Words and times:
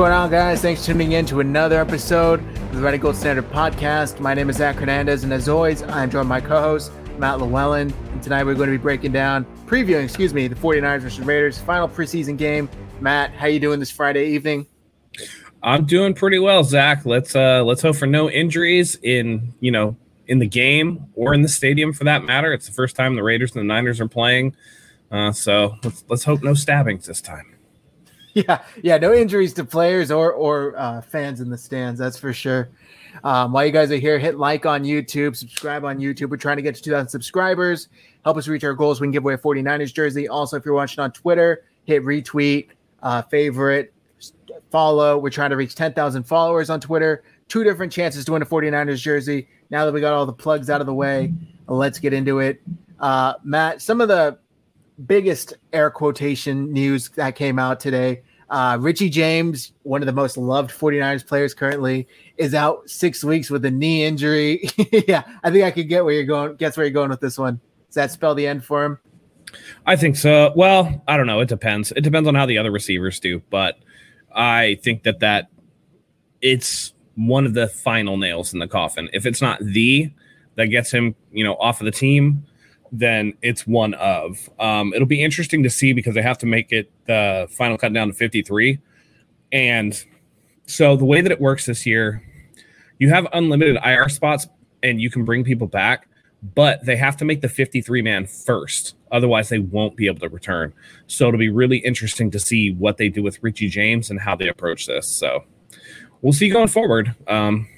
Going 0.00 0.12
on, 0.12 0.30
guys? 0.30 0.62
Thanks 0.62 0.80
for 0.80 0.92
tuning 0.92 1.12
in 1.12 1.26
to 1.26 1.40
another 1.40 1.78
episode 1.78 2.40
of 2.40 2.76
the 2.76 2.80
Ready 2.80 2.96
Gold 2.96 3.16
Standard 3.16 3.50
podcast. 3.50 4.18
My 4.18 4.32
name 4.32 4.48
is 4.48 4.56
Zach 4.56 4.76
Hernandez, 4.76 5.24
and 5.24 5.32
as 5.34 5.46
always, 5.46 5.82
I'm 5.82 6.10
joined 6.10 6.26
by 6.26 6.40
my 6.40 6.48
co-host 6.48 6.90
Matt 7.18 7.38
Llewellyn. 7.38 7.92
And 8.10 8.22
tonight 8.22 8.44
we're 8.44 8.54
going 8.54 8.70
to 8.70 8.78
be 8.78 8.82
breaking 8.82 9.12
down, 9.12 9.44
previewing, 9.66 10.04
excuse 10.04 10.32
me, 10.32 10.48
the 10.48 10.54
49ers 10.54 11.00
versus 11.00 11.20
Raiders 11.20 11.58
final 11.58 11.86
preseason 11.86 12.38
game. 12.38 12.70
Matt, 13.02 13.32
how 13.34 13.46
you 13.46 13.60
doing 13.60 13.78
this 13.78 13.90
Friday 13.90 14.28
evening? 14.28 14.66
I'm 15.62 15.84
doing 15.84 16.14
pretty 16.14 16.38
well, 16.38 16.64
Zach. 16.64 17.04
Let's 17.04 17.36
uh 17.36 17.62
let's 17.64 17.82
hope 17.82 17.96
for 17.96 18.06
no 18.06 18.30
injuries 18.30 18.96
in 19.02 19.52
you 19.60 19.70
know 19.70 19.98
in 20.26 20.38
the 20.38 20.48
game 20.48 21.08
or 21.14 21.34
in 21.34 21.42
the 21.42 21.48
stadium 21.48 21.92
for 21.92 22.04
that 22.04 22.24
matter. 22.24 22.54
It's 22.54 22.64
the 22.64 22.72
first 22.72 22.96
time 22.96 23.16
the 23.16 23.22
Raiders 23.22 23.54
and 23.54 23.60
the 23.60 23.66
Niners 23.70 24.00
are 24.00 24.08
playing, 24.08 24.56
uh, 25.10 25.32
so 25.32 25.74
let's 25.84 26.04
let's 26.08 26.24
hope 26.24 26.42
no 26.42 26.54
stabbings 26.54 27.04
this 27.04 27.20
time. 27.20 27.54
Yeah, 28.34 28.62
yeah, 28.80 28.96
no 28.96 29.12
injuries 29.12 29.52
to 29.54 29.64
players 29.64 30.12
or 30.12 30.32
or 30.32 30.78
uh, 30.78 31.00
fans 31.00 31.40
in 31.40 31.50
the 31.50 31.58
stands. 31.58 31.98
That's 31.98 32.16
for 32.16 32.32
sure. 32.32 32.68
Um, 33.24 33.52
while 33.52 33.66
you 33.66 33.72
guys 33.72 33.90
are 33.90 33.96
here, 33.96 34.20
hit 34.20 34.38
like 34.38 34.66
on 34.66 34.84
YouTube, 34.84 35.34
subscribe 35.34 35.84
on 35.84 35.98
YouTube. 35.98 36.30
We're 36.30 36.36
trying 36.36 36.56
to 36.56 36.62
get 36.62 36.76
to 36.76 36.82
2,000 36.82 37.08
subscribers. 37.08 37.88
Help 38.24 38.36
us 38.36 38.46
reach 38.46 38.62
our 38.62 38.72
goals. 38.72 39.00
We 39.00 39.06
can 39.06 39.12
give 39.12 39.24
away 39.24 39.34
a 39.34 39.38
49ers 39.38 39.92
jersey. 39.92 40.28
Also, 40.28 40.56
if 40.56 40.64
you're 40.64 40.74
watching 40.74 41.02
on 41.02 41.10
Twitter, 41.10 41.64
hit 41.84 42.04
retweet, 42.04 42.68
uh, 43.02 43.22
favorite, 43.22 43.92
follow. 44.70 45.18
We're 45.18 45.30
trying 45.30 45.50
to 45.50 45.56
reach 45.56 45.74
10,000 45.74 46.22
followers 46.22 46.70
on 46.70 46.80
Twitter. 46.80 47.24
Two 47.48 47.64
different 47.64 47.92
chances 47.92 48.24
to 48.26 48.32
win 48.32 48.42
a 48.42 48.46
49ers 48.46 49.00
jersey. 49.00 49.48
Now 49.70 49.84
that 49.86 49.92
we 49.92 50.00
got 50.00 50.12
all 50.12 50.26
the 50.26 50.32
plugs 50.32 50.70
out 50.70 50.80
of 50.80 50.86
the 50.86 50.94
way, 50.94 51.32
let's 51.66 51.98
get 51.98 52.12
into 52.12 52.38
it. 52.38 52.62
Uh, 53.00 53.34
Matt, 53.42 53.82
some 53.82 54.00
of 54.00 54.08
the 54.08 54.38
biggest 55.06 55.54
air 55.72 55.90
quotation 55.90 56.72
news 56.72 57.08
that 57.10 57.34
came 57.34 57.58
out 57.58 57.80
today. 57.80 58.22
Uh, 58.50 58.76
Richie 58.80 59.08
James, 59.08 59.72
one 59.84 60.02
of 60.02 60.06
the 60.06 60.12
most 60.12 60.36
loved 60.36 60.72
49ers 60.72 61.24
players 61.24 61.54
currently, 61.54 62.08
is 62.36 62.52
out 62.52 62.90
six 62.90 63.22
weeks 63.22 63.48
with 63.48 63.64
a 63.64 63.70
knee 63.70 64.04
injury. 64.04 64.68
yeah, 65.06 65.22
I 65.44 65.50
think 65.50 65.64
I 65.64 65.70
could 65.70 65.88
get 65.88 66.04
where 66.04 66.12
you're 66.12 66.24
going. 66.24 66.56
Guess 66.56 66.76
where 66.76 66.84
you're 66.84 66.92
going 66.92 67.10
with 67.10 67.20
this 67.20 67.38
one. 67.38 67.60
Does 67.86 67.94
that 67.94 68.10
spell 68.10 68.34
the 68.34 68.46
end 68.46 68.64
for 68.64 68.84
him? 68.84 68.98
I 69.86 69.96
think 69.96 70.16
so. 70.16 70.52
Well, 70.56 71.02
I 71.06 71.16
don't 71.16 71.26
know. 71.26 71.40
It 71.40 71.48
depends. 71.48 71.92
It 71.92 72.02
depends 72.02 72.28
on 72.28 72.34
how 72.34 72.46
the 72.46 72.58
other 72.58 72.70
receivers 72.70 73.20
do, 73.20 73.40
but 73.50 73.78
I 74.34 74.78
think 74.82 75.04
that 75.04 75.20
that 75.20 75.48
it's 76.40 76.92
one 77.14 77.46
of 77.46 77.54
the 77.54 77.68
final 77.68 78.16
nails 78.16 78.52
in 78.52 78.58
the 78.58 78.68
coffin. 78.68 79.08
If 79.12 79.26
it's 79.26 79.40
not 79.40 79.60
the 79.60 80.10
that 80.56 80.66
gets 80.66 80.90
him, 80.90 81.14
you 81.32 81.44
know, 81.44 81.54
off 81.54 81.80
of 81.80 81.84
the 81.84 81.90
team, 81.90 82.46
then 82.92 83.34
it's 83.42 83.66
one 83.66 83.94
of. 83.94 84.50
Um, 84.58 84.92
it'll 84.94 85.06
be 85.06 85.22
interesting 85.22 85.62
to 85.62 85.70
see 85.70 85.92
because 85.92 86.14
they 86.14 86.22
have 86.22 86.38
to 86.38 86.46
make 86.46 86.72
it 86.72 86.90
the 87.06 87.48
final 87.50 87.78
cut 87.78 87.92
down 87.92 88.08
to 88.08 88.14
53. 88.14 88.78
And 89.52 90.04
so 90.66 90.96
the 90.96 91.04
way 91.04 91.20
that 91.20 91.32
it 91.32 91.40
works 91.40 91.66
this 91.66 91.86
year, 91.86 92.22
you 92.98 93.08
have 93.10 93.26
unlimited 93.32 93.78
IR 93.84 94.08
spots 94.08 94.48
and 94.82 95.00
you 95.00 95.10
can 95.10 95.24
bring 95.24 95.44
people 95.44 95.66
back, 95.66 96.08
but 96.54 96.84
they 96.84 96.96
have 96.96 97.16
to 97.18 97.24
make 97.24 97.40
the 97.40 97.48
53 97.48 98.02
man 98.02 98.26
first. 98.26 98.96
Otherwise, 99.12 99.48
they 99.48 99.58
won't 99.58 99.96
be 99.96 100.06
able 100.06 100.20
to 100.20 100.28
return. 100.28 100.72
So 101.06 101.28
it'll 101.28 101.38
be 101.38 101.48
really 101.48 101.78
interesting 101.78 102.30
to 102.30 102.38
see 102.38 102.72
what 102.72 102.96
they 102.96 103.08
do 103.08 103.22
with 103.22 103.42
Richie 103.42 103.68
James 103.68 104.10
and 104.10 104.20
how 104.20 104.36
they 104.36 104.48
approach 104.48 104.86
this. 104.86 105.08
So 105.08 105.44
we'll 106.22 106.32
see 106.32 106.48
going 106.48 106.68
forward. 106.68 107.14
Um, 107.26 107.68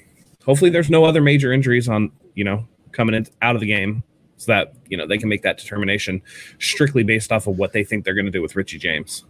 hopefully, 0.45 0.69
there's 0.69 0.89
no 0.89 1.05
other 1.05 1.21
major 1.21 1.51
injuries 1.51 1.89
on, 1.89 2.11
you 2.35 2.43
know, 2.43 2.67
coming 2.91 3.15
in, 3.15 3.27
out 3.41 3.55
of 3.55 3.61
the 3.61 3.67
game 3.67 4.03
so 4.43 4.51
that 4.51 4.73
you 4.87 4.97
know 4.97 5.07
they 5.07 5.17
can 5.17 5.29
make 5.29 5.41
that 5.43 5.57
determination 5.57 6.21
strictly 6.59 7.03
based 7.03 7.31
off 7.31 7.47
of 7.47 7.57
what 7.57 7.73
they 7.73 7.83
think 7.83 8.03
they're 8.03 8.13
going 8.13 8.25
to 8.25 8.31
do 8.31 8.41
with 8.41 8.55
Richie 8.55 8.77
James. 8.77 9.25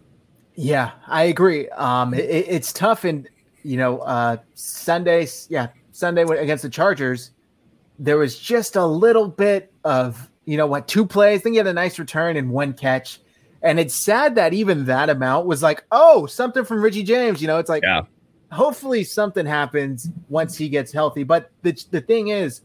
Yeah, 0.54 0.92
I 1.06 1.24
agree. 1.24 1.68
Um, 1.70 2.14
it, 2.14 2.46
it's 2.48 2.72
tough, 2.72 3.04
and 3.04 3.28
you 3.62 3.76
know, 3.76 3.98
uh, 4.00 4.38
Sunday, 4.54 5.26
yeah, 5.48 5.68
Sunday 5.92 6.22
against 6.22 6.62
the 6.62 6.70
Chargers, 6.70 7.30
there 7.98 8.18
was 8.18 8.38
just 8.38 8.76
a 8.76 8.84
little 8.84 9.28
bit 9.28 9.72
of 9.84 10.30
you 10.44 10.56
know 10.56 10.66
what 10.66 10.88
two 10.88 11.06
plays. 11.06 11.42
Think 11.42 11.54
he 11.54 11.58
had 11.58 11.66
a 11.66 11.72
nice 11.72 11.98
return 11.98 12.36
and 12.36 12.50
one 12.50 12.72
catch, 12.72 13.20
and 13.62 13.78
it's 13.78 13.94
sad 13.94 14.34
that 14.34 14.52
even 14.52 14.86
that 14.86 15.10
amount 15.10 15.46
was 15.46 15.62
like, 15.62 15.84
oh, 15.92 16.26
something 16.26 16.64
from 16.64 16.82
Richie 16.82 17.04
James. 17.04 17.40
You 17.40 17.48
know, 17.48 17.58
it's 17.58 17.70
like, 17.70 17.82
yeah. 17.82 18.02
hopefully 18.50 19.04
something 19.04 19.46
happens 19.46 20.08
once 20.28 20.56
he 20.56 20.68
gets 20.68 20.92
healthy. 20.92 21.22
But 21.22 21.50
the 21.62 21.72
the 21.90 22.00
thing 22.00 22.28
is 22.28 22.62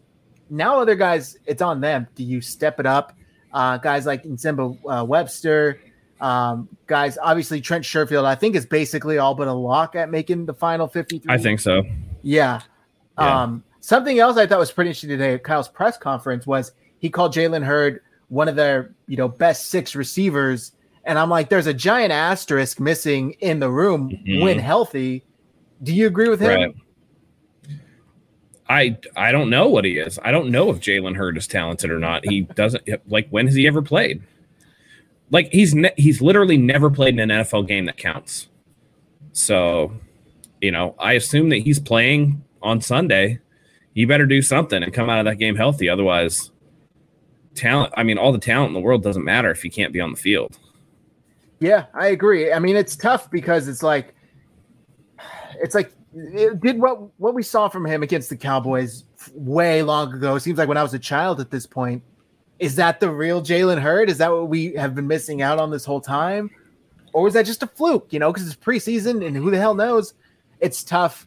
now 0.50 0.80
other 0.80 0.96
guys, 0.96 1.38
it's 1.46 1.62
on 1.62 1.82
them. 1.82 2.08
Do 2.16 2.24
you 2.24 2.42
step 2.42 2.80
it 2.80 2.86
up? 2.86 3.14
Uh, 3.54 3.78
guys 3.78 4.06
like 4.06 4.24
Nsimba 4.24 4.78
uh, 4.88 5.06
Webster, 5.06 5.80
um, 6.22 6.68
guys, 6.88 7.18
obviously 7.22 7.62
Trent 7.62 7.84
Sherfield, 7.84 8.26
I 8.26 8.36
think 8.36 8.56
is 8.56 8.66
basically 8.66 9.18
all 9.18 9.34
but 9.36 9.48
a 9.48 9.54
lock 9.54 9.96
at 9.96 10.10
making 10.10 10.46
the 10.46 10.54
final 10.54 10.88
53. 10.88 11.34
I 11.34 11.38
think 11.38 11.60
so. 11.60 11.84
Yeah. 12.22 12.62
yeah. 13.18 13.42
Um, 13.42 13.64
something 13.80 14.20
else 14.20 14.38
I 14.38 14.46
thought 14.46 14.60
was 14.60 14.72
pretty 14.72 14.90
interesting 14.90 15.10
today 15.10 15.34
at 15.36 15.44
Kyle's 15.44 15.70
press 15.70 15.98
conference 15.98 16.46
was 16.46 16.74
he 17.00 17.10
called 17.10 17.34
Jalen 17.34 17.64
Hurd 17.64 18.02
one 18.28 18.48
of 18.48 18.56
their, 18.56 18.94
you 19.08 19.18
know, 19.18 19.28
best 19.28 19.68
six 19.68 19.96
receivers. 19.96 20.72
And 21.04 21.18
I'm 21.18 21.30
like, 21.30 21.50
there's 21.50 21.68
a 21.68 21.74
giant 21.74 22.12
asterisk 22.12 22.80
missing 22.80 23.31
in 23.40 23.60
the 23.60 23.70
room 23.70 24.10
mm-hmm. 24.10 24.44
when 24.44 24.60
healthy. 24.60 25.24
Do 25.81 25.94
you 25.94 26.08
agree 26.08 26.30
with 26.30 26.40
him? 26.40 26.50
Right. 26.50 26.76
I 28.69 28.97
I 29.16 29.31
don't 29.31 29.50
know 29.50 29.68
what 29.68 29.84
he 29.84 29.97
is. 29.97 30.19
I 30.24 30.31
don't 30.31 30.52
know 30.52 30.69
if 30.69 30.80
Jalen 30.80 31.16
Hurd 31.16 31.38
is 31.38 31.47
talented 31.47 31.90
or 31.90 32.00
not. 32.00 32.25
He 32.25 32.41
doesn't 32.56 32.88
like 33.09 33.28
when 33.30 33.47
has 33.47 33.56
he 33.56 33.68
ever 33.68 33.81
played? 33.81 34.22
Like 35.31 35.52
he's 35.52 35.74
ne- 35.74 35.94
he's 35.97 36.22
literally 36.22 36.57
never 36.57 36.90
played 36.90 37.19
in 37.19 37.31
an 37.31 37.44
NFL 37.44 37.68
game 37.68 37.85
that 37.85 37.97
counts. 37.97 38.47
So, 39.34 39.91
you 40.62 40.72
know, 40.72 40.96
I 41.00 41.13
assume 41.13 41.50
that 41.50 41.57
he's 41.57 41.80
playing 41.80 42.44
on 42.62 42.81
Sunday. 42.81 43.40
You 43.94 44.07
better 44.07 44.25
do 44.25 44.41
something 44.41 44.81
and 44.84 44.94
come 44.94 45.09
out 45.09 45.19
of 45.19 45.25
that 45.25 45.38
game 45.38 45.56
healthy. 45.56 45.90
Otherwise, 45.90 46.51
talent. 47.56 47.94
I 47.97 48.03
mean, 48.03 48.18
all 48.18 48.31
the 48.31 48.40
talent 48.40 48.69
in 48.69 48.74
the 48.74 48.80
world 48.80 49.03
doesn't 49.03 49.24
matter 49.24 49.50
if 49.51 49.62
he 49.62 49.69
can't 49.69 49.94
be 49.94 50.00
on 50.00 50.12
the 50.12 50.18
field. 50.18 50.57
Yeah, 51.59 51.86
I 51.94 52.07
agree. 52.07 52.53
I 52.53 52.59
mean, 52.59 52.75
it's 52.75 52.96
tough 52.96 53.30
because 53.30 53.68
it's 53.68 53.84
like, 53.84 54.16
it's 55.62 55.75
like 55.75 55.91
did 56.14 56.80
what 56.80 57.00
what 57.20 57.34
we 57.34 57.44
saw 57.44 57.70
from 57.70 57.86
him 57.86 58.03
against 58.03 58.30
the 58.30 58.38
Cowboys 58.38 59.03
way 59.34 59.84
long 59.84 60.14
ago. 60.14 60.38
Seems 60.38 60.58
like 60.58 60.68
when 60.68 60.78
I 60.78 60.84
was 60.84 60.94
a 60.94 61.00
child 61.00 61.40
at 61.40 61.52
this 61.52 61.66
point. 61.66 62.03
Is 62.59 62.75
that 62.75 63.00
the 63.00 63.09
real 63.09 63.42
Jalen 63.42 63.80
Hurd? 63.80 64.09
Is 64.09 64.18
that 64.18 64.31
what 64.31 64.50
we 64.50 64.74
have 64.74 64.94
been 64.94 65.08
missing 65.08 65.42
out 65.42 65.59
on 65.59 65.72
this 65.72 65.86
whole 65.86 66.02
time? 66.02 66.50
Or 67.14 67.24
was 67.24 67.34
that 67.34 67.46
just 67.46 67.64
a 67.64 67.68
fluke, 67.68 68.08
you 68.12 68.19
know, 68.19 68.34
because 68.34 68.46
it's 68.46 68.56
preseason 68.56 69.25
and 69.25 69.36
who 69.36 69.50
the 69.50 69.58
hell 69.58 69.74
knows? 69.74 70.14
It's 70.59 70.84
tough. 70.84 71.25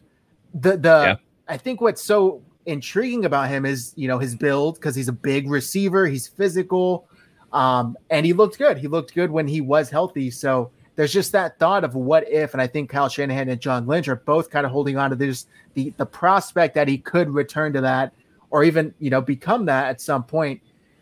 The 0.53 0.77
the 0.77 0.89
yeah. 0.89 1.15
I 1.47 1.57
think 1.57 1.81
what's 1.81 2.03
so 2.03 2.41
intriguing 2.65 3.25
about 3.25 3.49
him 3.49 3.65
is, 3.65 3.93
you 3.95 4.07
know, 4.07 4.19
his 4.19 4.35
build 4.35 4.75
because 4.75 4.95
he's 4.95 5.07
a 5.07 5.13
big 5.13 5.49
receiver, 5.49 6.05
he's 6.05 6.27
physical, 6.27 7.07
um, 7.51 7.97
and 8.09 8.25
he 8.25 8.33
looked 8.33 8.57
good. 8.57 8.77
He 8.77 8.87
looked 8.87 9.13
good 9.13 9.31
when 9.31 9.47
he 9.47 9.59
was 9.59 9.89
healthy. 9.89 10.29
So 10.29 10.71
there's 10.95 11.13
just 11.13 11.31
that 11.31 11.57
thought 11.59 11.83
of 11.83 11.95
what 11.95 12.29
if, 12.29 12.53
and 12.53 12.61
I 12.61 12.67
think 12.67 12.89
Kyle 12.89 13.09
Shanahan 13.09 13.49
and 13.49 13.59
John 13.59 13.87
Lynch 13.87 14.07
are 14.07 14.15
both 14.15 14.49
kind 14.49 14.65
of 14.65 14.71
holding 14.71 14.97
on 14.97 15.09
to 15.09 15.15
this 15.15 15.47
the 15.73 15.91
the 15.97 16.05
prospect 16.05 16.75
that 16.75 16.87
he 16.87 16.97
could 16.97 17.29
return 17.29 17.73
to 17.73 17.81
that 17.81 18.13
or 18.51 18.63
even 18.63 18.93
you 18.99 19.09
know 19.09 19.21
become 19.21 19.65
that 19.65 19.87
at 19.87 20.01
some 20.01 20.23
point. 20.23 20.61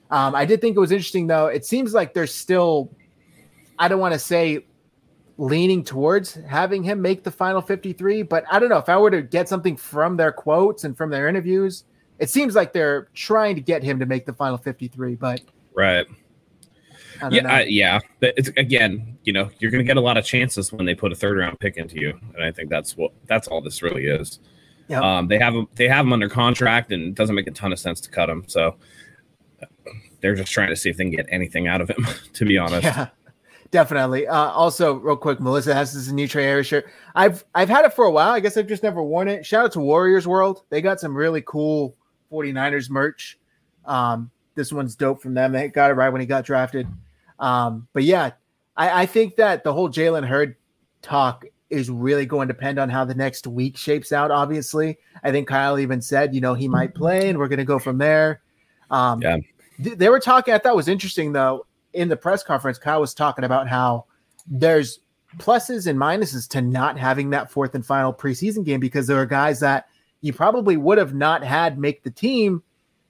Um, 0.10 0.36
I 0.36 0.46
did 0.46 0.62
think 0.62 0.76
it 0.76 0.80
was 0.80 0.92
interesting 0.92 1.28
though. 1.28 1.48
It 1.48 1.66
seems 1.66 1.94
like 1.94 2.14
there's 2.14 2.34
still, 2.34 2.92
I 3.80 3.88
don't 3.88 4.00
want 4.00 4.14
to 4.14 4.20
say 4.20 4.66
leaning 5.38 5.84
towards 5.84 6.34
having 6.48 6.84
him 6.84 7.02
make 7.02 7.24
the 7.24 7.32
final 7.32 7.62
53, 7.62 8.24
but 8.24 8.44
I 8.52 8.60
don't 8.60 8.70
know 8.70 8.78
if 8.78 8.90
I 8.90 8.98
were 8.98 9.12
to 9.12 9.22
get 9.22 9.50
something 9.50 9.76
from 9.76 10.18
their 10.18 10.32
quotes 10.32 10.84
and 10.84 10.96
from 10.96 11.10
their 11.10 11.28
interviews, 11.28 11.86
it 12.20 12.30
seems 12.30 12.56
like 12.56 12.74
they're 12.74 13.08
trying 13.14 13.56
to 13.56 13.62
get 13.62 13.84
him 13.84 14.00
to 14.00 14.06
make 14.06 14.26
the 14.26 14.34
final 14.34 14.58
53. 14.58 15.16
But 15.16 15.42
right, 15.74 16.06
yeah, 17.30 17.54
I, 17.54 17.64
yeah. 17.64 18.00
But 18.20 18.34
it's 18.38 18.50
again, 18.58 19.18
you 19.24 19.34
know, 19.34 19.50
you're 19.60 19.72
going 19.72 19.84
to 19.84 19.88
get 19.88 19.98
a 19.98 20.02
lot 20.02 20.18
of 20.18 20.26
chances 20.26 20.72
when 20.72 20.86
they 20.86 20.96
put 20.96 21.12
a 21.12 21.16
third 21.16 21.38
round 21.38 21.60
pick 21.60 21.78
into 21.78 22.00
you, 22.00 22.20
and 22.34 22.44
I 22.44 22.52
think 22.52 22.70
that's 22.70 22.98
what 22.98 23.12
that's 23.28 23.48
all 23.48 23.62
this 23.62 23.82
really 23.82 24.06
is. 24.06 24.40
Yep. 24.88 25.02
Um, 25.02 25.28
they 25.28 25.38
have 25.40 25.54
them 25.54 25.68
they 25.76 25.88
have 25.88 26.06
them 26.06 26.14
under 26.14 26.30
contract, 26.30 26.92
and 26.92 27.10
it 27.10 27.16
doesn't 27.16 27.36
make 27.36 27.48
a 27.48 27.52
ton 27.52 27.72
of 27.72 27.80
sense 27.80 28.02
to 28.02 28.10
cut 28.10 28.28
them. 28.28 28.44
So 28.48 28.76
they're 30.22 30.36
just 30.36 30.52
trying 30.52 30.70
to 30.70 30.76
see 30.76 30.90
if 30.90 30.98
they 30.98 31.04
can 31.04 31.12
get 31.12 31.28
anything 31.30 31.68
out 31.68 31.82
of 31.82 31.90
him. 31.90 32.06
To 32.34 32.46
be 32.46 32.58
honest, 32.58 32.84
yeah, 32.84 33.10
definitely. 33.72 34.28
Uh, 34.28 34.50
also, 34.50 34.96
real 34.96 35.16
quick, 35.16 35.40
Melissa 35.40 35.74
has 35.74 35.94
this 35.94 36.10
new 36.10 36.28
Trey 36.28 36.44
Harris 36.44 36.68
shirt. 36.68 36.86
I've 37.14 37.44
I've 37.54 37.70
had 37.70 37.86
it 37.86 37.94
for 37.94 38.06
a 38.06 38.12
while. 38.12 38.32
I 38.32 38.40
guess 38.40 38.58
I've 38.58 38.68
just 38.68 38.84
never 38.84 39.04
worn 39.04 39.28
it. 39.28 39.46
Shout 39.46 39.66
out 39.66 39.72
to 39.74 39.80
Warriors 39.80 40.28
World. 40.28 40.64
They 40.70 40.82
got 40.82 41.00
some 41.00 41.16
really 41.16 41.44
cool 41.46 41.96
49ers 42.32 42.90
merch. 42.90 43.38
Um, 43.86 44.32
this 44.56 44.72
one's 44.72 44.96
dope 44.96 45.22
from 45.22 45.34
them. 45.34 45.52
They 45.52 45.68
got 45.68 45.92
it 45.92 45.96
right 45.96 46.10
when 46.10 46.22
he 46.22 46.28
got 46.28 46.46
drafted. 46.46 46.88
Um, 47.42 47.88
but 47.92 48.04
yeah, 48.04 48.32
I, 48.78 49.02
I 49.02 49.06
think 49.06 49.36
that 49.36 49.64
the 49.64 49.74
whole 49.74 49.90
Jalen 49.90 50.26
Hurd 50.26 50.56
talk 51.02 51.44
is 51.70 51.90
really 51.90 52.26
going 52.26 52.48
to 52.48 52.54
depend 52.54 52.80
on 52.80 52.90
how 52.90 53.04
the 53.04 53.16
next 53.16 53.48
week 53.48 53.76
shapes 53.76 54.12
out. 54.12 54.30
Obviously, 54.30 54.98
I 55.24 55.32
think 55.32 55.48
Kyle 55.48 55.80
even 55.80 56.02
said, 56.02 56.34
you 56.36 56.42
know, 56.42 56.54
he 56.54 56.68
might 56.68 56.94
play, 56.94 57.30
and 57.30 57.40
we're 57.40 57.48
going 57.48 57.60
to 57.60 57.66
go 57.66 57.80
from 57.80 57.98
there. 57.98 58.42
Um, 58.92 59.22
yeah, 59.22 59.38
th- 59.84 59.98
they 59.98 60.10
were 60.10 60.20
talking. 60.20 60.54
I 60.54 60.60
thought 60.60 60.76
was 60.76 60.88
interesting 60.88 61.34
though 61.34 61.66
in 61.94 62.08
the 62.08 62.18
press 62.18 62.44
conference. 62.44 62.78
Kyle 62.78 63.02
was 63.02 63.14
talking 63.14 63.44
about 63.44 63.68
how 63.68 64.06
there's 64.48 65.00
pluses 65.38 65.88
and 65.88 65.98
minuses 65.98 66.48
to 66.50 66.62
not 66.62 66.98
having 66.98 67.30
that 67.32 67.50
fourth 67.50 67.74
and 67.74 67.86
final 67.86 68.14
preseason 68.14 68.66
game 68.66 68.80
because 68.80 69.08
there 69.08 69.18
are 69.18 69.26
guys 69.26 69.60
that 69.62 69.88
you 70.20 70.34
probably 70.34 70.78
would 70.78 70.98
have 70.98 71.14
not 71.14 71.44
had 71.44 71.80
make 71.80 72.04
the 72.04 72.12
team 72.12 72.62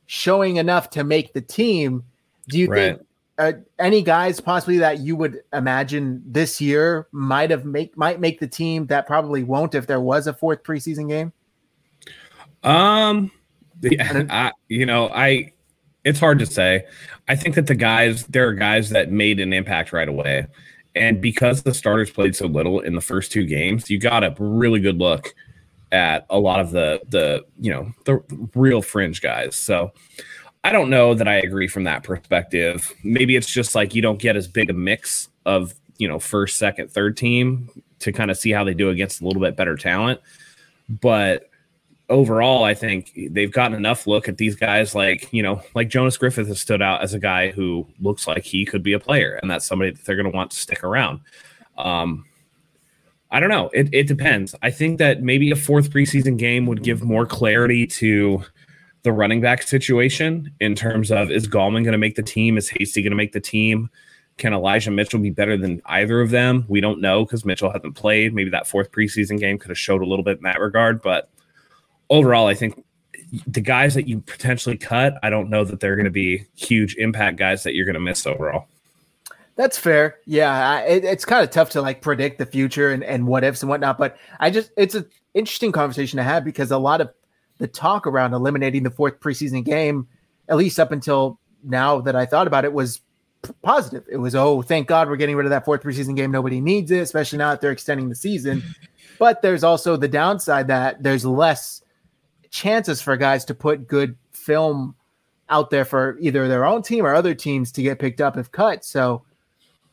showing 0.06 0.58
enough 0.58 0.90
to 0.92 1.04
make 1.04 1.34
the 1.34 1.42
team. 1.42 2.04
Do 2.48 2.60
you 2.60 2.68
right. 2.68 2.96
think 2.98 3.08
uh, 3.38 3.54
any 3.80 4.02
guys 4.02 4.40
possibly 4.40 4.78
that 4.78 5.00
you 5.00 5.16
would 5.16 5.42
imagine 5.54 6.22
this 6.26 6.62
year 6.62 7.08
might 7.12 7.50
have 7.50 7.66
make 7.66 7.98
might 7.98 8.20
make 8.20 8.40
the 8.40 8.48
team 8.48 8.86
that 8.88 9.08
probably 9.08 9.44
won't 9.44 9.76
if 9.76 9.88
there 9.88 10.02
was 10.02 10.28
a 10.28 10.34
fourth 10.34 10.64
preseason 10.64 11.08
game? 11.08 11.34
Um, 12.64 13.32
yeah, 13.82 14.26
I, 14.30 14.52
you 14.68 14.86
know, 14.86 15.10
I 15.10 15.54
it's 16.04 16.20
hard 16.20 16.40
to 16.40 16.46
say. 16.46 16.86
I 17.28 17.36
think 17.36 17.56
that 17.56 17.68
the 17.68 17.76
guys 17.76 18.26
there 18.28 18.48
are 18.48 18.54
guys 18.54 18.90
that 18.90 19.12
made 19.12 19.40
an 19.40 19.54
impact 19.54 19.94
right 19.94 20.08
away, 20.08 20.48
and 20.96 21.22
because 21.22 21.64
the 21.64 21.74
starters 21.74 22.12
played 22.12 22.36
so 22.36 22.48
little 22.48 22.80
in 22.80 22.96
the 22.96 23.02
first 23.02 23.32
two 23.32 23.46
games, 23.46 23.90
you 23.90 24.00
got 24.00 24.24
a 24.24 24.36
really 24.40 24.80
good 24.80 24.98
look 24.98 25.34
at 25.92 26.26
a 26.30 26.40
lot 26.40 26.60
of 26.60 26.72
the 26.72 27.02
the 27.10 27.46
you 27.60 27.72
know 27.72 27.92
the 28.06 28.22
real 28.56 28.82
fringe 28.82 29.22
guys. 29.22 29.56
So 29.56 29.92
I 30.64 30.72
don't 30.72 30.90
know 30.90 31.14
that 31.16 31.28
I 31.28 31.36
agree 31.36 31.68
from 31.68 31.86
that 31.86 32.04
perspective. 32.04 32.94
Maybe 33.04 33.36
it's 33.36 33.52
just 33.52 33.74
like 33.74 33.96
you 33.96 34.02
don't 34.02 34.20
get 34.20 34.36
as 34.36 34.48
big 34.48 34.70
a 34.70 34.74
mix 34.74 35.30
of, 35.46 35.74
you 35.98 36.08
know, 36.08 36.20
first, 36.20 36.58
second, 36.58 36.92
third 36.92 37.18
team 37.18 37.70
to 38.00 38.12
kind 38.12 38.30
of 38.30 38.38
see 38.38 38.52
how 38.52 38.64
they 38.64 38.74
do 38.74 38.90
against 38.90 39.22
a 39.22 39.26
little 39.26 39.42
bit 39.42 39.56
better 39.56 39.76
talent. 39.76 40.22
But 40.88 41.50
overall, 42.10 42.64
I 42.64 42.74
think 42.74 43.12
they've 43.32 43.52
gotten 43.52 43.76
enough 43.76 44.06
look 44.06 44.28
at 44.28 44.38
these 44.38 44.56
guys 44.56 44.94
like, 44.94 45.32
you 45.32 45.42
know, 45.42 45.62
like 45.74 45.90
Jonas 45.90 46.18
Griffith 46.18 46.48
has 46.48 46.60
stood 46.60 46.82
out 46.82 47.02
as 47.02 47.14
a 47.14 47.20
guy 47.20 47.50
who 47.50 47.88
looks 48.00 48.28
like 48.28 48.44
he 48.44 48.66
could 48.66 48.84
be 48.84 48.94
a 48.94 49.00
player, 49.00 49.40
and 49.42 49.50
that's 49.50 49.66
somebody 49.66 49.92
that 49.92 50.06
they're 50.06 50.16
going 50.16 50.30
to 50.30 50.36
want 50.36 50.52
to 50.52 50.58
stick 50.58 50.84
around. 50.84 51.22
Um, 51.78 52.26
I 53.32 53.40
don't 53.40 53.50
know. 53.50 53.70
It, 53.74 53.90
it 53.94 54.08
depends. 54.08 54.54
I 54.62 54.70
think 54.72 55.00
that 55.00 55.24
maybe 55.24 55.50
a 55.52 55.56
fourth 55.56 55.90
preseason 55.90 56.38
game 56.38 56.66
would 56.66 56.84
give 56.84 57.02
more 57.02 57.26
clarity 57.26 57.88
to 57.88 58.44
the 59.04 59.12
running 59.12 59.42
back 59.42 59.64
situation 59.64 60.54
in 60.60 60.76
terms 60.76 61.12
of 61.12 61.32
is 61.32 61.48
Gallman 61.48 61.84
going 61.84 61.94
to 61.94 61.98
make 61.98 62.16
the 62.16 62.24
team? 62.24 62.58
Is 62.58 62.70
Hasty 62.70 63.02
going 63.02 63.12
to 63.12 63.18
make 63.18 63.32
the 63.32 63.40
team? 63.40 63.90
Can 64.38 64.54
Elijah 64.54 64.92
Mitchell 64.92 65.20
be 65.20 65.30
better 65.30 65.58
than 65.58 65.82
either 65.86 66.22
of 66.22 66.30
them? 66.30 66.66
We 66.68 66.82
don't 66.82 67.02
know 67.02 67.26
because 67.26 67.46
Mitchell 67.46 67.72
hasn't 67.72 67.96
played. 67.96 68.34
Maybe 68.34 68.50
that 68.52 68.68
fourth 68.68 68.92
preseason 68.92 69.40
game 69.40 69.58
could 69.58 69.70
have 69.70 69.78
showed 69.78 70.02
a 70.02 70.06
little 70.06 70.24
bit 70.24 70.38
in 70.38 70.44
that 70.44 70.60
regard. 70.60 71.02
But 71.02 71.30
overall, 72.10 72.48
I 72.48 72.54
think 72.54 72.84
the 73.48 73.62
guys 73.62 73.94
that 73.94 74.08
you 74.08 74.22
potentially 74.22 74.78
cut, 74.78 75.18
I 75.24 75.30
don't 75.30 75.50
know 75.50 75.64
that 75.64 75.80
they're 75.80 75.96
going 75.96 76.06
to 76.06 76.12
be 76.12 76.46
huge 76.56 76.96
impact 76.96 77.38
guys 77.38 77.64
that 77.64 77.76
you're 77.76 77.86
going 77.86 77.96
to 77.96 78.00
miss 78.00 78.26
overall. 78.26 78.68
That's 79.56 79.78
fair. 79.78 80.18
Yeah, 80.26 80.80
it, 80.82 81.04
it's 81.04 81.26
kind 81.26 81.44
of 81.44 81.52
tough 81.52 81.70
to 81.72 81.82
like 81.82 82.02
predict 82.02 82.38
the 82.38 82.46
future 82.46 82.92
and, 82.92 83.04
and 83.04 83.28
what 83.28 83.44
ifs 83.44 83.62
and 83.62 83.70
whatnot. 83.70 83.98
But 83.98 84.18
I 84.40 84.50
just 84.50 84.72
it's 84.78 84.96
an 84.96 85.06
interesting 85.34 85.72
conversation 85.72 86.18
to 86.18 86.24
have 86.24 86.44
because 86.44 86.72
a 86.72 86.78
lot 86.78 87.02
of 87.02 87.12
the 87.62 87.68
talk 87.68 88.08
around 88.08 88.34
eliminating 88.34 88.82
the 88.82 88.90
fourth 88.90 89.20
preseason 89.20 89.64
game, 89.64 90.08
at 90.50 90.58
least 90.58 90.80
up 90.80 90.92
until 90.92 91.40
now 91.64 92.02
that 92.02 92.16
I 92.16 92.26
thought 92.26 92.48
about 92.48 92.66
it, 92.66 92.74
was 92.74 93.02
positive. 93.62 94.04
It 94.10 94.18
was, 94.18 94.34
oh, 94.34 94.64
thank 94.64 94.88
God 94.88 95.08
we're 95.08 95.16
getting 95.16 95.36
rid 95.36 95.46
of 95.46 95.52
that 95.52 95.64
fourth 95.64 95.84
preseason 95.84 96.16
game. 96.16 96.32
Nobody 96.32 96.60
needs 96.60 96.90
it, 96.90 97.02
especially 97.02 97.38
now 97.38 97.52
that 97.52 97.62
they're 97.62 97.72
extending 97.72 98.10
the 98.10 98.16
season. 98.16 98.64
But 99.20 99.44
there's 99.44 99.64
also 99.64 99.96
the 99.96 100.08
downside 100.08 100.68
that 100.70 101.04
there's 101.04 101.24
less 101.24 101.84
chances 102.50 103.00
for 103.00 103.16
guys 103.16 103.46
to 103.46 103.54
put 103.54 103.88
good 103.88 104.18
film 104.32 104.96
out 105.48 105.70
there 105.70 105.86
for 105.86 106.18
either 106.20 106.48
their 106.48 106.66
own 106.66 106.82
team 106.82 107.06
or 107.06 107.14
other 107.14 107.36
teams 107.36 107.72
to 107.74 107.84
get 107.84 108.00
picked 108.00 108.22
up 108.22 108.38
if 108.38 108.52
cut. 108.52 108.84
So 108.84 109.22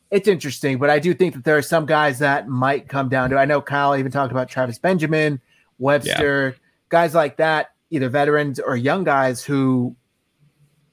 it's 0.09 0.27
interesting, 0.27 0.79
but 0.79 0.89
I 0.89 0.97
do 0.97 1.13
think 1.13 1.35
that 1.35 1.43
there 1.43 1.57
are 1.57 1.61
some 1.61 1.85
guys 1.85 2.17
that 2.17 2.47
might 2.47 2.89
come 2.89 3.09
down 3.09 3.29
to. 3.29 3.37
I 3.37 3.45
know 3.45 3.61
Kyle 3.61 3.95
even 3.95 4.11
talked 4.11 4.31
about 4.31 4.49
Travis 4.49 4.79
Benjamin, 4.79 5.39
Webster. 5.77 6.55
Yeah 6.57 6.65
guys 6.89 7.15
like 7.15 7.37
that, 7.37 7.71
either 7.89 8.09
veterans 8.09 8.59
or 8.59 8.75
young 8.75 9.03
guys 9.03 9.43
who, 9.43 9.95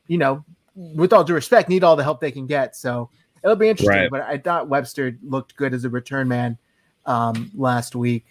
you 0.06 0.18
know, 0.18 0.44
with 0.74 1.12
all 1.12 1.24
due 1.24 1.34
respect, 1.34 1.68
need 1.68 1.82
all 1.84 1.96
the 1.96 2.04
help 2.04 2.20
they 2.20 2.30
can 2.30 2.46
get. 2.46 2.76
So 2.76 3.10
it'll 3.42 3.56
be 3.56 3.68
interesting. 3.68 3.96
Right. 3.96 4.10
But 4.10 4.22
I 4.22 4.38
thought 4.38 4.68
Webster 4.68 5.18
looked 5.22 5.56
good 5.56 5.74
as 5.74 5.84
a 5.84 5.90
return 5.90 6.28
man 6.28 6.58
um, 7.06 7.50
last 7.54 7.96
week. 7.96 8.26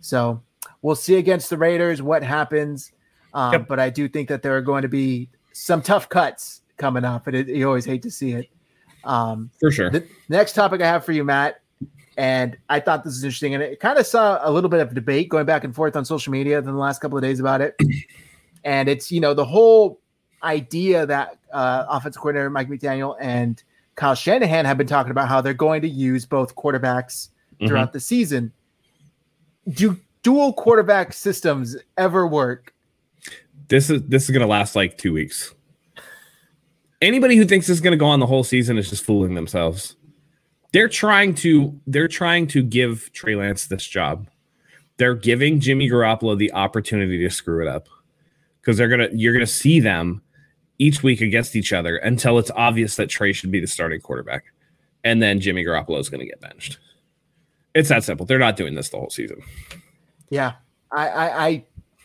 So 0.00 0.42
we'll 0.82 0.94
see 0.94 1.16
against 1.16 1.50
the 1.50 1.58
Raiders 1.58 2.00
what 2.00 2.22
happens. 2.22 2.92
Um, 3.34 3.52
yep. 3.52 3.68
But 3.68 3.80
I 3.80 3.90
do 3.90 4.08
think 4.08 4.28
that 4.28 4.42
there 4.42 4.56
are 4.56 4.62
going 4.62 4.82
to 4.82 4.88
be 4.88 5.28
some 5.52 5.82
tough 5.82 6.08
cuts 6.08 6.62
coming 6.76 7.04
up, 7.04 7.26
and 7.26 7.36
it, 7.36 7.48
you 7.48 7.66
always 7.66 7.84
hate 7.84 8.02
to 8.02 8.10
see 8.10 8.32
it. 8.32 8.48
Um, 9.04 9.50
For 9.60 9.70
sure. 9.70 9.90
The 9.90 10.06
next 10.28 10.52
topic 10.52 10.80
I 10.80 10.86
have 10.86 11.04
for 11.04 11.12
you, 11.12 11.24
Matt, 11.24 11.60
and 12.18 12.58
I 12.68 12.80
thought 12.80 13.04
this 13.04 13.12
was 13.14 13.22
interesting. 13.22 13.54
And 13.54 13.62
it 13.62 13.78
kind 13.78 13.96
of 13.96 14.04
saw 14.04 14.40
a 14.42 14.50
little 14.50 14.68
bit 14.68 14.80
of 14.80 14.92
debate 14.92 15.28
going 15.28 15.46
back 15.46 15.62
and 15.62 15.72
forth 15.72 15.94
on 15.94 16.04
social 16.04 16.32
media 16.32 16.58
in 16.58 16.64
the 16.64 16.72
last 16.72 17.00
couple 17.00 17.16
of 17.16 17.22
days 17.22 17.38
about 17.38 17.60
it. 17.60 17.80
and 18.64 18.88
it's, 18.88 19.12
you 19.12 19.20
know, 19.20 19.34
the 19.34 19.44
whole 19.44 20.00
idea 20.42 21.06
that 21.06 21.38
uh, 21.52 21.86
offensive 21.88 22.20
coordinator 22.20 22.50
Mike 22.50 22.68
McDaniel 22.68 23.16
and 23.20 23.62
Kyle 23.94 24.16
Shanahan 24.16 24.64
have 24.64 24.76
been 24.76 24.88
talking 24.88 25.12
about 25.12 25.28
how 25.28 25.40
they're 25.40 25.54
going 25.54 25.80
to 25.82 25.88
use 25.88 26.26
both 26.26 26.56
quarterbacks 26.56 27.28
throughout 27.64 27.88
mm-hmm. 27.88 27.92
the 27.92 28.00
season. 28.00 28.52
Do 29.68 29.96
dual 30.24 30.52
quarterback 30.54 31.12
systems 31.12 31.76
ever 31.96 32.26
work? 32.26 32.74
This 33.68 33.90
is 33.90 34.02
this 34.08 34.24
is 34.24 34.30
going 34.30 34.40
to 34.40 34.46
last 34.48 34.74
like 34.74 34.98
two 34.98 35.12
weeks. 35.12 35.54
Anybody 37.00 37.36
who 37.36 37.44
thinks 37.44 37.68
this 37.68 37.76
is 37.76 37.80
going 37.80 37.92
to 37.92 37.98
go 37.98 38.06
on 38.06 38.18
the 38.18 38.26
whole 38.26 38.42
season 38.42 38.76
is 38.76 38.90
just 38.90 39.04
fooling 39.04 39.34
themselves 39.34 39.94
they're 40.72 40.88
trying 40.88 41.34
to 41.36 41.78
they're 41.86 42.08
trying 42.08 42.46
to 42.48 42.62
give 42.62 43.10
Trey 43.12 43.36
Lance 43.36 43.66
this 43.66 43.86
job. 43.86 44.28
They're 44.96 45.14
giving 45.14 45.60
Jimmy 45.60 45.88
Garoppolo 45.88 46.36
the 46.36 46.52
opportunity 46.52 47.18
to 47.18 47.30
screw 47.30 47.62
it 47.62 47.68
up 47.68 47.88
because 48.60 48.76
they're 48.76 48.88
gonna 48.88 49.08
you're 49.12 49.32
gonna 49.32 49.46
see 49.46 49.80
them 49.80 50.22
each 50.78 51.02
week 51.02 51.20
against 51.20 51.56
each 51.56 51.72
other 51.72 51.96
until 51.96 52.38
it's 52.38 52.50
obvious 52.54 52.96
that 52.96 53.08
Trey 53.08 53.32
should 53.32 53.50
be 53.50 53.60
the 53.60 53.66
starting 53.66 54.00
quarterback, 54.00 54.44
and 55.04 55.22
then 55.22 55.40
Jimmy 55.40 55.64
Garoppolo 55.64 55.98
is 55.98 56.08
gonna 56.08 56.26
get 56.26 56.40
benched. 56.40 56.78
It's 57.74 57.88
that 57.88 58.04
simple. 58.04 58.26
They're 58.26 58.38
not 58.38 58.56
doing 58.56 58.74
this 58.74 58.90
the 58.90 58.98
whole 58.98 59.10
season. 59.10 59.42
Yeah, 60.30 60.54
I 60.92 61.08
I, 61.08 61.46
I 61.46 61.64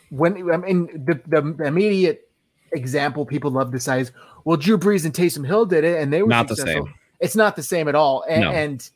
when 0.09 0.51
I 0.51 0.57
mean 0.57 0.88
the 1.05 1.19
the 1.27 1.65
immediate 1.65 2.29
example 2.71 3.25
people 3.25 3.51
love 3.51 3.71
to 3.71 3.79
say 3.79 4.01
is 4.01 4.11
well 4.45 4.57
Drew 4.57 4.77
Brees 4.77 5.05
and 5.05 5.13
Taysom 5.13 5.45
Hill 5.45 5.65
did 5.65 5.83
it 5.83 6.01
and 6.01 6.11
they 6.11 6.23
were 6.23 6.29
not 6.29 6.47
successful. 6.47 6.85
the 6.85 6.89
same 6.89 6.93
it's 7.23 7.35
not 7.37 7.55
the 7.55 7.63
same 7.63 7.87
at 7.87 7.95
all. 7.95 8.25
And, 8.29 8.41
no. 8.41 8.51
and 8.51 8.89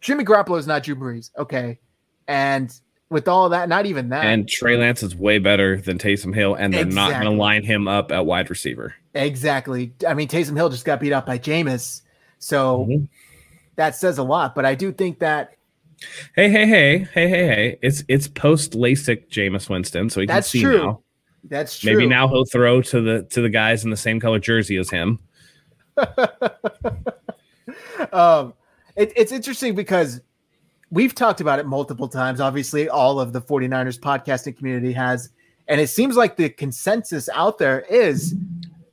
Jimmy 0.00 0.24
Garoppolo 0.24 0.58
is 0.58 0.66
not 0.66 0.82
Drew 0.82 0.96
Brees, 0.96 1.30
okay, 1.38 1.78
and 2.26 2.74
with 3.10 3.28
all 3.28 3.50
that, 3.50 3.68
not 3.68 3.84
even 3.84 4.08
that. 4.08 4.24
And 4.24 4.48
Trey 4.48 4.78
Lance 4.78 5.02
is 5.02 5.14
way 5.14 5.38
better 5.38 5.76
than 5.80 5.98
Taysom 5.98 6.34
Hill, 6.34 6.54
and 6.54 6.72
they're 6.72 6.82
exactly. 6.82 7.12
not 7.12 7.22
going 7.22 7.36
to 7.36 7.40
line 7.40 7.62
him 7.62 7.86
up 7.86 8.10
at 8.10 8.24
wide 8.24 8.48
receiver. 8.48 8.94
Exactly. 9.14 9.92
I 10.08 10.14
mean, 10.14 10.28
Taysom 10.28 10.56
Hill 10.56 10.70
just 10.70 10.86
got 10.86 10.98
beat 10.98 11.12
up 11.12 11.26
by 11.26 11.38
Jameis, 11.38 12.00
so 12.38 12.86
mm-hmm. 12.88 13.04
that 13.76 13.94
says 13.94 14.16
a 14.16 14.22
lot. 14.22 14.54
But 14.54 14.64
I 14.64 14.74
do 14.74 14.92
think 14.92 15.18
that. 15.18 15.56
Hey, 16.34 16.48
hey, 16.50 16.66
hey, 16.66 16.98
hey, 17.12 17.28
hey, 17.28 17.46
hey! 17.46 17.78
It's 17.82 18.02
it's 18.08 18.26
post 18.26 18.72
LASIK 18.72 19.28
Jameis 19.28 19.68
Winston, 19.68 20.10
so 20.10 20.20
he 20.20 20.26
can 20.26 20.42
see 20.42 20.62
true. 20.62 20.78
now. 20.78 21.02
That's 21.44 21.78
true. 21.78 21.92
Maybe 21.92 22.06
now 22.08 22.26
he'll 22.28 22.46
throw 22.46 22.80
to 22.82 23.00
the 23.00 23.22
to 23.30 23.42
the 23.42 23.50
guys 23.50 23.84
in 23.84 23.90
the 23.90 23.96
same 23.96 24.18
color 24.18 24.40
jersey 24.40 24.78
as 24.78 24.90
him. 24.90 25.20
um, 28.12 28.54
it, 28.96 29.12
it's 29.16 29.32
interesting 29.32 29.74
because 29.74 30.20
we've 30.90 31.14
talked 31.14 31.40
about 31.40 31.58
it 31.58 31.66
multiple 31.66 32.08
times. 32.08 32.40
Obviously, 32.40 32.88
all 32.88 33.18
of 33.18 33.32
the 33.32 33.40
49ers 33.40 33.98
podcasting 33.98 34.56
community 34.56 34.92
has. 34.92 35.30
And 35.68 35.80
it 35.80 35.88
seems 35.88 36.16
like 36.16 36.36
the 36.36 36.50
consensus 36.50 37.28
out 37.34 37.58
there 37.58 37.80
is 37.82 38.34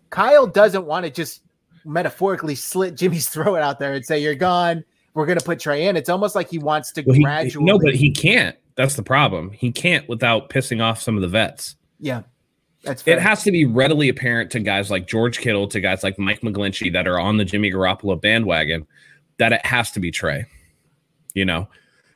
Kyle 0.10 0.48
doesn't 0.48 0.86
want 0.86 1.06
to 1.06 1.12
just 1.12 1.42
metaphorically 1.86 2.56
slit 2.56 2.96
Jimmy's 2.96 3.30
throat 3.30 3.58
out 3.58 3.80
there 3.80 3.94
and 3.94 4.06
say, 4.06 4.20
You're 4.20 4.36
gone. 4.36 4.84
We're 5.14 5.26
going 5.26 5.40
to 5.40 5.46
put 5.46 5.60
Trey 5.60 5.88
in. 5.88 5.98
It's 5.98 6.08
almost 6.08 6.36
like 6.36 6.50
he 6.50 6.60
wants 6.60 6.92
to 6.94 7.02
well, 7.02 7.20
gradually. 7.20 7.66
no, 7.66 7.80
but 7.80 7.96
he 7.96 8.12
can't. 8.12 8.56
That's 8.76 8.96
the 8.96 9.04
problem. 9.04 9.52
He 9.52 9.72
can't 9.72 10.08
without 10.08 10.50
pissing 10.50 10.82
off 10.82 11.02
some 11.02 11.16
of 11.16 11.22
the 11.22 11.28
vets. 11.28 11.76
Yeah. 12.00 12.22
That's 12.84 13.02
fair. 13.02 13.18
it 13.18 13.22
has 13.22 13.44
to 13.44 13.52
be 13.52 13.66
readily 13.66 14.10
apparent 14.10 14.52
to 14.52 14.60
guys 14.60 14.90
like 14.90 15.08
George 15.08 15.40
Kittle, 15.40 15.68
to 15.68 15.82
guys 15.82 16.04
like 16.04 16.18
Mike 16.18 16.42
McGlinchey 16.42 16.94
that 16.94 17.08
are 17.08 17.20
on 17.20 17.38
the 17.38 17.46
Jimmy 17.46 17.72
Garoppolo 17.72 18.20
bandwagon 18.20 18.88
that 19.38 19.52
it 19.52 19.66
has 19.66 19.92
to 19.92 20.00
be 20.00 20.12
Trey. 20.12 20.46
You 21.34 21.46
know, 21.46 21.68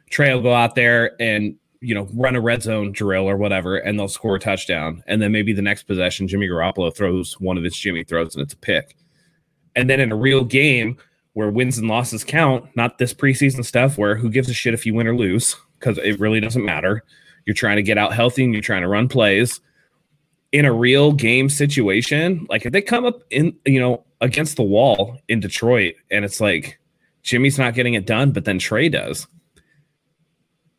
Trey 0.09 0.33
will 0.33 0.41
go 0.41 0.53
out 0.53 0.75
there 0.75 1.21
and 1.21 1.55
you 1.81 1.93
know 1.93 2.07
run 2.13 2.35
a 2.35 2.41
red 2.41 2.63
zone 2.63 2.91
drill 2.93 3.27
or 3.29 3.35
whatever, 3.35 3.77
and 3.77 3.99
they'll 3.99 4.07
score 4.07 4.35
a 4.35 4.39
touchdown, 4.39 5.03
and 5.05 5.21
then 5.21 5.31
maybe 5.31 5.53
the 5.53 5.61
next 5.61 5.83
possession 5.83 6.27
Jimmy 6.27 6.47
Garoppolo 6.47 6.95
throws 6.95 7.39
one 7.39 7.57
of 7.57 7.63
his 7.63 7.75
Jimmy 7.75 8.03
throws 8.03 8.35
and 8.35 8.43
it's 8.43 8.53
a 8.53 8.57
pick, 8.57 8.95
and 9.75 9.89
then 9.89 9.99
in 9.99 10.11
a 10.11 10.15
real 10.15 10.45
game 10.45 10.97
where 11.33 11.49
wins 11.49 11.77
and 11.79 11.87
losses 11.87 12.23
count, 12.23 12.65
not 12.75 12.99
this 12.99 13.13
preseason 13.13 13.65
stuff 13.65 13.97
where 13.97 14.15
who 14.15 14.29
gives 14.29 14.49
a 14.49 14.53
shit 14.53 14.73
if 14.73 14.85
you 14.85 14.93
win 14.93 15.07
or 15.07 15.15
lose 15.15 15.55
because 15.79 15.97
it 15.97 16.19
really 16.19 16.39
doesn't 16.39 16.63
matter. 16.63 17.03
You're 17.45 17.55
trying 17.55 17.77
to 17.77 17.83
get 17.83 17.97
out 17.97 18.13
healthy 18.13 18.43
and 18.43 18.53
you're 18.53 18.61
trying 18.61 18.83
to 18.83 18.87
run 18.87 19.09
plays 19.09 19.59
in 20.53 20.65
a 20.65 20.71
real 20.71 21.11
game 21.11 21.49
situation, 21.49 22.45
like 22.47 22.65
if 22.65 22.71
they 22.71 22.81
come 22.81 23.05
up 23.05 23.23
in, 23.31 23.55
you 23.65 23.79
know, 23.79 24.05
against 24.21 24.55
the 24.55 24.63
wall 24.63 25.17
in 25.27 25.39
Detroit 25.39 25.95
and 26.11 26.23
it's 26.23 26.39
like 26.39 26.79
Jimmy's 27.23 27.57
not 27.57 27.73
getting 27.73 27.95
it 27.95 28.05
done, 28.05 28.31
but 28.31 28.45
then 28.45 28.59
Trey 28.59 28.87
does. 28.87 29.27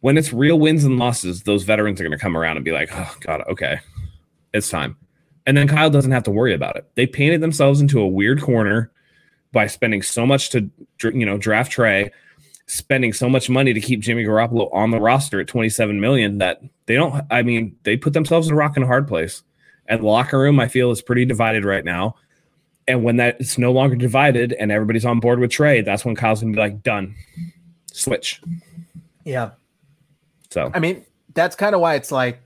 When 0.00 0.16
it's 0.16 0.32
real 0.32 0.60
wins 0.60 0.84
and 0.84 0.98
losses, 0.98 1.42
those 1.42 1.64
veterans 1.64 2.00
are 2.00 2.04
going 2.04 2.16
to 2.16 2.22
come 2.22 2.36
around 2.36 2.56
and 2.56 2.64
be 2.64 2.70
like, 2.70 2.90
oh, 2.92 3.14
God, 3.20 3.42
okay, 3.48 3.80
it's 4.52 4.70
time. 4.70 4.96
And 5.44 5.56
then 5.56 5.66
Kyle 5.66 5.90
doesn't 5.90 6.12
have 6.12 6.24
to 6.24 6.30
worry 6.30 6.54
about 6.54 6.76
it. 6.76 6.88
They 6.94 7.06
painted 7.06 7.40
themselves 7.40 7.80
into 7.80 8.00
a 8.00 8.06
weird 8.06 8.40
corner 8.40 8.92
by 9.52 9.66
spending 9.66 10.02
so 10.02 10.24
much 10.24 10.50
to, 10.50 10.70
you 11.02 11.26
know, 11.26 11.36
draft 11.36 11.72
Trey, 11.72 12.12
spending 12.66 13.12
so 13.12 13.28
much 13.28 13.50
money 13.50 13.72
to 13.72 13.80
keep 13.80 14.00
Jimmy 14.00 14.24
Garoppolo 14.24 14.72
on 14.72 14.90
the 14.90 15.00
roster 15.00 15.40
at 15.40 15.48
27 15.48 16.00
million 16.00 16.38
that 16.38 16.62
they 16.86 16.94
don't, 16.94 17.24
I 17.30 17.42
mean, 17.42 17.76
they 17.82 17.96
put 17.96 18.12
themselves 18.12 18.46
in 18.46 18.52
a 18.52 18.56
rock 18.56 18.76
and 18.76 18.84
a 18.84 18.86
hard 18.86 19.08
place. 19.08 19.42
And 19.86 20.00
the 20.02 20.06
locker 20.06 20.38
room, 20.38 20.60
I 20.60 20.68
feel, 20.68 20.90
is 20.90 21.02
pretty 21.02 21.24
divided 21.24 21.64
right 21.64 21.84
now. 21.84 22.16
And 22.86 23.02
when 23.02 23.16
that 23.16 23.36
it's 23.40 23.58
no 23.58 23.72
longer 23.72 23.96
divided 23.96 24.52
and 24.54 24.70
everybody's 24.70 25.04
on 25.04 25.20
board 25.20 25.38
with 25.38 25.50
Trey, 25.50 25.80
that's 25.80 26.04
when 26.04 26.14
Kyle's 26.14 26.40
gonna 26.40 26.52
be 26.52 26.58
like, 26.58 26.82
done. 26.82 27.14
Switch. 27.92 28.42
Yeah. 29.24 29.50
So 30.50 30.70
I 30.74 30.80
mean, 30.80 31.04
that's 31.34 31.56
kind 31.56 31.74
of 31.74 31.80
why 31.80 31.94
it's 31.94 32.12
like 32.12 32.40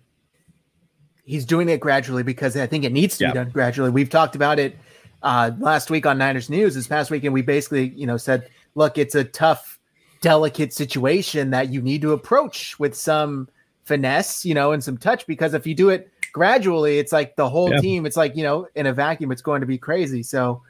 he's 1.25 1.45
doing 1.45 1.69
it 1.69 1.81
gradually 1.81 2.23
because 2.23 2.57
I 2.57 2.67
think 2.67 2.85
it 2.85 2.93
needs 2.93 3.19
to 3.19 3.25
Yeah. 3.25 3.31
be 3.31 3.35
done 3.35 3.51
gradually. 3.51 3.91
We've 3.91 4.09
talked 4.09 4.35
about 4.35 4.59
it 4.59 4.79
uh, 5.23 5.51
last 5.59 5.91
week 5.91 6.07
on 6.07 6.19
Niners 6.19 6.49
News. 6.49 6.75
This 6.75 6.87
past 6.87 7.11
weekend, 7.11 7.35
we 7.35 7.43
basically, 7.43 7.89
you 7.89 8.07
know, 8.07 8.17
said, 8.17 8.49
look, 8.77 8.97
it's 8.97 9.15
a 9.15 9.25
tough, 9.25 9.79
delicate 10.21 10.73
situation 10.73 11.51
that 11.51 11.69
you 11.71 11.83
need 11.83 12.01
to 12.03 12.13
approach 12.13 12.79
with 12.79 12.95
some 12.95 13.49
finesse, 13.85 14.45
you 14.45 14.55
know, 14.55 14.73
and 14.73 14.83
some 14.83 14.97
touch 14.97 15.27
because 15.27 15.53
if 15.55 15.67
you 15.67 15.75
do 15.75 15.89
it 15.91 16.11
gradually, 16.33 16.99
it's 16.99 17.13
like 17.13 17.37
the 17.37 17.49
whole 17.49 17.71
Yeah. 17.71 17.81
team, 17.81 18.07
it's 18.07 18.17
like, 18.17 18.37
you 18.37 18.43
know, 18.43 18.67
in 18.75 18.87
a 18.87 18.93
vacuum, 18.93 19.33
it's 19.33 19.43
going 19.43 19.61
to 19.61 19.67
be 19.67 19.79
crazy. 19.79 20.23
So, 20.23 20.63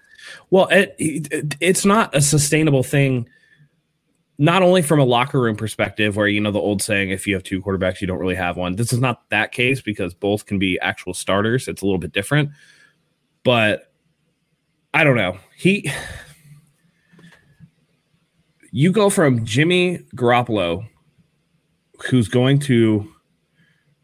Well, 0.50 0.67
it, 0.69 0.95
it, 0.99 1.57
it's 1.61 1.85
not 1.85 2.15
a 2.15 2.21
sustainable 2.21 2.83
thing. 2.83 3.29
Not 4.41 4.62
only 4.62 4.83
from 4.83 5.00
a 5.00 5.05
locker 5.05 5.41
room 5.41 5.57
perspective, 5.57 6.15
where 6.17 6.29
you 6.29 6.41
know 6.41 6.53
the 6.53 6.61
old 6.61 6.81
saying, 6.81 7.11
"If 7.11 7.27
you 7.27 7.35
have 7.35 7.43
two 7.43 7.61
quarterbacks, 7.61 8.00
you 8.00 8.07
don't 8.07 8.19
really 8.21 8.37
have 8.37 8.57
one." 8.57 8.77
This 8.77 8.93
is 8.93 9.00
not 9.00 9.29
that 9.31 9.50
case 9.50 9.81
because 9.81 10.15
both 10.15 10.47
can 10.47 10.61
be 10.61 10.79
actual 10.81 11.12
starters. 11.12 11.67
It's 11.67 11.83
a 11.83 11.85
little 11.85 11.99
bit 11.99 12.12
different, 12.12 12.50
but 13.43 13.93
I 14.95 15.03
don't 15.03 15.17
know. 15.17 15.38
He, 15.57 15.91
you 18.71 18.93
go 18.93 19.11
from 19.11 19.45
Jimmy 19.45 19.99
Garoppolo, 20.15 20.87
who's 22.09 22.29
going 22.29 22.59
to, 22.61 23.11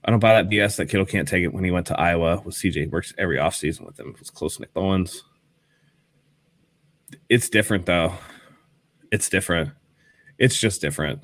I 0.05 0.11
don't 0.11 0.21
buy 0.21 0.35
that 0.35 0.51
BS 0.51 0.77
that 0.77 0.87
Kittle 0.87 1.07
can't 1.07 1.27
take 1.27 1.45
it 1.45 1.55
when 1.55 1.65
he 1.65 1.71
went 1.71 1.87
to 1.87 1.99
Iowa 1.99 2.43
with 2.45 2.55
CJ. 2.57 2.91
Works 2.91 3.15
every 3.17 3.39
offseason 3.39 3.87
with 3.87 3.99
him. 3.99 4.11
It 4.11 4.19
was 4.19 4.31
close 4.31 4.57
to 4.57 4.63
Nick 4.63 4.75
Mullens. 4.75 5.23
It's 7.29 7.49
different 7.49 7.87
though. 7.87 8.13
It's 9.11 9.29
different. 9.29 9.71
It's 10.39 10.59
just 10.59 10.81
different. 10.81 11.23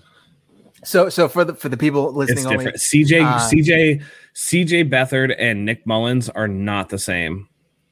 so, 0.85 1.09
so 1.09 1.29
for 1.29 1.45
the 1.45 1.55
for 1.55 1.69
the 1.69 1.77
people 1.77 2.13
listening, 2.13 2.39
It's 2.39 2.47
only. 2.47 2.67
CJ, 2.67 3.25
uh, 3.25 3.39
CJ, 3.51 4.03
CJ 4.35 4.91
Beathard 4.91 5.35
and 5.39 5.65
Nick 5.65 5.87
Mullens 5.87 6.31
are 6.31 6.49
not 6.49 6.89
the 6.89 6.99
same 6.99 7.49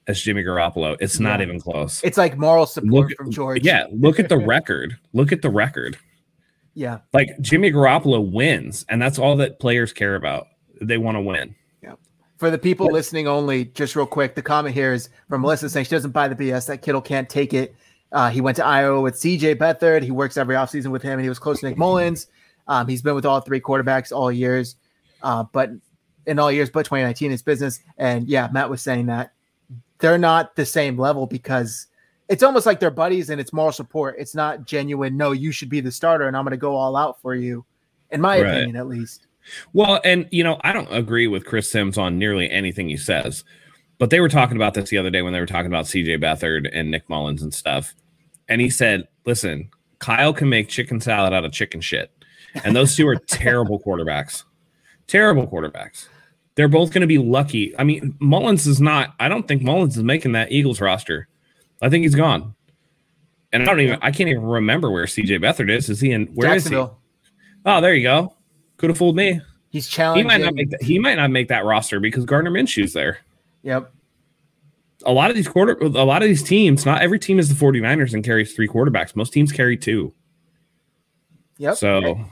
as 0.06 0.22
Jimmy 0.22 0.42
Garoppolo. 0.42 0.96
It's 1.00 1.20
not 1.20 1.42
even 1.42 1.60
close. 1.60 2.02
it's 2.02 2.16
like 2.16 2.38
moral 2.38 2.64
support 2.64 3.08
Look, 3.10 3.16
from 3.16 3.30
George. 3.30 3.62
yeah, 3.62 3.86
look 3.92 4.18
at 4.18 4.30
the 4.30 4.38
record. 4.38 4.96
Look 5.12 5.32
at 5.32 5.42
the 5.42 5.50
record. 5.50 5.98
yeah. 6.74 7.00
Like 7.12 7.28
Jimmy 7.42 7.70
Garoppolo 7.70 8.32
wins, 8.32 8.86
and 8.88 9.02
that's 9.02 9.18
all 9.18 9.36
that 9.36 9.60
players 9.60 9.92
care 9.92 10.14
about. 10.14 10.46
They 10.80 10.98
want 10.98 11.16
to 11.16 11.20
win. 11.20 11.54
Yeah. 11.82 11.94
For 12.36 12.50
the 12.50 12.58
people 12.58 12.86
listening 12.86 13.26
only, 13.26 13.66
just 13.66 13.96
real 13.96 14.06
quick, 14.06 14.34
the 14.34 14.42
comment 14.42 14.74
here 14.74 14.92
is 14.92 15.08
from 15.28 15.40
Melissa 15.42 15.68
saying 15.68 15.84
she 15.86 15.90
doesn't 15.90 16.12
buy 16.12 16.28
the 16.28 16.34
BS 16.36 16.66
that 16.66 16.82
Kittle 16.82 17.00
can't 17.00 17.28
take 17.28 17.52
it. 17.54 17.74
Uh, 18.12 18.30
he 18.30 18.40
went 18.40 18.56
to 18.56 18.64
Iowa 18.64 19.00
with 19.00 19.14
CJ 19.16 19.56
Beathard. 19.56 20.02
He 20.02 20.10
works 20.10 20.36
every 20.36 20.54
offseason 20.56 20.86
with 20.90 21.02
him, 21.02 21.12
and 21.14 21.22
he 21.22 21.28
was 21.28 21.38
close 21.38 21.60
to 21.60 21.68
Nick 21.68 21.76
Mullens. 21.76 22.26
Um, 22.66 22.86
he's 22.88 23.02
been 23.02 23.14
with 23.14 23.26
all 23.26 23.40
three 23.40 23.60
quarterbacks 23.60 24.12
all 24.12 24.30
years, 24.32 24.76
uh, 25.22 25.44
but 25.52 25.70
in 26.26 26.38
all 26.38 26.50
years, 26.52 26.70
but 26.70 26.84
2019 26.84 27.32
is 27.32 27.42
business. 27.42 27.80
And 27.98 28.28
yeah, 28.28 28.48
Matt 28.52 28.68
was 28.70 28.82
saying 28.82 29.06
that 29.06 29.32
they're 29.98 30.18
not 30.18 30.54
the 30.56 30.64
same 30.66 30.98
level 30.98 31.26
because 31.26 31.86
it's 32.28 32.42
almost 32.42 32.66
like 32.66 32.78
they're 32.80 32.90
buddies 32.90 33.30
and 33.30 33.40
it's 33.40 33.52
moral 33.54 33.72
support. 33.72 34.16
It's 34.18 34.34
not 34.34 34.66
genuine. 34.66 35.16
No, 35.16 35.32
you 35.32 35.50
should 35.52 35.70
be 35.70 35.80
the 35.80 35.90
starter, 35.92 36.28
and 36.28 36.36
I'm 36.36 36.44
going 36.44 36.50
to 36.50 36.56
go 36.58 36.74
all 36.76 36.96
out 36.96 37.20
for 37.22 37.34
you, 37.34 37.64
in 38.10 38.20
my 38.20 38.40
Right. 38.40 38.48
opinion, 38.48 38.76
at 38.76 38.86
least. 38.86 39.26
Well, 39.72 40.00
and 40.04 40.28
you 40.30 40.44
know, 40.44 40.58
I 40.62 40.72
don't 40.72 40.92
agree 40.92 41.26
with 41.26 41.44
Chris 41.44 41.70
Sims 41.70 41.98
on 41.98 42.18
nearly 42.18 42.50
anything 42.50 42.88
he 42.88 42.96
says, 42.96 43.44
but 43.98 44.10
they 44.10 44.20
were 44.20 44.28
talking 44.28 44.56
about 44.56 44.74
this 44.74 44.90
the 44.90 44.98
other 44.98 45.10
day 45.10 45.22
when 45.22 45.32
they 45.32 45.40
were 45.40 45.46
talking 45.46 45.66
about 45.66 45.86
CJ 45.86 46.22
Beathard 46.22 46.68
and 46.72 46.90
Nick 46.90 47.08
Mullens 47.08 47.42
and 47.42 47.52
stuff. 47.52 47.94
And 48.48 48.60
he 48.60 48.70
said, 48.70 49.08
listen, 49.26 49.70
Kyle 49.98 50.32
can 50.32 50.48
make 50.48 50.68
chicken 50.68 51.00
salad 51.00 51.32
out 51.32 51.44
of 51.44 51.52
chicken 51.52 51.80
shit. 51.80 52.10
And 52.64 52.74
those 52.74 52.96
two 52.96 53.06
are 53.08 53.16
terrible 53.26 53.80
quarterbacks. 53.80 54.44
Terrible 55.06 55.46
quarterbacks. 55.46 56.08
They're 56.54 56.68
both 56.68 56.92
going 56.92 57.02
to 57.02 57.06
be 57.06 57.18
lucky. 57.18 57.76
I 57.78 57.84
mean, 57.84 58.16
Mullens 58.20 58.66
is 58.66 58.80
not, 58.80 59.14
I 59.20 59.28
don't 59.28 59.46
think 59.46 59.62
Mullens 59.62 59.96
is 59.96 60.02
making 60.02 60.32
that 60.32 60.50
Eagles 60.50 60.80
roster. 60.80 61.28
I 61.80 61.88
think 61.88 62.02
he's 62.02 62.14
gone. 62.14 62.54
And 63.52 63.62
I 63.62 63.66
don't 63.66 63.80
even, 63.80 63.98
I 64.02 64.10
can't 64.10 64.28
even 64.28 64.42
remember 64.42 64.90
where 64.90 65.04
CJ 65.04 65.42
Beathard 65.42 65.70
is. 65.70 65.88
Is 65.88 66.00
he 66.00 66.10
in, 66.10 66.26
where 66.28 66.54
is 66.54 66.66
he? 66.66 66.74
Oh, 66.76 67.80
there 67.80 67.94
you 67.94 68.02
go. 68.02 68.34
Could 68.78 68.90
have 68.90 68.96
fooled 68.98 69.16
me. 69.16 69.40
He's 69.70 69.86
challenging. 69.86 70.24
He 70.24 70.28
might 70.28 70.40
not 70.44 70.54
make 70.54 70.70
that. 70.70 70.82
He 70.82 70.98
might 70.98 71.16
not 71.16 71.30
make 71.30 71.48
that 71.48 71.64
roster 71.64 72.00
because 72.00 72.24
Gardner 72.24 72.50
Minshew's 72.50 72.94
there. 72.94 73.18
Yep. 73.62 73.92
A 75.04 75.12
lot 75.12 75.30
of 75.30 75.36
these 75.36 75.46
quarter, 75.46 75.72
a 75.80 75.88
lot 76.04 76.22
of 76.22 76.28
these 76.28 76.42
teams. 76.42 76.84
Not 76.86 77.02
every 77.02 77.18
team 77.18 77.38
is 77.38 77.48
the 77.48 77.54
49ers 77.64 78.14
and 78.14 78.24
carries 78.24 78.54
three 78.54 78.66
quarterbacks. 78.66 79.14
Most 79.14 79.32
teams 79.32 79.52
carry 79.52 79.76
two. 79.76 80.12
Yep. 81.58 81.76
So 81.76 82.24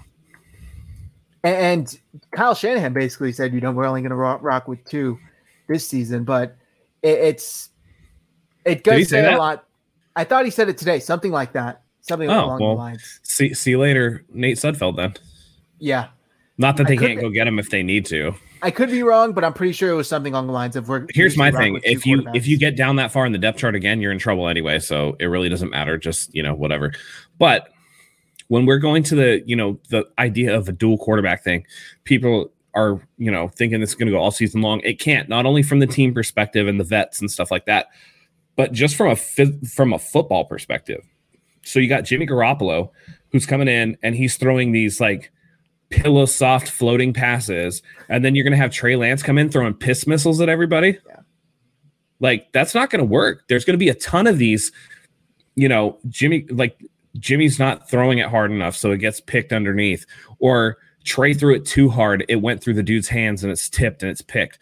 And 1.44 1.96
Kyle 2.32 2.54
Shanahan 2.54 2.92
basically 2.92 3.32
said, 3.32 3.52
you 3.52 3.60
know, 3.60 3.70
we're 3.70 3.86
only 3.86 4.00
going 4.00 4.10
to 4.10 4.16
rock, 4.16 4.40
rock 4.42 4.66
with 4.66 4.84
two 4.84 5.18
this 5.68 5.86
season, 5.86 6.24
but 6.24 6.56
it, 7.02 7.18
it's 7.18 7.70
it 8.64 8.82
does 8.82 9.08
say 9.08 9.22
say 9.22 9.32
a 9.34 9.38
lot. 9.38 9.64
I 10.16 10.24
thought 10.24 10.44
he 10.44 10.50
said 10.50 10.68
it 10.68 10.78
today, 10.78 10.98
something 10.98 11.30
like 11.30 11.52
that, 11.52 11.82
something 12.00 12.28
Oh, 12.30 12.46
along 12.46 12.60
well. 12.60 12.70
the 12.70 12.76
lines. 12.78 13.20
see, 13.22 13.52
see 13.54 13.70
you 13.70 13.78
later, 13.78 14.24
Nate 14.32 14.56
Sudfeld. 14.56 14.96
Then, 14.96 15.14
Yeah, 15.78 16.08
not 16.58 16.76
that 16.78 16.86
they 16.86 16.96
can't 16.96 17.16
be- 17.16 17.22
go 17.22 17.30
get 17.30 17.46
him 17.46 17.58
if 17.58 17.70
they 17.70 17.82
need 17.82 18.06
to. 18.06 18.34
I 18.62 18.70
could 18.70 18.90
be 18.90 19.02
wrong, 19.02 19.32
but 19.32 19.44
I'm 19.44 19.52
pretty 19.52 19.72
sure 19.72 19.90
it 19.90 19.94
was 19.94 20.08
something 20.08 20.32
along 20.32 20.46
the 20.46 20.52
lines 20.52 20.76
of 20.76 20.88
we're. 20.88 21.06
Here's 21.10 21.36
my 21.36 21.50
thing: 21.50 21.80
if 21.84 22.06
you 22.06 22.26
if 22.34 22.46
you 22.46 22.58
get 22.58 22.76
down 22.76 22.96
that 22.96 23.12
far 23.12 23.26
in 23.26 23.32
the 23.32 23.38
depth 23.38 23.58
chart 23.58 23.74
again, 23.74 24.00
you're 24.00 24.12
in 24.12 24.18
trouble 24.18 24.48
anyway. 24.48 24.78
So 24.78 25.16
it 25.20 25.26
really 25.26 25.48
doesn't 25.48 25.70
matter. 25.70 25.98
Just 25.98 26.34
you 26.34 26.42
know 26.42 26.54
whatever. 26.54 26.92
But 27.38 27.68
when 28.48 28.64
we're 28.66 28.78
going 28.78 29.02
to 29.04 29.14
the 29.14 29.42
you 29.46 29.56
know 29.56 29.78
the 29.90 30.06
idea 30.18 30.56
of 30.56 30.68
a 30.68 30.72
dual 30.72 30.96
quarterback 30.96 31.44
thing, 31.44 31.66
people 32.04 32.50
are 32.74 33.00
you 33.18 33.30
know 33.30 33.48
thinking 33.48 33.80
this 33.80 33.90
is 33.90 33.94
going 33.94 34.06
to 34.06 34.12
go 34.12 34.18
all 34.18 34.30
season 34.30 34.62
long. 34.62 34.80
It 34.80 34.98
can't. 34.98 35.28
Not 35.28 35.44
only 35.46 35.62
from 35.62 35.80
the 35.80 35.86
team 35.86 36.14
perspective 36.14 36.66
and 36.66 36.80
the 36.80 36.84
vets 36.84 37.20
and 37.20 37.30
stuff 37.30 37.50
like 37.50 37.66
that, 37.66 37.88
but 38.56 38.72
just 38.72 38.96
from 38.96 39.10
a 39.10 39.16
from 39.16 39.92
a 39.92 39.98
football 39.98 40.44
perspective. 40.44 41.04
So 41.62 41.78
you 41.78 41.88
got 41.88 42.04
Jimmy 42.04 42.26
Garoppolo, 42.26 42.90
who's 43.32 43.44
coming 43.44 43.68
in 43.68 43.98
and 44.02 44.14
he's 44.14 44.36
throwing 44.36 44.72
these 44.72 45.00
like 45.00 45.32
pillow 45.90 46.26
soft 46.26 46.68
floating 46.68 47.12
passes, 47.12 47.82
and 48.08 48.24
then 48.24 48.34
you're 48.34 48.44
gonna 48.44 48.56
have 48.56 48.72
Trey 48.72 48.96
Lance 48.96 49.22
come 49.22 49.38
in 49.38 49.50
throwing 49.50 49.74
piss 49.74 50.06
missiles 50.06 50.40
at 50.40 50.48
everybody. 50.48 50.98
Yeah. 51.06 51.20
Like 52.20 52.52
that's 52.52 52.74
not 52.74 52.90
gonna 52.90 53.04
work. 53.04 53.44
There's 53.48 53.64
gonna 53.64 53.78
be 53.78 53.88
a 53.88 53.94
ton 53.94 54.26
of 54.26 54.38
these, 54.38 54.72
you 55.54 55.68
know, 55.68 55.98
Jimmy 56.08 56.46
like 56.50 56.82
Jimmy's 57.18 57.58
not 57.58 57.88
throwing 57.88 58.18
it 58.18 58.28
hard 58.28 58.50
enough, 58.50 58.76
so 58.76 58.90
it 58.90 58.98
gets 58.98 59.20
picked 59.20 59.52
underneath, 59.52 60.06
or 60.38 60.78
Trey 61.04 61.34
threw 61.34 61.54
it 61.54 61.64
too 61.64 61.88
hard, 61.88 62.24
it 62.28 62.36
went 62.36 62.62
through 62.62 62.74
the 62.74 62.82
dude's 62.82 63.08
hands 63.08 63.42
and 63.42 63.52
it's 63.52 63.68
tipped 63.68 64.02
and 64.02 64.10
it's 64.10 64.22
picked. 64.22 64.58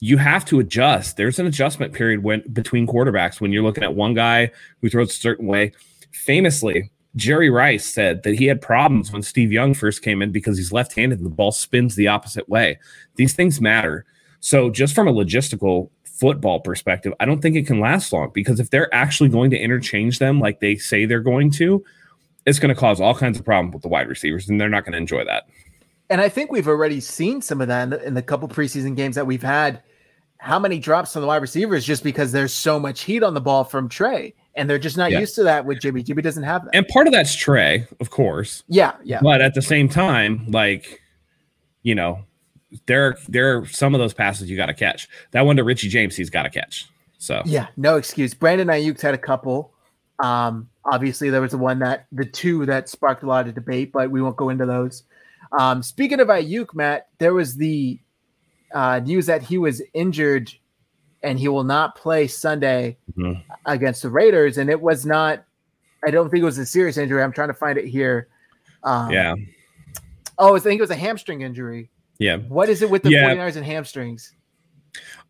You 0.00 0.18
have 0.18 0.44
to 0.46 0.58
adjust. 0.58 1.16
There's 1.16 1.38
an 1.38 1.46
adjustment 1.46 1.94
period 1.94 2.22
when 2.22 2.42
between 2.52 2.86
quarterbacks 2.86 3.40
when 3.40 3.52
you're 3.52 3.62
looking 3.62 3.84
at 3.84 3.94
one 3.94 4.12
guy 4.12 4.50
who 4.82 4.90
throws 4.90 5.10
a 5.10 5.14
certain 5.14 5.46
way. 5.46 5.72
Famously, 6.12 6.90
Jerry 7.16 7.48
Rice 7.48 7.86
said 7.86 8.22
that 8.24 8.34
he 8.34 8.46
had 8.46 8.60
problems 8.60 9.12
when 9.12 9.22
Steve 9.22 9.52
Young 9.52 9.74
first 9.74 10.02
came 10.02 10.20
in 10.20 10.32
because 10.32 10.56
he's 10.56 10.72
left 10.72 10.94
handed 10.94 11.18
and 11.18 11.26
the 11.26 11.30
ball 11.30 11.52
spins 11.52 11.94
the 11.94 12.08
opposite 12.08 12.48
way. 12.48 12.78
These 13.16 13.34
things 13.34 13.60
matter. 13.60 14.04
So, 14.40 14.68
just 14.68 14.94
from 14.94 15.08
a 15.08 15.12
logistical 15.12 15.90
football 16.04 16.60
perspective, 16.60 17.12
I 17.20 17.24
don't 17.24 17.40
think 17.40 17.56
it 17.56 17.66
can 17.66 17.80
last 17.80 18.12
long 18.12 18.30
because 18.34 18.60
if 18.60 18.70
they're 18.70 18.92
actually 18.94 19.28
going 19.28 19.50
to 19.50 19.58
interchange 19.58 20.18
them 20.18 20.40
like 20.40 20.60
they 20.60 20.76
say 20.76 21.06
they're 21.06 21.20
going 21.20 21.50
to, 21.52 21.84
it's 22.46 22.58
going 22.58 22.74
to 22.74 22.78
cause 22.78 23.00
all 23.00 23.14
kinds 23.14 23.38
of 23.38 23.44
problems 23.44 23.74
with 23.74 23.82
the 23.82 23.88
wide 23.88 24.08
receivers 24.08 24.48
and 24.48 24.60
they're 24.60 24.68
not 24.68 24.84
going 24.84 24.92
to 24.92 24.98
enjoy 24.98 25.24
that. 25.24 25.48
and 26.10 26.20
I 26.20 26.28
think 26.28 26.52
we've 26.52 26.68
already 26.68 27.00
seen 27.00 27.40
some 27.40 27.60
of 27.60 27.68
that 27.68 27.84
in 27.84 27.90
the, 27.90 28.06
in 28.06 28.14
the 28.14 28.22
couple 28.22 28.48
preseason 28.48 28.96
games 28.96 29.14
that 29.14 29.26
we've 29.26 29.42
had. 29.42 29.82
How 30.38 30.58
many 30.58 30.78
drops 30.78 31.16
on 31.16 31.22
the 31.22 31.28
wide 31.28 31.40
receivers 31.40 31.84
just 31.84 32.04
because 32.04 32.32
there's 32.32 32.52
so 32.52 32.78
much 32.78 33.02
heat 33.02 33.22
on 33.22 33.32
the 33.34 33.40
ball 33.40 33.64
from 33.64 33.88
Trey, 33.88 34.34
and 34.56 34.68
they're 34.70 34.78
just 34.78 34.96
not 34.96 35.10
Yeah. 35.10 35.20
used 35.20 35.34
to 35.36 35.42
that 35.44 35.64
with 35.66 35.80
Jimmy. 35.80 36.02
Jimmy 36.02 36.22
doesn't 36.22 36.42
have 36.44 36.64
that. 36.64 36.74
And 36.74 36.86
part 36.88 37.06
of 37.06 37.12
that's 37.12 37.34
Trey, 37.34 37.86
of 38.00 38.10
course. 38.10 38.62
yeah, 38.68 38.92
yeah. 39.04 39.20
But 39.22 39.40
at 39.40 39.54
the 39.54 39.62
same 39.62 39.88
time, 39.88 40.46
like, 40.50 41.00
you 41.82 41.94
know, 41.94 42.24
there 42.86 43.16
there 43.28 43.58
are 43.58 43.66
some 43.66 43.94
of 43.94 44.00
those 44.00 44.14
passes 44.14 44.50
you 44.50 44.56
got 44.56 44.66
to 44.66 44.74
catch. 44.74 45.08
That 45.32 45.42
one 45.46 45.56
to 45.56 45.64
Richie 45.64 45.88
James, 45.88 46.16
he's 46.16 46.30
got 46.30 46.42
to 46.44 46.50
catch. 46.50 46.88
So 47.18 47.42
Yeah, 47.44 47.68
no 47.76 47.96
excuse. 47.96 48.34
Brandon 48.34 48.68
Aiyuk's 48.68 49.02
had 49.02 49.14
a 49.14 49.18
couple. 49.18 49.72
Um, 50.18 50.68
obviously, 50.84 51.30
there 51.30 51.40
was 51.40 51.52
the 51.52 51.58
one 51.58 51.78
that 51.80 52.06
the 52.12 52.24
two 52.24 52.66
that 52.66 52.88
sparked 52.88 53.22
a 53.22 53.26
lot 53.26 53.48
of 53.48 53.54
debate, 53.54 53.92
but 53.92 54.10
we 54.10 54.20
won't 54.22 54.36
go 54.36 54.48
into 54.50 54.66
those. 54.66 55.04
Um, 55.58 55.82
speaking 55.82 56.20
of 56.20 56.28
Aiyuk, 56.28 56.74
Matt, 56.74 57.08
there 57.18 57.32
was 57.34 57.56
the 57.56 57.98
uh, 58.74 58.98
news 59.00 59.26
that 59.26 59.42
he 59.42 59.56
was 59.58 59.80
injured 59.92 60.52
and 61.24 61.38
he 61.38 61.48
will 61.48 61.64
not 61.64 61.96
play 61.96 62.26
Sunday 62.28 62.96
Mhm. 63.18 63.42
against 63.66 64.02
the 64.02 64.10
Raiders. 64.10 64.58
And 64.58 64.70
it 64.70 64.80
was 64.80 65.04
not, 65.04 65.44
I 66.06 66.10
don't 66.10 66.30
think 66.30 66.42
it 66.42 66.44
was 66.44 66.58
a 66.58 66.66
serious 66.66 66.96
injury. 66.98 67.22
I'm 67.22 67.32
trying 67.32 67.48
to 67.48 67.54
find 67.54 67.78
it 67.78 67.86
here. 67.86 68.28
Um, 68.82 69.10
Yeah. 69.10 69.34
Oh, 70.38 70.54
I 70.54 70.58
think 70.58 70.78
it 70.78 70.82
was 70.82 70.90
a 70.90 70.96
hamstring 70.96 71.40
injury. 71.42 71.90
Yeah. 72.18 72.36
What 72.36 72.68
is 72.68 72.82
it 72.82 72.90
with 72.90 73.02
the 73.02 73.10
Yeah. 73.10 73.22
49ers 73.28 73.56
and 73.56 73.64
hamstrings? 73.64 74.32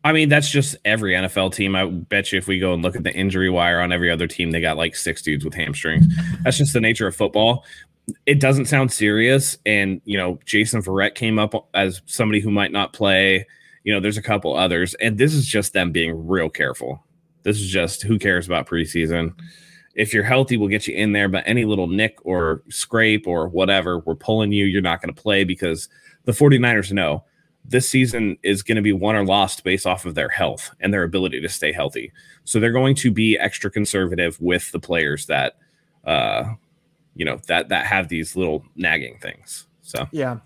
I 0.03 0.13
mean, 0.13 0.29
that's 0.29 0.51
just 0.51 0.77
every 0.85 1.15
NFL 1.15 1.51
team. 1.51 1.75
I 1.75 1.87
bet 1.87 2.31
you 2.33 2.39
if 2.39 2.47
we 2.47 2.59
go 2.59 2.75
and 2.75 2.83
look 2.83 2.97
at 2.97 3.05
the 3.05 3.15
injury 3.15 3.49
wire 3.49 3.81
on 3.81 3.93
every 3.93 4.11
other 4.11 4.27
team, 4.27 4.51
they 4.51 4.61
got 4.61 4.77
like 4.77 4.95
six 4.95 5.23
dudes 5.23 5.45
with 5.45 5.55
hamstrings. 5.55 6.07
That's 6.43 6.59
just 6.59 6.75
the 6.75 6.81
nature 6.81 7.07
of 7.07 7.17
football. 7.17 7.65
It 8.27 8.39
doesn't 8.39 8.67
sound 8.67 8.93
serious. 8.93 9.57
And, 9.65 10.03
you 10.05 10.19
know, 10.19 10.39
Jason 10.45 10.83
Verrett 10.83 11.15
came 11.15 11.39
up 11.39 11.55
as 11.73 12.03
somebody 12.05 12.41
who 12.41 12.51
might 12.51 12.73
not 12.73 12.93
play. 12.93 13.47
You 13.85 13.93
know, 13.93 14.01
there's 14.01 14.19
a 14.19 14.23
couple 14.23 14.57
others. 14.57 14.95
And 14.95 15.19
this 15.19 15.33
is 15.33 15.47
just 15.47 15.73
them 15.73 15.93
being 15.93 16.27
real 16.27 16.49
careful. 16.49 17.05
This 17.43 17.61
is 17.61 17.69
just 17.69 18.03
who 18.03 18.19
cares 18.19 18.47
about 18.47 18.67
preseason. 18.67 19.35
If 19.95 20.13
you're 20.13 20.25
healthy, 20.25 20.57
we'll 20.57 20.69
get 20.69 20.89
you 20.89 20.95
in 20.95 21.13
there. 21.13 21.29
But 21.29 21.45
any 21.47 21.65
little 21.65 21.87
nick 21.87 22.19
or 22.25 22.63
scrape 22.71 23.27
or 23.27 23.49
whatever, 23.49 24.01
we're 24.01 24.17
pulling 24.17 24.53
you. 24.53 24.65
You're 24.65 24.83
not 24.83 25.01
going 25.01 25.15
to 25.15 25.23
play 25.23 25.45
because 25.45 25.89
the 26.25 26.33
49ers 26.33 26.91
know 26.91 27.25
this 27.65 27.89
season 27.89 28.37
is 28.43 28.63
going 28.63 28.77
to 28.77 28.83
be 28.83 28.93
won 28.93 29.15
or 29.15 29.25
lost 29.25 29.65
based 29.65 29.87
off 29.87 30.05
of 30.05 30.15
their 30.15 30.29
health 30.29 30.71
and 30.81 30.93
their 30.93 31.03
ability 31.03 31.41
to 31.41 31.49
stay 31.49 31.73
healthy. 31.73 32.13
So 32.45 32.61
they're 32.61 32.73
going 32.73 32.95
to 32.97 33.11
be 33.11 33.39
extra 33.39 33.71
conservative 33.71 34.41
with 34.41 34.71
the 34.73 34.81
players 34.81 35.27
that, 35.27 35.57
uh, 36.05 36.45
you 37.15 37.25
know, 37.25 37.39
that 37.47 37.71
that 37.71 37.87
have 37.87 38.09
these 38.09 38.37
little 38.37 38.65
nagging 38.77 39.19
things. 39.21 39.67
So 39.83 40.07
Yeah. 40.13 40.39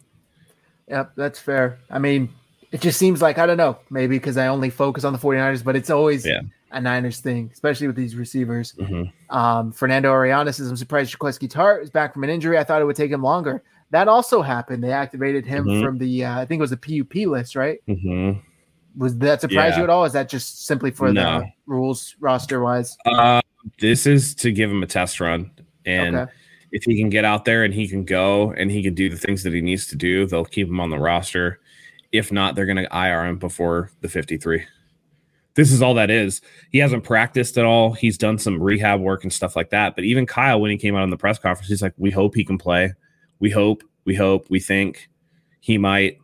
Yep, 0.88 1.12
that's 1.16 1.38
fair. 1.38 1.78
I 1.90 1.98
mean, 1.98 2.30
it 2.72 2.80
just 2.80 2.98
seems 2.98 3.22
like, 3.22 3.38
I 3.38 3.46
don't 3.46 3.56
know, 3.56 3.78
maybe 3.90 4.16
because 4.16 4.36
I 4.36 4.48
only 4.48 4.70
focus 4.70 5.04
on 5.04 5.12
the 5.12 5.18
49ers, 5.18 5.64
but 5.64 5.76
it's 5.76 5.90
always 5.90 6.26
Yeah. 6.26 6.40
a 6.70 6.80
Niners 6.80 7.20
thing, 7.20 7.50
especially 7.52 7.86
with 7.86 7.96
these 7.96 8.14
receivers. 8.16 8.74
mhm. 8.78 9.10
Um, 9.30 9.72
Fernando 9.72 10.12
Ariana 10.12 10.54
says, 10.54 10.68
I'm 10.68 10.76
surprised 10.76 11.16
Jaquiski 11.16 11.48
Tartt 11.48 11.82
is 11.82 11.90
back 11.90 12.12
from 12.12 12.24
an 12.24 12.30
injury. 12.30 12.58
I 12.58 12.64
thought 12.64 12.82
it 12.82 12.84
would 12.84 12.96
take 12.96 13.10
him 13.10 13.22
longer. 13.22 13.62
That 13.90 14.06
also 14.06 14.42
happened. 14.42 14.84
They 14.84 14.92
activated 14.92 15.46
him 15.46 15.64
Mhm. 15.64 15.82
from 15.82 15.98
the, 15.98 16.24
uh, 16.26 16.40
I 16.40 16.44
think 16.44 16.58
it 16.58 16.62
was 16.62 16.70
the 16.70 16.76
PUP 16.76 17.24
list, 17.26 17.56
right? 17.56 17.78
Mhm. 17.88 18.40
Was 18.98 19.16
that 19.18 19.40
surprise 19.40 19.72
Yeah. 19.72 19.78
you 19.78 19.84
at 19.84 19.90
all? 19.90 20.04
Is 20.04 20.12
that 20.12 20.28
just 20.28 20.66
simply 20.66 20.90
for 20.90 21.10
No. 21.12 21.40
the 21.40 21.46
rules 21.66 22.16
roster 22.20 22.60
wise? 22.60 22.98
Uh, 23.06 23.40
this 23.80 24.06
is 24.06 24.34
to 24.36 24.52
give 24.52 24.70
him 24.70 24.82
a 24.82 24.86
test 24.86 25.20
run, 25.20 25.50
and 25.86 26.16
Okay. 26.16 26.32
if 26.72 26.82
he 26.84 26.98
can 26.98 27.08
get 27.08 27.24
out 27.24 27.46
there 27.46 27.64
and 27.64 27.72
he 27.72 27.88
can 27.88 28.04
go 28.04 28.52
and 28.52 28.70
he 28.70 28.82
can 28.82 28.92
do 28.92 29.08
the 29.08 29.16
things 29.16 29.42
that 29.44 29.54
he 29.54 29.62
needs 29.62 29.86
to 29.86 29.96
do, 29.96 30.26
they'll 30.26 30.44
keep 30.44 30.68
him 30.68 30.80
on 30.80 30.90
the 30.90 30.98
roster. 30.98 31.60
If 32.12 32.32
not, 32.32 32.54
they're 32.54 32.66
going 32.66 32.76
to 32.76 32.96
IR 32.96 33.26
him 33.26 33.38
before 33.38 33.90
the 34.00 34.08
53. 34.08 34.64
This 35.54 35.72
is 35.72 35.82
all 35.82 35.94
that 35.94 36.10
is. 36.10 36.40
He 36.70 36.78
hasn't 36.78 37.04
practiced 37.04 37.58
at 37.58 37.64
all. 37.64 37.92
He's 37.92 38.16
done 38.16 38.38
some 38.38 38.62
rehab 38.62 39.00
work 39.00 39.24
and 39.24 39.32
stuff 39.32 39.56
like 39.56 39.70
that. 39.70 39.96
But 39.96 40.04
even 40.04 40.24
Kyle, 40.24 40.60
when 40.60 40.70
he 40.70 40.76
came 40.76 40.94
out 40.94 41.02
in 41.02 41.10
the 41.10 41.16
press 41.16 41.38
conference, 41.38 41.68
he's 41.68 41.82
like, 41.82 41.94
"We 41.96 42.10
hope 42.12 42.36
he 42.36 42.44
can 42.44 42.58
play. 42.58 42.92
We 43.40 43.50
hope. 43.50 43.82
We 44.04 44.14
hope. 44.14 44.48
We 44.48 44.60
think 44.60 45.08
he 45.60 45.76
might. 45.76 46.18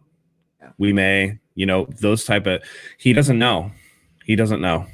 We 0.79 0.92
may. 0.92 1.40
You 1.57 1.66
know, 1.66 1.87
those 2.01 2.25
type 2.25 2.47
of. 2.47 2.62
He 2.99 3.12
doesn't 3.12 3.38
know. 3.38 3.73
He 4.25 4.37
doesn't 4.37 4.61
know. 4.61 4.87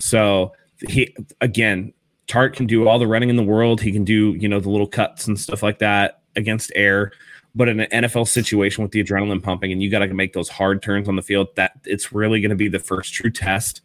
So 0.00 0.52
he 0.88 1.14
again, 1.40 1.92
Tartt 2.26 2.54
can 2.54 2.66
do 2.66 2.88
all 2.88 2.98
the 2.98 3.06
running 3.06 3.30
in 3.30 3.36
the 3.36 3.44
world. 3.44 3.80
He 3.80 3.92
can 3.92 4.04
do, 4.04 4.34
you 4.34 4.48
know, 4.48 4.60
the 4.60 4.70
little 4.70 4.86
cuts 4.86 5.26
and 5.26 5.38
stuff 5.38 5.62
like 5.62 5.78
that 5.78 6.22
against 6.36 6.72
air. 6.74 7.12
But 7.54 7.68
in 7.68 7.80
an 7.80 8.04
NFL 8.04 8.26
situation 8.26 8.82
with 8.82 8.92
the 8.92 9.02
adrenaline 9.02 9.42
pumping 9.42 9.70
and 9.70 9.82
you 9.82 9.90
got 9.90 10.00
to 10.00 10.12
make 10.12 10.32
those 10.32 10.48
hard 10.48 10.82
turns 10.82 11.08
on 11.08 11.16
the 11.16 11.22
field, 11.22 11.48
that 11.54 11.72
it's 11.84 12.12
really 12.12 12.40
going 12.40 12.50
to 12.50 12.56
be 12.56 12.68
the 12.68 12.80
first 12.80 13.14
true 13.14 13.30
test 13.30 13.80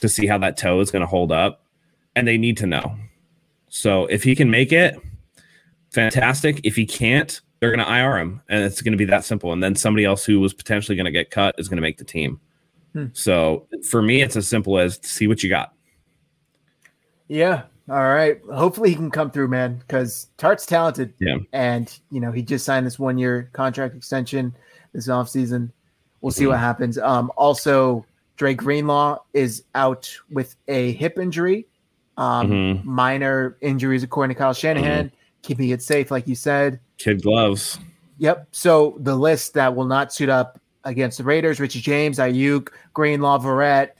to 0.00 0.08
see 0.08 0.26
how 0.26 0.38
that 0.38 0.56
toe 0.56 0.80
is 0.80 0.90
going 0.90 1.00
to 1.00 1.06
hold 1.06 1.32
up. 1.32 1.64
And 2.14 2.26
they 2.26 2.38
need 2.38 2.56
to 2.58 2.66
know. 2.66 2.96
So 3.68 4.06
if 4.06 4.22
he 4.22 4.34
can 4.34 4.50
make 4.50 4.72
it, 4.72 4.96
fantastic. 5.90 6.60
If 6.64 6.76
he 6.76 6.86
can't, 6.86 7.40
they're 7.58 7.74
going 7.74 7.84
to 7.84 7.92
IR 7.92 8.18
him. 8.18 8.42
And 8.48 8.64
it's 8.64 8.82
going 8.82 8.92
to 8.92 8.98
be 8.98 9.04
that 9.06 9.24
simple. 9.24 9.52
And 9.52 9.62
then 9.62 9.76
somebody 9.76 10.04
else 10.04 10.24
who 10.24 10.40
was 10.40 10.54
potentially 10.54 10.96
going 10.96 11.04
to 11.04 11.10
get 11.10 11.30
cut 11.30 11.54
is 11.58 11.68
going 11.68 11.76
to 11.76 11.82
make 11.82 11.98
the 11.98 12.04
team. 12.04 12.40
Hmm. 12.92 13.06
So 13.12 13.66
for 13.88 14.02
me, 14.02 14.22
it's 14.22 14.36
as 14.36 14.48
simple 14.48 14.78
as 14.78 14.98
see 15.02 15.26
what 15.26 15.42
you 15.42 15.48
got. 15.50 15.74
Yeah. 17.28 17.62
All 17.90 18.08
right. 18.08 18.40
Hopefully 18.54 18.90
he 18.90 18.94
can 18.94 19.10
come 19.10 19.32
through, 19.32 19.48
man, 19.48 19.76
because 19.78 20.28
Tartt's 20.38 20.64
talented. 20.64 21.12
Yeah. 21.18 21.38
And, 21.52 21.92
you 22.12 22.20
know, 22.20 22.30
he 22.30 22.40
just 22.42 22.64
signed 22.64 22.86
this 22.86 23.00
one 23.00 23.18
year 23.18 23.50
contract 23.52 23.96
extension 23.96 24.54
this 24.92 25.08
offseason. 25.08 25.70
We'll 26.20 26.30
see 26.30 26.44
Mhm. 26.44 26.48
what 26.50 26.58
happens. 26.60 26.98
Um, 26.98 27.32
also, 27.36 28.06
Dre 28.36 28.54
Greenlaw 28.54 29.18
is 29.34 29.64
out 29.74 30.08
with 30.30 30.54
a 30.68 30.92
hip 30.92 31.18
injury, 31.18 31.66
um, 32.16 32.48
Mhm. 32.50 32.84
minor 32.84 33.56
injuries, 33.60 34.04
according 34.04 34.36
to 34.36 34.38
Kyle 34.38 34.52
Shanahan, 34.54 35.10
keeping 35.42 35.70
it 35.70 35.82
safe, 35.82 36.10
like 36.12 36.28
you 36.28 36.36
said. 36.36 36.78
Kid 36.98 37.22
gloves. 37.22 37.78
Yep. 38.18 38.48
So 38.52 38.98
the 39.00 39.16
list 39.16 39.54
that 39.54 39.74
will 39.74 39.86
not 39.86 40.12
suit 40.12 40.28
up 40.28 40.60
against 40.84 41.18
the 41.18 41.24
Raiders: 41.24 41.58
Richie 41.58 41.80
James, 41.80 42.18
Aiyuk, 42.18 42.68
Greenlaw, 42.94 43.38
Verrett, 43.38 43.90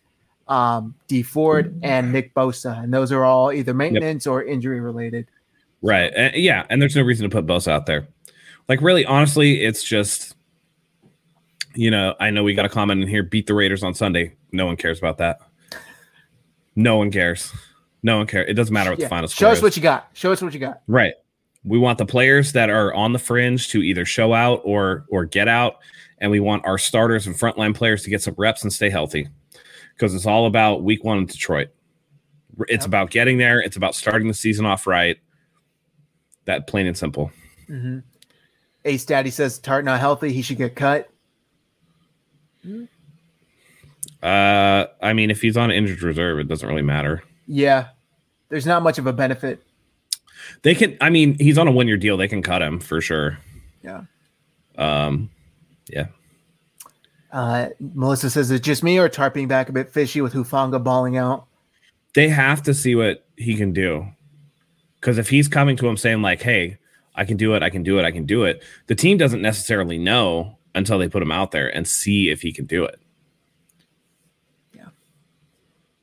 um, 0.50 0.94
Dee 1.08 1.22
Ford, 1.22 1.78
and 1.82 2.12
Nick 2.12 2.34
Bosa, 2.34 2.82
and 2.82 2.92
those 2.92 3.12
are 3.12 3.24
all 3.24 3.52
either 3.52 3.72
maintenance 3.72 4.26
or 4.26 4.42
injury 4.42 4.80
related. 4.80 5.26
Right. 5.80 6.12
And, 6.14 6.34
yeah. 6.34 6.66
And 6.68 6.82
there's 6.82 6.94
no 6.96 7.02
reason 7.02 7.30
to 7.30 7.34
put 7.34 7.46
Bosa 7.46 7.68
out 7.72 7.86
there. 7.86 8.06
Like, 8.68 8.82
really, 8.82 9.06
honestly, 9.06 9.62
it's 9.64 9.82
just, 9.82 10.34
you 11.74 11.90
know, 11.90 12.14
I 12.20 12.30
know 12.30 12.42
we 12.42 12.52
got 12.54 12.66
a 12.66 12.68
comment 12.68 13.02
in 13.02 13.08
here 13.08 13.22
beat 13.22 13.46
the 13.46 13.54
Raiders 13.54 13.82
on 13.82 13.94
Sunday. 13.94 14.34
No 14.52 14.66
one 14.66 14.76
cares 14.76 14.98
about 14.98 15.18
that. 15.18 15.40
No 16.76 16.96
one 16.98 17.10
cares. 17.10 17.52
No 18.02 18.18
one 18.18 18.26
cares. 18.26 18.48
It 18.48 18.54
doesn't 18.54 18.74
matter 18.74 18.90
what 18.90 18.98
Yeah. 18.98 19.06
the 19.06 19.10
final 19.10 19.28
score. 19.28 19.46
Show 19.46 19.52
us 19.52 19.58
is. 19.58 19.62
what 19.62 19.76
you 19.76 19.82
got. 19.82 20.10
Show 20.12 20.32
us 20.32 20.42
what 20.42 20.52
you 20.52 20.60
got. 20.60 20.82
Right. 20.86 21.14
We 21.64 21.78
want 21.78 21.98
the 21.98 22.06
players 22.06 22.52
that 22.52 22.70
are 22.70 22.92
on 22.94 23.12
the 23.12 23.18
fringe 23.18 23.68
to 23.70 23.82
either 23.82 24.04
show 24.04 24.32
out 24.32 24.62
or 24.64 25.04
or 25.10 25.26
get 25.26 25.46
out, 25.46 25.76
and 26.18 26.30
we 26.30 26.40
want 26.40 26.64
our 26.64 26.78
starters 26.78 27.26
and 27.26 27.36
frontline 27.36 27.74
players 27.74 28.02
to 28.04 28.10
get 28.10 28.22
some 28.22 28.34
reps 28.38 28.62
and 28.62 28.72
stay 28.72 28.88
healthy, 28.88 29.28
because 30.00 30.14
it's 30.14 30.24
all 30.24 30.46
about 30.46 30.82
Week 30.82 31.04
One 31.04 31.18
in 31.18 31.26
Detroit. 31.26 31.68
It's 32.68 32.84
Yep. 32.84 32.86
about 32.86 33.10
getting 33.10 33.36
there. 33.36 33.60
It's 33.60 33.76
about 33.76 33.94
starting 33.94 34.28
the 34.28 34.34
season 34.34 34.64
off 34.64 34.86
right. 34.86 35.18
That 36.46 36.66
plain 36.66 36.86
and 36.86 36.96
simple. 36.96 37.30
Mm-hmm. 37.68 37.98
Ace 38.86 39.04
Daddy 39.04 39.28
says 39.30 39.60
Tartt 39.60 39.84
not 39.84 40.00
healthy. 40.00 40.32
He 40.32 40.40
should 40.40 40.56
get 40.56 40.74
cut. 40.74 41.10
Uh, 44.22 44.86
I 45.02 45.12
mean, 45.12 45.30
if 45.30 45.42
he's 45.42 45.58
on 45.58 45.70
injured 45.70 46.02
reserve, 46.02 46.38
it 46.38 46.48
doesn't 46.48 46.66
really 46.66 46.82
matter. 46.82 47.22
Yeah. 47.46 47.88
There's 48.48 48.66
not 48.66 48.82
much 48.82 48.98
of 48.98 49.06
a 49.06 49.12
benefit. 49.12 49.62
They 50.62 50.74
can. 50.74 50.96
I 51.02 51.10
mean, 51.10 51.36
he's 51.38 51.58
on 51.58 51.68
a 51.68 51.70
one-year 51.70 51.98
deal. 51.98 52.16
They 52.16 52.26
can 52.28 52.40
cut 52.42 52.62
him 52.62 52.80
for 52.80 53.02
sure. 53.02 53.38
Yeah. 53.84 54.04
Um, 54.78 55.30
yeah. 55.88 56.06
Uh, 57.32 57.68
Melissa 57.94 58.30
says 58.30 58.50
it's 58.50 58.64
just 58.64 58.82
me 58.82 58.98
or 58.98 59.08
tarping 59.08 59.46
back 59.48 59.68
a 59.68 59.72
bit 59.72 59.90
fishy 59.92 60.20
with 60.20 60.32
Hufanga 60.32 60.82
balling 60.82 61.16
out. 61.16 61.46
they 62.14 62.28
have 62.28 62.62
to 62.64 62.74
see 62.74 62.94
what 62.94 63.24
he 63.36 63.54
can 63.56 63.72
do. 63.72 64.06
Because 65.00 65.18
if 65.18 65.30
he's 65.30 65.48
coming 65.48 65.76
to 65.76 65.88
him 65.88 65.96
saying, 65.96 66.22
like, 66.22 66.42
hey, 66.42 66.78
I 67.14 67.24
can 67.24 67.36
do 67.36 67.54
it, 67.54 67.62
I 67.62 67.70
can 67.70 67.82
do 67.82 67.98
it, 67.98 68.04
I 68.04 68.10
can 68.10 68.26
do 68.26 68.44
it, 68.44 68.62
the 68.86 68.94
team 68.94 69.16
doesn't 69.16 69.42
necessarily 69.42 69.98
know 69.98 70.58
until 70.74 70.98
they 70.98 71.08
put 71.08 71.22
him 71.22 71.32
out 71.32 71.50
there 71.50 71.74
and 71.74 71.86
see 71.86 72.30
if 72.30 72.42
he 72.42 72.52
can 72.52 72.66
do 72.66 72.84
it. 72.84 73.00
Yeah. 74.74 74.88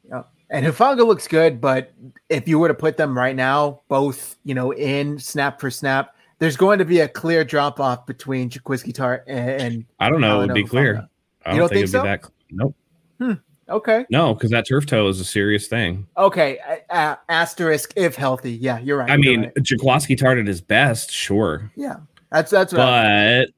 Yeah. 0.09 0.23
And 0.49 0.65
Hufanga 0.65 1.05
looks 1.05 1.27
good, 1.27 1.61
but 1.61 1.93
if 2.29 2.47
you 2.47 2.59
were 2.59 2.67
to 2.67 2.73
put 2.73 2.97
them 2.97 3.17
right 3.17 3.35
now, 3.35 3.81
both, 3.87 4.35
you 4.43 4.55
know, 4.55 4.71
in 4.71 5.19
snap 5.19 5.59
for 5.61 5.69
snap, 5.69 6.15
there's 6.39 6.57
going 6.57 6.79
to 6.79 6.85
be 6.85 6.99
a 6.99 7.07
clear 7.07 7.43
drop 7.43 7.79
off 7.79 8.05
between 8.05 8.49
Jaquiski 8.49 8.93
Tartt 8.93 9.23
and, 9.27 9.61
and 9.61 9.85
I 9.99 10.09
don't 10.09 10.21
know. 10.21 10.41
It 10.41 10.47
would 10.47 10.53
be 10.53 10.63
clear. 10.63 11.07
Hufanga. 11.47 11.51
I 11.51 11.53
You 11.53 11.59
don't 11.59 11.59
don't 11.59 11.69
think, 11.69 11.79
think 11.79 11.89
so? 11.89 12.01
be 12.03 12.07
that. 12.07 12.23
Nope. 12.51 12.75
Hmm, 13.19 13.33
okay. 13.69 14.05
No, 14.09 14.33
because 14.33 14.51
that 14.51 14.67
turf 14.67 14.85
toe 14.85 15.07
is 15.07 15.19
a 15.19 15.25
serious 15.25 15.67
thing. 15.67 16.07
Okay. 16.17 16.59
a- 16.89 17.17
asterisk 17.29 17.93
if 17.95 18.15
healthy. 18.15 18.53
Yeah, 18.53 18.79
you're 18.79 18.97
right. 18.97 19.09
I 19.09 19.13
you're 19.15 19.19
mean, 19.19 19.41
right. 19.43 19.53
Jaquiski 19.55 20.17
Tartt 20.17 20.39
at 20.39 20.47
his 20.47 20.61
best, 20.61 21.11
sure. 21.11 21.71
yeah. 21.75 21.97
That's 22.31 22.51
that's 22.51 22.73
what 22.73 22.79
But 22.79 23.49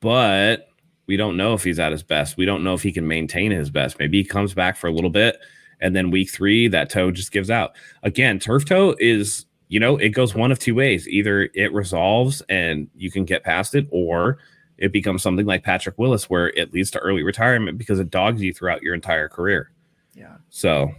but 0.00 0.68
we 1.06 1.16
don't 1.16 1.36
know 1.36 1.54
if 1.54 1.64
he's 1.64 1.78
at 1.78 1.92
his 1.92 2.02
best. 2.02 2.36
We 2.36 2.44
don't 2.44 2.62
know 2.64 2.74
if 2.74 2.82
he 2.82 2.92
can 2.92 3.06
maintain 3.06 3.50
his 3.52 3.70
best. 3.70 3.98
Maybe 3.98 4.18
he 4.18 4.24
comes 4.24 4.52
back 4.54 4.76
for 4.76 4.86
a 4.88 4.92
little 4.92 5.10
bit 5.10 5.36
and 5.80 5.96
then 5.96 6.10
week 6.10 6.30
three, 6.30 6.68
that 6.68 6.90
toe 6.90 7.10
just 7.10 7.32
gives 7.32 7.50
out. 7.50 7.72
Again, 8.02 8.38
turf 8.38 8.64
toe 8.66 8.94
is, 8.98 9.46
you 9.68 9.80
know, 9.80 9.96
it 9.96 10.10
goes 10.10 10.34
one 10.34 10.52
of 10.52 10.58
two 10.58 10.74
ways. 10.74 11.08
Either 11.08 11.48
it 11.54 11.72
resolves 11.72 12.42
and 12.48 12.88
you 12.96 13.10
can 13.10 13.24
get 13.24 13.44
past 13.44 13.74
it, 13.74 13.86
or 13.90 14.38
it 14.80 14.92
becomes 14.92 15.22
something 15.22 15.46
like 15.46 15.62
Patrick 15.62 15.96
Willis, 15.98 16.28
where 16.28 16.48
it 16.48 16.72
leads 16.72 16.90
to 16.92 16.98
early 16.98 17.22
retirement 17.22 17.78
because 17.78 18.00
it 18.00 18.10
dogs 18.10 18.42
you 18.42 18.52
throughout 18.52 18.82
your 18.82 18.94
entire 18.94 19.28
career. 19.28 19.70
yeah. 20.14 20.36
So 20.50 20.92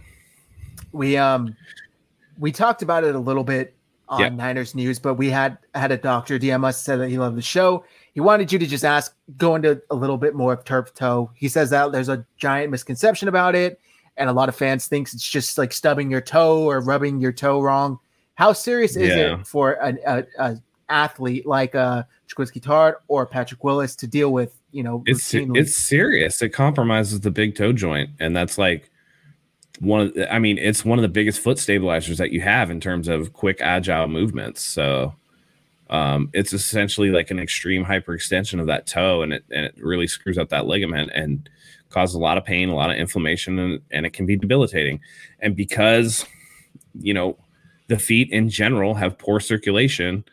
We 0.92 1.16
um 1.16 1.54
we 2.38 2.50
talked 2.52 2.82
about 2.82 3.04
it 3.04 3.14
a 3.14 3.18
little 3.18 3.44
bit 3.44 3.74
on 4.08 4.20
Yeah. 4.20 4.28
Niners 4.30 4.74
News, 4.74 4.98
but 4.98 5.14
we 5.14 5.30
had 5.30 5.58
had 5.74 5.92
a 5.92 5.96
doctor 5.96 6.38
DM 6.38 6.64
us 6.64 6.80
said 6.82 6.96
that 7.00 7.08
he 7.08 7.18
loved 7.18 7.36
the 7.36 7.42
show. 7.42 7.84
He 8.14 8.20
wanted 8.20 8.52
you 8.52 8.58
to 8.58 8.66
just 8.66 8.84
ask, 8.84 9.14
go 9.38 9.54
into 9.54 9.80
a 9.90 9.94
little 9.94 10.18
bit 10.18 10.34
more 10.34 10.52
of 10.52 10.64
turf 10.64 10.92
toe. 10.94 11.30
He 11.34 11.48
says 11.48 11.70
that 11.70 11.92
there's 11.92 12.08
a 12.10 12.24
giant 12.36 12.70
misconception 12.70 13.28
about 13.28 13.54
it, 13.54 13.80
and 14.18 14.28
a 14.28 14.32
lot 14.32 14.48
of 14.50 14.54
fans 14.56 14.86
thinks 14.86 15.14
it's 15.14 15.26
just 15.28 15.56
like 15.56 15.72
stubbing 15.72 16.10
your 16.10 16.20
toe 16.20 16.62
or 16.64 16.80
rubbing 16.80 17.20
your 17.20 17.32
toe 17.32 17.60
wrong. 17.62 17.98
How 18.34 18.52
serious 18.52 18.96
is 18.96 19.08
Yeah. 19.08 19.40
it 19.40 19.46
for 19.46 19.72
an 19.82 19.98
a, 20.06 20.24
a 20.38 20.56
athlete 20.92 21.46
like 21.46 21.74
uh 21.74 22.04
Jaquiski 22.28 22.60
Tartt 22.62 22.94
or 23.08 23.26
Patrick 23.26 23.64
Willis 23.64 23.96
to 23.96 24.06
deal 24.06 24.32
with? 24.32 24.56
You 24.70 24.82
know, 24.82 25.02
it's 25.06 25.32
routinely? 25.32 25.58
it's 25.58 25.76
serious. 25.76 26.40
It 26.42 26.50
compromises 26.50 27.20
the 27.20 27.30
big 27.30 27.54
toe 27.56 27.72
joint, 27.72 28.10
and 28.20 28.34
that's 28.34 28.58
like 28.58 28.90
one 29.80 30.00
of. 30.02 30.14
The, 30.14 30.32
I 30.32 30.38
mean, 30.38 30.58
it's 30.58 30.84
one 30.84 30.98
of 30.98 31.02
the 31.02 31.08
biggest 31.08 31.40
foot 31.40 31.58
stabilizers 31.58 32.18
that 32.18 32.30
you 32.30 32.40
have 32.40 32.70
in 32.70 32.80
terms 32.80 33.08
of 33.08 33.32
quick, 33.32 33.60
agile 33.60 34.08
movements. 34.08 34.62
So, 34.62 35.14
um, 35.90 36.30
it's 36.32 36.52
essentially 36.52 37.10
like 37.10 37.30
an 37.30 37.38
extreme 37.38 37.84
hyperextension 37.84 38.60
of 38.60 38.66
that 38.66 38.86
toe, 38.86 39.22
and 39.22 39.34
it 39.34 39.44
and 39.50 39.66
it 39.66 39.74
really 39.76 40.06
screws 40.06 40.38
up 40.38 40.48
that 40.50 40.66
ligament 40.66 41.10
and 41.14 41.48
causes 41.90 42.14
a 42.14 42.20
lot 42.20 42.38
of 42.38 42.44
pain, 42.44 42.70
a 42.70 42.74
lot 42.74 42.90
of 42.90 42.96
inflammation, 42.96 43.58
and, 43.58 43.80
and 43.90 44.06
it 44.06 44.14
can 44.14 44.24
be 44.24 44.36
debilitating. 44.36 45.00
And 45.40 45.54
because 45.54 46.24
you 46.98 47.12
know 47.12 47.36
the 47.88 47.98
feet 47.98 48.30
in 48.30 48.48
general 48.48 48.94
have 48.94 49.18
poor 49.18 49.38
circulation 49.38 50.24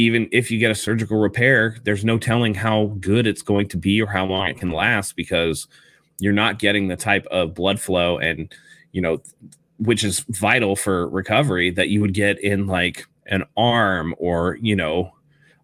even 0.00 0.28
if 0.32 0.50
you 0.50 0.58
get 0.58 0.70
a 0.70 0.74
surgical 0.74 1.18
repair, 1.18 1.76
there's 1.84 2.06
no 2.06 2.18
telling 2.18 2.54
how 2.54 2.86
good 3.00 3.26
it's 3.26 3.42
going 3.42 3.68
to 3.68 3.76
be 3.76 4.00
or 4.00 4.06
how 4.06 4.24
long 4.24 4.48
it 4.48 4.58
can 4.58 4.70
last 4.70 5.14
because 5.14 5.68
you're 6.18 6.32
not 6.32 6.58
getting 6.58 6.88
the 6.88 6.96
type 6.96 7.26
of 7.26 7.54
blood 7.54 7.78
flow 7.78 8.16
and, 8.16 8.50
you 8.92 9.02
know, 9.02 9.20
which 9.78 10.02
is 10.02 10.20
vital 10.30 10.74
for 10.74 11.06
recovery 11.10 11.70
that 11.70 11.88
you 11.88 12.00
would 12.00 12.14
get 12.14 12.42
in 12.42 12.66
like 12.66 13.06
an 13.26 13.44
arm 13.58 14.14
or, 14.16 14.56
you 14.62 14.74
know, 14.74 15.12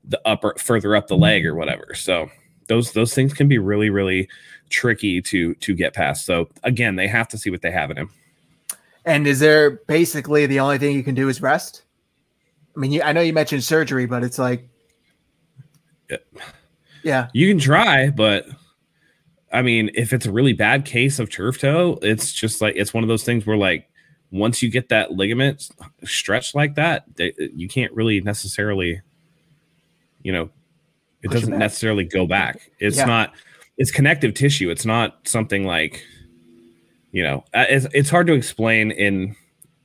the 0.04 0.20
upper 0.26 0.54
further 0.58 0.94
up 0.94 1.06
the 1.06 1.16
leg 1.16 1.44
or 1.46 1.50
mm-hmm. 1.50 1.58
whatever. 1.58 1.94
So 1.94 2.30
those 2.68 2.92
those 2.92 3.14
things 3.14 3.32
can 3.32 3.48
be 3.48 3.58
really 3.58 3.88
really 3.88 4.28
tricky 4.68 5.22
to 5.22 5.54
to 5.54 5.74
get 5.74 5.94
past. 5.94 6.26
So 6.26 6.48
again, 6.62 6.96
they 6.96 7.08
have 7.08 7.28
to 7.28 7.38
see 7.38 7.48
what 7.48 7.62
they 7.62 7.70
have 7.70 7.90
in 7.90 7.96
him. 7.96 8.10
And 9.06 9.26
is 9.26 9.40
there 9.40 9.70
basically 9.86 10.44
the 10.46 10.60
only 10.60 10.78
thing 10.78 10.94
you 10.94 11.02
can 11.02 11.14
do 11.14 11.28
is 11.28 11.40
rest? 11.40 11.82
I 12.76 12.78
mean, 12.78 12.92
you, 12.92 13.02
I 13.02 13.12
know 13.12 13.20
you 13.22 13.32
mentioned 13.32 13.64
surgery, 13.64 14.06
but 14.06 14.22
it's 14.22 14.38
like, 14.38 14.68
Yeah. 16.10 16.16
yeah, 17.02 17.28
You 17.32 17.48
can 17.48 17.58
try, 17.58 18.10
but 18.10 18.46
I 19.52 19.62
mean, 19.62 19.90
if 19.94 20.12
it's 20.12 20.26
a 20.26 20.32
really 20.32 20.52
bad 20.52 20.84
case 20.84 21.18
of 21.18 21.30
turf 21.30 21.58
toe, 21.58 21.98
it's 22.02 22.32
just 22.32 22.60
like 22.60 22.74
it's 22.76 22.92
one 22.92 23.02
of 23.04 23.08
those 23.08 23.24
things 23.24 23.46
where 23.46 23.56
like 23.56 23.88
once 24.30 24.62
you 24.62 24.70
get 24.70 24.88
that 24.90 25.12
ligament 25.12 25.68
stretched 26.04 26.54
like 26.54 26.74
that, 26.74 27.04
they, 27.16 27.32
you 27.54 27.68
can't 27.68 27.92
really 27.92 28.20
necessarily, 28.20 29.00
you 30.22 30.32
know, 30.32 30.50
it 31.22 31.28
Push 31.30 31.40
doesn't 31.40 31.58
necessarily 31.58 32.04
go 32.04 32.26
back. 32.26 32.70
It's 32.78 32.96
Yeah. 32.98 33.04
not. 33.06 33.32
It's 33.78 33.90
connective 33.90 34.34
tissue. 34.34 34.70
It's 34.70 34.84
not 34.86 35.26
something 35.28 35.64
like, 35.64 36.02
you 37.12 37.22
know, 37.22 37.44
uh, 37.54 37.64
it's 37.68 37.86
it's 37.92 38.10
hard 38.10 38.26
to 38.26 38.32
explain 38.34 38.90
in 38.90 39.34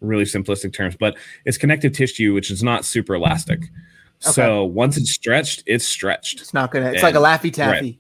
really 0.01 0.25
simplistic 0.25 0.73
terms, 0.73 0.95
but 0.99 1.17
it's 1.45 1.57
connective 1.57 1.93
tissue, 1.93 2.33
which 2.33 2.51
is 2.51 2.61
not 2.63 2.85
super 2.85 3.15
elastic. 3.15 3.69
So 4.19 4.65
once 4.65 4.97
it's 4.97 5.11
stretched, 5.11 5.63
it's 5.65 5.87
stretched 5.87 6.41
it's 6.41 6.53
not 6.53 6.71
gonna. 6.71 6.91
It's 6.91 7.01
like 7.01 7.15
a 7.15 7.19
laffy 7.19 7.51
taffy. 7.51 7.99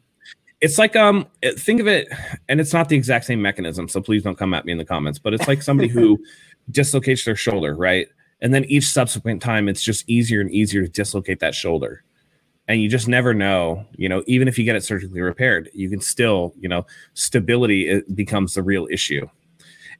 it's 0.61 0.77
like 0.77 0.95
um 0.95 1.25
think 1.57 1.81
of 1.81 1.87
it 1.87 2.07
and 2.47 2.61
it's 2.61 2.73
not 2.73 2.87
the 2.87 2.95
exact 2.95 3.25
same 3.25 3.41
mechanism 3.41 3.87
so 3.89 3.99
please 3.99 4.23
don't 4.23 4.37
come 4.37 4.53
at 4.53 4.63
me 4.63 4.71
in 4.71 4.77
the 4.77 4.85
comments 4.85 5.17
but 5.17 5.33
it's 5.33 5.47
like 5.47 5.61
somebody 5.61 5.89
who 5.89 6.23
dislocates 6.71 7.25
their 7.25 7.35
shoulder 7.35 7.75
right 7.75 8.07
and 8.41 8.53
then 8.53 8.63
each 8.65 8.87
subsequent 8.87 9.41
time 9.41 9.67
it's 9.67 9.81
just 9.81 10.07
easier 10.07 10.39
and 10.39 10.51
easier 10.51 10.85
to 10.85 10.89
dislocate 10.89 11.39
that 11.39 11.55
shoulder 11.55 12.03
and 12.67 12.79
you 12.79 12.87
just 12.87 13.07
never 13.07 13.33
know 13.33 13.83
you 13.97 14.07
know 14.07 14.23
even 14.27 14.47
if 14.47 14.57
you 14.57 14.63
get 14.63 14.75
it 14.75 14.83
surgically 14.83 15.21
repaired 15.21 15.69
you 15.73 15.89
can 15.89 15.99
still 15.99 16.53
you 16.59 16.69
know 16.69 16.85
stability 17.15 17.89
it 17.89 18.15
becomes 18.15 18.53
the 18.53 18.61
real 18.61 18.87
issue 18.91 19.27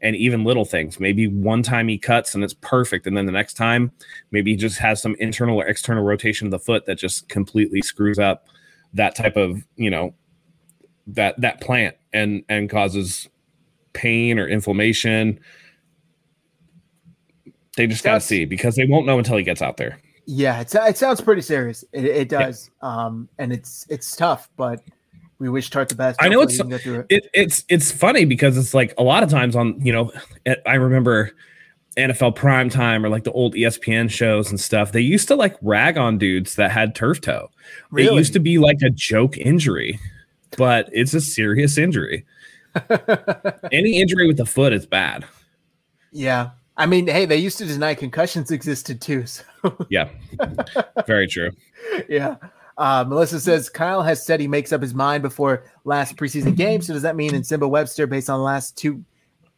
and 0.02 0.16
even 0.16 0.44
little 0.44 0.66
things. 0.66 1.00
Maybe 1.00 1.28
one 1.28 1.64
time 1.64 1.88
he 1.88 1.98
cuts 1.98 2.36
and 2.36 2.44
it's 2.44 2.56
perfect 2.56 3.08
and 3.08 3.16
then 3.16 3.26
the 3.26 3.32
next 3.32 3.54
time 3.54 3.92
maybe 4.32 4.52
he 4.52 4.58
just 4.58 4.80
has 4.80 5.02
some 5.02 5.16
internal 5.20 5.62
or 5.62 5.68
external 5.68 6.04
rotation 6.04 6.48
of 6.48 6.52
the 6.52 6.60
foot 6.60 6.86
that 6.86 6.98
just 6.98 7.30
completely 7.30 7.82
screws 7.82 8.20
up 8.20 8.46
that 8.94 9.16
type 9.16 9.38
of 9.38 9.66
you 9.76 9.90
know 9.90 10.14
that 11.08 11.40
that 11.40 11.62
plant 11.62 11.96
and 12.14 12.44
and 12.50 12.70
causes 12.70 13.30
pain 13.94 14.40
or 14.40 14.48
inflammation. 14.48 15.40
They 17.78 17.88
just 17.88 18.04
gotta 18.04 18.22
see 18.22 18.46
because 18.46 18.76
they 18.76 18.86
won't 18.86 19.06
know 19.06 19.18
until 19.18 19.38
he 19.38 19.44
gets 19.44 19.62
out 19.62 19.78
there. 19.78 20.00
Yeah, 20.26 20.62
it's, 20.62 20.76
it 20.76 20.98
sounds 20.98 21.20
pretty 21.20 21.42
serious. 21.42 21.84
It, 21.92 22.06
it 22.06 22.30
does, 22.30 22.70
um, 22.82 23.28
and 23.38 23.52
it's 23.52 23.86
it's 23.90 24.16
tough, 24.16 24.50
but 24.56 24.82
we 25.42 25.50
wish 25.50 25.70
Tartt 25.72 25.90
the 25.90 25.96
best. 25.96 26.22
I 26.22 26.30
know 26.30 26.42
it's- 26.42 26.54
he 26.54 26.60
can 26.60 26.70
get 26.70 26.82
through 26.82 27.00
it. 27.00 27.06
it, 27.10 27.30
it's 27.34 27.66
it's 27.68 27.92
funny 27.92 28.26
because 28.26 28.58
it's 28.58 28.74
like 28.76 28.94
a 28.98 29.04
lot 29.04 29.24
of 29.24 29.30
times 29.30 29.56
on 29.56 29.84
you 29.84 29.92
know 29.92 30.12
eh, 30.46 30.56
i 30.68 30.76
remember 30.76 31.32
nfl 31.98 32.34
prime 32.34 32.70
time 32.70 33.04
or 33.04 33.10
like 33.10 33.24
the 33.24 33.32
old 33.32 33.56
espn 33.56 34.10
shows 34.10 34.50
and 34.52 34.60
stuff 34.60 34.92
they 34.92 35.02
used 35.02 35.28
to 35.28 35.36
like 35.36 35.58
rag 35.62 35.98
on 35.98 36.18
dudes 36.18 36.56
that 36.56 36.70
had 36.72 36.94
turf 36.96 37.20
toe 37.20 37.50
it 37.98 38.14
used 38.14 38.32
to 38.34 38.40
be 38.40 38.58
like 38.60 38.78
a 38.84 38.90
joke 38.90 39.38
injury 39.38 40.00
but 40.58 40.88
it's 40.94 41.14
a 41.14 41.20
serious 41.20 41.78
injury 41.78 42.24
any 43.72 44.00
injury 44.00 44.28
with 44.28 44.38
the 44.38 44.46
foot 44.46 44.72
is 44.74 44.86
bad 44.86 45.26
yeah, 46.14 46.50
I 46.76 46.88
mean, 46.88 47.08
hey, 47.08 47.26
they 47.26 47.38
used 47.38 47.58
to 47.60 47.66
deny 47.66 47.96
concussions 47.96 48.52
existed 48.52 49.00
too. 49.02 49.26
So 49.26 49.44
yeah 49.90 50.10
very 51.08 51.28
true 51.28 51.52
yeah. 52.10 52.36
Uh, 52.78 53.06
Melissa 53.08 53.40
says 53.40 53.70
Kyle 53.70 54.02
has 54.02 54.26
said 54.26 54.40
he 54.40 54.48
makes 54.48 54.72
up 54.72 54.82
his 54.82 54.94
mind 54.94 55.24
before 55.24 55.64
last 55.84 56.16
preseason 56.16 56.56
game. 56.56 56.82
So 56.82 56.94
does 56.94 57.02
that 57.04 57.16
mean 57.16 57.32
Nsimba 57.32 57.70
Webster, 57.70 58.08
based 58.08 58.30
on 58.30 58.40
the 58.40 58.46
last 58.46 58.78
two 58.78 59.04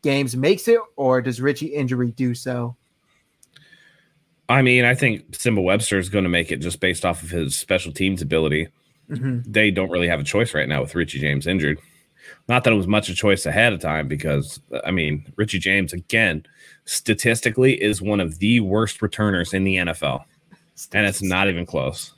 games, 0.02 0.36
makes 0.36 0.67
it, 0.67 0.80
or 0.95 1.21
does 1.21 1.39
Richie 1.41 1.67
injury 1.67 2.12
do 2.12 2.34
so? 2.34 2.76
I 4.49 4.62
mean, 4.62 4.84
I 4.84 4.93
think 4.93 5.36
Simba 5.36 5.62
Webster 5.62 5.97
is 5.97 6.10
going 6.10 6.26
to 6.26 6.30
make 6.30 6.52
it 6.52 6.58
just 6.58 6.80
based 6.80 7.06
off 7.06 7.23
of 7.23 7.30
his 7.30 7.56
special 7.56 7.91
teams 7.91 8.21
ability. 8.21 8.67
Mhm. 9.10 9.43
They 9.45 9.71
don't 9.71 9.89
really 9.89 10.08
have 10.08 10.19
a 10.19 10.26
choice 10.26 10.54
right 10.54 10.67
now 10.67 10.82
with 10.82 10.95
Richie 10.95 11.19
James 11.19 11.47
injured. 11.47 11.80
Not 12.47 12.63
that 12.63 12.73
it 12.73 12.78
was 12.78 12.88
much 12.88 13.10
a 13.10 13.15
choice 13.15 13.45
ahead 13.45 13.73
of 13.73 13.80
time 13.80 14.08
because, 14.08 14.60
I 14.86 14.91
mean, 14.91 15.26
Richie 15.36 15.60
James, 15.60 15.93
again, 15.93 16.45
statistically 16.86 17.82
is 17.82 18.02
one 18.02 18.19
of 18.19 18.39
the 18.39 18.60
worst 18.60 19.02
returners 19.02 19.54
in 19.54 19.63
the 19.63 19.78
NFL. 19.78 20.26
And 20.93 21.06
it's 21.06 21.21
not 21.21 21.47
even 21.47 21.65
close. 21.65 22.13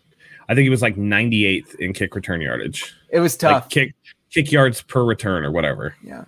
I 0.47 0.55
think 0.55 0.63
he 0.63 0.69
was 0.69 0.81
like 0.81 0.95
98th 0.95 1.75
in 1.79 1.93
kick 1.93 2.15
return 2.15 2.41
yardage, 2.41 2.93
It 3.09 3.19
was 3.19 3.35
tough. 3.35 3.63
like 3.63 3.69
kick 3.69 3.95
kick 4.31 4.51
yards 4.51 4.81
per 4.81 5.03
return 5.03 5.43
or 5.45 5.51
whatever. 5.51 5.95
Yeah. 6.03 6.25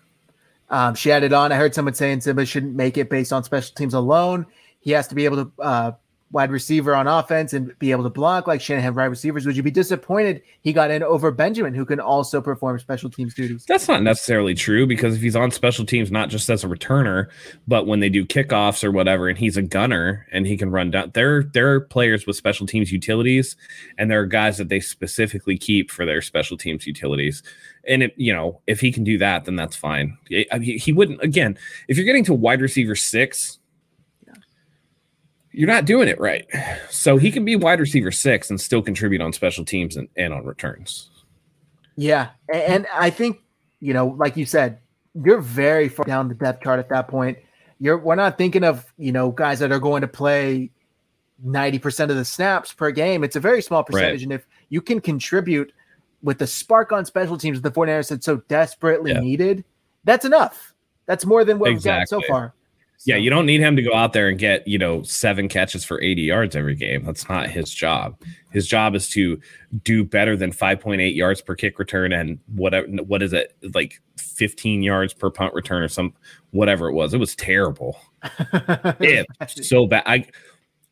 Um, 0.69 0.95
she 0.95 1.11
added 1.11 1.33
on. 1.33 1.51
I 1.51 1.55
heard 1.55 1.73
someone 1.75 1.93
saying 1.93 2.21
Simba 2.21 2.45
shouldn't 2.45 2.75
make 2.75 2.97
it 2.97 3.09
based 3.09 3.31
on 3.31 3.43
special 3.43 3.73
teams 3.75 3.93
alone. 3.93 4.45
He 4.79 4.91
has 4.91 5.07
to 5.09 5.15
be 5.15 5.25
able 5.25 5.45
to 5.45 5.51
uh, 5.61 5.91
wide 6.31 6.51
receiver 6.51 6.93
on 6.93 7.07
offense 7.07 7.53
and 7.53 7.77
be 7.79 7.91
able 7.91 8.03
to 8.03 8.09
block 8.09 8.47
like 8.47 8.59
Shanahan 8.59 8.93
wide 8.95 9.05
receivers. 9.05 9.45
Would 9.45 9.55
you 9.55 9.63
be 9.63 9.71
disappointed 9.71 10.41
he 10.61 10.73
got 10.73 10.91
in 10.91 11.01
over 11.01 11.31
Benjamin, 11.31 11.73
who 11.73 11.85
can 11.85 11.99
also 11.99 12.41
perform 12.41 12.77
special 12.79 13.09
teams 13.09 13.33
duties? 13.33 13.65
That's 13.65 13.87
not 13.87 14.03
necessarily 14.03 14.53
true 14.53 14.85
because 14.85 15.15
if 15.15 15.21
he's 15.21 15.35
on 15.35 15.51
special 15.51 15.85
teams, 15.85 16.11
not 16.11 16.29
just 16.29 16.49
as 16.49 16.63
a 16.63 16.67
returner, 16.67 17.27
but 17.67 17.87
when 17.87 18.01
they 18.01 18.09
do 18.09 18.25
kickoffs 18.25 18.83
or 18.83 18.91
whatever, 18.91 19.29
and 19.29 19.37
he's 19.37 19.55
a 19.55 19.61
gunner 19.61 20.27
and 20.31 20.45
he 20.45 20.57
can 20.57 20.69
run 20.69 20.91
down, 20.91 21.11
there 21.13 21.43
there 21.43 21.73
are 21.73 21.81
players 21.81 22.27
with 22.27 22.35
special 22.35 22.67
teams 22.67 22.91
utilities, 22.91 23.55
and 23.97 24.11
there 24.11 24.19
are 24.19 24.25
guys 24.25 24.57
that 24.57 24.69
they 24.69 24.81
specifically 24.81 25.57
keep 25.57 25.89
for 25.89 26.05
their 26.05 26.21
special 26.21 26.57
teams 26.57 26.85
utilities. 26.85 27.41
And 27.87 28.11
you 28.17 28.33
know, 28.33 28.59
if 28.67 28.81
he 28.81 28.91
can 28.91 29.05
do 29.05 29.17
that, 29.19 29.45
then 29.45 29.55
that's 29.55 29.75
fine. 29.75 30.17
I 30.51 30.59
mean, 30.59 30.77
he 30.77 30.91
wouldn't 30.91 31.21
again. 31.21 31.57
If 31.87 31.95
you're 31.95 32.05
getting 32.05 32.25
to 32.25 32.33
wide 32.33 32.59
receiver 32.59 32.95
six, 32.95 33.56
you're 35.57 35.67
not 35.67 35.85
doing 35.85 36.07
it 36.07 36.19
right. 36.19 36.45
So 36.91 37.17
he 37.17 37.31
can 37.31 37.43
be 37.43 37.55
wide 37.55 37.79
receiver 37.79 38.11
six 38.11 38.51
and 38.51 38.61
still 38.61 38.83
contribute 38.83 39.21
on 39.21 39.33
special 39.33 39.65
teams 39.65 39.97
and, 39.97 40.07
and 40.15 40.31
on 40.31 40.45
returns. 40.45 41.09
Yeah, 41.95 42.29
and 42.53 42.85
I 42.93 43.09
think 43.09 43.39
you 43.79 43.91
know, 43.93 44.07
like 44.19 44.37
you 44.37 44.45
said, 44.45 44.79
you're 45.25 45.41
very 45.41 45.89
far 45.89 46.05
down 46.05 46.27
the 46.27 46.35
depth 46.35 46.63
chart 46.63 46.79
at 46.79 46.89
that 46.89 47.07
point. 47.07 47.39
You're 47.79 47.97
we're 47.97 48.13
not 48.13 48.37
thinking 48.37 48.63
of 48.63 48.85
you 48.99 49.11
know 49.11 49.31
guys 49.31 49.57
that 49.59 49.71
are 49.71 49.79
going 49.79 50.01
to 50.01 50.07
play 50.07 50.69
ninety 51.43 51.79
percent 51.79 52.11
of 52.11 52.17
the 52.17 52.25
snaps 52.25 52.71
per 52.71 52.91
game. 52.91 53.23
It's 53.23 53.35
a 53.35 53.39
very 53.39 53.63
small 53.63 53.83
percentage, 53.83 54.21
and 54.21 54.31
if 54.31 54.45
you 54.69 54.79
can 54.79 55.01
contribute 55.01 55.73
with 56.21 56.37
the 56.37 56.47
spark 56.47 56.91
on 56.91 57.03
special 57.05 57.37
teams 57.37 57.59
that 57.61 57.73
the 57.73 57.79
49ers 57.79 58.09
had 58.09 58.23
so 58.23 58.37
desperately 58.47 59.11
Yeah. 59.11 59.19
needed, 59.19 59.63
that's 60.03 60.25
enough. 60.25 60.73
That's 61.05 61.25
more 61.25 61.45
than 61.45 61.57
what 61.57 61.69
we've 61.71 61.83
got 61.83 62.09
so 62.09 62.21
far. 62.27 62.53
Yeah, 63.05 63.15
you 63.15 63.29
don't 63.29 63.45
need 63.45 63.61
him 63.61 63.75
to 63.75 63.81
go 63.81 63.93
out 63.93 64.13
there 64.13 64.27
and 64.27 64.37
get, 64.37 64.67
you 64.67 64.77
know, 64.77 65.01
seven 65.03 65.47
catches 65.47 65.85
for 65.85 66.01
80 66.01 66.23
yards 66.23 66.55
every 66.55 66.75
game. 66.75 67.05
That's 67.05 67.29
not 67.29 67.47
his 67.47 67.71
job. 67.71 68.19
His 68.51 68.67
job 68.67 68.95
is 68.95 69.07
to 69.09 69.39
do 69.83 70.03
better 70.03 70.35
than 70.35 70.51
5.8 70.51 71.15
yards 71.15 71.41
per 71.41 71.55
kick 71.55 71.79
return 71.79 72.11
and 72.11 72.39
whatever 72.47 72.87
what 73.03 73.21
is 73.21 73.33
it? 73.33 73.55
Like 73.73 74.01
15 74.17 74.83
yards 74.83 75.13
per 75.13 75.29
punt 75.29 75.53
return 75.53 75.83
or 75.83 75.87
some 75.87 76.13
whatever 76.51 76.89
it 76.89 76.93
was. 76.93 77.13
It 77.13 77.19
was 77.19 77.35
terrible. 77.35 77.97
It 78.99 79.27
so 79.47 79.85
bad. 79.85 80.03
I 80.05 80.25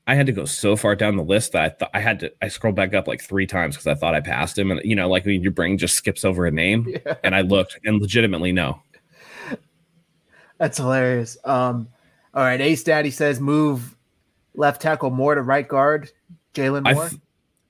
I 0.08 0.14
had 0.14 0.28
to 0.28 0.32
go 0.32 0.46
so 0.46 0.76
far 0.76 0.96
down 0.96 1.18
the 1.18 1.24
list 1.24 1.54
that 1.54 1.64
I 1.64 1.70
thought 1.70 1.90
I 1.94 2.00
had 2.00 2.20
to 2.20 2.32
I 2.42 2.48
scrolled 2.48 2.76
back 2.76 2.94
up 2.94 3.08
like 3.08 3.22
three 3.22 3.48
times 3.48 3.76
because 3.76 3.88
I 3.88 3.96
thought 3.96 4.14
I 4.14 4.22
passed 4.22 4.58
him. 4.58 4.72
And 4.72 4.80
you 4.84 4.96
know, 4.96 5.10
like 5.10 5.26
when 5.26 5.42
your 5.42 5.52
brain 5.52 5.78
just 5.78 5.96
skips 5.96 6.24
over 6.24 6.46
a 6.46 6.52
name. 6.52 6.88
Yeah. 6.88 7.16
And 7.24 7.36
I 7.36 7.42
looked 7.42 7.80
and 7.84 8.00
legitimately 8.00 8.52
no. 8.52 8.80
That's 10.60 10.78
hilarious. 10.78 11.38
Um, 11.44 11.90
all 12.36 12.44
right, 12.44 12.60
Ace 12.62 12.84
Daddy 12.84 13.12
says 13.12 13.40
move 13.40 13.96
left 14.56 14.82
tackle 14.82 15.10
more 15.10 15.36
to 15.36 15.42
right 15.42 15.68
guard. 15.68 16.12
Jaylon 16.54 16.94
Moore. 16.94 17.10
th- 17.10 17.22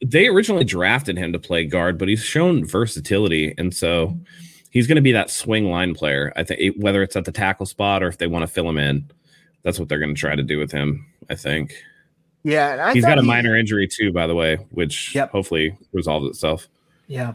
they 0.06 0.28
originally 0.28 0.63
drafted 0.65 1.17
him 1.17 1.32
to 1.34 1.39
play 1.39 1.65
guard, 1.65 1.97
but 1.97 2.08
he's 2.08 2.23
shown 2.23 2.65
versatility, 2.65 3.54
and 3.58 3.73
so 3.73 4.17
he's 4.71 4.88
going 4.88 4.97
to 4.97 5.01
be 5.01 5.12
that 5.13 5.30
swing 5.30 5.65
line 5.65 5.93
player. 5.95 6.34
I 6.36 6.43
think 6.43 6.75
whether 6.78 7.01
it's 7.01 7.15
at 7.15 7.25
the 7.25 7.32
tackle 7.32 7.65
spot 7.65 8.04
or 8.04 8.08
if 8.08 8.17
they 8.17 8.28
want 8.28 8.43
to 8.43 8.47
fill 8.47 8.69
him 8.69 8.78
in, 8.78 9.10
that's 9.63 9.80
what 9.80 9.88
they're 9.89 9.99
going 9.99 10.13
to 10.13 10.19
try 10.19 10.36
to 10.36 10.43
do 10.43 10.58
with 10.60 10.71
him. 10.71 11.06
I 11.30 11.36
think 11.36 11.73
yeah, 12.43 12.93
he's 12.93 13.06
got 13.06 13.17
a 13.17 13.21
he- 13.21 13.28
minor 13.28 13.56
injury 13.56 13.88
too, 13.88 14.12
by 14.12 14.28
the 14.28 14.36
way, 14.36 14.58
which 14.71 15.15
Yep. 15.15 15.32
hopefully 15.32 15.75
resolves 15.93 16.28
itself. 16.28 16.67
Yeah, 17.08 17.34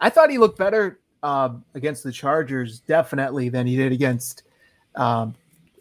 I 0.00 0.10
thought 0.10 0.30
he 0.30 0.38
looked 0.38 0.58
better 0.58 1.00
um, 1.24 1.64
against 1.74 2.04
the 2.04 2.12
Chargers, 2.12 2.80
definitely, 2.80 3.48
than 3.48 3.66
he 3.66 3.76
did 3.76 3.90
against 3.92 4.42
um, 4.96 5.34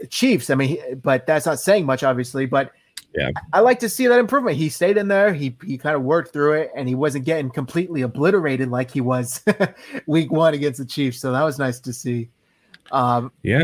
Chiefs. 0.09 0.49
I 0.49 0.55
mean, 0.55 0.77
but 1.01 1.25
that's 1.25 1.45
not 1.45 1.59
saying 1.59 1.85
much, 1.85 2.03
obviously. 2.03 2.45
But 2.45 2.71
Yeah. 3.15 3.31
I 3.53 3.59
like 3.59 3.79
to 3.79 3.89
see 3.89 4.07
that 4.07 4.19
improvement. 4.19 4.57
He 4.57 4.69
stayed 4.69 4.97
in 4.97 5.07
there. 5.07 5.33
He 5.33 5.55
he 5.65 5.77
kind 5.77 5.95
of 5.95 6.03
worked 6.03 6.33
through 6.33 6.53
it, 6.53 6.71
and 6.75 6.87
he 6.87 6.95
wasn't 6.95 7.25
getting 7.25 7.49
completely 7.49 8.01
obliterated 8.01 8.69
like 8.69 8.91
he 8.91 9.01
was 9.01 9.43
week 10.07 10.31
one 10.31 10.53
against 10.53 10.79
the 10.79 10.85
Chiefs. 10.85 11.19
So 11.19 11.31
that 11.31 11.43
was 11.43 11.59
nice 11.59 11.79
to 11.81 11.93
see. 11.93 12.29
Um, 12.91 13.31
Yeah, 13.43 13.63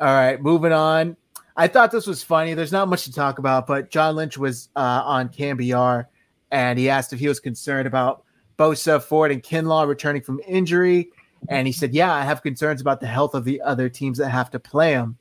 all 0.00 0.06
right, 0.06 0.40
moving 0.40 0.72
on. 0.72 1.16
I 1.56 1.68
thought 1.68 1.92
this 1.92 2.06
was 2.06 2.22
funny. 2.22 2.54
There's 2.54 2.72
not 2.72 2.88
much 2.88 3.04
to 3.04 3.12
talk 3.12 3.38
about, 3.38 3.66
but 3.66 3.90
John 3.90 4.16
Lynch 4.16 4.36
was 4.36 4.70
uh, 4.74 5.02
on 5.04 5.28
KNBR 5.28 6.06
and 6.54 6.78
he 6.78 6.88
asked 6.88 7.12
if 7.12 7.18
he 7.18 7.28
was 7.28 7.40
concerned 7.40 7.86
about 7.86 8.24
Bosa, 8.58 9.02
Ford, 9.02 9.32
and 9.32 9.42
Kinlaw 9.42 9.88
returning 9.88 10.22
from 10.22 10.40
injury. 10.46 11.10
And 11.48 11.66
he 11.66 11.72
said, 11.72 11.92
Yeah, 11.92 12.12
I 12.12 12.22
have 12.22 12.42
concerns 12.42 12.80
about 12.80 13.00
the 13.00 13.06
health 13.06 13.34
of 13.34 13.44
the 13.44 13.60
other 13.62 13.88
teams 13.88 14.18
that 14.18 14.30
have 14.30 14.50
to 14.52 14.60
play 14.60 14.94
them. 14.94 15.18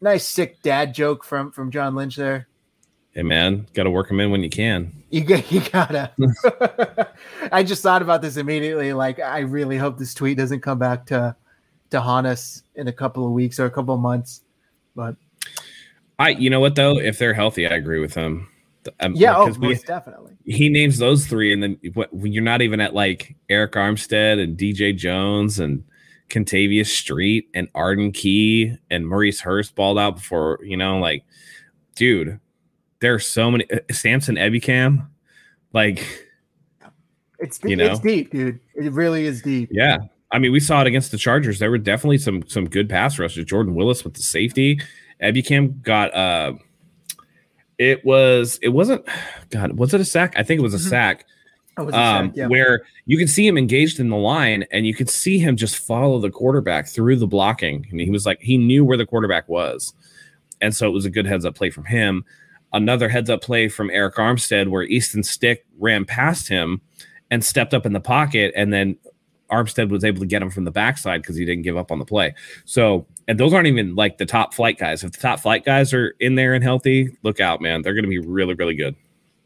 Nice, 0.00 0.26
sick 0.26 0.62
dad 0.62 0.94
joke 0.94 1.24
from, 1.24 1.50
from 1.52 1.70
John 1.70 1.94
Lynch 1.94 2.16
there. 2.16 2.48
hey 3.12 3.22
man, 3.22 3.66
got 3.74 3.84
to 3.84 3.90
work 3.90 4.10
him 4.10 4.20
in 4.20 4.30
when 4.30 4.42
you 4.42 4.50
can. 4.50 4.92
You, 5.10 5.22
got, 5.22 5.50
you 5.52 5.60
gotta. 5.70 6.12
I 7.52 7.62
just 7.62 7.82
thought 7.82 8.02
about 8.02 8.22
this 8.22 8.36
immediately. 8.36 8.92
Like, 8.92 9.18
I 9.20 9.40
really 9.40 9.78
hope 9.78 9.98
this 9.98 10.14
tweet 10.14 10.36
doesn't 10.36 10.60
come 10.60 10.78
back 10.78 11.06
to, 11.06 11.34
to 11.90 12.00
haunt 12.00 12.26
us 12.26 12.62
in 12.74 12.88
a 12.88 12.92
couple 12.92 13.26
of 13.26 13.32
weeks 13.32 13.58
or 13.58 13.64
a 13.66 13.70
couple 13.70 13.94
of 13.94 14.00
months. 14.00 14.42
But 14.94 15.16
I, 16.18 16.30
you 16.30 16.50
know 16.50 16.60
what 16.60 16.74
though, 16.74 16.98
if 16.98 17.18
they're 17.18 17.34
healthy, 17.34 17.66
I 17.66 17.74
agree 17.74 18.00
with 18.00 18.14
him. 18.14 18.48
Um, 19.00 19.14
yeah, 19.14 19.36
oh, 19.36 19.46
we- 19.58 19.68
most 19.68 19.86
definitely. 19.86 20.36
he 20.44 20.68
names 20.68 20.98
those 20.98 21.26
three, 21.26 21.52
and 21.52 21.60
then 21.62 21.78
what, 21.94 22.12
when 22.14 22.32
you're 22.32 22.42
not 22.44 22.62
even 22.62 22.80
at 22.80 22.94
like 22.94 23.34
Arik 23.50 23.72
Armstead 23.72 24.40
and 24.40 24.56
DJ 24.56 24.96
Jones 24.96 25.58
and 25.58 25.82
Kentavius 26.28 26.86
Street 26.88 27.48
and 27.54 27.68
Arden 27.74 28.12
Key 28.12 28.76
and 28.90 29.06
Maurice 29.06 29.40
Hurst 29.40 29.74
balled 29.74 29.98
out 29.98 30.16
before, 30.16 30.58
you 30.62 30.76
know, 30.76 30.98
like, 30.98 31.24
dude, 31.94 32.40
there 33.00 33.14
are 33.14 33.18
so 33.18 33.50
many. 33.50 33.64
uh, 33.70 33.78
Samson 33.92 34.36
Ebukam, 34.36 35.06
like, 35.72 35.98
It's 37.38 37.60
You 37.62 37.78
it's 37.78 37.98
know? 38.02 38.10
deep, 38.10 38.30
dude. 38.30 38.58
It 38.74 38.92
really 38.92 39.26
is 39.26 39.42
deep. 39.42 39.68
yeah. 39.72 39.98
I 40.32 40.38
mean, 40.38 40.50
we 40.52 40.58
saw 40.60 40.80
it 40.80 40.86
against 40.88 41.12
the 41.12 41.18
Chargers. 41.18 41.58
There 41.60 41.70
were 41.70 41.78
definitely 41.78 42.18
some 42.18 42.42
some 42.48 42.68
good 42.68 42.88
pass 42.88 43.18
rushes. 43.18 43.44
Jordan 43.44 43.74
Willis 43.74 44.02
with 44.04 44.14
the 44.14 44.22
safety. 44.22 44.80
Ebukam 45.22 45.80
got 45.82 46.12
uh 46.14 46.54
it 47.78 48.04
was 48.04 48.58
it 48.62 48.70
wasn't 48.70 49.06
God, 49.50 49.78
was 49.78 49.94
it 49.94 50.00
a 50.00 50.04
sack? 50.04 50.34
I 50.36 50.42
think 50.42 50.58
it 50.58 50.62
was 50.62 50.74
a 50.74 50.78
Mhm. 50.78 50.88
sack. 50.90 51.26
A 51.78 51.82
um, 51.82 52.32
yeah. 52.34 52.46
where 52.46 52.86
you 53.04 53.18
could 53.18 53.28
see 53.28 53.46
him 53.46 53.58
engaged 53.58 54.00
in 54.00 54.08
the 54.08 54.16
line 54.16 54.64
and 54.70 54.86
you 54.86 54.94
could 54.94 55.10
see 55.10 55.38
him 55.38 55.56
just 55.56 55.76
follow 55.76 56.18
the 56.18 56.30
quarterback 56.30 56.88
through 56.88 57.16
the 57.16 57.26
blocking. 57.26 57.86
I 57.90 57.94
mean, 57.94 58.06
he 58.06 58.10
was 58.10 58.24
like, 58.24 58.40
he 58.40 58.56
knew 58.56 58.82
where 58.82 58.96
the 58.96 59.04
quarterback 59.04 59.46
was. 59.48 59.92
And 60.62 60.74
so 60.74 60.86
it 60.86 60.92
was 60.92 61.04
a 61.04 61.10
good 61.10 61.26
heads 61.26 61.44
up 61.44 61.54
play 61.54 61.68
from 61.68 61.84
him. 61.84 62.24
Another 62.72 63.10
heads 63.10 63.28
up 63.28 63.42
play 63.42 63.68
from 63.68 63.88
Arik 63.88 64.14
Armstead 64.14 64.68
where 64.68 64.84
Easton 64.84 65.22
Stick 65.22 65.66
ran 65.78 66.06
past 66.06 66.48
him 66.48 66.80
and 67.30 67.44
stepped 67.44 67.74
up 67.74 67.84
in 67.84 67.92
the 67.92 68.00
pocket. 68.00 68.54
And 68.56 68.72
then 68.72 68.96
Armstead 69.50 69.90
was 69.90 70.02
able 70.02 70.20
to 70.20 70.26
get 70.26 70.42
him 70.42 70.50
from 70.50 70.64
the 70.64 70.70
backside 70.70 71.22
because 71.22 71.36
he 71.36 71.44
didn't 71.44 71.62
give 71.62 71.76
up 71.76 71.92
on 71.92 71.98
the 71.98 72.04
play. 72.04 72.34
So, 72.64 73.06
and 73.28 73.38
those 73.38 73.52
aren't 73.52 73.66
even 73.66 73.94
like 73.94 74.18
the 74.18 74.26
top 74.26 74.54
flight 74.54 74.78
guys. 74.78 75.04
If 75.04 75.12
the 75.12 75.20
top 75.20 75.40
flight 75.40 75.64
guys 75.64 75.92
are 75.92 76.14
in 76.20 76.36
there 76.36 76.54
and 76.54 76.64
healthy, 76.64 77.16
look 77.22 77.38
out, 77.38 77.60
man. 77.60 77.82
They're 77.82 77.94
going 77.94 78.04
to 78.04 78.08
be 78.08 78.18
really, 78.18 78.54
really 78.54 78.74
good. 78.74 78.96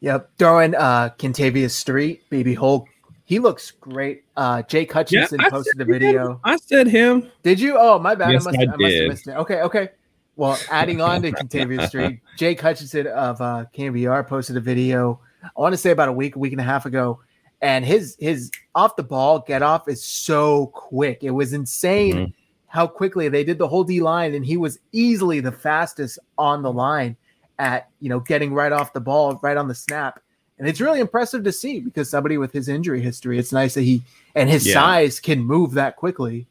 Yep. 0.00 0.30
Throwing 0.38 0.74
uh 0.74 1.10
Kentavius 1.18 1.70
Street, 1.72 2.22
Baby 2.30 2.54
Hulk. 2.54 2.88
He 3.24 3.38
looks 3.38 3.70
great. 3.70 4.24
Uh 4.36 4.62
Jake 4.62 4.92
Hutchinson 4.92 5.40
I 5.40 5.50
posted 5.50 5.78
the 5.78 5.84
video. 5.84 6.32
him. 6.32 6.40
I 6.44 6.56
said 6.56 6.86
him. 6.86 7.30
Did 7.42 7.60
you? 7.60 7.76
Oh, 7.78 7.98
my 7.98 8.14
bad. 8.14 8.32
Yes, 8.32 8.46
I, 8.46 8.50
must, 8.52 8.58
I 8.58 8.62
I, 8.62 8.76
must 8.76 8.94
have 8.94 9.08
missed 9.08 9.26
it. 9.28 9.32
Okay, 9.32 9.60
okay. 9.62 9.88
Well, 10.36 10.58
adding 10.70 11.00
on 11.02 11.20
to 11.22 11.32
Kentavius 11.32 11.88
Street, 11.88 12.20
Jake 12.38 12.60
Hutchinson 12.60 13.06
of 13.08 13.40
uh, 13.42 13.66
KNBR 13.76 14.26
posted 14.26 14.56
a 14.56 14.60
video. 14.60 15.20
I 15.44 15.60
want 15.60 15.74
to 15.74 15.76
say 15.78 15.90
about 15.90 16.08
a 16.08 16.12
week, 16.12 16.36
a 16.36 16.38
week 16.38 16.52
and 16.52 16.60
a 16.60 16.64
half 16.64 16.86
ago, 16.86 17.20
and 17.60 17.84
his 17.84 18.16
his 18.18 18.50
off 18.74 18.96
the 18.96 19.02
ball 19.02 19.40
get 19.46 19.62
off 19.62 19.86
is 19.88 20.02
so 20.02 20.68
quick. 20.68 21.18
It 21.22 21.30
was 21.32 21.52
insane 21.52 22.14
Mhm. 22.14 22.32
how 22.68 22.86
quickly 22.86 23.28
they 23.28 23.44
did 23.44 23.58
the 23.58 23.68
whole 23.68 23.84
D 23.84 24.00
line, 24.00 24.34
and 24.34 24.46
he 24.46 24.56
was 24.56 24.78
easily 24.92 25.40
the 25.40 25.52
fastest 25.52 26.18
on 26.38 26.62
the 26.62 26.72
line 26.72 27.16
at 27.60 27.88
you 28.00 28.08
know 28.08 28.18
getting 28.20 28.52
right 28.52 28.72
off 28.72 28.92
the 28.92 29.00
ball, 29.00 29.38
right 29.42 29.56
on 29.56 29.68
the 29.68 29.74
snap. 29.74 30.20
And 30.58 30.68
it's 30.68 30.80
really 30.80 31.00
impressive 31.00 31.42
to 31.44 31.52
see 31.52 31.80
because 31.80 32.10
somebody 32.10 32.36
with 32.36 32.52
his 32.52 32.68
injury 32.68 33.00
history, 33.00 33.38
it's 33.38 33.52
nice 33.52 33.74
that 33.74 33.82
he 33.82 34.02
and 34.34 34.50
his 34.50 34.66
Yeah. 34.66 34.74
size 34.74 35.18
can 35.20 35.40
move 35.40 35.72
that 35.72 35.96
quickly. 35.96 36.46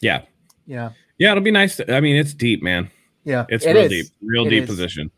Yeah. 0.00 0.22
Yeah. 0.66 0.90
Yeah, 1.18 1.32
it'll 1.32 1.42
be 1.42 1.50
nice. 1.50 1.76
To, 1.76 1.92
I 1.92 2.00
mean, 2.00 2.14
it's 2.14 2.32
deep, 2.34 2.62
man. 2.62 2.88
Yeah, 3.24 3.46
It's 3.48 3.66
it 3.66 3.72
real 3.74 3.84
is. 3.84 3.90
deep, 3.90 4.06
real 4.22 4.46
It 4.46 4.50
deep 4.50 4.62
is. 4.64 4.68
position. 4.70 5.10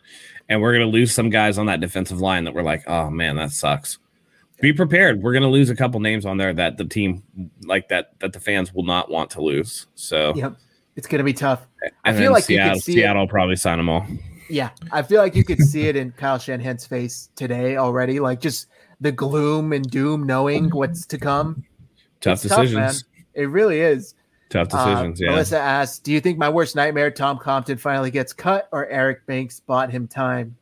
And 0.48 0.62
we're 0.62 0.72
gonna 0.72 0.86
lose 0.86 1.12
some 1.12 1.28
guys 1.28 1.58
on 1.58 1.66
that 1.66 1.80
defensive 1.80 2.20
line 2.20 2.44
that 2.44 2.54
we're 2.54 2.62
like, 2.62 2.82
oh 2.88 3.10
man, 3.10 3.36
that 3.36 3.50
sucks. 3.52 3.98
Be 4.62 4.72
prepared. 4.72 5.22
We're 5.22 5.32
gonna 5.34 5.48
lose 5.50 5.68
a 5.70 5.76
couple 5.76 6.00
names 6.00 6.24
on 6.24 6.38
there 6.38 6.52
that 6.54 6.76
the 6.78 6.84
team 6.86 7.22
like 7.64 7.88
that 7.90 8.18
that 8.20 8.32
the 8.32 8.40
fans 8.40 8.72
will 8.74 8.84
not 8.84 9.10
want 9.10 9.30
to 9.32 9.42
lose. 9.42 9.86
So 9.94 10.34
Yep, 10.34 10.56
it's 10.96 11.06
gonna 11.06 11.24
be 11.24 11.34
tough. 11.34 11.66
I 12.04 12.14
feel 12.14 12.32
like 12.32 12.48
you 12.48 12.56
could 12.56 12.64
Seattle, 12.64 12.80
see 12.80 12.92
Seattle 12.94 13.22
will 13.22 13.28
probably 13.28 13.56
sign 13.56 13.76
them 13.78 13.88
all. 13.90 14.06
Yeah, 14.50 14.70
I 14.92 15.02
feel 15.02 15.20
like 15.20 15.34
you 15.36 15.44
could 15.44 15.60
see 15.60 15.86
it 15.88 15.96
in 15.96 16.10
Kyle 16.12 16.38
Shanahan's 16.38 16.86
face 16.86 17.30
today 17.36 17.76
already. 17.76 18.20
Like 18.20 18.40
just 18.40 18.66
the 19.00 19.12
gloom 19.12 19.72
and 19.72 19.88
doom, 19.90 20.24
knowing 20.26 20.70
what's 20.70 21.06
to 21.06 21.18
come. 21.18 21.64
Tough 22.20 22.44
It's 22.44 22.54
tough, 22.54 22.62
decisions. 22.62 23.04
It 23.34 23.48
really 23.48 23.80
is. 23.80 24.14
tough 24.50 24.68
Uh, 24.72 24.84
decisions. 24.86 25.20
yeah. 25.20 25.30
Melissa 25.30 25.58
asks, 25.60 25.98
"Do 26.00 26.12
you 26.12 26.20
think 26.20 26.36
my 26.38 26.48
worst 26.48 26.74
nightmare, 26.76 27.10
Tom 27.10 27.38
Compton, 27.38 27.78
finally 27.78 28.10
gets 28.10 28.32
cut, 28.32 28.68
or 28.72 28.86
Aaron 28.88 29.16
Banks 29.26 29.60
bought 29.60 29.90
him 29.90 30.06
time?" 30.08 30.56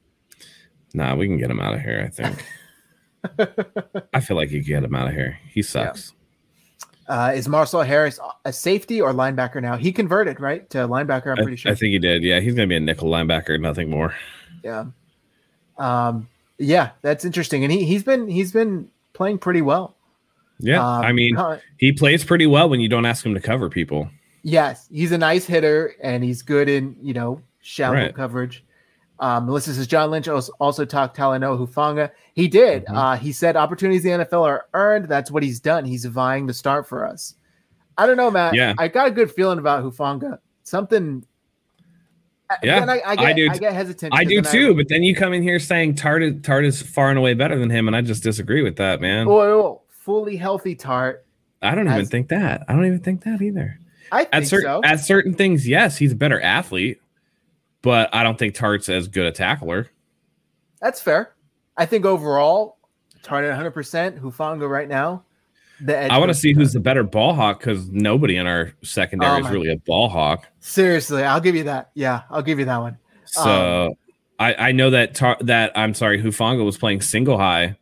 Nah, 0.95 1.15
we 1.17 1.27
can 1.27 1.39
get 1.39 1.51
him 1.51 1.61
out 1.61 1.75
of 1.75 1.81
here. 1.81 2.03
I 2.07 2.11
think. 2.11 2.45
I 4.15 4.21
feel 4.21 4.37
like 4.37 4.51
you 4.51 4.61
can 4.63 4.69
get 4.69 4.85
him 4.85 4.95
out 4.95 5.09
of 5.09 5.15
here. 5.15 5.39
He 5.51 5.63
sucks. 5.63 6.13
Uh, 7.09 7.33
is 7.35 7.49
Marcel 7.49 7.83
Harris 7.83 8.21
a 8.45 8.53
safety 8.53 9.01
or 9.01 9.13
linebacker 9.15 9.63
now? 9.63 9.77
He 9.77 9.93
converted 9.93 10.41
right 10.41 10.69
to 10.71 10.79
linebacker. 10.87 11.29
I'm 11.33 11.39
I, 11.39 11.43
pretty 11.43 11.57
sure. 11.57 11.73
I 11.73 11.75
think 11.75 11.93
he 11.93 11.99
did. 11.99 12.23
Yeah, 12.23 12.41
he's 12.41 12.55
gonna 12.55 12.67
be 12.67 12.77
a 12.77 12.81
nickel 12.81 13.09
linebacker, 13.11 13.59
nothing 13.61 13.89
more. 13.91 14.15
Yeah. 14.63 14.87
Um, 15.79 16.29
yeah, 16.59 16.91
that's 17.03 17.25
interesting. 17.25 17.65
And 17.65 17.73
he 17.73 17.85
he's 17.85 18.03
been 18.03 18.29
he's 18.29 18.53
been 18.53 18.91
playing 19.15 19.39
pretty 19.39 19.63
well. 19.63 19.95
Yeah, 20.61 20.81
Um, 20.85 21.05
I 21.05 21.13
mean, 21.13 21.37
he 21.79 21.93
plays 21.93 22.25
pretty 22.25 22.47
well 22.47 22.69
when 22.69 22.81
you 22.81 22.89
don't 22.89 23.07
ask 23.07 23.25
him 23.25 23.33
to 23.35 23.41
cover 23.41 23.71
people. 23.71 24.11
yes, 24.43 24.89
he's 24.93 25.13
a 25.13 25.19
nice 25.19 25.45
hitter 25.47 25.95
and 26.03 26.25
he's 26.25 26.43
good 26.43 26.69
in, 26.69 26.97
you 27.01 27.15
know, 27.15 27.41
shallow 27.61 27.95
Right. 27.95 28.15
coverage. 28.15 28.65
Um, 29.21 29.47
Melissa 29.47 29.75
says 29.75 29.87
John 29.87 30.11
Lynch 30.11 30.29
also, 30.29 30.85
talked 30.85 31.17
Talanoa 31.17 31.59
Hufanga. 31.59 32.11
He 32.35 32.47
did. 32.47 32.87
Mhm. 32.87 32.95
Uh, 32.97 33.17
he 33.17 33.33
said 33.33 33.57
opportunities 33.57 34.05
in 34.05 34.19
the 34.19 34.25
NFL 34.25 34.45
are 34.47 34.67
earned. 34.75 35.09
That's 35.09 35.31
what 35.31 35.43
he's 35.43 35.59
done. 35.59 35.85
He's 35.85 36.05
vying 36.05 36.47
to 36.47 36.55
start 36.55 36.87
for 36.87 37.07
us. 37.07 37.35
I 37.97 38.07
don't 38.07 38.17
know, 38.17 38.31
Matt. 38.31 38.55
Yeah. 38.55 38.75
I 38.79 38.87
got 38.89 39.09
a 39.09 39.11
good 39.11 39.31
feeling 39.33 39.59
about 39.59 39.83
Hufanga. 39.83 40.39
Something. 40.63 41.25
Yeah, 42.63 42.85
I, 42.87 43.03
I, 43.05 43.17
get, 43.17 43.27
I 43.27 43.33
do 43.35 43.51
I 43.51 43.59
get 43.59 43.73
hesitant. 43.75 44.15
I 44.15 44.25
do 44.25 44.41
too, 44.41 44.75
but 44.75 44.89
then 44.89 45.03
you 45.03 45.15
come 45.15 45.35
in 45.35 45.43
here 45.43 45.59
saying 45.59 45.97
Tartt 45.97 46.23
is, 46.23 46.41
Tartt 46.41 46.65
is 46.65 46.81
far 46.81 47.11
and 47.11 47.19
away 47.19 47.35
better 47.35 47.59
than 47.59 47.69
him, 47.69 47.89
and 47.89 47.95
I 47.95 48.01
just 48.01 48.23
disagree 48.23 48.63
with 48.63 48.77
that, 48.77 49.03
man. 49.03 49.27
Oh, 49.29 49.41
oh, 49.41 49.83
fully 49.91 50.37
healthy 50.37 50.75
tart. 50.75 51.27
I 51.61 51.75
don't 51.75 51.87
even 51.89 52.07
think 52.07 52.29
that. 52.29 52.65
I 52.67 52.73
don't 52.73 52.87
even 52.87 53.01
think 53.01 53.25
that 53.25 53.43
either. 53.43 53.79
I 54.11 54.21
think 54.21 54.29
At 54.33 54.47
certain 54.47 54.67
so. 54.67 54.81
at 54.83 55.01
certain 55.01 55.35
things, 55.35 55.69
yes, 55.69 55.99
he's 55.99 56.13
a 56.13 56.17
better 56.17 56.41
athlete, 56.41 57.03
but 57.83 58.09
I 58.15 58.23
don't 58.23 58.39
think 58.39 58.55
Tartt's 58.55 58.89
as 58.89 59.09
good 59.09 59.27
a 59.27 59.33
tackler. 59.33 59.89
That's 60.81 61.01
fair. 61.01 61.35
I 61.77 61.87
think 61.87 62.05
overall, 62.05 62.79
Tartt 63.23 63.51
at 63.51 63.59
100%. 63.59 64.21
Hufanga 64.21 64.69
right 64.69 64.89
now. 64.89 65.25
I 65.87 66.19
want 66.19 66.29
to 66.31 66.35
see 66.35 66.53
who's 66.53 66.73
the 66.73 66.81
better 66.81 67.05
ball 67.05 67.35
hawk 67.35 67.61
because 67.61 67.89
nobody 67.91 68.37
in 68.37 68.49
our 68.49 68.73
secondary 68.83 69.43
Oh 69.43 69.47
is 69.47 69.51
really 69.53 69.71
a 69.71 69.77
ball 69.77 70.09
hawk. 70.09 70.49
Seriously, 70.59 71.23
I'll 71.23 71.41
give 71.41 71.55
you 71.55 71.63
that. 71.65 71.91
Yeah, 71.95 72.23
I'll 72.31 72.43
give 72.43 72.59
you 72.59 72.65
that 72.65 72.79
one. 72.79 72.99
So 73.27 73.87
Um, 73.87 73.93
I, 74.41 74.55
I 74.69 74.73
know 74.73 74.91
that 74.91 75.15
tar- 75.15 75.37
that 75.43 75.71
I'm 75.77 75.95
sorry, 75.95 76.21
Hufanga 76.21 76.65
was 76.65 76.77
playing 76.77 77.03
single 77.03 77.39
high 77.39 77.77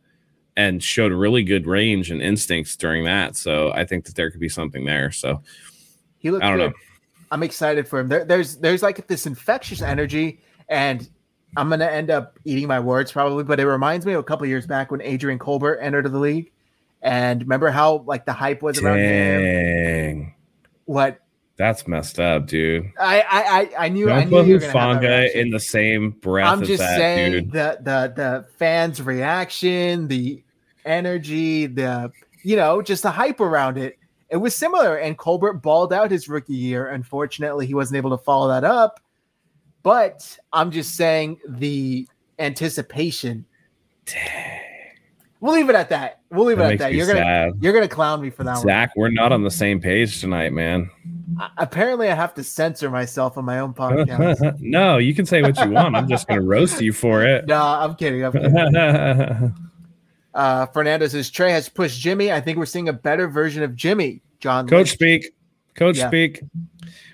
and 0.55 0.83
showed 0.83 1.11
really 1.11 1.41
good 1.43 1.65
range 1.65 2.11
and 2.11 2.21
instincts 2.21 2.75
during 2.75 3.03
that. 3.05 3.35
So 3.35 3.71
I 3.73 3.83
think 3.83 4.05
that 4.05 4.13
there 4.15 4.29
could 4.29 4.39
be 4.41 4.49
something 4.49 4.85
there. 4.85 5.09
So 5.11 5.41
He 6.19 6.29
looked 6.29 6.43
I 6.43 6.49
don't 6.49 6.57
good. 6.59 6.69
know. 6.71 6.75
I'm 7.31 7.43
excited 7.43 7.87
for 7.87 7.99
him. 7.99 8.07
There, 8.07 8.25
there's 8.25 8.57
there's 8.57 8.83
like 8.83 9.07
this 9.07 9.25
infectious 9.25 9.81
energy, 9.81 10.39
and 10.69 11.07
I'm 11.55 11.69
gonna 11.69 11.85
end 11.85 12.09
up 12.09 12.39
eating 12.45 12.67
my 12.67 12.79
words 12.79 13.11
probably, 13.11 13.43
but 13.43 13.59
it 13.59 13.67
reminds 13.67 14.05
me 14.05 14.13
of 14.13 14.19
a 14.19 14.23
couple 14.23 14.43
of 14.43 14.49
years 14.49 14.65
back 14.65 14.91
when 14.91 15.01
Adrian 15.01 15.39
Colbert 15.39 15.77
entered 15.79 16.11
the 16.11 16.19
league. 16.19 16.51
And 17.01 17.41
remember 17.41 17.69
how 17.69 18.03
like 18.07 18.25
the 18.25 18.33
hype 18.33 18.61
was 18.61 18.79
around 18.79 18.99
him? 18.99 20.33
What 20.85 21.19
That's 21.57 21.87
messed 21.87 22.19
up, 22.19 22.47
dude. 22.47 22.91
I 22.99 23.21
I 23.21 23.25
I, 23.31 23.85
I 23.85 23.89
knew 23.89 24.09
I 24.11 24.21
Don't 24.21 24.29
knew 24.29 24.37
put 24.37 24.47
you 24.47 24.53
were 24.55 24.59
gonna 24.59 24.73
have 24.73 25.01
that 25.01 25.31
Hufanga 25.31 25.35
in 25.35 25.49
the 25.51 25.59
same 25.59 26.11
breath 26.11 26.47
I'm 26.51 26.61
as 26.61 26.67
just 26.67 26.79
that, 26.79 26.97
saying 26.97 27.31
dude. 27.31 27.51
the 27.51 27.79
the 27.81 28.13
the 28.15 28.45
fans' 28.57 29.01
reaction, 29.01 30.07
the 30.07 30.43
energy, 30.85 31.65
the 31.67 32.11
you 32.43 32.55
know, 32.55 32.81
just 32.81 33.03
the 33.03 33.11
hype 33.11 33.39
around 33.41 33.77
it. 33.77 33.96
It 34.29 34.37
was 34.37 34.55
similar, 34.55 34.97
and 34.97 35.17
Colbert 35.17 35.53
balled 35.53 35.93
out 35.93 36.11
his 36.11 36.27
rookie 36.27 36.53
year. 36.53 36.89
Unfortunately, 36.89 37.65
he 37.65 37.73
wasn't 37.73 37.97
able 37.97 38.09
to 38.17 38.23
follow 38.23 38.49
that 38.49 38.63
up. 38.63 38.99
But 39.83 40.37
I'm 40.51 40.71
just 40.71 40.95
saying 40.95 41.39
the 41.47 42.07
anticipation. 42.39 43.45
We'll 45.39 45.53
leave 45.53 45.69
it 45.69 45.75
at 45.75 45.89
that. 45.89 46.21
We'll 46.29 46.45
leave 46.45 46.57
That 46.57 46.71
it 46.71 46.73
at 46.73 46.79
that. 46.79 46.93
You're 46.93 47.07
gonna 47.07 47.19
sad. 47.19 47.53
you're 47.61 47.71
gonna 47.73 47.87
clown 47.87 48.21
me 48.21 48.29
for 48.29 48.43
that 48.43 48.57
Zach, 48.57 48.91
we're 48.97 49.11
not 49.11 49.31
on 49.31 49.43
the 49.43 49.51
same 49.51 49.79
page 49.79 50.19
tonight, 50.19 50.51
man. 50.51 50.89
I- 51.39 51.49
Apparently, 51.57 52.09
I 52.09 52.15
have 52.15 52.33
to 52.33 52.43
censor 52.43 52.89
myself 52.89 53.37
on 53.37 53.45
my 53.45 53.59
own 53.59 53.73
podcast. 53.73 54.57
no, 54.59 54.97
you 54.97 55.13
can 55.13 55.25
say 55.25 55.41
what 55.41 55.57
you 55.63 55.69
want. 55.71 55.95
I'm 55.95 56.09
just 56.09 56.27
gonna 56.27 56.41
roast 56.41 56.81
you 56.81 56.91
for 56.91 57.23
it. 57.23 57.45
no, 57.47 57.61
I'm 57.61 57.95
kidding. 57.95 58.25
I'm 58.25 58.31
kidding. 58.33 59.53
Uh, 60.33 60.65
Fernando 60.67 61.07
says 61.07 61.29
Trey 61.29 61.51
has 61.51 61.67
pushed 61.69 61.99
Jimmy. 61.99 62.31
I 62.31 62.41
think 62.41 62.57
we're 62.57 62.65
seeing 62.65 62.89
a 62.89 62.93
better 62.93 63.27
version 63.27 63.63
of 63.63 63.75
Jimmy. 63.75 64.21
John, 64.39 64.67
Coach 64.67 64.77
Lynch. 64.77 64.89
speak. 64.91 65.33
Coach 65.75 65.97
Yeah. 65.97 66.07
speak. 66.07 66.41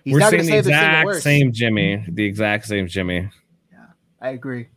He's 0.03 0.13
we're 0.13 0.29
seeing 0.29 0.41
the 0.41 0.47
say 0.47 0.51
they're 0.51 0.63
seeing 0.63 0.75
it 0.75 0.77
exact 0.83 1.05
worse. 1.05 1.23
same 1.23 1.51
Jimmy. 1.53 2.05
The 2.09 2.25
exact 2.25 2.65
same 2.65 2.87
Jimmy. 2.87 3.29
Yeah, 3.71 3.77
I 4.21 4.29
agree. 4.29 4.67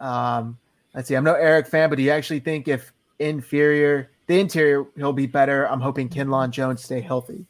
Um, 0.00 0.58
let's 0.94 1.08
see. 1.08 1.14
I'm 1.14 1.24
no 1.24 1.34
Arik 1.34 1.66
fan, 1.68 1.90
but 1.90 1.96
do 1.96 2.02
you 2.02 2.10
actually 2.10 2.40
think 2.40 2.68
if 2.68 2.92
inferior, 3.18 4.10
the 4.26 4.40
interior, 4.40 4.86
he'll 4.96 5.12
be 5.12 5.26
better? 5.26 5.68
I'm 5.70 5.80
hoping 5.80 6.08
Kinlaw 6.08 6.50
Jones 6.50 6.82
stay 6.82 7.00
healthy. 7.00 7.44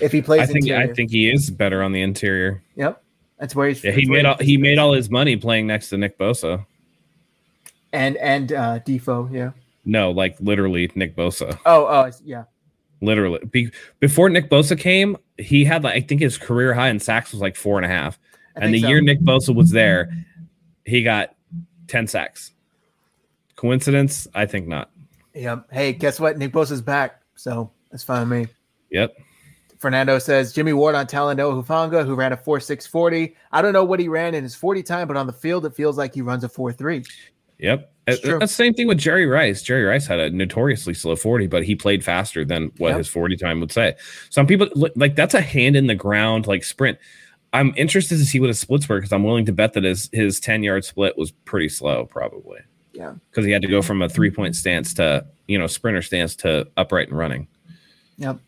If 0.00 0.12
he 0.12 0.22
plays 0.22 0.42
I 0.42 0.46
think 0.46 0.66
interior, 0.66 0.90
I 0.90 0.94
think 0.94 1.10
he 1.10 1.28
is 1.30 1.50
better 1.50 1.82
on 1.82 1.90
the 1.92 2.00
interior. 2.02 2.62
yep, 2.76 3.02
that's 3.38 3.54
where 3.56 3.68
he's. 3.68 3.82
Yeah, 3.82 3.90
he 3.90 4.06
made 4.06 4.24
all 4.24 4.36
he 4.38 4.56
made 4.56 4.78
all 4.78 4.92
his 4.92 5.10
money 5.10 5.36
playing 5.36 5.66
next 5.66 5.88
to 5.90 5.98
Nick 5.98 6.16
Bosa. 6.18 6.64
And 7.92 8.16
and 8.18 8.52
uh, 8.52 8.78
Dee 8.80 8.98
Ford. 8.98 9.32
Yeah. 9.32 9.52
No, 9.84 10.10
like 10.10 10.36
literally 10.40 10.90
Nick 10.94 11.16
Bosa. 11.16 11.58
Oh, 11.64 11.86
oh, 11.86 12.10
yeah. 12.24 12.44
Literally, 13.00 13.38
Be- 13.50 13.70
before 14.00 14.28
Nick 14.28 14.50
Bosa 14.50 14.78
came, 14.78 15.16
he 15.38 15.64
had 15.64 15.84
like 15.84 15.94
I 15.94 16.00
think 16.00 16.20
his 16.20 16.36
career 16.36 16.74
high 16.74 16.88
in 16.88 17.00
sacks 17.00 17.32
was 17.32 17.40
like 17.40 17.56
four 17.56 17.78
and 17.78 17.86
a 17.86 17.88
half. 17.88 18.18
I 18.56 18.64
and 18.64 18.74
the 18.74 18.80
so. 18.80 18.88
year 18.88 19.00
Nick 19.00 19.20
Bosa 19.20 19.54
was 19.54 19.70
there, 19.70 20.10
he 20.84 21.02
got 21.02 21.34
ten 21.86 22.06
sacks. 22.06 22.52
Coincidence? 23.56 24.28
I 24.34 24.46
think 24.46 24.66
not. 24.66 24.90
Yep. 25.34 25.72
Hey, 25.72 25.92
guess 25.92 26.18
what? 26.18 26.38
Nick 26.38 26.52
Bosa's 26.52 26.82
back, 26.82 27.22
so 27.34 27.70
that's 27.90 28.02
fine 28.02 28.28
with 28.28 28.40
me. 28.40 28.54
Yep. 28.90 29.16
Fernando 29.78 30.18
says 30.18 30.52
Jimmy 30.52 30.72
Ward 30.72 30.94
on 30.94 31.06
Talanoa 31.06 31.62
Hufanga, 31.62 32.04
who 32.04 32.14
ran 32.14 32.32
a 32.32 32.36
4.640. 32.36 33.34
I 33.52 33.62
don't 33.62 33.72
know 33.72 33.84
what 33.84 34.00
he 34.00 34.08
ran 34.08 34.34
in 34.34 34.42
his 34.42 34.54
40 34.54 34.82
time, 34.82 35.06
but 35.06 35.16
on 35.16 35.26
the 35.26 35.32
field, 35.32 35.64
it 35.66 35.74
feels 35.74 35.96
like 35.96 36.14
he 36.14 36.20
runs 36.22 36.42
a 36.42 36.48
4.3. 36.48 37.08
Yep. 37.58 37.92
It's 38.06 38.24
Uh, 38.24 38.28
true. 38.28 38.38
That's 38.38 38.52
the 38.52 38.56
same 38.64 38.74
thing 38.74 38.86
with 38.86 38.98
Jerry 38.98 39.26
Rice. 39.26 39.62
Jerry 39.62 39.84
Rice 39.84 40.06
had 40.06 40.18
a 40.18 40.30
notoriously 40.30 40.94
slow 40.94 41.16
40, 41.16 41.46
but 41.46 41.64
he 41.64 41.74
played 41.74 42.04
faster 42.04 42.44
than 42.44 42.70
what 42.78 42.90
Yep. 42.90 42.98
his 42.98 43.08
40 43.08 43.36
time 43.36 43.60
would 43.60 43.72
say. 43.72 43.94
Some 44.30 44.46
people 44.46 44.68
like 44.96 45.14
that's 45.14 45.34
a 45.34 45.40
hand 45.40 45.76
in 45.76 45.86
the 45.88 45.94
ground 45.94 46.46
like 46.46 46.64
sprint. 46.64 46.98
I'm 47.52 47.72
interested 47.76 48.16
to 48.18 48.24
see 48.24 48.40
what 48.40 48.48
his 48.48 48.58
splits 48.60 48.88
were 48.88 48.96
because 48.98 49.12
I'm 49.12 49.24
willing 49.24 49.46
to 49.46 49.52
bet 49.52 49.72
that 49.74 49.84
his 49.84 50.08
his 50.12 50.38
10 50.40 50.62
yard 50.62 50.84
split 50.84 51.16
was 51.18 51.30
pretty 51.32 51.68
slow, 51.68 52.06
probably. 52.06 52.60
Yeah. 52.92 53.14
Because 53.30 53.44
he 53.44 53.52
had 53.52 53.62
to 53.62 53.68
go 53.68 53.82
from 53.82 54.02
a 54.02 54.08
three 54.08 54.30
point 54.30 54.56
stance 54.56 54.94
to, 54.94 55.24
you 55.46 55.58
know, 55.58 55.66
sprinter 55.66 56.02
stance 56.02 56.34
to 56.36 56.66
upright 56.76 57.08
and 57.08 57.16
running. 57.18 57.46
Yep. 58.18 58.38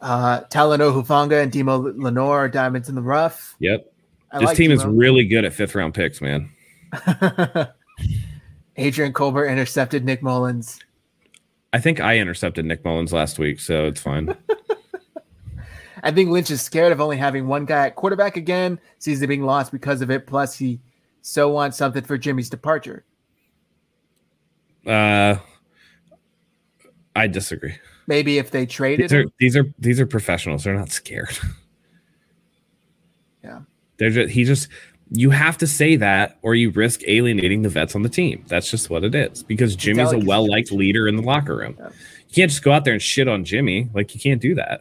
Uh, 0.00 0.40
Talanoa 0.42 1.02
Hufanga 1.02 1.42
and 1.42 1.50
Demo 1.50 1.78
Lenoir 1.78 2.44
are 2.44 2.48
diamonds 2.48 2.88
in 2.88 2.94
the 2.94 3.02
rough. 3.02 3.54
Yep. 3.60 3.92
I 4.30 4.38
this 4.38 4.46
like 4.48 4.56
team 4.56 4.70
is 4.70 4.84
really 4.84 5.24
good 5.24 5.44
at 5.44 5.52
fifth 5.54 5.74
round 5.74 5.94
picks, 5.94 6.20
man. 6.20 6.50
Adrian 8.76 9.12
Colbert 9.12 9.48
intercepted 9.48 10.04
Nick 10.04 10.22
Mullens. 10.22 10.80
I 11.72 11.78
think 11.80 12.00
I 12.00 12.18
intercepted 12.18 12.64
Nick 12.64 12.84
Mullens 12.84 13.12
last 13.12 13.38
week, 13.38 13.60
so 13.60 13.86
it's 13.86 14.00
fine. 14.00 14.34
I 16.02 16.10
think 16.10 16.30
Lynch 16.30 16.50
is 16.50 16.62
scared 16.62 16.92
of 16.92 17.00
only 17.00 17.16
having 17.16 17.46
one 17.46 17.64
guy 17.64 17.86
at 17.86 17.96
quarterback 17.96 18.36
again, 18.36 18.78
sees 18.98 19.20
it 19.22 19.26
being 19.26 19.42
lost 19.44 19.72
because 19.72 20.02
of 20.02 20.10
it. 20.10 20.26
Plus, 20.26 20.56
he 20.56 20.78
so 21.22 21.48
wants 21.48 21.76
something 21.76 22.04
for 22.04 22.16
Jimmy's 22.16 22.48
departure. 22.50 23.04
uh 24.86 25.36
I 27.16 27.26
disagree. 27.26 27.74
Maybe 28.06 28.38
if 28.38 28.50
they 28.50 28.66
traded 28.66 29.06
These 29.08 29.14
are 29.14 29.20
him. 29.22 29.32
these 29.40 29.56
are 29.56 29.74
these 29.78 30.00
are 30.00 30.06
professionals. 30.06 30.64
They're 30.64 30.76
not 30.76 30.90
scared. 30.92 31.36
Yeah. 33.42 33.60
They're 33.96 34.10
just 34.10 34.30
he 34.32 34.44
just 34.44 34.68
you 35.10 35.30
have 35.30 35.56
to 35.58 35.66
say 35.66 35.96
that 35.96 36.38
or 36.42 36.54
you 36.54 36.70
risk 36.70 37.02
alienating 37.06 37.62
the 37.62 37.68
vets 37.68 37.94
on 37.94 38.02
the 38.02 38.08
team. 38.08 38.44
That's 38.48 38.70
just 38.70 38.90
what 38.90 39.04
it 39.04 39.14
is. 39.14 39.42
Because 39.42 39.76
Jimmy's 39.76 40.12
a 40.12 40.18
well 40.18 40.48
liked 40.48 40.72
leader 40.72 41.06
in 41.06 41.16
the 41.16 41.22
locker 41.22 41.56
room. 41.56 41.76
Yeah. 41.78 41.88
You 42.28 42.34
can't 42.34 42.50
just 42.50 42.62
go 42.64 42.72
out 42.72 42.84
there 42.84 42.92
and 42.92 43.00
shit 43.02 43.28
on 43.28 43.44
Jimmy. 43.44 43.88
Like 43.94 44.14
you 44.14 44.20
can't 44.20 44.40
do 44.42 44.54
that. 44.56 44.80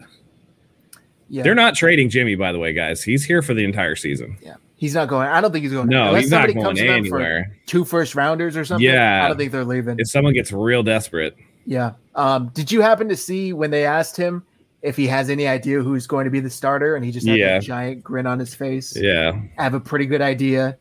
Yeah. 1.29 1.43
They're 1.43 1.55
not 1.55 1.75
trading 1.75 2.09
Jimmy, 2.09 2.35
by 2.35 2.51
the 2.51 2.59
way, 2.59 2.73
guys. 2.73 3.03
He's 3.03 3.23
here 3.23 3.41
for 3.41 3.53
the 3.53 3.63
entire 3.63 3.95
season. 3.95 4.37
Yeah. 4.41 4.55
He's 4.77 4.93
not 4.93 5.07
going. 5.07 5.27
I 5.27 5.41
don't 5.41 5.51
think 5.51 5.63
he's 5.63 5.71
going. 5.71 5.87
No, 5.87 6.07
unless 6.07 6.23
he's 6.23 6.31
not 6.31 6.37
somebody 6.49 6.53
going 6.53 6.65
comes 6.65 6.79
to 6.79 6.87
for 6.87 6.93
anywhere. 6.93 7.57
two 7.65 7.85
first 7.85 8.13
rounders 8.15 8.57
or 8.57 8.65
something. 8.65 8.85
Yeah. 8.85 9.23
I 9.23 9.27
don't 9.27 9.37
think 9.37 9.51
they're 9.51 9.63
leaving. 9.63 9.99
If 9.99 10.09
someone 10.09 10.33
gets 10.33 10.51
real 10.51 10.83
desperate, 10.83 11.35
Yeah. 11.65 11.93
Um, 12.15 12.49
did 12.53 12.71
you 12.71 12.81
happen 12.81 13.09
to 13.09 13.15
see 13.15 13.53
when 13.53 13.71
they 13.71 13.85
asked 13.85 14.17
him 14.17 14.43
if 14.85 14.95
he 14.95 15.07
has 15.07 15.29
any 15.29 15.47
idea 15.47 15.81
who's 15.81 16.07
going 16.07 16.25
to 16.25 16.31
be 16.31 16.39
the 16.39 16.49
starter? 16.49 16.95
And 16.95 17.03
he 17.03 17.11
just 17.11 17.27
had 17.27 17.37
Yeah. 17.37 17.57
a 17.57 17.61
giant 17.61 18.03
grin 18.03 18.25
on 18.27 18.39
his 18.39 18.53
face. 18.55 18.95
yeah. 18.95 19.31
I 19.57 19.63
have 19.63 19.73
a 19.73 19.79
pretty 19.79 20.05
good 20.05 20.21
idea. 20.21 20.77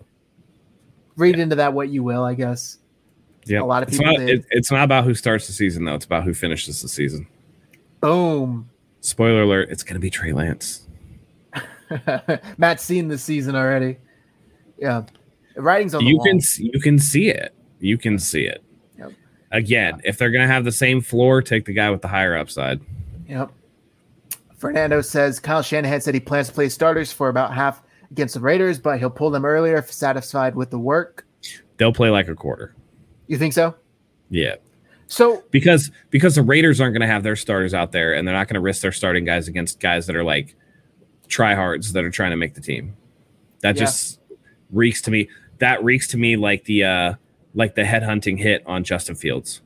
Read 1.16 1.38
into 1.38 1.56
that 1.56 1.72
what 1.72 1.88
you 1.88 2.02
will, 2.02 2.24
I 2.24 2.34
guess. 2.34 2.78
Yeah. 3.46 3.60
A 3.60 3.64
lot 3.64 3.82
of 3.82 3.88
it's 3.88 3.98
people 3.98 4.12
not, 4.12 4.18
did. 4.26 4.40
it- 4.40 4.46
it's 4.50 4.70
not 4.70 4.84
about 4.84 5.04
who 5.04 5.14
starts 5.14 5.46
the 5.46 5.52
season, 5.52 5.84
though. 5.84 5.94
It's 5.94 6.04
about 6.04 6.24
who 6.24 6.34
finishes 6.34 6.82
the 6.82 6.88
season. 6.88 7.26
Boom. 8.00 8.68
Spoiler 9.00 9.42
alert, 9.42 9.68
it's 9.70 9.82
going 9.82 9.94
to 9.94 10.00
be 10.00 10.10
Trey 10.10 10.32
Lance. 10.32 10.86
Matt's 12.58 12.82
seen 12.82 13.08
this 13.08 13.22
season 13.22 13.54
already. 13.54 13.98
Yeah. 14.78 15.02
The 15.54 15.62
writing's 15.62 15.94
on 15.94 16.04
the 16.04 16.10
you 16.10 16.20
can 16.24 16.40
you 16.58 16.80
can 16.80 16.98
see 16.98 17.28
it. 17.28 17.54
You 17.78 17.96
can 17.98 18.18
see 18.18 18.42
it. 18.42 18.62
Yep. 18.98 19.12
Again, 19.52 20.00
if 20.04 20.18
they're 20.18 20.30
gonna 20.32 20.48
have 20.48 20.64
the 20.64 20.72
same 20.72 21.00
floor, 21.00 21.42
take 21.42 21.64
the 21.66 21.72
guy 21.72 21.90
with 21.90 22.02
the 22.02 22.08
higher 22.08 22.36
upside. 22.36 22.80
Yep. 23.28 23.52
Fernando 24.64 25.02
says 25.02 25.38
Kyle 25.40 25.60
Shanahan 25.60 26.00
said 26.00 26.14
he 26.14 26.20
plans 26.20 26.48
to 26.48 26.54
play 26.54 26.70
starters 26.70 27.12
for 27.12 27.28
about 27.28 27.52
half 27.52 27.82
against 28.10 28.32
the 28.32 28.40
Raiders, 28.40 28.78
but 28.78 28.98
he'll 28.98 29.10
pull 29.10 29.28
them 29.30 29.44
earlier 29.44 29.76
if 29.76 29.92
satisfied 29.92 30.54
with 30.54 30.70
the 30.70 30.78
work. 30.78 31.26
They'll 31.76 31.92
play 31.92 32.08
like 32.08 32.28
a 32.28 32.34
quarter. 32.34 32.74
You 33.26 33.36
think 33.36 33.52
so? 33.52 33.74
Yeah. 34.30 34.54
So 35.06 35.44
Because 35.50 35.90
because 36.08 36.36
the 36.36 36.42
Raiders 36.42 36.80
aren't 36.80 36.94
gonna 36.94 37.06
have 37.06 37.22
their 37.24 37.36
starters 37.36 37.74
out 37.74 37.92
there 37.92 38.14
and 38.14 38.26
they're 38.26 38.34
not 38.34 38.48
gonna 38.48 38.62
risk 38.62 38.80
their 38.80 38.90
starting 38.90 39.26
guys 39.26 39.48
against 39.48 39.80
guys 39.80 40.06
that 40.06 40.16
are 40.16 40.24
like 40.24 40.56
tryhards 41.28 41.92
that 41.92 42.02
are 42.02 42.10
trying 42.10 42.30
to 42.30 42.38
make 42.38 42.54
the 42.54 42.62
team. 42.62 42.96
That 43.60 43.76
Yeah. 43.76 43.80
just 43.84 44.18
reeks 44.72 45.02
to 45.02 45.10
me. 45.10 45.28
That 45.58 45.84
reeks 45.84 46.06
to 46.08 46.16
me 46.16 46.36
like 46.36 46.64
the 46.64 46.84
uh 46.84 47.14
like 47.54 47.74
the 47.74 47.82
headhunting 47.82 48.38
hit 48.38 48.62
on 48.64 48.82
Justin 48.82 49.14
Fields. 49.14 49.60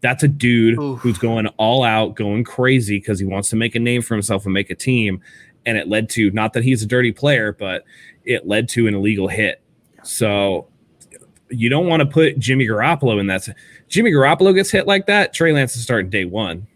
That's 0.00 0.22
a 0.22 0.28
dude 0.28 0.78
Oof. 0.78 1.00
who's 1.00 1.18
going 1.18 1.46
all 1.56 1.82
out, 1.82 2.14
going 2.14 2.44
crazy 2.44 2.98
because 2.98 3.18
he 3.18 3.26
wants 3.26 3.50
to 3.50 3.56
make 3.56 3.74
a 3.74 3.80
name 3.80 4.02
for 4.02 4.14
himself 4.14 4.44
and 4.44 4.52
make 4.54 4.70
a 4.70 4.74
team. 4.74 5.20
And 5.64 5.76
it 5.76 5.88
led 5.88 6.08
to 6.10 6.30
not 6.30 6.52
that 6.52 6.64
he's 6.64 6.82
a 6.82 6.86
dirty 6.86 7.12
player, 7.12 7.52
but 7.52 7.84
it 8.24 8.46
led 8.46 8.68
to 8.70 8.86
an 8.86 8.94
illegal 8.94 9.28
hit. 9.28 9.62
So 10.02 10.68
you 11.48 11.68
don't 11.68 11.86
want 11.86 12.00
to 12.00 12.06
put 12.06 12.38
Jimmy 12.38 12.66
Garoppolo 12.66 13.18
in 13.20 13.26
that. 13.28 13.48
Jimmy 13.88 14.10
Garoppolo 14.10 14.54
gets 14.54 14.70
hit 14.70 14.86
like 14.86 15.06
that. 15.06 15.32
Trey 15.32 15.52
Lance 15.52 15.76
is 15.76 15.82
starting 15.82 16.10
day 16.10 16.24
one. 16.24 16.66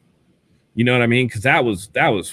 You 0.75 0.85
know 0.85 0.93
what 0.93 1.03
I 1.03 1.07
mean? 1.07 1.27
Because 1.27 1.43
that 1.43 1.64
was 1.64 1.89
that 1.89 2.09
was. 2.09 2.33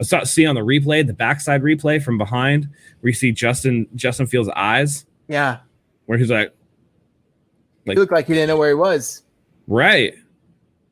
I 0.00 0.04
saw 0.04 0.24
see 0.24 0.46
on 0.46 0.54
the 0.54 0.62
replay, 0.62 1.06
the 1.06 1.12
backside 1.12 1.62
replay 1.62 2.02
from 2.02 2.18
behind, 2.18 2.68
where 3.00 3.10
you 3.10 3.14
see 3.14 3.30
Justin 3.30 3.86
Justin 3.94 4.26
Fields' 4.26 4.50
eyes, 4.56 5.06
yeah, 5.28 5.58
where 6.06 6.18
he's 6.18 6.30
like, 6.30 6.52
he 7.84 7.94
looked 7.94 8.12
like 8.12 8.26
he 8.26 8.34
didn't 8.34 8.48
know 8.48 8.56
where 8.56 8.70
he 8.70 8.74
was. 8.74 9.21
Right, 9.66 10.14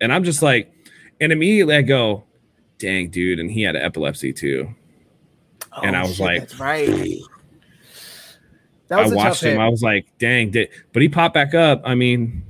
and 0.00 0.12
I'm 0.12 0.24
just 0.24 0.42
like, 0.42 0.72
and 1.20 1.32
immediately 1.32 1.76
I 1.76 1.82
go, 1.82 2.24
dang, 2.78 3.10
dude, 3.10 3.38
and 3.38 3.50
he 3.50 3.62
had 3.62 3.76
epilepsy 3.76 4.32
too. 4.32 4.74
And 5.82 5.96
I 5.96 6.02
oh, 6.02 6.08
was 6.08 6.18
like- 6.18 6.38
Oh, 6.38 6.40
that's 6.40 6.58
right. 6.58 7.20
I 8.90 9.08
watched 9.08 9.42
him. 9.42 9.52
Hit. 9.52 9.60
I 9.60 9.68
was 9.68 9.82
like, 9.82 10.06
dang, 10.18 10.50
did, 10.50 10.68
but 10.92 11.02
he 11.02 11.08
popped 11.08 11.34
back 11.34 11.54
up. 11.54 11.80
I 11.84 11.94
mean, 11.94 12.42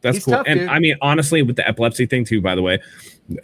that's 0.00 0.16
He's 0.16 0.24
cool. 0.24 0.34
Tough, 0.34 0.46
and 0.48 0.60
dude. 0.60 0.68
I 0.68 0.78
mean, 0.80 0.96
honestly, 1.00 1.42
with 1.42 1.56
the 1.56 1.66
epilepsy 1.66 2.06
thing 2.06 2.24
too, 2.24 2.40
by 2.40 2.54
the 2.54 2.62
way, 2.62 2.80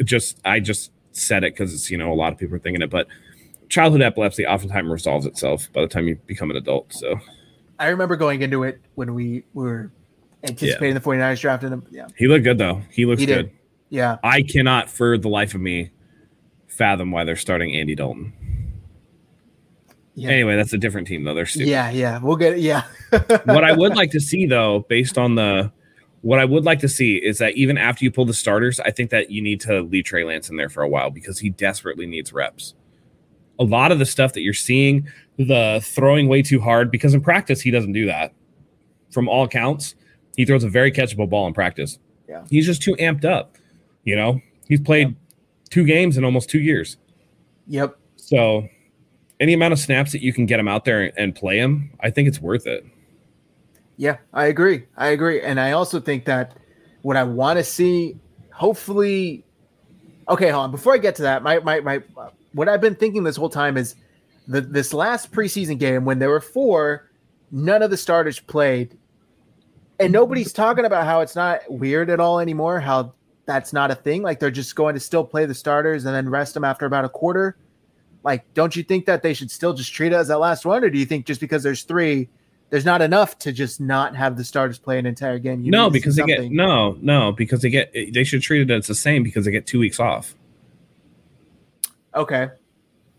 just 0.05 0.39
I 0.45 0.61
just 0.61 0.91
said 1.13 1.45
it 1.45 1.55
because 1.55 1.73
it's 1.73 1.91
you 1.91 1.97
know 1.97 2.13
a 2.13 2.15
lot 2.15 2.33
of 2.33 2.39
people 2.39 2.57
are 2.57 2.59
thinking 2.59 2.83
it, 2.83 2.91
but 2.91 3.07
childhood 3.69 4.03
epilepsy 4.03 4.45
oftentimes 4.45 4.89
resolves 4.89 5.25
itself 5.25 5.73
by 5.73 5.81
the 5.81 5.89
time 5.89 6.09
you 6.09 6.17
become 6.27 6.51
an 6.51 6.57
adult. 6.57 6.93
So 6.93 7.19
I 7.79 7.89
remember 7.89 8.17
going 8.17 8.43
into 8.43 8.65
it 8.65 8.81
when 8.97 9.15
we 9.15 9.45
were 9.55 9.91
anticipating 10.45 10.95
yeah. 10.95 10.99
the 10.99 11.01
49ers 11.01 11.41
draft 11.41 11.63
him. 11.63 11.87
Yeah. 11.91 12.09
He 12.17 12.29
looked 12.29 12.45
good 12.45 12.59
though. 12.59 12.83
He 12.91 13.07
looks 13.07 13.21
he 13.21 13.27
good. 13.27 13.51
Yeah. 13.89 14.19
I 14.23 14.43
cannot 14.43 14.89
for 14.89 15.19
the 15.19 15.29
life 15.29 15.55
of 15.55 15.61
me 15.61 15.91
fathom 16.69 17.11
why 17.11 17.25
they're 17.25 17.37
starting 17.37 17.75
Andy 17.75 17.95
Dalton. 17.95 18.33
Yeah. 20.15 20.31
Anyway, 20.31 20.57
that's 20.57 20.73
a 20.73 20.79
different 20.79 21.07
team 21.07 21.25
though. 21.25 21.35
They're 21.35 21.47
stupid. 21.47 21.69
Yeah, 21.69 21.91
yeah. 21.91 22.19
We'll 22.19 22.37
get 22.37 22.55
it. 22.55 22.61
Yeah. 22.61 22.85
what 23.45 23.65
I 23.65 23.73
would 23.73 23.95
like 23.97 24.11
to 24.13 24.21
see 24.21 24.47
though, 24.47 24.85
based 24.89 25.19
on 25.19 25.35
the 25.35 25.73
what 26.23 26.39
I 26.39 26.45
would 26.45 26.65
like 26.65 26.81
to 26.81 26.89
see 26.89 27.17
is 27.17 27.39
that 27.39 27.55
even 27.55 27.79
after 27.79 28.05
you 28.05 28.11
pull 28.11 28.27
the 28.27 28.35
starters, 28.35 28.79
I 28.81 28.91
think 28.91 29.11
that 29.11 29.31
you 29.31 29.41
need 29.41 29.61
to 29.63 29.81
leave 29.83 30.05
Trey 30.05 30.25
Lance 30.25 30.51
in 30.51 30.57
there 30.57 30.69
for 30.69 30.83
a 30.83 30.89
while 30.89 31.11
because 31.11 31.39
he 31.39 31.49
desperately 31.49 32.07
needs 32.07 32.33
reps. 32.33 32.75
A 33.59 33.65
lot 33.65 33.93
of 33.93 33.99
the 33.99 34.07
stuff 34.07 34.35
that 34.35 34.43
you're 34.43 34.53
seeing, 34.53 35.09
the 35.39 35.81
throwing 35.83 36.29
way 36.29 36.43
too 36.43 36.61
hard, 36.61 36.91
because 36.91 37.15
in 37.15 37.23
practice 37.23 37.61
he 37.61 37.71
doesn't 37.71 37.93
do 37.93 38.07
that. 38.07 38.35
From 39.11 39.29
all 39.29 39.45
accounts, 39.45 39.95
he 40.37 40.45
throws 40.45 40.65
a 40.65 40.69
very 40.69 40.93
catchable 40.93 41.29
ball 41.29 41.47
in 41.47 41.55
practice. 41.55 41.99
Yeah. 42.29 42.45
He's 42.49 42.67
just 42.67 42.83
too 42.83 42.95
amped 42.97 43.25
up. 43.25 43.57
You 44.05 44.17
know, 44.17 44.41
he's 44.69 44.81
played 44.81 45.09
yeah. 45.09 45.15
two 45.71 45.85
games 45.85 46.17
in 46.17 46.25
almost 46.25 46.49
two 46.49 46.61
years. 46.61 46.97
Yep. 47.67 47.97
So 48.17 48.69
any 49.41 49.55
amount 49.55 49.73
of 49.73 49.79
snaps 49.79 50.13
that 50.13 50.23
you 50.23 50.33
can 50.33 50.47
get 50.47 50.61
him 50.61 50.69
out 50.69 50.85
there 50.85 51.13
and 51.19 51.35
play 51.35 51.59
him, 51.59 51.91
I 52.01 52.11
think 52.11 52.29
it's 52.29 52.41
worth 52.41 52.67
it. 52.67 52.85
Yeah, 53.97 54.19
I 54.33 54.47
agree. 54.47 54.87
I 54.97 55.09
agree. 55.09 55.43
And 55.43 55.61
I 55.61 55.73
also 55.73 56.01
think 56.01 56.25
that 56.25 56.57
what 57.03 57.17
I 57.17 57.23
want 57.23 57.59
to 57.59 57.65
see, 57.65 58.17
hopefully, 58.53 59.45
okay, 60.29 60.51
hold 60.51 60.65
on. 60.65 60.71
Before 60.71 60.95
I 60.95 60.99
get 60.99 61.15
to 61.17 61.23
that, 61.23 61.43
my, 61.43 61.59
my, 61.59 61.81
my, 61.81 62.03
what 62.53 62.69
I've 62.69 62.81
been 62.81 62.95
thinking 62.95 63.25
this 63.25 63.37
whole 63.37 63.51
time 63.51 63.77
is 63.77 63.97
the, 64.49 64.61
this 64.61 64.95
last 64.95 65.33
preseason 65.33 65.79
game 65.79 66.05
when 66.05 66.19
there 66.19 66.31
were 66.31 66.41
four, 66.41 67.11
none 67.51 67.83
of 67.83 67.91
the 67.91 67.97
starters 67.97 68.39
played. 68.39 68.97
And 70.01 70.13
nobody's 70.13 70.53
talking 70.53 70.87
about 70.87 71.05
how 71.05 71.21
it's 71.21 71.37
not 71.37 71.61
weird 71.71 72.11
at 72.11 72.19
all 72.21 72.41
anymore, 72.41 72.81
how 72.81 73.13
that's 73.45 73.73
not 73.73 73.91
a 73.91 73.95
thing. 73.95 74.23
Like 74.23 74.41
they're 74.41 74.51
just 74.51 74.75
going 74.75 74.95
to 74.95 75.01
still 75.01 75.25
play 75.25 75.45
the 75.45 75.55
starters 75.55 76.07
and 76.07 76.15
then 76.15 76.29
rest 76.29 76.55
them 76.55 76.65
after 76.65 76.87
about 76.87 77.05
a 77.05 77.09
quarter. 77.09 77.57
Like, 78.23 78.53
don't 78.55 78.75
you 78.75 78.83
think 78.83 79.07
that 79.07 79.23
they 79.23 79.35
should 79.35 79.51
still 79.51 79.73
just 79.73 79.93
treat 79.93 80.13
it 80.13 80.17
as 80.17 80.29
that 80.29 80.39
last 80.39 80.65
one? 80.65 80.83
Or 80.85 80.91
do 80.91 80.99
you 80.99 81.07
think 81.07 81.27
just 81.27 81.41
because 81.41 81.63
there's 81.63 81.83
three, 81.83 82.29
there's 82.71 82.85
not 82.85 83.03
enough 83.03 83.39
to 83.41 83.53
just 83.53 83.81
not 83.81 84.17
have 84.17 84.37
the 84.37 84.45
starters 84.45 84.79
play 84.79 84.99
an 84.99 85.07
entire 85.07 85.39
game. 85.39 85.63
You 85.63 85.71
no, 85.71 85.91
because 85.91 86.17
they 86.17 86.25
get 86.25 86.51
no, 86.51 86.97
no, 87.01 87.33
because 87.33 87.61
they 87.61 87.71
get 87.71 87.93
they 87.93 88.25
should 88.25 88.43
treat 88.43 88.63
it 88.63 88.73
as 88.73 88.87
the 88.87 88.95
same 88.95 89.23
because 89.23 89.45
they 89.45 89.51
get 89.51 89.67
two 89.67 89.81
weeks 89.81 90.01
off. 90.01 90.35
Okay, 92.15 92.49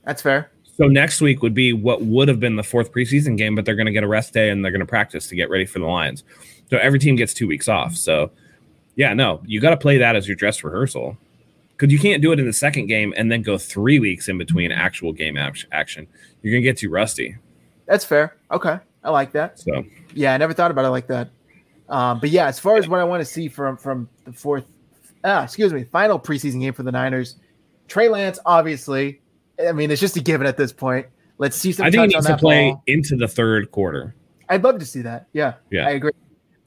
that's 0.05 0.21
fair. 0.21 0.51
So 0.63 0.87
next 0.87 1.21
week 1.21 1.41
would 1.43 1.53
be 1.53 1.73
what 1.73 2.01
would 2.01 2.27
have 2.29 2.39
been 2.39 2.55
the 2.55 2.63
fourth 2.63 2.91
preseason 2.91 3.37
game, 3.37 3.55
but 3.55 3.65
they're 3.65 3.75
going 3.75 3.85
to 3.87 3.91
get 3.91 4.03
a 4.03 4.07
rest 4.07 4.33
day 4.33 4.49
and 4.49 4.63
they're 4.63 4.71
going 4.71 4.79
to 4.79 4.85
practice 4.85 5.27
to 5.27 5.35
get 5.35 5.49
ready 5.49 5.65
for 5.65 5.79
the 5.79 5.85
Lions. 5.85 6.23
So 6.71 6.77
every 6.77 6.97
team 6.97 7.15
gets 7.15 7.33
two 7.33 7.47
weeks 7.47 7.67
off. 7.67 7.95
So 7.95 8.31
yeah, 8.95 9.13
no, 9.13 9.41
you 9.45 9.59
got 9.59 9.71
to 9.71 9.77
play 9.77 9.97
that 9.99 10.15
as 10.15 10.27
your 10.27 10.35
dress 10.35 10.63
rehearsal 10.63 11.17
because 11.77 11.91
you 11.91 11.99
can't 11.99 12.21
do 12.21 12.31
it 12.31 12.39
in 12.39 12.45
the 12.45 12.53
second 12.53 12.87
game 12.87 13.13
and 13.15 13.31
then 13.31 13.41
go 13.41 13.57
three 13.57 13.99
weeks 13.99 14.27
in 14.29 14.37
between 14.37 14.71
actual 14.71 15.11
game 15.11 15.37
action. 15.37 16.07
You're 16.41 16.51
going 16.51 16.63
to 16.63 16.69
get 16.69 16.77
too 16.77 16.89
rusty. 16.89 17.35
That's 17.85 18.05
fair. 18.05 18.37
Okay. 18.51 18.79
I 19.03 19.09
like 19.09 19.33
that. 19.33 19.59
So 19.59 19.83
yeah, 20.13 20.33
I 20.33 20.37
never 20.37 20.53
thought 20.53 20.71
about 20.71 20.85
it 20.85 20.89
like 20.89 21.07
that. 21.07 21.29
Um, 21.89 22.19
but 22.19 22.29
yeah, 22.29 22.47
as 22.47 22.59
far 22.59 22.77
as 22.77 22.87
what 22.87 22.99
I 22.99 23.03
want 23.03 23.21
to 23.21 23.25
see 23.25 23.49
from 23.49 23.75
from 23.75 24.07
the 24.23 24.31
fourth, 24.31 24.65
ah, 25.23 25.43
excuse 25.43 25.73
me, 25.73 25.83
final 25.83 26.19
preseason 26.19 26.61
game 26.61 26.73
for 26.73 26.83
the 26.83 26.91
Niners, 26.91 27.35
Trey 27.87 28.07
Lance, 28.07 28.39
obviously. 28.45 29.19
I 29.59 29.73
mean, 29.73 29.91
it's 29.91 29.99
just 29.99 30.15
a 30.15 30.21
given 30.21 30.47
at 30.47 30.55
this 30.55 30.71
point. 30.71 31.07
Let's 31.37 31.57
see 31.57 31.73
some. 31.73 31.85
I 31.85 31.91
think 31.91 32.11
he 32.11 32.15
needs 32.15 32.27
to 32.27 32.37
play 32.37 32.71
ball. 32.71 32.83
into 32.87 33.17
the 33.17 33.27
third 33.27 33.71
quarter. 33.71 34.15
I'd 34.47 34.63
love 34.63 34.79
to 34.79 34.85
see 34.85 35.01
that. 35.01 35.27
Yeah, 35.33 35.55
yeah, 35.69 35.87
I 35.87 35.91
agree. 35.91 36.11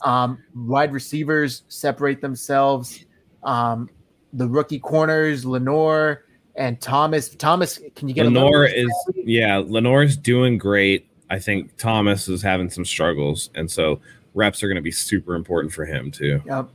Um, 0.05 0.39
wide 0.55 0.93
receivers 0.93 1.63
separate 1.69 2.21
themselves. 2.21 3.05
Um, 3.43 3.89
the 4.33 4.47
rookie 4.47 4.79
corners, 4.79 5.45
Lenoir 5.45 6.25
and 6.57 6.81
Thomas. 6.81 7.31
Thomas, 7.31 7.81
can 7.97 8.09
you 8.09 8.15
get 8.15 8.25
Lenoir 8.25 8.65
is 8.67 8.91
yeah, 9.17 9.59
Lenoir's 9.59 10.17
doing 10.17 10.59
great. 10.59 11.09
I 11.31 11.39
think 11.39 11.77
Thomas 11.77 12.29
is 12.29 12.43
having 12.43 12.71
some 12.71 12.85
struggles, 12.85 13.51
and 13.55 13.71
so 13.71 14.01
reps 14.35 14.63
are 14.63 14.69
going 14.69 14.77
to 14.77 14.83
be 14.83 14.91
super 14.91 15.35
important 15.35 15.73
for 15.73 15.85
him 15.85 16.11
too. 16.11 16.43
Yep. 16.47 16.69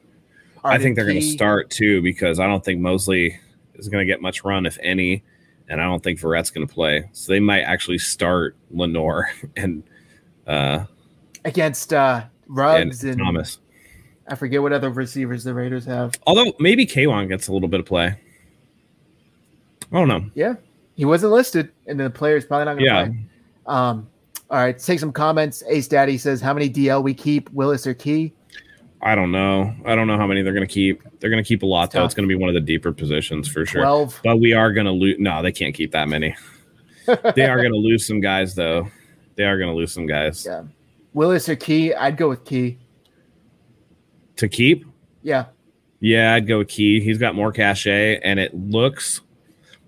I 0.63 0.77
think 0.77 0.95
they're 0.95 1.05
going 1.05 1.19
to 1.19 1.21
start 1.21 1.69
too 1.69 2.01
because 2.01 2.39
I 2.39 2.47
don't 2.47 2.63
think 2.63 2.81
Moseley 2.81 3.39
is 3.75 3.87
going 3.87 4.05
to 4.05 4.11
get 4.11 4.21
much 4.21 4.43
run 4.43 4.65
if 4.65 4.77
any, 4.81 5.23
and 5.69 5.79
I 5.79 5.85
don't 5.85 6.03
think 6.03 6.19
Verrett's 6.19 6.49
going 6.49 6.67
to 6.67 6.73
play. 6.73 7.09
So 7.13 7.31
they 7.31 7.39
might 7.39 7.61
actually 7.61 7.99
start 7.99 8.57
Lenoir 8.71 9.31
and 9.55 9.83
uh, 10.47 10.85
against 11.45 11.93
uh, 11.93 12.23
Ruggs 12.49 13.03
and, 13.03 13.13
and 13.13 13.21
Thomas. 13.21 13.59
I 14.27 14.35
forget 14.35 14.61
what 14.61 14.73
other 14.73 14.89
receivers 14.89 15.43
the 15.43 15.53
Raiders 15.53 15.85
have. 15.85 16.13
Although 16.27 16.53
maybe 16.59 16.85
K'Waun 16.85 17.27
gets 17.27 17.47
a 17.47 17.53
little 17.53 17.69
bit 17.69 17.79
of 17.79 17.85
play. 17.85 18.15
I 19.91 19.95
don't 19.95 20.07
know. 20.07 20.29
Yeah, 20.35 20.55
he 20.95 21.05
wasn't 21.05 21.31
listed, 21.31 21.71
and 21.87 21.99
the 21.99 22.09
player's 22.09 22.45
probably 22.45 22.65
not 22.65 22.73
going 22.73 22.85
to 22.85 22.85
yeah. 22.85 23.05
play. 23.05 23.15
Um, 23.65 24.09
all 24.49 24.57
right, 24.57 24.75
let's 24.75 24.85
take 24.85 24.99
some 24.99 25.11
comments. 25.11 25.63
Ace 25.67 25.87
Daddy 25.87 26.17
says, 26.17 26.41
"How 26.41 26.53
many 26.53 26.69
DL 26.69 27.03
we 27.03 27.13
keep? 27.13 27.49
Willis 27.51 27.87
or 27.87 27.93
Key?" 27.93 28.33
I 29.01 29.15
don't 29.15 29.31
know. 29.31 29.73
I 29.85 29.95
don't 29.95 30.07
know 30.07 30.17
how 30.17 30.27
many 30.27 30.41
they're 30.41 30.53
going 30.53 30.67
to 30.67 30.73
keep. 30.73 31.01
They're 31.19 31.29
going 31.29 31.41
to 31.43 31.47
keep 31.47 31.63
a 31.63 31.65
lot, 31.65 31.91
though. 31.91 32.03
It's 32.03 32.13
going 32.13 32.27
to 32.27 32.33
be 32.33 32.39
one 32.39 32.49
of 32.49 32.53
the 32.55 32.61
deeper 32.61 32.91
positions 32.91 33.47
for 33.47 33.65
sure. 33.65 33.81
12. 33.81 34.19
But 34.23 34.37
we 34.37 34.53
are 34.53 34.73
going 34.73 34.85
to 34.85 34.91
lose. 34.91 35.17
No, 35.19 35.41
they 35.41 35.51
can't 35.51 35.73
keep 35.73 35.91
that 35.93 36.09
many. 36.09 36.35
they 37.35 37.45
are 37.45 37.57
going 37.57 37.71
to 37.71 37.77
lose 37.77 38.05
some 38.05 38.19
guys, 38.19 38.55
though. 38.55 38.89
They 39.35 39.45
are 39.45 39.57
going 39.57 39.69
to 39.69 39.75
lose 39.75 39.93
some 39.93 40.05
guys. 40.05 40.45
Yeah. 40.45 40.63
Willis 41.13 41.49
or 41.49 41.55
Key? 41.55 41.93
I'd 41.93 42.17
go 42.17 42.29
with 42.29 42.45
Key. 42.45 42.79
To 44.37 44.47
keep? 44.47 44.85
Yeah. 45.21 45.45
Yeah, 45.99 46.33
I'd 46.33 46.47
go 46.47 46.59
with 46.59 46.69
Key. 46.69 47.01
He's 47.01 47.17
got 47.17 47.35
more 47.35 47.51
cachet, 47.51 48.19
and 48.19 48.39
it 48.39 48.53
looks 48.55 49.21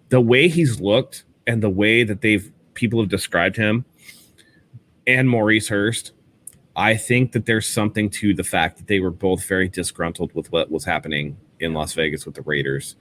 the 0.10 0.20
way 0.20 0.50
he's 0.50 0.82
looked 0.82 1.24
and 1.48 1.64
the 1.64 1.70
way 1.70 2.04
that 2.04 2.22
they've 2.22 2.52
people 2.74 3.00
have 3.00 3.10
described 3.10 3.56
him 3.56 3.86
and 5.08 5.30
Maurice 5.30 5.70
Hurst, 5.70 6.12
I 6.76 6.96
think 6.96 7.32
that 7.34 7.46
there's 7.46 7.68
something 7.68 8.10
to 8.12 8.34
the 8.34 8.44
fact 8.44 8.78
that 8.78 8.88
they 8.88 9.00
were 9.00 9.12
both 9.12 9.46
very 9.46 9.68
disgruntled 9.68 10.34
with 10.34 10.52
what 10.52 10.72
was 10.72 10.86
happening 10.86 11.38
in 11.62 11.74
Las 11.74 11.94
Vegas 11.94 12.26
with 12.26 12.36
the 12.36 12.42
Raiders. 12.42 12.96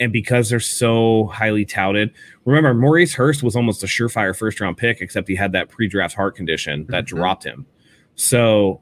And 0.00 0.12
because 0.12 0.48
they're 0.48 0.60
so 0.60 1.26
highly 1.26 1.64
touted, 1.64 2.12
remember 2.44 2.72
Maurice 2.74 3.14
Hurst 3.14 3.42
was 3.42 3.56
almost 3.56 3.82
a 3.82 3.86
surefire 3.86 4.36
first 4.36 4.60
round 4.60 4.76
pick, 4.76 5.00
except 5.00 5.28
he 5.28 5.34
had 5.34 5.52
that 5.52 5.68
pre 5.68 5.88
draft 5.88 6.14
heart 6.14 6.36
condition 6.36 6.86
that 6.88 7.04
mm-hmm. 7.04 7.16
dropped 7.16 7.44
him. 7.44 7.66
So, 8.14 8.80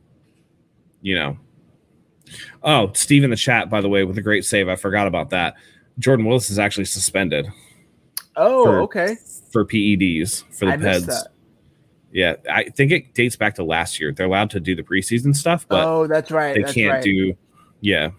you 1.00 1.14
know. 1.14 1.38
Oh, 2.62 2.90
Steve 2.94 3.24
in 3.24 3.30
the 3.30 3.36
chat, 3.36 3.68
by 3.68 3.80
the 3.80 3.88
way, 3.88 4.04
with 4.04 4.16
a 4.16 4.22
great 4.22 4.44
save. 4.44 4.68
I 4.68 4.76
forgot 4.76 5.06
about 5.06 5.30
that. 5.30 5.54
Jordan 5.98 6.24
Willis 6.24 6.50
is 6.50 6.58
actually 6.58 6.86
suspended. 6.86 7.46
Oh, 8.36 8.64
for, 8.64 8.80
okay. 8.82 9.16
For 9.52 9.66
PEDs 9.66 10.44
for 10.54 10.66
the 10.66 10.72
I 10.72 10.76
Peds. 10.76 11.24
Yeah, 12.12 12.36
I 12.50 12.64
think 12.64 12.92
it 12.92 13.14
dates 13.14 13.36
back 13.36 13.54
to 13.54 13.64
last 13.64 13.98
year. 13.98 14.12
They're 14.12 14.26
allowed 14.26 14.50
to 14.50 14.60
do 14.60 14.76
the 14.76 14.82
preseason 14.82 15.34
stuff, 15.34 15.66
but 15.66 15.86
oh, 15.86 16.06
that's 16.06 16.30
right. 16.30 16.54
They 16.54 16.62
that's 16.62 16.74
can't 16.74 16.92
right. 16.92 17.02
do. 17.02 17.34
Yeah. 17.80 18.10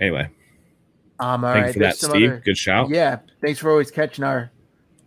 Anyway. 0.00 0.30
Um. 1.18 1.44
All 1.44 1.52
Thanks 1.52 1.66
right. 1.66 1.72
for 1.74 1.78
that, 1.80 1.96
Steve. 1.96 2.30
Other, 2.30 2.42
Good 2.44 2.56
shout. 2.56 2.88
Yeah. 2.88 3.18
Thanks 3.40 3.60
for 3.60 3.70
always 3.70 3.90
catching 3.90 4.24
our 4.24 4.50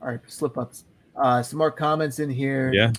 our 0.01 0.21
slip 0.27 0.57
ups. 0.57 0.85
Uh, 1.15 1.41
some 1.41 1.57
more 1.57 1.71
comments 1.71 2.19
in 2.19 2.29
here. 2.29 2.71
Yeah. 2.73 2.93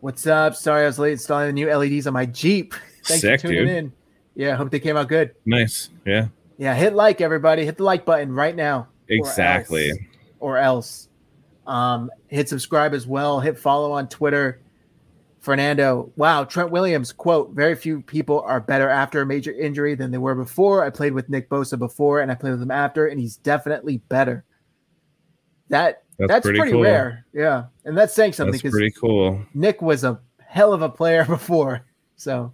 What's 0.00 0.26
up? 0.26 0.54
Sorry, 0.54 0.84
I 0.84 0.86
was 0.86 0.98
late 0.98 1.12
installing 1.12 1.46
the 1.46 1.52
new 1.52 1.72
LEDs 1.72 2.06
on 2.06 2.12
my 2.12 2.26
Jeep. 2.26 2.74
Thanks 3.04 3.22
Sick, 3.22 3.40
for 3.40 3.48
tuning 3.48 3.66
dude. 3.66 3.76
in. 3.76 3.92
Yeah, 4.34 4.56
hope 4.56 4.70
they 4.70 4.80
came 4.80 4.96
out 4.96 5.08
good. 5.08 5.34
Nice. 5.44 5.90
Yeah. 6.06 6.28
Yeah, 6.58 6.74
hit 6.74 6.94
like 6.94 7.20
everybody. 7.20 7.64
Hit 7.64 7.76
the 7.76 7.84
like 7.84 8.04
button 8.04 8.32
right 8.32 8.54
now. 8.54 8.88
Exactly. 9.08 9.90
Or 9.90 9.96
else. 9.96 10.38
Or 10.40 10.58
else. 10.58 11.08
Um, 11.66 12.10
hit 12.28 12.48
subscribe 12.48 12.94
as 12.94 13.06
well. 13.06 13.40
Hit 13.40 13.58
follow 13.58 13.92
on 13.92 14.08
Twitter. 14.08 14.60
Fernando, 15.40 16.12
wow, 16.16 16.44
Trent 16.44 16.70
Williams, 16.70 17.12
quote, 17.12 17.52
very 17.52 17.74
few 17.74 18.02
people 18.02 18.42
are 18.42 18.60
better 18.60 18.88
after 18.88 19.22
a 19.22 19.26
major 19.26 19.52
injury 19.52 19.94
than 19.94 20.10
they 20.10 20.18
were 20.18 20.34
before. 20.34 20.84
I 20.84 20.90
played 20.90 21.14
with 21.14 21.30
Nick 21.30 21.48
Bosa 21.48 21.78
before 21.78 22.20
and 22.20 22.30
I 22.30 22.34
played 22.34 22.52
with 22.52 22.62
him 22.62 22.70
after, 22.70 23.06
and 23.06 23.18
he's 23.18 23.36
definitely 23.36 23.98
better. 24.08 24.44
That 25.70 26.02
that's, 26.18 26.28
that's 26.28 26.44
pretty, 26.44 26.58
pretty 26.58 26.72
cool. 26.72 26.82
rare. 26.82 27.24
Yeah. 27.32 27.64
And 27.86 27.96
that's 27.96 28.12
saying 28.12 28.34
something 28.34 28.52
because 28.52 28.70
pretty 28.70 28.90
cool. 28.90 29.42
Nick 29.54 29.80
was 29.80 30.04
a 30.04 30.20
hell 30.46 30.74
of 30.74 30.82
a 30.82 30.90
player 30.90 31.24
before. 31.28 31.86
So 32.16 32.52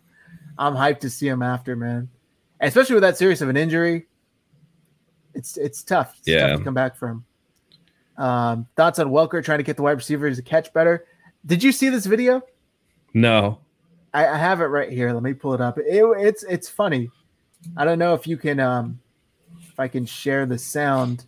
I'm 0.57 0.74
hyped 0.74 1.01
to 1.01 1.11
see 1.11 1.26
him 1.26 1.43
after, 1.43 1.74
man. 1.74 2.09
And 2.61 2.68
especially 2.68 2.95
with 2.95 3.03
that 3.03 3.18
serious 3.18 3.41
of 3.41 3.49
an 3.49 3.57
injury. 3.57 4.07
It's 5.34 5.57
it's 5.57 5.82
tough. 5.82 6.14
It's 6.18 6.28
yeah. 6.28 6.47
tough 6.47 6.59
to 6.59 6.64
come 6.64 6.74
back 6.74 6.97
from. 6.97 7.24
Um, 8.16 8.66
thoughts 8.76 8.99
on 8.99 9.09
Welker 9.09 9.45
trying 9.45 9.59
to 9.59 9.64
get 9.64 9.76
the 9.76 9.82
wide 9.82 9.91
receivers 9.91 10.37
to 10.37 10.43
catch 10.43 10.72
better. 10.72 11.05
Did 11.45 11.62
you 11.62 11.72
see 11.72 11.91
this 11.91 12.07
video? 12.07 12.43
No. 13.16 13.60
I, 14.12 14.28
I 14.28 14.36
have 14.36 14.60
it 14.60 14.66
right 14.66 14.92
here. 14.92 15.10
Let 15.10 15.22
me 15.22 15.32
pull 15.32 15.54
it 15.54 15.60
up. 15.62 15.78
It, 15.78 15.86
it's 15.86 16.42
it's 16.44 16.68
funny. 16.68 17.08
I 17.74 17.86
don't 17.86 17.98
know 17.98 18.12
if 18.12 18.26
you 18.26 18.36
can 18.36 18.60
um 18.60 19.00
if 19.58 19.80
I 19.80 19.88
can 19.88 20.04
share 20.04 20.44
the 20.44 20.58
sound. 20.58 21.24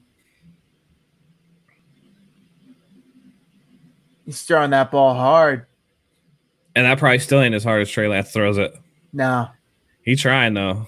He's 4.26 4.42
throwing 4.42 4.70
that 4.72 4.90
ball 4.90 5.14
hard. 5.14 5.64
And 6.76 6.84
that 6.84 6.98
probably 6.98 7.20
still 7.20 7.40
ain't 7.40 7.54
as 7.54 7.64
hard 7.64 7.80
as 7.80 7.88
Trey 7.88 8.06
Lance 8.06 8.32
throws 8.32 8.58
it. 8.58 8.76
No. 9.14 9.48
He's 10.02 10.20
trying 10.20 10.52
though. 10.52 10.86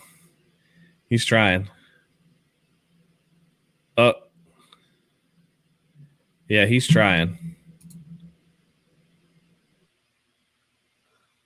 He's 1.09 1.25
trying. 1.25 1.71
Uh 3.97 4.13
yeah, 6.47 6.67
he's 6.67 6.87
trying. 6.87 7.57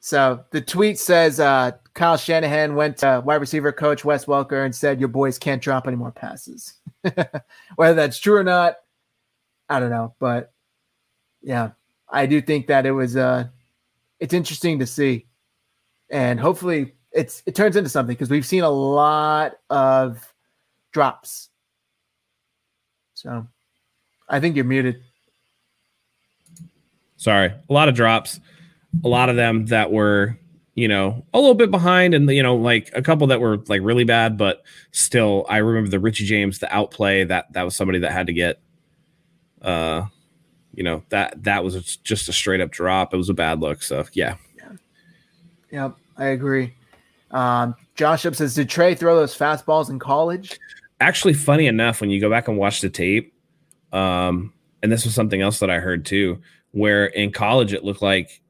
So 0.05 0.45
the 0.51 0.61
tweet 0.61 0.99
says 0.99 1.41
uh, 1.41 1.71
Kyle 1.95 2.19
Shanahan 2.19 2.75
went 2.75 2.99
to 2.99 3.23
wide 3.25 3.37
receiver 3.37 3.73
coach 3.73 4.05
Wes 4.05 4.27
Welker 4.27 4.63
and 4.63 4.75
said, 4.75 5.01
Your 5.01 5.09
boys 5.09 5.39
can't 5.39 5.63
drop 5.63 5.87
any 5.89 5.97
more 5.97 6.13
passes. 6.13 6.75
Whether 7.77 7.95
that's 7.95 8.19
true 8.19 8.37
or 8.37 8.45
not, 8.45 8.77
I 9.71 9.81
don't 9.81 9.89
know. 9.89 10.15
But 10.19 10.53
yeah, 11.41 11.71
I 12.07 12.27
do 12.27 12.43
think 12.43 12.67
that 12.67 12.85
it 12.85 12.91
was 12.91 13.17
uh 13.17 13.47
it's 14.21 14.35
interesting 14.35 14.79
to 14.81 14.87
see. 14.87 15.25
And 16.11 16.39
hopefully 16.39 16.93
it's 17.11 17.43
it 17.47 17.55
turns 17.55 17.75
into 17.75 17.89
something 17.89 18.15
because 18.15 18.29
we've 18.29 18.45
seen 18.45 18.63
a 18.63 18.69
lot 18.69 19.55
of 19.71 20.35
drops. 20.93 21.49
So 23.15 23.47
I 24.29 24.39
think 24.39 24.55
you're 24.55 24.67
muted. 24.67 25.01
Sorry. 27.17 27.47
A 27.47 27.73
lot 27.73 27.89
of 27.89 27.95
drops 27.95 28.39
a 29.03 29.09
lot 29.09 29.29
of 29.29 29.37
them 29.37 29.67
that 29.67 29.91
were 29.91 30.39
you 30.75 30.89
know 30.89 31.25
a 31.33 31.39
little 31.39 31.55
bit 31.55 31.71
behind 31.71 32.15
and 32.15 32.29
you 32.31 32.43
know 32.43 32.57
like 32.57 32.91
a 32.95 33.03
couple 33.03 33.27
that 33.27 33.41
were 33.41 33.59
like 33.69 33.81
really 33.83 34.05
bad 34.05 34.37
but 34.37 34.63
still 34.93 35.47
i 35.49 35.59
remember 35.59 35.89
the 35.89 36.01
richie 36.01 36.25
james 36.25 36.59
the 36.59 36.75
outplay 36.75 37.23
that 37.25 37.53
that 37.53 37.63
was 37.63 37.77
somebody 37.77 38.01
that 38.01 38.13
had 38.13 38.27
to 38.27 38.33
get 38.33 38.61
uh 39.63 40.05
you 40.77 40.83
know 40.83 41.03
that 41.09 41.43
that 41.43 41.65
was 41.65 41.97
just 41.99 42.29
a 42.29 42.33
straight 42.33 42.61
up 42.61 42.71
drop. 42.71 43.15
It 43.15 43.17
was 43.17 43.29
a 43.29 43.35
bad 43.35 43.61
look 43.61 43.83
so 43.83 44.05
yeah. 44.13 44.37
Yeah, 44.57 44.73
yeah 45.71 45.91
i 46.17 46.27
agree. 46.27 46.75
Um 47.31 47.75
josh 47.95 48.27
up 48.27 48.35
says 48.35 48.55
did 48.55 48.69
trey 48.69 48.95
throw 48.95 49.17
those 49.17 49.37
fastballs 49.37 49.91
in 49.91 49.99
college? 49.99 50.59
Actually 51.01 51.35
funny 51.35 51.67
enough 51.67 52.01
when 52.01 52.11
you 52.11 52.21
go 52.21 52.31
back 52.31 52.49
and 52.49 52.57
watch 52.57 52.81
the 52.81 52.91
tape 52.91 53.35
um 53.93 54.53
and 54.83 54.91
this 54.91 55.05
was 55.05 55.15
something 55.15 55.41
else 55.41 55.61
that 55.61 55.71
i 55.71 55.79
heard 55.79 56.05
too 56.05 56.41
where 56.73 57.07
in 57.07 57.31
college 57.31 57.73
it 57.73 57.85
looked 57.85 58.03
like 58.03 58.41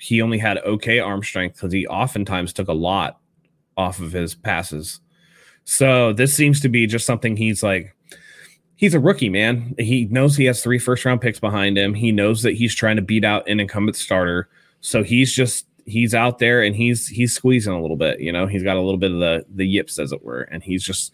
he 0.00 0.22
only 0.22 0.38
had 0.38 0.58
okay 0.58 0.98
arm 0.98 1.22
strength 1.22 1.56
because 1.56 1.72
he 1.72 1.86
oftentimes 1.86 2.54
took 2.54 2.68
a 2.68 2.72
lot 2.72 3.20
off 3.76 4.00
of 4.00 4.12
his 4.12 4.34
passes. 4.34 5.00
So 5.64 6.14
this 6.14 6.34
seems 6.34 6.58
to 6.60 6.70
be 6.70 6.86
just 6.86 7.04
something 7.04 7.36
he's 7.36 7.62
like, 7.62 7.94
he's 8.76 8.94
a 8.94 9.00
rookie, 9.00 9.28
man. 9.28 9.74
He 9.78 10.06
knows 10.06 10.36
he 10.36 10.46
has 10.46 10.62
three 10.62 10.78
first 10.78 11.04
round 11.04 11.20
picks 11.20 11.38
behind 11.38 11.76
him. 11.76 11.92
He 11.92 12.12
knows 12.12 12.42
that 12.42 12.54
he's 12.54 12.74
trying 12.74 12.96
to 12.96 13.02
beat 13.02 13.26
out 13.26 13.46
an 13.46 13.60
incumbent 13.60 13.96
starter. 13.96 14.48
So 14.80 15.02
he's 15.02 15.34
just 15.34 15.66
he's 15.84 16.14
out 16.14 16.38
there 16.38 16.62
and 16.62 16.74
he's 16.74 17.06
he's 17.06 17.34
squeezing 17.34 17.74
a 17.74 17.80
little 17.80 17.96
bit, 17.96 18.20
you 18.20 18.32
know. 18.32 18.46
He's 18.46 18.62
got 18.62 18.78
a 18.78 18.80
little 18.80 18.98
bit 18.98 19.12
of 19.12 19.18
the 19.18 19.44
the 19.54 19.66
yips 19.66 19.98
as 19.98 20.12
it 20.12 20.24
were, 20.24 20.42
and 20.42 20.62
he's 20.62 20.82
just 20.82 21.12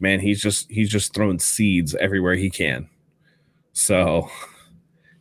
man, 0.00 0.18
he's 0.18 0.42
just 0.42 0.68
he's 0.72 0.90
just 0.90 1.14
throwing 1.14 1.38
seeds 1.38 1.94
everywhere 1.94 2.34
he 2.34 2.50
can. 2.50 2.88
So 3.74 4.28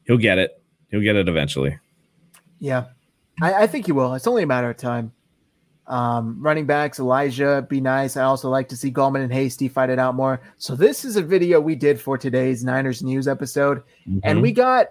he'll 0.05 0.17
get 0.17 0.39
it. 0.39 0.59
He'll 0.89 1.01
get 1.01 1.15
it 1.15 1.29
eventually. 1.29 1.77
Yeah, 2.59 2.85
I, 3.41 3.63
I 3.63 3.67
think 3.67 3.85
he 3.85 3.91
will. 3.91 4.13
It's 4.13 4.27
only 4.27 4.43
a 4.43 4.47
matter 4.47 4.69
of 4.69 4.77
time. 4.77 5.11
Um, 5.87 6.41
running 6.41 6.65
backs, 6.65 6.99
Elijah, 6.99 7.65
be 7.69 7.79
nice. 7.79 8.17
I 8.17 8.23
also 8.23 8.49
like 8.49 8.67
to 8.69 8.75
see 8.75 8.91
Gallman 8.91 9.23
and 9.23 9.31
Hasty 9.31 9.69
fight 9.69 9.89
it 9.89 9.99
out 9.99 10.15
more. 10.15 10.41
So 10.57 10.75
this 10.75 11.05
is 11.05 11.15
a 11.15 11.21
video 11.21 11.61
we 11.61 11.75
did 11.75 11.99
for 11.99 12.17
today's 12.17 12.63
Niners 12.63 13.01
news 13.01 13.27
episode, 13.27 13.83
mm-hmm. 14.07 14.19
and 14.23 14.41
we 14.41 14.51
got 14.51 14.87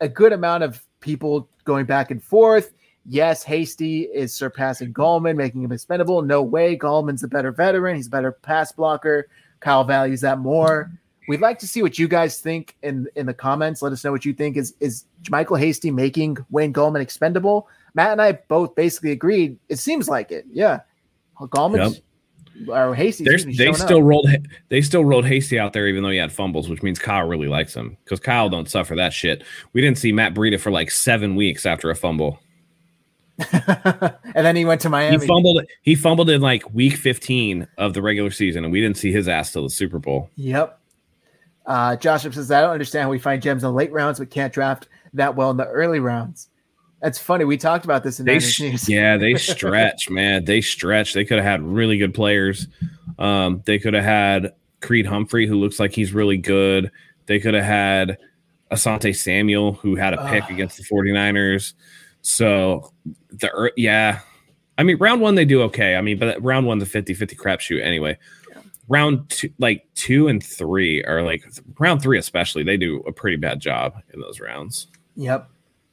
a 0.00 0.08
good 0.08 0.32
amount 0.32 0.64
of 0.64 0.82
people 1.00 1.48
going 1.64 1.84
back 1.84 2.10
and 2.10 2.22
forth. 2.22 2.72
Yes, 3.04 3.42
Hasty 3.42 4.02
is 4.02 4.34
surpassing 4.34 4.92
Gallman, 4.92 5.36
making 5.36 5.62
him 5.62 5.72
expendable. 5.72 6.22
No 6.22 6.42
way. 6.42 6.76
Gallman's 6.76 7.24
a 7.24 7.28
better 7.28 7.52
veteran. 7.52 7.96
He's 7.96 8.06
a 8.06 8.10
better 8.10 8.32
pass 8.32 8.72
blocker. 8.72 9.28
Kyle 9.60 9.84
values 9.84 10.20
that 10.20 10.38
more. 10.38 10.90
We'd 11.28 11.40
like 11.40 11.58
to 11.58 11.68
see 11.68 11.82
what 11.82 11.98
you 11.98 12.08
guys 12.08 12.38
think 12.38 12.74
in 12.82 13.06
in 13.14 13.26
the 13.26 13.34
comments. 13.34 13.82
Let 13.82 13.92
us 13.92 14.02
know 14.02 14.10
what 14.10 14.24
you 14.24 14.32
think. 14.32 14.56
Is 14.56 14.74
is 14.80 15.04
Michael 15.30 15.56
Hasty 15.56 15.90
making 15.90 16.38
Wayne 16.50 16.72
Gallman 16.72 17.00
expendable? 17.00 17.68
Matt 17.94 18.12
and 18.12 18.22
I 18.22 18.32
both 18.32 18.74
basically 18.74 19.12
agreed. 19.12 19.58
It 19.68 19.78
seems 19.78 20.08
like 20.08 20.30
it. 20.30 20.46
Yeah, 20.50 20.80
Gallman 21.38 22.00
yep. 22.56 22.68
or 22.68 22.94
Hasty. 22.94 23.24
They 23.24 23.72
still 23.72 23.98
up. 23.98 24.04
rolled. 24.04 24.28
They 24.70 24.80
still 24.80 25.04
rolled 25.04 25.26
Hasty 25.26 25.58
out 25.58 25.74
there, 25.74 25.86
even 25.86 26.02
though 26.02 26.10
he 26.10 26.16
had 26.16 26.32
fumbles, 26.32 26.68
which 26.68 26.82
means 26.82 26.98
Kyle 26.98 27.28
really 27.28 27.48
likes 27.48 27.74
him 27.74 27.98
because 28.04 28.20
Kyle 28.20 28.48
don't 28.48 28.68
suffer 28.68 28.96
that 28.96 29.12
shit. 29.12 29.44
We 29.74 29.80
didn't 29.80 29.98
see 29.98 30.12
Matt 30.12 30.34
Breida 30.34 30.58
for 30.58 30.70
like 30.70 30.90
seven 30.90 31.36
weeks 31.36 31.66
after 31.66 31.90
a 31.90 31.94
fumble. 31.94 32.40
and 33.52 34.16
then 34.34 34.56
he 34.56 34.64
went 34.64 34.80
to 34.80 34.88
Miami. 34.88 35.18
He 35.18 35.26
fumbled. 35.26 35.62
He 35.82 35.94
fumbled 35.94 36.30
in 36.30 36.40
like 36.40 36.72
week 36.72 36.96
15 36.96 37.68
of 37.76 37.94
the 37.94 38.02
regular 38.02 38.30
season, 38.30 38.64
and 38.64 38.72
we 38.72 38.80
didn't 38.80 38.96
see 38.96 39.12
his 39.12 39.28
ass 39.28 39.52
till 39.52 39.62
the 39.62 39.70
Super 39.70 39.98
Bowl. 39.98 40.30
Yep. 40.36 40.78
Uh, 41.68 41.96
Josh 41.96 42.22
says, 42.22 42.50
I 42.50 42.62
don't 42.62 42.70
understand 42.70 43.04
how 43.04 43.10
we 43.10 43.18
find 43.18 43.42
gems 43.42 43.62
in 43.62 43.68
the 43.68 43.74
late 43.74 43.92
rounds 43.92 44.18
but 44.18 44.30
can't 44.30 44.52
draft 44.52 44.88
that 45.12 45.36
well 45.36 45.50
in 45.50 45.58
the 45.58 45.66
early 45.66 46.00
rounds. 46.00 46.48
That's 47.02 47.18
funny. 47.18 47.44
We 47.44 47.58
talked 47.58 47.84
about 47.84 48.02
this 48.02 48.18
in 48.18 48.26
the 48.26 48.38
they, 48.38 48.38
Yeah, 48.88 49.18
they 49.18 49.34
stretch, 49.36 50.08
man. 50.08 50.46
They 50.46 50.62
stretch. 50.62 51.12
They 51.12 51.26
could 51.26 51.36
have 51.36 51.44
had 51.44 51.62
really 51.62 51.98
good 51.98 52.14
players. 52.14 52.66
Um, 53.18 53.62
they 53.66 53.78
could 53.78 53.92
have 53.92 54.02
had 54.02 54.54
Creed 54.80 55.04
Humphrey, 55.04 55.46
who 55.46 55.56
looks 55.56 55.78
like 55.78 55.92
he's 55.92 56.12
really 56.12 56.38
good. 56.38 56.90
They 57.26 57.38
could 57.38 57.52
have 57.52 57.64
had 57.64 58.16
Asante 58.72 59.14
Samuel, 59.14 59.74
who 59.74 59.94
had 59.94 60.14
a 60.14 60.26
pick 60.28 60.48
against 60.48 60.78
the 60.78 60.84
49ers. 60.84 61.74
So 62.22 62.92
the 63.30 63.72
yeah. 63.76 64.20
I 64.78 64.84
mean, 64.84 64.96
round 64.96 65.20
one 65.20 65.34
they 65.34 65.44
do 65.44 65.62
okay. 65.62 65.96
I 65.96 66.00
mean, 66.00 66.18
but 66.18 66.42
round 66.42 66.66
one's 66.66 66.82
a 66.82 66.86
50-50 66.86 67.36
crapshoot 67.36 67.82
anyway 67.84 68.16
round 68.88 69.28
two, 69.28 69.50
like 69.58 69.86
two 69.94 70.28
and 70.28 70.42
three 70.42 71.04
are 71.04 71.22
like 71.22 71.44
round 71.78 72.02
three, 72.02 72.18
especially, 72.18 72.62
they 72.62 72.76
do 72.76 73.02
a 73.06 73.12
pretty 73.12 73.36
bad 73.36 73.60
job 73.60 73.94
in 74.12 74.20
those 74.20 74.40
rounds. 74.40 74.88
Yep. 75.16 75.48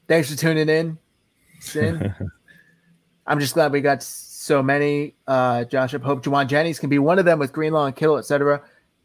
Thanks 0.07 0.31
for 0.31 0.37
tuning 0.37 0.69
in. 0.69 0.97
Sin. 1.59 2.13
I'm 3.27 3.39
just 3.39 3.55
glad 3.55 3.71
we 3.71 3.81
got 3.81 4.03
so 4.03 4.61
many. 4.61 5.15
Uh, 5.27 5.63
Josh, 5.65 5.93
I 5.93 5.97
hope 5.97 6.23
Jauan 6.23 6.47
Jennings 6.47 6.79
can 6.79 6.89
be 6.89 6.99
one 6.99 7.17
of 7.17 7.25
them 7.25 7.39
with 7.39 7.51
Greenlaw 7.51 7.85
and 7.85 7.95
Kittle, 7.95 8.17
etc. 8.17 8.61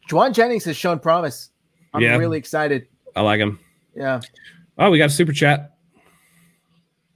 Jauan 0.08 0.34
Jennings 0.34 0.64
has 0.64 0.76
shown 0.76 0.98
promise. 0.98 1.50
I'm 1.94 2.02
yeah. 2.02 2.16
really 2.16 2.38
excited. 2.38 2.86
I 3.16 3.22
like 3.22 3.40
him. 3.40 3.58
Yeah. 3.94 4.20
Oh, 4.78 4.90
we 4.90 4.98
got 4.98 5.06
a 5.06 5.12
super 5.12 5.32
chat. 5.32 5.69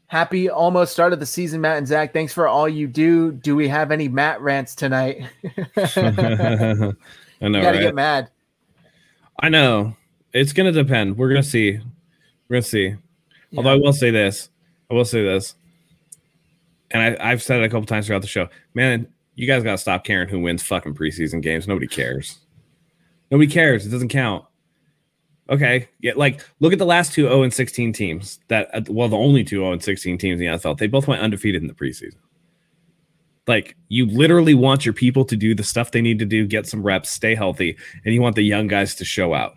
Happy 0.06 0.50
almost 0.50 0.92
start 0.92 1.12
of 1.12 1.20
the 1.20 1.26
season, 1.26 1.60
Matt 1.60 1.78
and 1.78 1.88
Zach. 1.88 2.12
Thanks 2.12 2.32
for 2.32 2.46
all 2.46 2.68
you 2.68 2.86
do. 2.86 3.32
Do 3.32 3.56
we 3.56 3.68
have 3.68 3.90
any 3.90 4.08
Matt 4.08 4.40
rants 4.40 4.74
tonight? 4.74 5.26
I 5.76 7.48
know. 7.48 7.60
gotta 7.60 7.78
right? 7.78 7.80
get 7.80 7.94
mad. 7.94 8.30
I 9.40 9.48
know. 9.48 9.96
It's 10.32 10.52
gonna 10.52 10.72
depend. 10.72 11.16
We're 11.16 11.28
gonna 11.28 11.42
see. 11.42 11.78
We're 12.48 12.56
gonna 12.56 12.62
see. 12.62 12.88
Yeah. 12.88 12.96
Although 13.56 13.72
I 13.72 13.76
will 13.76 13.92
say 13.92 14.10
this. 14.10 14.50
I 14.90 14.94
will 14.94 15.04
say 15.04 15.22
this. 15.22 15.54
And 16.90 17.02
I, 17.02 17.30
I've 17.30 17.42
said 17.42 17.60
it 17.60 17.64
a 17.64 17.68
couple 17.68 17.86
times 17.86 18.06
throughout 18.06 18.22
the 18.22 18.28
show. 18.28 18.48
Man, 18.74 19.08
you 19.34 19.46
guys 19.46 19.62
gotta 19.62 19.78
stop 19.78 20.04
caring 20.04 20.28
who 20.28 20.40
wins 20.40 20.62
fucking 20.62 20.94
preseason 20.94 21.40
games. 21.42 21.66
Nobody 21.66 21.86
cares. 21.86 22.38
Nobody 23.30 23.50
cares. 23.50 23.86
It 23.86 23.90
doesn't 23.90 24.08
count. 24.08 24.44
Okay. 25.50 25.88
Yeah, 26.00 26.12
like 26.16 26.40
look 26.60 26.72
at 26.72 26.78
the 26.78 26.86
last 26.86 27.12
two 27.12 27.24
0 27.24 27.42
and 27.42 27.52
16 27.52 27.92
teams 27.92 28.40
that 28.48 28.74
uh, 28.74 28.80
well, 28.88 29.08
the 29.08 29.16
only 29.16 29.44
two 29.44 29.58
0 29.58 29.72
and 29.72 29.82
16 29.82 30.18
teams 30.18 30.40
in 30.40 30.46
the 30.46 30.52
NFL. 30.58 30.78
They 30.78 30.86
both 30.86 31.06
went 31.06 31.22
undefeated 31.22 31.62
in 31.62 31.68
the 31.68 31.74
preseason. 31.74 32.16
Like 33.46 33.76
you 33.88 34.06
literally 34.06 34.54
want 34.54 34.86
your 34.86 34.94
people 34.94 35.24
to 35.26 35.36
do 35.36 35.54
the 35.54 35.62
stuff 35.62 35.90
they 35.90 36.00
need 36.00 36.18
to 36.18 36.24
do, 36.24 36.46
get 36.46 36.66
some 36.66 36.82
reps, 36.82 37.10
stay 37.10 37.34
healthy, 37.34 37.76
and 38.04 38.14
you 38.14 38.22
want 38.22 38.36
the 38.36 38.42
young 38.42 38.68
guys 38.68 38.94
to 38.96 39.04
show 39.04 39.34
out. 39.34 39.54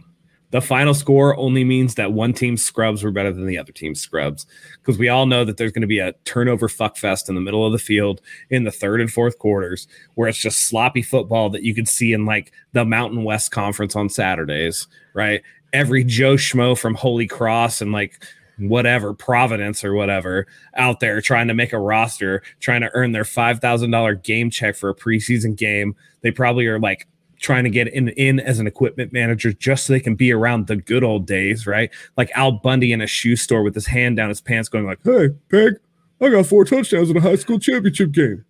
The 0.52 0.62
final 0.62 0.94
score 0.94 1.38
only 1.38 1.66
means 1.66 1.96
that 1.96 2.14
one 2.14 2.32
team's 2.32 2.64
scrubs 2.64 3.04
were 3.04 3.12
better 3.12 3.34
than 3.34 3.48
the 3.48 3.58
other 3.58 3.74
team's 3.74 4.00
scrubs 4.00 4.46
because 4.80 4.98
we 4.98 5.10
all 5.10 5.26
know 5.26 5.44
that 5.44 5.58
there's 5.58 5.74
going 5.74 5.82
to 5.82 5.88
be 5.88 6.00
a 6.00 6.14
turnover 6.24 6.70
fuckfest 6.70 7.28
in 7.28 7.36
the 7.36 7.42
middle 7.42 7.66
of 7.66 7.74
the 7.74 7.80
field 7.80 8.22
in 8.50 8.64
the 8.64 8.72
third 8.72 9.02
and 9.02 9.12
fourth 9.12 9.40
quarters 9.40 9.90
where 10.16 10.30
it's 10.30 10.38
just 10.38 10.66
sloppy 10.66 11.02
football 11.02 11.50
that 11.50 11.64
you 11.64 11.76
could 11.76 11.90
see 11.90 12.14
in 12.14 12.26
like 12.26 12.54
the 12.72 12.86
Mountain 12.86 13.26
West 13.26 13.52
Conference 13.52 13.94
on 13.94 14.08
Saturdays, 14.08 14.88
right? 15.14 15.42
Every 15.74 16.04
Joe 16.04 16.36
Schmo 16.36 16.78
from 16.78 16.96
Holy 16.96 17.28
Cross 17.28 17.82
and 17.82 17.92
like 17.92 18.24
whatever 18.60 19.14
Providence 19.14 19.84
or 19.84 19.94
whatever 19.94 20.48
out 20.76 21.00
there 21.00 21.22
trying 21.22 21.48
to 21.48 21.54
make 21.54 21.74
a 21.74 21.80
roster, 21.80 22.42
trying 22.60 22.82
to 22.82 22.90
earn 22.94 23.12
their 23.12 23.26
five 23.26 23.60
thousand 23.60 23.92
dollar 23.92 24.16
game 24.16 24.50
check 24.50 24.76
for 24.76 24.90
a 24.90 24.96
preseason 24.96 25.56
game. 25.56 25.96
They 26.22 26.32
probably 26.32 26.66
are 26.68 26.80
like 26.80 27.08
trying 27.40 27.64
to 27.64 27.70
get 27.70 27.88
in 27.88 28.10
in 28.10 28.40
as 28.40 28.60
an 28.60 28.68
equipment 28.68 29.14
manager 29.14 29.54
just 29.54 29.86
so 29.86 29.94
they 29.94 30.00
can 30.00 30.16
be 30.16 30.32
around 30.32 30.68
the 30.68 30.76
good 30.76 31.04
old 31.04 31.28
days, 31.28 31.68
right? 31.68 31.92
Like 32.18 32.32
Al 32.36 32.54
Bundy 32.54 32.92
in 32.92 33.02
a 33.02 33.08
shoe 33.08 33.36
store 33.36 33.64
with 33.64 33.76
his 33.76 33.88
hand 33.88 34.18
down 34.18 34.30
his 34.30 34.42
pants, 34.42 34.70
going 34.70 34.86
like, 34.86 35.00
"Hey, 35.04 35.30
Peg, 35.50 35.74
I 36.20 36.30
got 36.30 36.48
four 36.48 36.66
touchdowns 36.66 37.10
in 37.10 37.18
a 37.18 37.22
high 37.22 37.36
school 37.36 37.60
championship 37.60 38.12
game. 38.12 38.44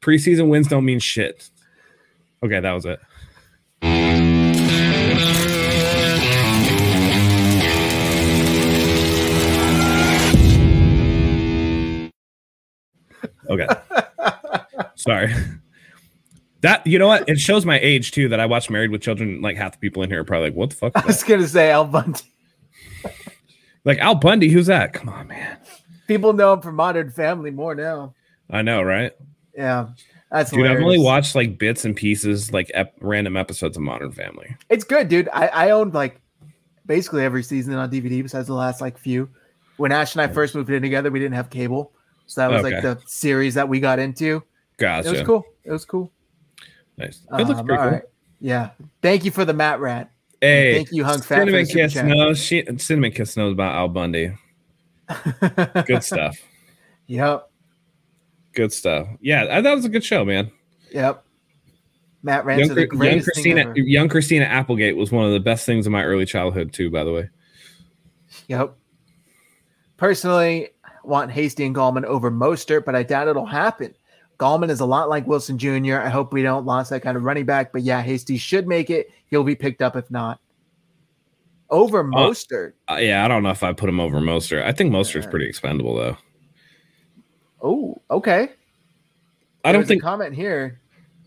Preseason 0.00 0.48
wins 0.48 0.68
don't 0.68 0.84
mean 0.84 0.98
shit. 1.00 1.50
Okay, 2.42 2.60
that 2.60 2.72
was 2.72 2.86
it. 2.86 3.00
Okay. 13.50 13.66
Sorry. 14.96 15.32
That 16.62 16.86
you 16.86 16.98
know 16.98 17.06
what? 17.06 17.28
It 17.28 17.38
shows 17.38 17.66
my 17.66 17.78
age 17.80 18.12
too 18.12 18.28
that 18.28 18.40
I 18.40 18.46
watched 18.46 18.70
Married 18.70 18.90
with 18.90 19.02
Children. 19.02 19.40
Like 19.42 19.56
half 19.56 19.72
the 19.72 19.78
people 19.78 20.02
in 20.02 20.10
here 20.10 20.20
are 20.20 20.24
probably 20.24 20.48
like, 20.48 20.56
"What 20.56 20.70
the 20.70 20.76
fuck?" 20.76 20.92
I 20.96 21.06
was 21.06 21.22
gonna 21.22 21.46
say 21.46 21.70
Al 21.70 21.84
Bundy. 21.84 22.20
like 23.84 23.98
Al 23.98 24.14
Bundy, 24.14 24.48
who's 24.48 24.66
that? 24.66 24.92
Come 24.92 25.08
on, 25.08 25.28
man. 25.28 25.58
People 26.08 26.32
know 26.32 26.54
him 26.54 26.62
from 26.62 26.74
Modern 26.76 27.10
Family 27.10 27.50
more 27.50 27.74
now. 27.74 28.14
I 28.50 28.62
know, 28.62 28.82
right? 28.82 29.12
Yeah, 29.54 29.88
that's 30.30 30.50
dude. 30.50 30.60
Hilarious. 30.60 30.80
I've 30.80 30.84
only 30.84 30.98
watched 30.98 31.34
like 31.34 31.58
bits 31.58 31.84
and 31.84 31.94
pieces, 31.94 32.52
like 32.52 32.70
ep- 32.74 32.94
random 33.00 33.36
episodes 33.36 33.76
of 33.76 33.82
Modern 33.82 34.12
Family. 34.12 34.56
It's 34.70 34.84
good, 34.84 35.08
dude. 35.08 35.28
I 35.32 35.48
I 35.48 35.70
owned 35.70 35.94
like 35.94 36.20
basically 36.86 37.24
every 37.24 37.42
season 37.42 37.74
on 37.74 37.90
DVD 37.90 38.22
besides 38.22 38.46
the 38.46 38.54
last 38.54 38.80
like 38.80 38.98
few. 38.98 39.28
When 39.76 39.92
Ash 39.92 40.14
and 40.14 40.22
I 40.22 40.28
first 40.28 40.54
moved 40.54 40.70
in 40.70 40.82
together, 40.82 41.10
we 41.10 41.18
didn't 41.18 41.34
have 41.34 41.50
cable, 41.50 41.92
so 42.26 42.40
that 42.40 42.50
was 42.50 42.64
okay. 42.64 42.74
like 42.74 42.82
the 42.82 43.00
series 43.06 43.54
that 43.54 43.68
we 43.68 43.80
got 43.80 43.98
into. 43.98 44.42
Gotcha. 44.76 45.08
It 45.08 45.12
was 45.12 45.22
cool. 45.22 45.44
It 45.64 45.72
was 45.72 45.84
cool. 45.84 46.12
Nice. 46.98 47.22
It 47.38 47.46
looks 47.46 47.60
um, 47.60 47.66
pretty 47.66 47.82
cool. 47.82 47.90
Right. 47.92 48.02
Yeah. 48.40 48.70
Thank 49.02 49.24
you 49.24 49.30
for 49.30 49.44
the 49.44 49.54
Matt 49.54 49.80
Rant. 49.80 50.08
Hey, 50.40 50.74
thank 50.74 50.92
you, 50.92 51.04
Hung 51.04 51.20
Fat. 51.20 51.38
Cinnamon 51.38 51.66
Kiss 51.66 51.94
knows. 51.94 52.38
She, 52.38 52.64
Cinnamon 52.76 53.12
Kiss 53.12 53.36
knows 53.36 53.52
about 53.52 53.74
Al 53.74 53.88
Bundy. 53.88 54.36
good 55.86 56.02
stuff. 56.02 56.36
Yep. 57.06 57.50
Good 58.52 58.72
stuff. 58.72 59.08
Yeah, 59.20 59.60
that 59.60 59.74
was 59.74 59.84
a 59.84 59.88
good 59.88 60.04
show, 60.04 60.24
man. 60.24 60.50
Yep. 60.90 61.24
Matt 62.22 62.44
Rant. 62.44 62.60
Young, 62.66 63.02
young 63.02 63.22
Christina, 63.22 63.72
young 63.76 64.08
Christina 64.08 64.44
Applegate 64.44 64.96
was 64.96 65.12
one 65.12 65.24
of 65.24 65.32
the 65.32 65.40
best 65.40 65.64
things 65.64 65.86
in 65.86 65.92
my 65.92 66.02
early 66.02 66.26
childhood, 66.26 66.72
too. 66.72 66.90
By 66.90 67.04
the 67.04 67.12
way. 67.12 67.30
Yep. 68.48 68.74
Personally, 69.96 70.70
want 71.06 71.30
Hasty 71.30 71.64
and 71.64 71.74
Gallman 71.74 72.04
over 72.04 72.30
Mostert, 72.30 72.84
but 72.84 72.94
I 72.94 73.02
doubt 73.02 73.28
it'll 73.28 73.46
happen. 73.46 73.94
Gallman 74.38 74.68
is 74.68 74.80
a 74.80 74.86
lot 74.86 75.08
like 75.08 75.26
Wilson 75.26 75.58
Jr. 75.58 75.98
I 75.98 76.08
hope 76.08 76.32
we 76.32 76.42
don't 76.42 76.66
lose 76.66 76.90
that 76.90 77.00
kind 77.00 77.16
of 77.16 77.24
running 77.24 77.46
back, 77.46 77.72
but 77.72 77.82
yeah, 77.82 78.02
Hasty 78.02 78.36
should 78.36 78.66
make 78.66 78.90
it. 78.90 79.10
He'll 79.28 79.44
be 79.44 79.54
picked 79.54 79.80
up 79.80 79.96
if 79.96 80.10
not. 80.10 80.40
Over 81.70 82.00
uh, 82.00 82.04
Mostert. 82.04 82.74
Uh, 82.90 82.96
yeah, 82.96 83.24
I 83.24 83.28
don't 83.28 83.42
know 83.42 83.50
if 83.50 83.62
I 83.62 83.72
put 83.72 83.88
him 83.88 83.98
over 83.98 84.18
Mostert. 84.20 84.62
I 84.62 84.72
think 84.72 84.92
Mostert's 84.92 85.24
yeah. 85.24 85.30
pretty 85.30 85.46
expendable 85.46 85.96
though. 85.96 86.16
Oh, 87.62 88.00
okay. 88.10 88.50
I 89.64 89.72
don't 89.72 89.86
think 89.86 90.02
comment 90.02 90.34
here. 90.34 90.80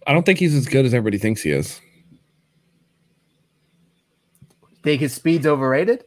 I 0.07 0.13
don't 0.13 0.25
think 0.25 0.39
he's 0.39 0.55
as 0.55 0.65
good 0.65 0.85
as 0.85 0.93
everybody 0.93 1.17
thinks 1.17 1.41
he 1.41 1.51
is. 1.51 1.81
Think 4.83 5.01
his 5.01 5.13
speed's 5.13 5.45
overrated? 5.45 6.05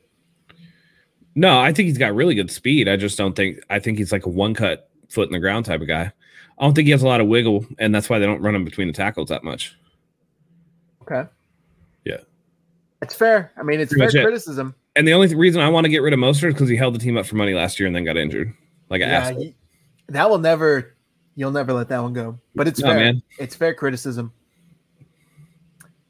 No, 1.34 1.58
I 1.58 1.72
think 1.72 1.86
he's 1.88 1.98
got 1.98 2.14
really 2.14 2.34
good 2.34 2.50
speed. 2.50 2.88
I 2.88 2.96
just 2.96 3.16
don't 3.16 3.34
think 3.34 3.60
I 3.70 3.78
think 3.78 3.98
he's 3.98 4.12
like 4.12 4.26
a 4.26 4.28
one 4.28 4.54
cut 4.54 4.90
foot 5.08 5.28
in 5.28 5.32
the 5.32 5.38
ground 5.38 5.64
type 5.64 5.80
of 5.80 5.88
guy. 5.88 6.12
I 6.58 6.64
don't 6.64 6.74
think 6.74 6.86
he 6.86 6.92
has 6.92 7.02
a 7.02 7.08
lot 7.08 7.20
of 7.20 7.26
wiggle, 7.26 7.66
and 7.78 7.94
that's 7.94 8.10
why 8.10 8.18
they 8.18 8.26
don't 8.26 8.42
run 8.42 8.54
him 8.54 8.64
between 8.64 8.86
the 8.86 8.92
tackles 8.92 9.28
that 9.30 9.42
much. 9.42 9.76
Okay. 11.02 11.28
Yeah. 12.04 12.18
It's 13.00 13.14
fair. 13.14 13.52
I 13.56 13.62
mean, 13.62 13.80
it's 13.80 13.92
Pretty 13.92 14.12
fair 14.12 14.24
criticism. 14.24 14.68
It. 14.68 15.00
And 15.00 15.08
the 15.08 15.14
only 15.14 15.28
th- 15.28 15.38
reason 15.38 15.60
I 15.60 15.68
want 15.68 15.84
to 15.84 15.88
get 15.88 16.02
rid 16.02 16.12
of 16.12 16.20
Mostert 16.20 16.48
is 16.48 16.54
because 16.54 16.68
he 16.68 16.76
held 16.76 16.94
the 16.94 16.98
team 16.98 17.16
up 17.16 17.26
for 17.26 17.36
money 17.36 17.54
last 17.54 17.80
year 17.80 17.86
and 17.86 17.96
then 17.96 18.04
got 18.04 18.16
injured. 18.16 18.52
Like 18.90 19.00
yeah, 19.00 19.32
he, 19.32 19.54
that 20.08 20.28
will 20.28 20.38
never. 20.38 20.94
You'll 21.34 21.50
never 21.50 21.72
let 21.72 21.88
that 21.88 22.02
one 22.02 22.12
go. 22.12 22.38
But 22.54 22.68
it's 22.68 22.80
no, 22.80 22.88
fair. 22.88 22.98
Man. 22.98 23.22
It's 23.38 23.56
fair 23.56 23.72
criticism. 23.72 24.32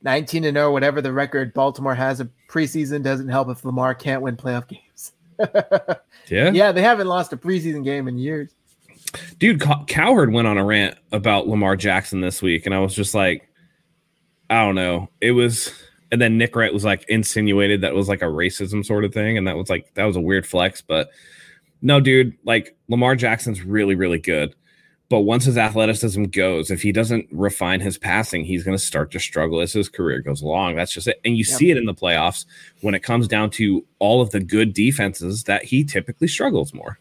19 0.03 0.45
and 0.45 0.57
0, 0.57 0.73
whatever 0.73 1.01
the 1.01 1.13
record 1.13 1.55
Baltimore 1.55 1.95
has 1.95 2.21
a 2.21 2.29
preseason 2.49 3.05
doesn't 3.05 3.29
help 3.29 3.49
if 3.49 3.65
Lamar 3.65 3.95
can't 3.95 4.21
win 4.21 4.37
playoff 4.37 4.67
games. 4.67 4.83
Yeah. 6.29 6.51
Yeah, 6.53 6.73
they 6.73 6.83
haven't 6.83 7.07
lost 7.07 7.33
a 7.33 7.37
preseason 7.37 7.85
game 7.85 8.09
in 8.09 8.19
years. 8.19 8.55
Dude, 9.39 9.63
Cowherd 9.89 10.33
went 10.33 10.49
on 10.49 10.59
a 10.59 10.65
rant 10.65 10.97
about 11.13 11.47
Lamar 11.47 11.77
Jackson 11.77 12.21
this 12.21 12.41
week, 12.41 12.67
and 12.67 12.75
I 12.75 12.79
was 12.79 12.95
just 12.95 13.15
like, 13.15 13.49
I 14.49 14.65
don't 14.65 14.75
know. 14.75 15.09
It 15.21 15.33
was, 15.33 15.73
and 16.11 16.21
then 16.21 16.39
Nick 16.39 16.57
Wright 16.57 16.73
was 16.73 16.85
like 16.85 17.05
insinuated 17.09 17.83
that 17.83 17.95
was 17.95 18.09
like 18.09 18.23
a 18.23 18.27
racism 18.27 18.85
sort 18.85 19.05
of 19.05 19.13
thing, 19.13 19.37
and 19.37 19.47
that 19.47 19.57
was 19.57 19.69
like 19.69 19.93
that 19.95 20.05
was 20.05 20.17
a 20.17 20.21
weird 20.21 20.47
flex. 20.47 20.81
But 20.81 21.11
no, 21.83 22.01
dude, 22.01 22.37
like 22.45 22.77
Lamar 22.89 23.17
Jackson's 23.17 23.63
really, 23.63 23.95
really 23.95 24.19
good. 24.19 24.55
But 25.13 25.27
once 25.27 25.45
his 25.45 25.59
athleticism 25.59 26.25
goes, 26.25 26.71
if 26.71 26.81
he 26.81 26.91
doesn't 26.91 27.29
refine 27.31 27.81
his 27.81 27.99
passing, 27.99 28.47
he's 28.47 28.65
going 28.65 28.79
to 28.79 28.83
start 28.83 29.11
to 29.11 29.21
struggle 29.21 29.61
as 29.61 29.75
his 29.75 29.91
career 29.91 30.23
goes 30.23 30.41
along. 30.41 30.77
That's 30.77 30.91
just 30.91 31.07
it. 31.07 31.21
And 31.23 31.37
you 31.37 31.45
yep. 31.47 31.59
see 31.59 31.71
it 31.71 31.77
in 31.77 31.85
the 31.85 31.93
playoffs 31.93 32.47
when 32.81 32.95
it 32.95 33.03
comes 33.03 33.29
down 33.29 33.51
to 33.51 33.85
all 33.99 34.23
of 34.23 34.31
the 34.31 34.41
good 34.41 34.73
defenses 34.73 35.45
that 35.45 35.65
he 35.65 35.85
typically 35.85 36.29
struggles 36.29 36.73
more. 36.73 36.99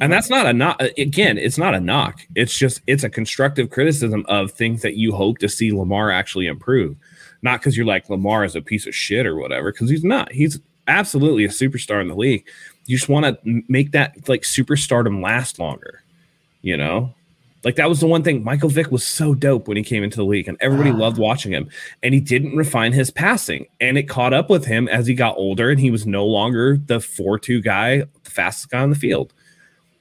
And 0.00 0.12
that's 0.12 0.30
not 0.30 0.46
a 0.46 0.52
knock. 0.52 0.80
Again, 0.96 1.36
it's 1.36 1.58
not 1.58 1.74
a 1.74 1.80
knock. 1.80 2.24
It's 2.36 2.56
just 2.56 2.82
it's 2.86 3.02
a 3.02 3.10
constructive 3.10 3.68
criticism 3.68 4.24
of 4.28 4.52
things 4.52 4.82
that 4.82 4.94
you 4.94 5.10
hope 5.10 5.38
to 5.38 5.48
see 5.48 5.72
Lamar 5.72 6.12
actually 6.12 6.46
improve. 6.46 6.96
Not 7.42 7.58
because 7.58 7.76
you're 7.76 7.84
like 7.84 8.08
Lamar 8.08 8.44
is 8.44 8.54
a 8.54 8.62
piece 8.62 8.86
of 8.86 8.94
shit 8.94 9.26
or 9.26 9.34
whatever, 9.34 9.72
because 9.72 9.90
he's 9.90 10.04
not. 10.04 10.30
He's 10.30 10.60
absolutely 10.86 11.44
a 11.44 11.48
superstar 11.48 12.00
in 12.00 12.06
the 12.06 12.14
league. 12.14 12.46
You 12.86 12.96
just 12.96 13.08
want 13.08 13.26
to 13.26 13.62
make 13.66 13.90
that 13.90 14.28
like 14.28 14.42
superstardom 14.42 15.20
last 15.20 15.58
longer. 15.58 16.00
You 16.62 16.76
know, 16.76 17.12
like 17.64 17.76
that 17.76 17.88
was 17.88 18.00
the 18.00 18.06
one 18.06 18.22
thing. 18.22 18.44
Michael 18.44 18.68
Vick 18.68 18.90
was 18.90 19.04
so 19.04 19.34
dope 19.34 19.66
when 19.68 19.76
he 19.76 19.82
came 19.82 20.02
into 20.02 20.16
the 20.16 20.24
league, 20.24 20.48
and 20.48 20.56
everybody 20.60 20.90
ah. 20.90 20.96
loved 20.96 21.18
watching 21.18 21.52
him. 21.52 21.68
And 22.02 22.14
he 22.14 22.20
didn't 22.20 22.56
refine 22.56 22.92
his 22.92 23.10
passing, 23.10 23.66
and 23.80 23.96
it 23.96 24.04
caught 24.04 24.32
up 24.32 24.50
with 24.50 24.66
him 24.66 24.88
as 24.88 25.06
he 25.06 25.14
got 25.14 25.36
older, 25.36 25.70
and 25.70 25.80
he 25.80 25.90
was 25.90 26.06
no 26.06 26.26
longer 26.26 26.76
the 26.76 27.00
four-two 27.00 27.62
guy, 27.62 27.98
the 28.22 28.30
fastest 28.30 28.70
guy 28.70 28.80
on 28.80 28.90
the 28.90 28.96
field. 28.96 29.32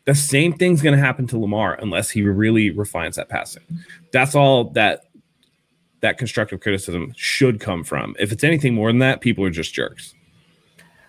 The 0.05 0.15
same 0.15 0.53
thing's 0.53 0.81
going 0.81 0.95
to 0.95 1.01
happen 1.01 1.27
to 1.27 1.39
Lamar 1.39 1.75
unless 1.75 2.09
he 2.09 2.23
really 2.23 2.69
refines 2.71 3.15
that 3.15 3.29
passing. 3.29 3.63
That's 4.11 4.35
all 4.35 4.65
that 4.71 5.05
that 6.01 6.17
constructive 6.17 6.59
criticism 6.59 7.13
should 7.15 7.61
come 7.61 7.85
from. 7.85 8.13
If 8.19 8.33
it's 8.33 8.43
anything 8.43 8.73
more 8.73 8.89
than 8.89 8.99
that, 8.99 9.21
people 9.21 9.45
are 9.45 9.49
just 9.49 9.73
jerks. 9.73 10.13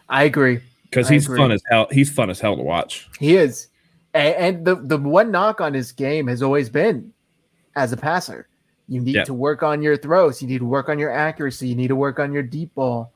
I 0.08 0.22
agree. 0.22 0.60
Because 0.84 1.08
he's 1.08 1.24
agree. 1.24 1.38
fun 1.38 1.50
as 1.50 1.60
hell. 1.68 1.88
He's 1.90 2.08
fun 2.08 2.30
as 2.30 2.38
hell 2.38 2.56
to 2.56 2.62
watch. 2.62 3.08
He 3.18 3.36
is. 3.36 3.66
And, 4.14 4.34
and 4.36 4.64
the 4.64 4.76
the 4.76 4.98
one 4.98 5.30
knock 5.30 5.60
on 5.60 5.74
his 5.74 5.92
game 5.92 6.28
has 6.28 6.42
always 6.42 6.68
been 6.68 7.12
as 7.76 7.92
a 7.92 7.96
passer. 7.96 8.48
You 8.88 9.00
need 9.00 9.16
yeah. 9.16 9.24
to 9.24 9.34
work 9.34 9.62
on 9.62 9.82
your 9.82 9.96
throws. 9.96 10.40
You 10.40 10.48
need 10.48 10.58
to 10.58 10.66
work 10.66 10.88
on 10.88 10.98
your 10.98 11.10
accuracy. 11.10 11.68
You 11.68 11.74
need 11.74 11.88
to 11.88 11.96
work 11.96 12.18
on 12.18 12.32
your 12.32 12.42
deep 12.42 12.74
ball. 12.74 13.12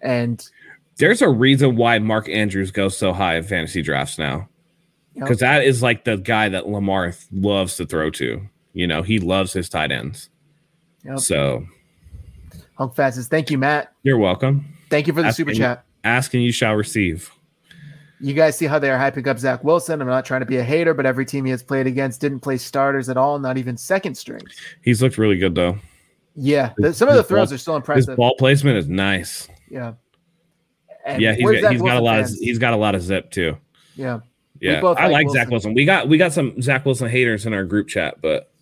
And 0.00 0.44
there's 0.96 1.22
a 1.22 1.28
reason 1.28 1.76
why 1.76 1.98
Mark 1.98 2.28
Andrews 2.28 2.70
goes 2.70 2.96
so 2.96 3.12
high 3.12 3.36
in 3.36 3.44
fantasy 3.44 3.82
drafts 3.82 4.18
now 4.18 4.48
because 5.14 5.38
that 5.38 5.64
is 5.64 5.82
like 5.82 6.04
the 6.04 6.16
guy 6.16 6.48
that 6.48 6.68
Lamar 6.68 7.14
loves 7.32 7.76
to 7.76 7.86
throw 7.86 8.10
to. 8.10 8.48
You 8.72 8.86
know, 8.86 9.02
he 9.02 9.18
loves 9.18 9.52
his 9.52 9.68
tight 9.68 9.90
ends. 9.90 10.30
Yep. 11.04 11.18
So, 11.18 11.66
Hunk 12.76 12.94
Fastest, 12.94 13.30
thank 13.30 13.50
you, 13.50 13.58
Matt. 13.58 13.92
You're 14.02 14.18
welcome. 14.18 14.76
Thank 14.88 15.06
you 15.06 15.12
for 15.12 15.22
the 15.22 15.28
asking, 15.28 15.46
super 15.46 15.56
chat. 15.56 15.84
Asking 16.04 16.42
you 16.42 16.52
shall 16.52 16.74
receive. 16.74 17.30
You 18.20 18.34
guys 18.34 18.56
see 18.56 18.66
how 18.66 18.78
they 18.78 18.90
are 18.90 18.98
hyping 18.98 19.26
up 19.26 19.38
Zach 19.38 19.64
Wilson. 19.64 20.00
I'm 20.00 20.06
not 20.06 20.24
trying 20.24 20.40
to 20.40 20.46
be 20.46 20.58
a 20.58 20.62
hater, 20.62 20.92
but 20.92 21.06
every 21.06 21.24
team 21.24 21.44
he 21.46 21.50
has 21.52 21.62
played 21.62 21.86
against 21.86 22.20
didn't 22.20 22.40
play 22.40 22.58
starters 22.58 23.08
at 23.08 23.16
all, 23.16 23.38
not 23.38 23.56
even 23.56 23.76
second 23.76 24.14
strings. 24.16 24.54
He's 24.82 25.00
looked 25.00 25.16
really 25.16 25.38
good 25.38 25.54
though. 25.54 25.78
Yeah, 26.34 26.72
the, 26.76 26.92
some 26.92 27.08
of 27.08 27.16
the 27.16 27.24
throws 27.24 27.48
ball, 27.48 27.54
are 27.54 27.58
still 27.58 27.76
impressive. 27.76 28.08
His 28.08 28.16
ball 28.16 28.34
placement 28.38 28.76
is 28.76 28.88
nice. 28.88 29.48
Yeah. 29.68 29.94
And 31.04 31.20
yeah, 31.20 31.34
he's 31.34 31.60
got, 31.60 31.72
he's 31.72 31.82
got 31.82 31.96
a 31.96 32.00
lot 32.00 32.16
fans? 32.16 32.34
of 32.34 32.38
he's 32.40 32.58
got 32.58 32.72
a 32.72 32.76
lot 32.76 32.94
of 32.94 33.02
zip 33.02 33.30
too. 33.30 33.56
Yeah. 33.94 34.20
Yeah, 34.60 34.82
I 34.84 35.08
like 35.08 35.24
Wilson. 35.24 35.40
Zach 35.40 35.48
Wilson. 35.48 35.74
We 35.74 35.86
got 35.86 36.06
we 36.06 36.18
got 36.18 36.34
some 36.34 36.60
Zach 36.60 36.84
Wilson 36.84 37.08
haters 37.08 37.46
in 37.46 37.54
our 37.54 37.64
group 37.64 37.88
chat, 37.88 38.20
but 38.20 38.52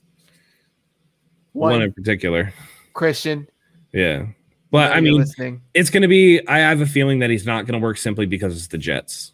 one, 1.53 1.73
one 1.73 1.83
in 1.83 1.93
particular, 1.93 2.55
Christian. 2.95 3.49
Yeah, 3.93 4.27
but 4.71 4.93
I 4.93 5.01
mean, 5.01 5.15
listening. 5.15 5.61
it's 5.75 5.91
going 5.91 6.03
to 6.03 6.09
be. 6.09 6.47
I 6.47 6.59
have 6.59 6.81
a 6.81 6.87
feeling 6.87 7.19
that 7.19 7.31
he's 7.31 7.47
not 7.47 7.67
going 7.67 7.81
to 7.81 7.85
work 7.85 7.97
simply 7.97 8.27
because 8.27 8.57
it's 8.57 8.69
the 8.69 8.79
Jets. 8.79 9.33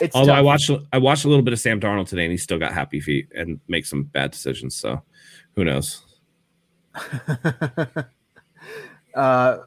It's 0.00 0.16
Although 0.16 0.32
tough. 0.32 0.38
I 0.38 0.42
watched 0.42 0.70
I 0.92 0.98
watched 0.98 1.24
a 1.24 1.28
little 1.28 1.44
bit 1.44 1.52
of 1.52 1.60
Sam 1.60 1.80
Darnold 1.80 2.08
today, 2.08 2.24
and 2.24 2.30
he's 2.30 2.42
still 2.42 2.58
got 2.58 2.72
happy 2.72 3.00
feet 3.00 3.28
and 3.34 3.60
makes 3.68 3.90
some 3.90 4.04
bad 4.04 4.30
decisions. 4.30 4.74
So, 4.74 5.02
who 5.54 5.64
knows? 5.64 6.02
uh, 9.14 9.58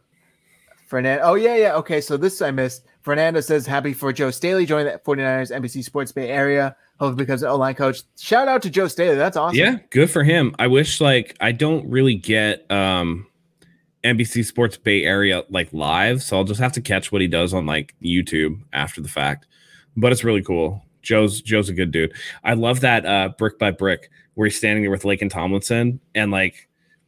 Fernando. 0.88 1.24
Oh 1.24 1.36
yeah, 1.36 1.56
yeah. 1.56 1.76
Okay, 1.76 2.02
so 2.02 2.18
this 2.18 2.42
I 2.42 2.52
missed. 2.52 2.86
Fernando 3.02 3.40
says 3.40 3.68
happy 3.68 3.94
for 3.94 4.12
Joe 4.12 4.32
Staley 4.32 4.66
joining 4.66 4.92
the 4.92 5.00
49ers 5.00 5.52
NBC 5.52 5.84
Sports 5.84 6.12
Bay 6.12 6.30
Area. 6.30 6.76
Hopefully 7.00 7.24
becomes 7.24 7.44
an 7.44 7.50
O-line 7.50 7.76
coach. 7.76 8.02
Shout 8.18 8.48
out 8.48 8.62
to 8.64 8.70
Joe 8.70 8.88
Staley. 8.88 9.16
That's 9.16 9.38
awesome. 9.38 9.58
Yeah, 9.58 9.78
good 9.92 10.10
for 10.10 10.24
him. 10.24 10.56
I 10.58 10.68
wish 10.68 11.02
like 11.02 11.36
I 11.40 11.52
don't 11.52 11.88
really 11.90 12.16
get 12.16 12.70
um 12.72 13.28
NBC 14.04 14.46
Sports 14.46 14.78
Bay 14.78 15.04
Area 15.04 15.44
like 15.50 15.72
live, 15.72 16.24
so 16.24 16.38
I'll 16.38 16.44
just 16.44 16.60
have 16.60 16.72
to 16.74 16.82
catch 16.82 17.12
what 17.12 17.22
he 17.22 17.28
does 17.28 17.54
on 17.54 17.66
like 17.66 17.96
YouTube 18.02 18.62
after 18.74 19.02
the 19.02 19.10
fact. 19.10 19.48
But 19.98 20.12
it's 20.12 20.24
really 20.24 20.44
cool. 20.44 20.84
Joe's 21.02 21.42
Joe's 21.42 21.70
a 21.70 21.74
good 21.74 21.92
dude. 21.92 22.14
I 22.44 22.54
love 22.54 22.82
that 22.82 23.06
uh, 23.06 23.30
brick 23.38 23.60
by 23.60 23.72
brick 23.72 24.10
where 24.34 24.46
he's 24.46 24.58
standing 24.58 24.84
there 24.84 24.92
with 24.92 25.04
Laken 25.04 25.30
Tomlinson 25.30 26.00
and 26.14 26.32
like 26.32 26.68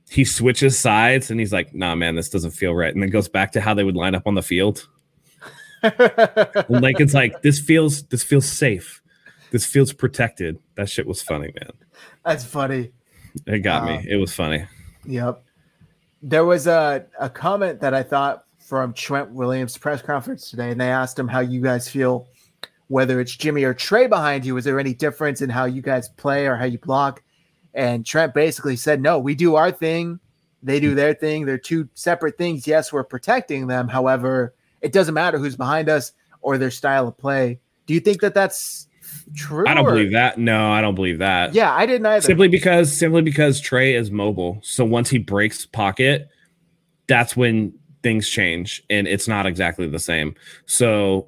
he 0.10 0.24
switches 0.24 0.78
sides 0.78 1.30
and 1.32 1.40
he's 1.40 1.52
like, 1.52 1.74
"Nah, 1.74 1.96
man, 1.96 2.16
this 2.16 2.30
doesn't 2.30 2.52
feel 2.52 2.74
right," 2.74 2.94
and 2.94 3.02
then 3.02 3.10
goes 3.10 3.28
back 3.28 3.52
to 3.54 3.62
how 3.62 3.74
they 3.74 3.84
would 3.84 3.96
line 3.96 4.16
up 4.16 4.24
on 4.26 4.36
the 4.36 4.44
field. 4.44 4.88
like 5.84 7.00
it's 7.00 7.14
like 7.14 7.42
this 7.42 7.60
feels 7.60 8.04
this 8.04 8.24
feels 8.24 8.46
safe. 8.46 9.02
This 9.52 9.66
feels 9.66 9.94
protected. 9.94 10.60
That 10.76 10.90
shit 10.90 11.08
was 11.08 11.22
funny, 11.22 11.54
man. 11.60 11.72
That's 12.26 12.44
funny. 12.44 12.92
It 13.46 13.60
got 13.60 13.86
me. 13.86 14.06
It 14.10 14.18
was 14.18 14.34
funny. 14.34 14.66
Yep. 15.06 15.44
There 16.22 16.46
was 16.46 16.68
a, 16.68 17.06
a 17.20 17.30
comment 17.30 17.80
that 17.82 17.94
I 17.94 18.04
thought 18.04 18.46
from 18.60 18.92
Trent 18.94 19.32
Williams' 19.32 19.78
press 19.78 20.02
conference 20.02 20.50
today, 20.50 20.72
and 20.72 20.82
they 20.82 20.90
asked 20.90 21.18
him 21.18 21.28
how 21.28 21.40
you 21.40 21.62
guys 21.62 21.88
feel, 21.88 22.28
whether 22.88 23.20
it's 23.20 23.36
Jimmy 23.36 23.64
or 23.64 23.74
Trey 23.74 24.08
behind 24.08 24.46
you. 24.46 24.58
Is 24.58 24.66
there 24.66 24.80
any 24.80 24.94
difference 24.94 25.42
in 25.42 25.50
how 25.50 25.66
you 25.66 25.82
guys 25.82 26.10
play 26.10 26.48
or 26.48 26.56
how 26.56 26.66
you 26.66 26.80
block? 26.80 27.22
And 27.74 28.06
Trent 28.06 28.34
basically 28.34 28.76
said, 28.76 29.02
No, 29.02 29.20
we 29.20 29.36
do 29.36 29.56
our 29.56 29.72
thing. 29.72 30.20
They 30.64 30.80
do 30.80 30.96
their 30.96 31.14
thing. 31.14 31.46
They're 31.46 31.58
two 31.58 31.88
separate 31.94 32.38
things. 32.38 32.66
Yes, 32.66 32.92
we're 32.92 33.04
protecting 33.04 33.68
them. 33.68 33.88
However, 33.88 34.54
it 34.82 34.92
doesn't 34.92 35.14
matter 35.14 35.38
who's 35.38 35.56
behind 35.56 35.88
us 35.90 36.14
or 36.42 36.58
their 36.58 36.72
style 36.72 37.08
of 37.08 37.18
play. 37.18 37.60
Do 37.86 37.94
you 37.94 38.00
think 38.00 38.22
that 38.22 38.34
that's 38.34 38.88
true? 39.36 39.66
I 39.68 39.74
don't 39.74 39.86
or- 39.86 39.92
believe 39.92 40.14
that. 40.14 40.38
No, 40.38 40.72
I 40.72 40.82
don't 40.82 40.96
believe 40.96 41.20
that. 41.20 41.54
Yeah, 41.54 41.74
I 41.74 41.86
didn't 41.86 42.06
either. 42.08 42.22
Simply 42.26 42.48
because 42.48 42.92
simply 42.92 43.22
because 43.22 43.60
Trey 43.60 43.94
is 43.94 44.10
mobile. 44.10 44.60
So 44.64 44.84
once 44.84 45.10
he 45.10 45.20
breaks 45.20 45.66
pocket, 45.66 46.28
that's 47.08 47.38
when 47.38 47.74
things 48.04 48.30
change 48.30 48.84
and 48.90 49.08
it's 49.08 49.28
not 49.28 49.46
exactly 49.46 49.88
the 49.88 50.00
same. 50.00 50.36
So, 50.66 51.28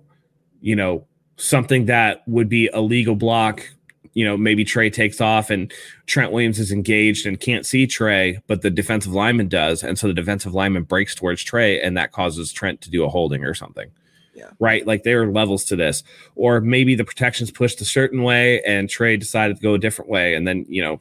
you 0.61 0.75
know, 0.75 1.05
something 1.39 1.85
that 1.85 2.21
would 2.27 2.49
be 2.49 2.67
a 2.67 2.81
legal 2.81 3.15
block, 3.15 3.67
you 4.13 4.25
know, 4.25 4.35
maybe 4.35 4.65
Trey 4.65 4.89
takes 4.89 5.21
off 5.21 5.49
and 5.49 5.71
Trent 6.05 6.31
Williams 6.31 6.59
is 6.59 6.71
engaged 6.71 7.25
and 7.25 7.39
can't 7.39 7.65
see 7.65 7.87
Trey, 7.87 8.39
but 8.47 8.61
the 8.61 8.69
defensive 8.69 9.13
lineman 9.13 9.47
does. 9.47 9.81
And 9.81 9.97
so 9.97 10.07
the 10.07 10.13
defensive 10.13 10.53
lineman 10.53 10.83
breaks 10.83 11.15
towards 11.15 11.43
Trey 11.43 11.81
and 11.81 11.95
that 11.95 12.11
causes 12.11 12.51
Trent 12.51 12.81
to 12.81 12.89
do 12.89 13.05
a 13.05 13.09
holding 13.09 13.45
or 13.45 13.53
something. 13.53 13.89
Yeah. 14.35 14.49
Right. 14.59 14.85
Like 14.85 15.03
there 15.03 15.23
are 15.23 15.31
levels 15.31 15.63
to 15.65 15.75
this. 15.75 16.03
Or 16.35 16.59
maybe 16.59 16.95
the 16.95 17.05
protection's 17.05 17.51
pushed 17.51 17.79
a 17.81 17.85
certain 17.85 18.23
way 18.23 18.61
and 18.63 18.89
Trey 18.89 19.15
decided 19.15 19.57
to 19.57 19.63
go 19.63 19.73
a 19.73 19.79
different 19.79 20.09
way. 20.09 20.35
And 20.35 20.47
then, 20.47 20.65
you 20.67 20.81
know, 20.81 20.99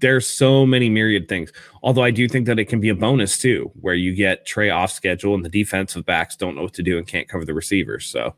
there's 0.00 0.28
so 0.28 0.66
many 0.66 0.88
myriad 0.88 1.28
things. 1.28 1.52
Although 1.82 2.02
I 2.02 2.10
do 2.10 2.28
think 2.28 2.46
that 2.46 2.58
it 2.58 2.66
can 2.66 2.80
be 2.80 2.88
a 2.88 2.94
bonus 2.94 3.38
too, 3.38 3.70
where 3.80 3.94
you 3.94 4.14
get 4.14 4.46
Trey 4.46 4.70
off 4.70 4.92
schedule 4.92 5.34
and 5.34 5.44
the 5.44 5.48
defensive 5.48 6.04
backs 6.04 6.36
don't 6.36 6.56
know 6.56 6.62
what 6.62 6.74
to 6.74 6.82
do 6.82 6.98
and 6.98 7.06
can't 7.06 7.28
cover 7.28 7.44
the 7.44 7.54
receivers. 7.54 8.06
So 8.06 8.34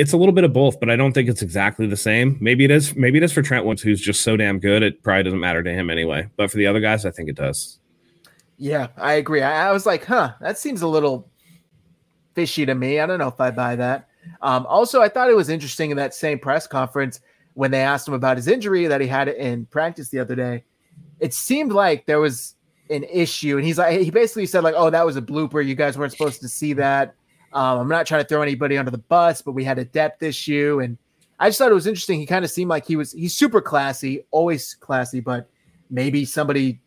it's 0.00 0.14
a 0.14 0.16
little 0.16 0.32
bit 0.32 0.44
of 0.44 0.54
both, 0.54 0.80
but 0.80 0.88
I 0.88 0.96
don't 0.96 1.12
think 1.12 1.28
it's 1.28 1.42
exactly 1.42 1.86
the 1.86 1.96
same. 1.96 2.38
Maybe 2.40 2.64
it 2.64 2.70
is. 2.70 2.96
Maybe 2.96 3.18
it 3.18 3.22
is 3.22 3.34
for 3.34 3.42
Trent 3.42 3.66
Woods, 3.66 3.82
who's 3.82 4.00
just 4.00 4.22
so 4.22 4.34
damn 4.34 4.58
good. 4.58 4.82
It 4.82 5.02
probably 5.02 5.24
doesn't 5.24 5.40
matter 5.40 5.62
to 5.62 5.70
him 5.70 5.90
anyway. 5.90 6.26
But 6.36 6.50
for 6.50 6.56
the 6.56 6.66
other 6.66 6.80
guys, 6.80 7.04
I 7.04 7.10
think 7.10 7.28
it 7.28 7.36
does. 7.36 7.78
Yeah, 8.56 8.88
I 8.96 9.14
agree. 9.14 9.42
I, 9.42 9.68
I 9.68 9.72
was 9.72 9.84
like, 9.84 10.06
huh, 10.06 10.32
that 10.40 10.58
seems 10.58 10.80
a 10.80 10.88
little 10.88 11.28
fishy 12.34 12.64
to 12.64 12.74
me. 12.74 12.98
I 12.98 13.04
don't 13.04 13.18
know 13.18 13.28
if 13.28 13.38
I 13.42 13.50
buy 13.50 13.76
that. 13.76 14.08
Um, 14.40 14.64
also, 14.66 15.02
I 15.02 15.10
thought 15.10 15.28
it 15.28 15.36
was 15.36 15.50
interesting 15.50 15.90
in 15.90 15.98
that 15.98 16.14
same 16.14 16.38
press 16.38 16.66
conference 16.66 17.20
when 17.52 17.70
they 17.70 17.82
asked 17.82 18.08
him 18.08 18.14
about 18.14 18.38
his 18.38 18.48
injury 18.48 18.86
that 18.86 19.02
he 19.02 19.06
had 19.06 19.28
in 19.28 19.66
practice 19.66 20.08
the 20.08 20.18
other 20.18 20.34
day. 20.34 20.64
It 21.18 21.34
seemed 21.34 21.72
like 21.72 22.06
there 22.06 22.20
was 22.20 22.54
an 22.88 23.04
issue, 23.04 23.58
and 23.58 23.66
he's 23.66 23.76
like, 23.76 24.00
he 24.00 24.10
basically 24.10 24.46
said 24.46 24.64
like, 24.64 24.74
"Oh, 24.76 24.88
that 24.88 25.04
was 25.04 25.16
a 25.16 25.22
blooper. 25.22 25.64
You 25.64 25.74
guys 25.74 25.98
weren't 25.98 26.12
supposed 26.12 26.40
to 26.40 26.48
see 26.48 26.72
that." 26.74 27.14
Um, 27.52 27.80
I'm 27.80 27.88
not 27.88 28.06
trying 28.06 28.22
to 28.22 28.28
throw 28.28 28.42
anybody 28.42 28.78
under 28.78 28.90
the 28.90 28.98
bus, 28.98 29.42
but 29.42 29.52
we 29.52 29.64
had 29.64 29.78
a 29.78 29.84
depth 29.84 30.22
issue, 30.22 30.80
and 30.82 30.96
I 31.38 31.48
just 31.48 31.58
thought 31.58 31.70
it 31.70 31.74
was 31.74 31.86
interesting. 31.86 32.20
He 32.20 32.26
kind 32.26 32.44
of 32.44 32.50
seemed 32.50 32.68
like 32.68 32.86
he 32.86 32.96
was 32.96 33.12
he's 33.12 33.34
super 33.34 33.60
classy, 33.60 34.24
always 34.30 34.74
classy, 34.74 35.20
but 35.20 35.48
maybe 35.90 36.24
somebody 36.24 36.80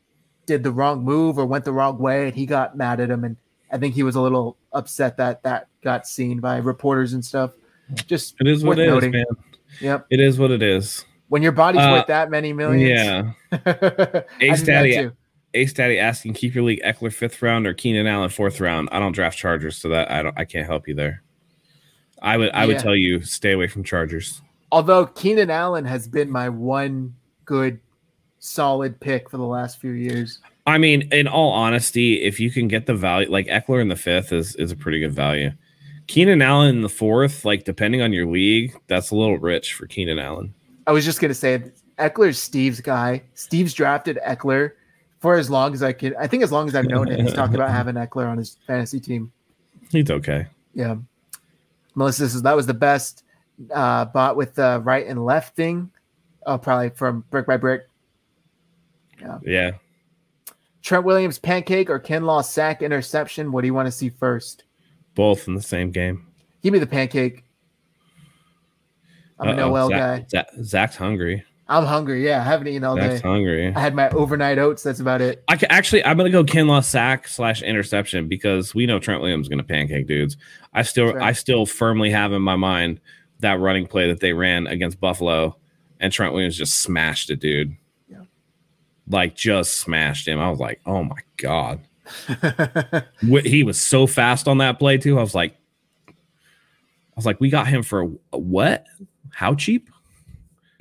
did 0.46 0.64
the 0.64 0.72
wrong 0.72 1.04
move 1.04 1.38
or 1.38 1.46
went 1.46 1.66
the 1.66 1.74
wrong 1.74 1.98
way, 1.98 2.28
and 2.28 2.36
he 2.36 2.46
got 2.46 2.78
mad 2.78 3.00
at 3.00 3.10
him, 3.10 3.24
and 3.24 3.36
I 3.72 3.78
think 3.78 3.94
he 3.96 4.04
was 4.04 4.16
a 4.16 4.22
little 4.22 4.58
upset 4.72 5.18
that 5.18 5.44
that 5.44 5.68
got 5.84 6.08
seen 6.08 6.40
by 6.40 6.58
reporters 6.58 7.14
and 7.14 7.24
stuff. 7.26 7.52
Just 8.08 8.36
It 8.40 8.48
is 8.48 8.64
what 8.64 8.80
it 8.80 8.84
is, 8.84 8.94
noting. 8.94 9.12
man. 9.12 9.26
Yep. 9.82 10.06
It 10.12 10.20
is 10.20 10.40
what 10.40 10.52
it 10.52 10.62
is. 10.62 11.04
When 11.28 11.42
your 11.42 11.52
body's 11.52 11.82
Uh, 11.82 11.90
worth 11.92 12.08
that 12.08 12.30
many 12.30 12.54
millions, 12.54 12.84
Yeah. 12.84 13.32
Ace 14.40 14.62
Daddy. 14.64 15.10
Ace 15.54 15.74
Daddy 15.74 16.00
asking 16.00 16.34
keep 16.34 16.56
your 16.56 16.64
league 16.64 16.82
Ekeler 16.84 17.14
fifth 17.14 17.42
round 17.42 17.68
or 17.68 17.74
Keenan 17.74 18.08
Allen 18.08 18.30
fourth 18.30 18.60
round. 18.60 18.90
I 18.92 19.00
don't 19.00 19.12
draft 19.12 19.38
Chargers, 19.38 19.78
so 19.78 19.90
that 19.90 20.10
I 20.12 20.24
don't 20.24 20.38
I 20.38 20.46
can't 20.46 20.68
help 20.68 20.88
you 20.88 20.96
there. 20.96 21.22
I 22.22 22.38
would 22.38 22.52
I 22.52 22.66
would 22.66 22.80
tell 22.80 22.96
you 22.96 23.22
stay 23.22 23.52
away 23.52 23.68
from 23.68 23.84
Chargers. 23.84 24.42
Although 24.72 25.06
Keenan 25.08 25.50
Allen 25.50 25.86
has 25.86 26.08
been 26.08 26.32
my 26.32 26.50
one 26.50 27.14
good, 27.46 27.80
solid 28.40 29.00
pick 29.00 29.30
for 29.30 29.38
the 29.38 29.44
last 29.44 29.80
few 29.80 29.92
years. 29.92 30.40
I 30.66 30.78
mean, 30.78 31.10
in 31.12 31.28
all 31.28 31.52
honesty, 31.52 32.24
if 32.24 32.40
you 32.40 32.50
can 32.50 32.68
get 32.68 32.86
the 32.86 32.96
value, 32.96 33.30
like 33.30 33.48
Ekeler 33.48 33.82
in 33.82 33.90
the 33.90 33.96
fifth 33.96 34.32
is 34.32 34.56
is 34.56 34.72
a 34.72 34.76
pretty 34.76 35.00
good 35.00 35.14
value. 35.14 35.52
Keenan 36.08 36.42
Allen 36.42 36.76
in 36.76 36.82
the 36.82 36.90
fourth, 36.90 37.46
like 37.46 37.66
depending 37.66 38.02
on 38.02 38.14
your 38.14 38.26
league, 38.26 38.76
that's 38.88 39.12
a 39.12 39.16
little 39.16 39.38
rich 39.38 39.74
for 39.74 39.86
Keenan 39.88 40.20
Allen. 40.20 40.54
I 40.88 40.92
was 40.92 41.06
just 41.06 41.20
gonna 41.20 41.34
say 41.34 41.72
Ekeler's 42.00 42.42
Steve's 42.42 42.82
guy. 42.82 43.24
Steve's 43.36 43.74
drafted 43.74 44.18
Ekeler 44.26 44.72
for 45.24 45.38
as 45.38 45.50
long 45.50 45.74
as 45.74 45.82
I 45.82 45.94
could. 45.94 46.14
I 46.16 46.28
think 46.28 46.44
as 46.44 46.52
long 46.52 46.68
as 46.68 46.76
I've 46.76 46.84
known 46.84 47.08
him, 47.08 47.24
he's 47.26 47.34
talked 47.34 47.56
about 47.56 47.72
having 47.80 47.96
Ekeler 47.96 48.28
on 48.30 48.38
his 48.38 48.58
fantasy 48.68 49.00
team. 49.00 49.32
He's 49.90 50.12
okay. 50.12 50.48
Yeah. 50.76 50.98
Melissa 51.96 52.28
says 52.28 52.42
that 52.42 52.58
was 52.58 52.68
the 52.68 52.74
best 52.74 53.24
uh, 53.74 54.04
bought 54.04 54.36
with 54.36 54.56
the 54.56 54.82
right 54.84 55.08
and 55.08 55.24
left 55.24 55.56
thing. 55.56 55.90
Oh, 56.46 56.58
probably 56.58 56.90
from 56.90 57.24
Brick 57.32 57.48
by 57.48 57.56
Brick. 57.56 57.84
Yeah. 59.22 59.38
Yeah. 59.44 59.72
Trent 60.82 61.06
Williams 61.06 61.40
pancake 61.40 61.90
or 61.90 62.02
Kinlaw 62.02 62.44
sack 62.44 62.82
interception. 62.82 63.54
What 63.54 63.62
do 63.62 63.68
you 63.68 63.74
want 63.74 63.86
to 63.88 63.94
see 63.94 64.10
first? 64.10 64.66
Both 65.16 65.48
in 65.48 65.56
the 65.56 65.62
same 65.62 65.92
game. 65.92 66.28
Give 66.62 66.74
me 66.74 66.80
the 66.80 66.86
pancake. 66.88 67.46
I'm 69.40 69.48
a 69.48 69.52
Uh-oh, 69.54 69.70
Noel 69.70 69.88
Zach- 69.88 70.00
guy. 70.00 70.26
Zach- 70.30 70.50
Zach's 70.64 70.96
hungry. 70.98 71.46
I'm 71.68 71.86
hungry. 71.86 72.26
Yeah, 72.26 72.42
I 72.42 72.44
haven't 72.44 72.68
eaten 72.68 72.84
all 72.84 72.96
Zach's 72.96 73.22
day. 73.22 73.28
hungry. 73.28 73.74
I 73.74 73.80
had 73.80 73.96
my 73.96 74.10
overnight 74.10 74.58
oats. 74.58 74.84
That's 74.84 75.00
about 75.00 75.22
it. 75.22 75.44
I 75.48 75.56
can, 75.56 75.72
actually, 75.72 76.04
I'm 76.04 76.18
gonna 76.18 76.30
go 76.30 76.44
Kinlaw 76.44 76.84
sack 76.84 77.28
slash 77.28 77.62
interception 77.62 78.28
because 78.28 78.76
we 78.76 78.86
know 78.86 79.00
Trent 79.00 79.22
Williams 79.22 79.46
is 79.46 79.50
gonna 79.50 79.64
pancake 79.64 80.08
dudes. 80.08 80.36
I 80.74 80.84
still, 80.84 81.14
right. 81.14 81.24
I 81.24 81.32
still 81.32 81.66
firmly 81.66 82.10
have 82.12 82.34
in 82.34 82.42
my 82.42 82.58
mind 82.58 83.00
that 83.40 83.60
running 83.60 83.88
play 83.88 84.08
that 84.10 84.20
they 84.20 84.34
ran 84.34 84.68
against 84.68 85.00
Buffalo, 85.00 85.56
and 86.00 86.12
Trent 86.12 86.34
Williams 86.34 86.58
just 86.58 86.82
smashed 86.82 87.30
a 87.30 87.36
dude. 87.36 87.76
Yeah. 88.10 88.24
Like 89.08 89.36
just 89.36 89.78
smashed 89.78 90.28
him. 90.28 90.40
I 90.40 90.50
was 90.50 90.60
like, 90.60 90.82
oh 90.86 91.04
my 91.04 91.20
god, 91.38 91.80
he 93.22 93.64
was 93.64 93.80
so 93.80 94.06
fast 94.06 94.50
on 94.50 94.58
that 94.58 94.80
play 94.80 94.98
too. 94.98 95.18
I 95.18 95.22
was 95.22 95.34
like, 95.34 95.56
I 96.10 97.16
was 97.16 97.26
like, 97.26 97.40
we 97.40 97.50
got 97.50 97.68
him 97.68 97.84
for 97.84 98.06
what? 98.32 98.86
How 99.32 99.56
cheap? 99.56 99.90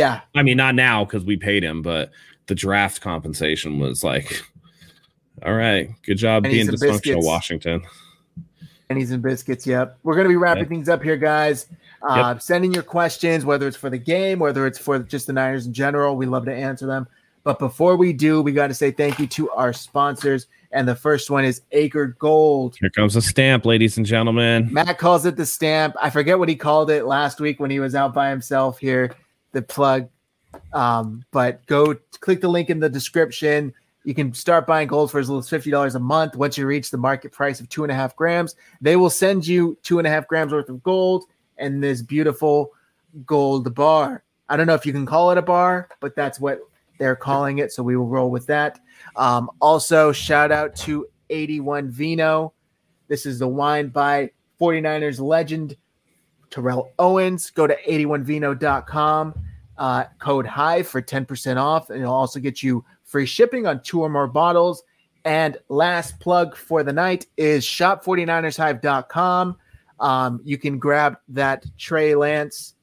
Yeah, 0.03 0.21
I 0.35 0.43
mean, 0.43 0.57
not 0.57 0.75
now 0.75 1.05
because 1.05 1.25
we 1.25 1.37
paid 1.37 1.63
him, 1.63 1.83
but 1.83 2.11
the 2.47 2.55
draft 2.55 3.01
compensation 3.01 3.79
was 3.79 4.03
like, 4.03 4.43
all 5.47 5.55
right, 5.55 5.91
good 6.05 6.17
job 6.19 6.43
being 6.45 6.67
dysfunctional, 6.67 6.81
biscuits. 6.81 7.27
Washington. 7.27 7.83
pennies 8.89 9.11
and 9.11 9.23
biscuits. 9.23 9.67
Yep. 9.67 9.99
We're 10.03 10.17
gonna 10.17 10.29
be 10.29 10.37
wrapping 10.37 10.65
Yeah. 10.65 10.69
things 10.69 10.89
up 10.89 11.03
here, 11.03 11.17
guys. 11.17 11.67
Uh, 12.03 12.37
Send 12.39 12.65
in 12.65 12.73
your 12.73 12.83
questions, 12.83 13.45
whether 13.45 13.69
it's 13.69 13.77
for 13.77 13.89
the 13.89 13.99
game, 13.99 14.39
whether 14.41 14.67
it's 14.67 14.79
for 14.79 14.99
just 14.99 15.29
the 15.29 15.33
Niners 15.33 15.67
in 15.67 15.73
general. 15.73 16.17
We 16.17 16.27
love 16.27 16.45
to 16.47 16.55
answer 16.55 16.85
them. 16.87 17.07
But 17.45 17.59
before 17.59 17.97
we 17.97 18.13
do, 18.13 18.43
we 18.43 18.53
got 18.53 18.69
to 18.69 18.75
say 18.75 18.91
thank 18.91 19.19
you 19.19 19.27
to 19.29 19.51
our 19.51 19.73
sponsors. 19.73 20.47
And 20.73 20.87
the 20.89 20.95
first 20.95 21.29
one 21.31 21.45
is 21.45 21.61
Acre 21.73 22.09
Gold. 22.19 22.77
Here 22.81 22.91
comes 22.91 23.15
a 23.15 23.23
stamp, 23.23 23.67
ladies 23.67 23.97
and 23.99 24.07
gentlemen. 24.07 24.73
Matt 24.73 24.99
calls 24.99 25.27
it 25.27 25.37
the 25.37 25.45
stamp. 25.47 25.95
I 26.01 26.09
forget 26.11 26.39
what 26.39 26.49
he 26.49 26.57
called 26.57 26.91
it 26.91 27.05
last 27.05 27.41
week 27.41 27.61
when 27.61 27.71
he 27.71 27.79
was 27.79 27.95
out 27.95 28.15
by 28.15 28.31
himself 28.31 28.79
here, 28.79 29.15
the 29.53 29.63
plug. 29.63 30.09
Um, 30.73 31.25
but 31.31 31.65
go 31.67 31.95
click 32.21 32.41
the 32.41 32.49
link 32.49 32.71
in 32.71 32.81
the 32.81 32.89
description. 32.89 33.73
You 34.05 34.15
can 34.15 34.35
start 34.35 34.67
buying 34.67 34.89
gold 34.89 35.11
for 35.11 35.21
as 35.21 35.31
little 35.31 35.39
as 35.39 35.49
$50 35.49 35.95
a 35.95 35.99
month. 35.99 36.35
Once 36.35 36.59
you 36.59 36.67
reach 36.67 36.91
the 36.91 36.99
market 36.99 37.33
price 37.33 37.61
of 37.61 37.69
two 37.69 37.85
and 37.85 37.93
a 37.93 37.95
half 37.95 38.17
grams, 38.17 38.57
they 38.81 38.97
will 38.97 39.11
send 39.11 39.47
you 39.47 39.79
two 39.83 39.99
and 39.99 40.07
a 40.07 40.11
half 40.11 40.27
grams 40.27 40.53
worth 40.53 40.69
of 40.69 40.83
gold 40.83 41.25
and 41.59 41.83
this 41.83 42.03
beautiful 42.03 42.73
gold 43.25 43.75
bar. 43.75 44.25
I 44.49 44.57
don't 44.57 44.67
know 44.67 44.75
if 44.75 44.85
you 44.85 44.93
can 44.93 45.07
call 45.07 45.31
it 45.31 45.39
a 45.39 45.43
bar, 45.43 45.89
but 46.01 46.17
that's 46.17 46.41
what 46.41 46.61
they're 46.99 47.17
calling 47.17 47.59
it. 47.59 47.73
So 47.73 47.83
we 47.83 47.97
will 47.97 48.09
roll 48.09 48.31
with 48.31 48.47
that. 48.47 48.81
Um, 49.17 49.51
also, 49.61 50.13
shout 50.13 50.51
out 50.51 50.75
to 50.77 51.07
81 51.31 51.91
Vino. 51.91 52.53
This 53.09 53.25
is 53.25 53.39
the 53.39 53.49
wine 53.49 53.89
by 53.89 54.31
49ers 54.61 55.21
legend 55.21 55.77
Terrell 56.53 56.93
Owens. 56.99 57.51
Go 57.51 57.67
to 57.67 57.77
81vino.com. 57.89 59.35
Uh, 59.77 60.05
code 60.21 60.47
HIVE 60.47 60.87
for 60.87 61.03
10% 61.03 61.57
off. 61.57 61.91
And 61.91 62.01
it'll 62.01 62.15
also 62.15 62.39
get 62.39 62.63
you 62.63 62.85
free 63.05 63.27
shipping 63.27 63.67
on 63.67 63.83
two 63.83 64.01
or 64.03 64.09
more 64.09 64.29
bottles. 64.29 64.85
And 65.25 65.57
last 65.69 66.21
plug 66.21 66.57
for 66.57 66.83
the 66.83 66.93
night 66.93 67.27
is 67.37 67.65
shop49ershive.com. 67.65 69.57
Um, 69.99 70.41
you 70.45 70.59
can 70.59 70.79
grab 70.79 71.17
that 71.29 71.65
Trey 71.79 72.15
Lance 72.15 72.75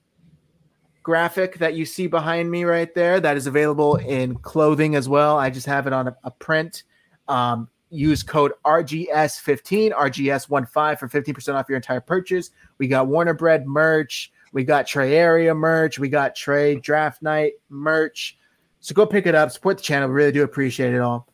graphic 1.03 1.57
that 1.57 1.75
you 1.75 1.85
see 1.85 2.07
behind 2.07 2.49
me 2.49 2.63
right 2.63 2.93
there 2.93 3.19
that 3.19 3.35
is 3.35 3.47
available 3.47 3.95
in 3.97 4.35
clothing 4.35 4.95
as 4.95 5.09
well. 5.09 5.37
I 5.37 5.49
just 5.49 5.65
have 5.65 5.87
it 5.87 5.93
on 5.93 6.09
a, 6.09 6.17
a 6.23 6.31
print. 6.31 6.83
Um, 7.27 7.67
use 7.89 8.23
code 8.23 8.53
RGS15, 8.65 9.93
RGS15 9.93 10.99
for 10.99 11.07
15% 11.07 11.53
off 11.55 11.67
your 11.69 11.75
entire 11.75 12.01
purchase. 12.01 12.51
We 12.77 12.87
got 12.87 13.07
Warner 13.07 13.33
Bread 13.33 13.65
merch. 13.67 14.31
We 14.51 14.63
got 14.63 14.87
Trey 14.87 15.15
Area 15.15 15.53
merch. 15.53 15.99
We 15.99 16.09
got 16.09 16.35
Trey 16.35 16.75
Draft 16.75 17.21
Night 17.21 17.53
merch. 17.69 18.37
So 18.79 18.95
go 18.95 19.05
pick 19.05 19.25
it 19.25 19.35
up. 19.35 19.51
Support 19.51 19.77
the 19.77 19.83
channel. 19.83 20.09
We 20.09 20.15
really 20.15 20.31
do 20.31 20.43
appreciate 20.43 20.93
it 20.93 21.01
all. 21.01 21.27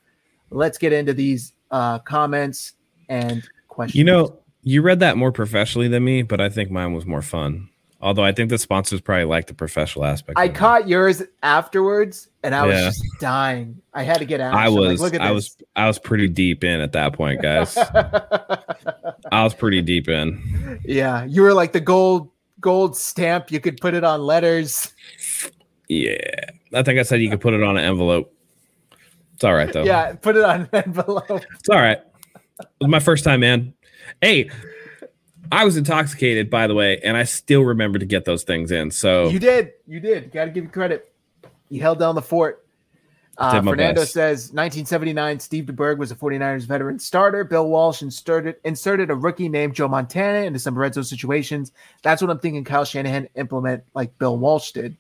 Let's 0.50 0.78
get 0.78 0.94
into 0.94 1.14
these 1.14 1.54
uh, 1.72 2.00
comments 2.00 2.74
and 3.10 3.48
questions. 3.68 3.96
You 3.98 4.04
know, 4.04 4.40
you 4.64 4.82
read 4.82 5.00
that 5.00 5.18
more 5.18 5.32
professionally 5.32 5.88
than 5.88 6.04
me, 6.04 6.24
but 6.24 6.42
I 6.42 6.50
think 6.50 6.72
mine 6.72 6.94
was 6.94 7.06
more 7.06 7.22
fun. 7.22 7.70
Although 8.06 8.24
I 8.24 8.34
think 8.34 8.52
the 8.52 8.60
sponsors 8.60 9.02
probably 9.02 9.24
like 9.24 9.48
the 9.48 9.56
professional 9.56 10.06
aspect. 10.06 10.38
I 10.38 10.48
caught 10.48 10.88
yours 10.88 11.24
afterwards, 11.42 12.30
and 12.44 12.54
I 12.54 12.64
was 12.64 12.76
just 12.76 13.04
dying. 13.20 13.82
I 13.96 14.04
had 14.04 14.20
to 14.20 14.26
get 14.26 14.40
out. 14.40 14.54
I 14.54 14.70
was, 14.70 15.02
like, 15.02 15.12
look 15.12 15.20
at 15.20 15.22
this. 15.22 15.28
I 15.28 15.32
was, 15.32 15.58
I 15.76 15.88
was 15.88 15.98
pretty 15.98 16.28
deep 16.28 16.64
in 16.64 16.82
at 16.82 16.92
that 16.92 17.14
point, 17.14 17.42
guys. 17.42 17.76
I 19.32 19.44
was 19.44 19.56
pretty 19.56 19.82
deep 19.82 20.08
in. 20.08 20.80
Yeah, 20.86 21.26
you 21.26 21.42
were 21.42 21.56
like 21.56 21.74
the 21.74 21.80
gold, 21.80 22.30
gold 22.60 22.96
stamp. 22.96 23.50
You 23.50 23.60
could 23.60 23.78
put 23.82 23.96
it 23.96 24.04
on 24.04 24.22
letters. 24.22 24.94
Yeah, 25.88 26.20
I 26.76 26.84
think 26.84 27.00
I 27.00 27.02
said 27.02 27.24
you 27.24 27.32
could 27.32 27.42
put 27.42 27.56
it 27.56 27.64
on 27.64 27.76
an 27.76 27.86
envelope. 27.86 28.32
It's 29.34 29.44
all 29.44 29.56
right 29.56 29.74
though. 29.74 29.84
Yeah, 29.84 30.14
put 30.14 30.36
it 30.36 30.44
on 30.44 30.62
an 30.62 30.70
envelope. 30.86 31.44
It's 31.58 31.70
all 31.70 31.82
right. 31.82 31.98
It 32.60 32.68
was 32.82 32.88
my 32.88 33.00
first 33.00 33.24
time, 33.24 33.40
man. 33.40 33.74
Hey, 34.22 34.52
I 35.52 35.66
was 35.66 35.78
intoxicated, 35.78 36.50
by 36.50 36.68
the 36.68 36.74
way, 36.74 37.00
and 37.04 37.16
I 37.16 37.24
still 37.24 37.62
remember 37.62 38.00
to 38.00 38.06
get 38.06 38.26
those 38.26 38.44
things 38.44 38.72
in. 38.72 38.92
So 38.92 39.30
you 39.30 39.40
did, 39.40 39.74
you 39.88 40.00
did. 40.00 40.32
Got 40.32 40.46
to 40.46 40.52
give 40.52 40.64
you 40.64 40.70
credit. 40.70 41.12
You 41.70 41.82
held 41.82 42.00
down 42.00 42.16
the 42.16 42.22
fort. 42.22 42.66
Uh, 43.38 43.62
Fernando 43.62 44.02
best. 44.02 44.14
says 44.14 44.40
1979, 44.54 45.40
Steve 45.42 45.66
DeBerg 45.66 45.98
was 45.98 46.10
a 46.10 46.16
49ers 46.16 46.64
veteran 46.64 47.00
starter. 47.00 47.44
Bill 47.44 47.68
Walsh 47.68 48.02
inserted, 48.02 48.56
inserted 48.64 49.10
a 49.10 49.16
rookie 49.16 49.50
named 49.50 49.76
Joe 49.76 49.90
Montana 49.90 50.46
into 50.46 50.58
some 50.58 50.78
red 50.78 50.94
zone 50.94 51.04
situations. 51.04 51.74
That's 52.02 52.22
what 52.22 52.32
I'm 52.32 52.40
thinking 52.40 52.64
Kyle 52.64 52.86
Shanahan 52.86 53.28
implement 53.36 53.84
like 53.94 54.18
Bill 54.18 54.38
Walsh 54.38 54.72
did. 54.72 54.96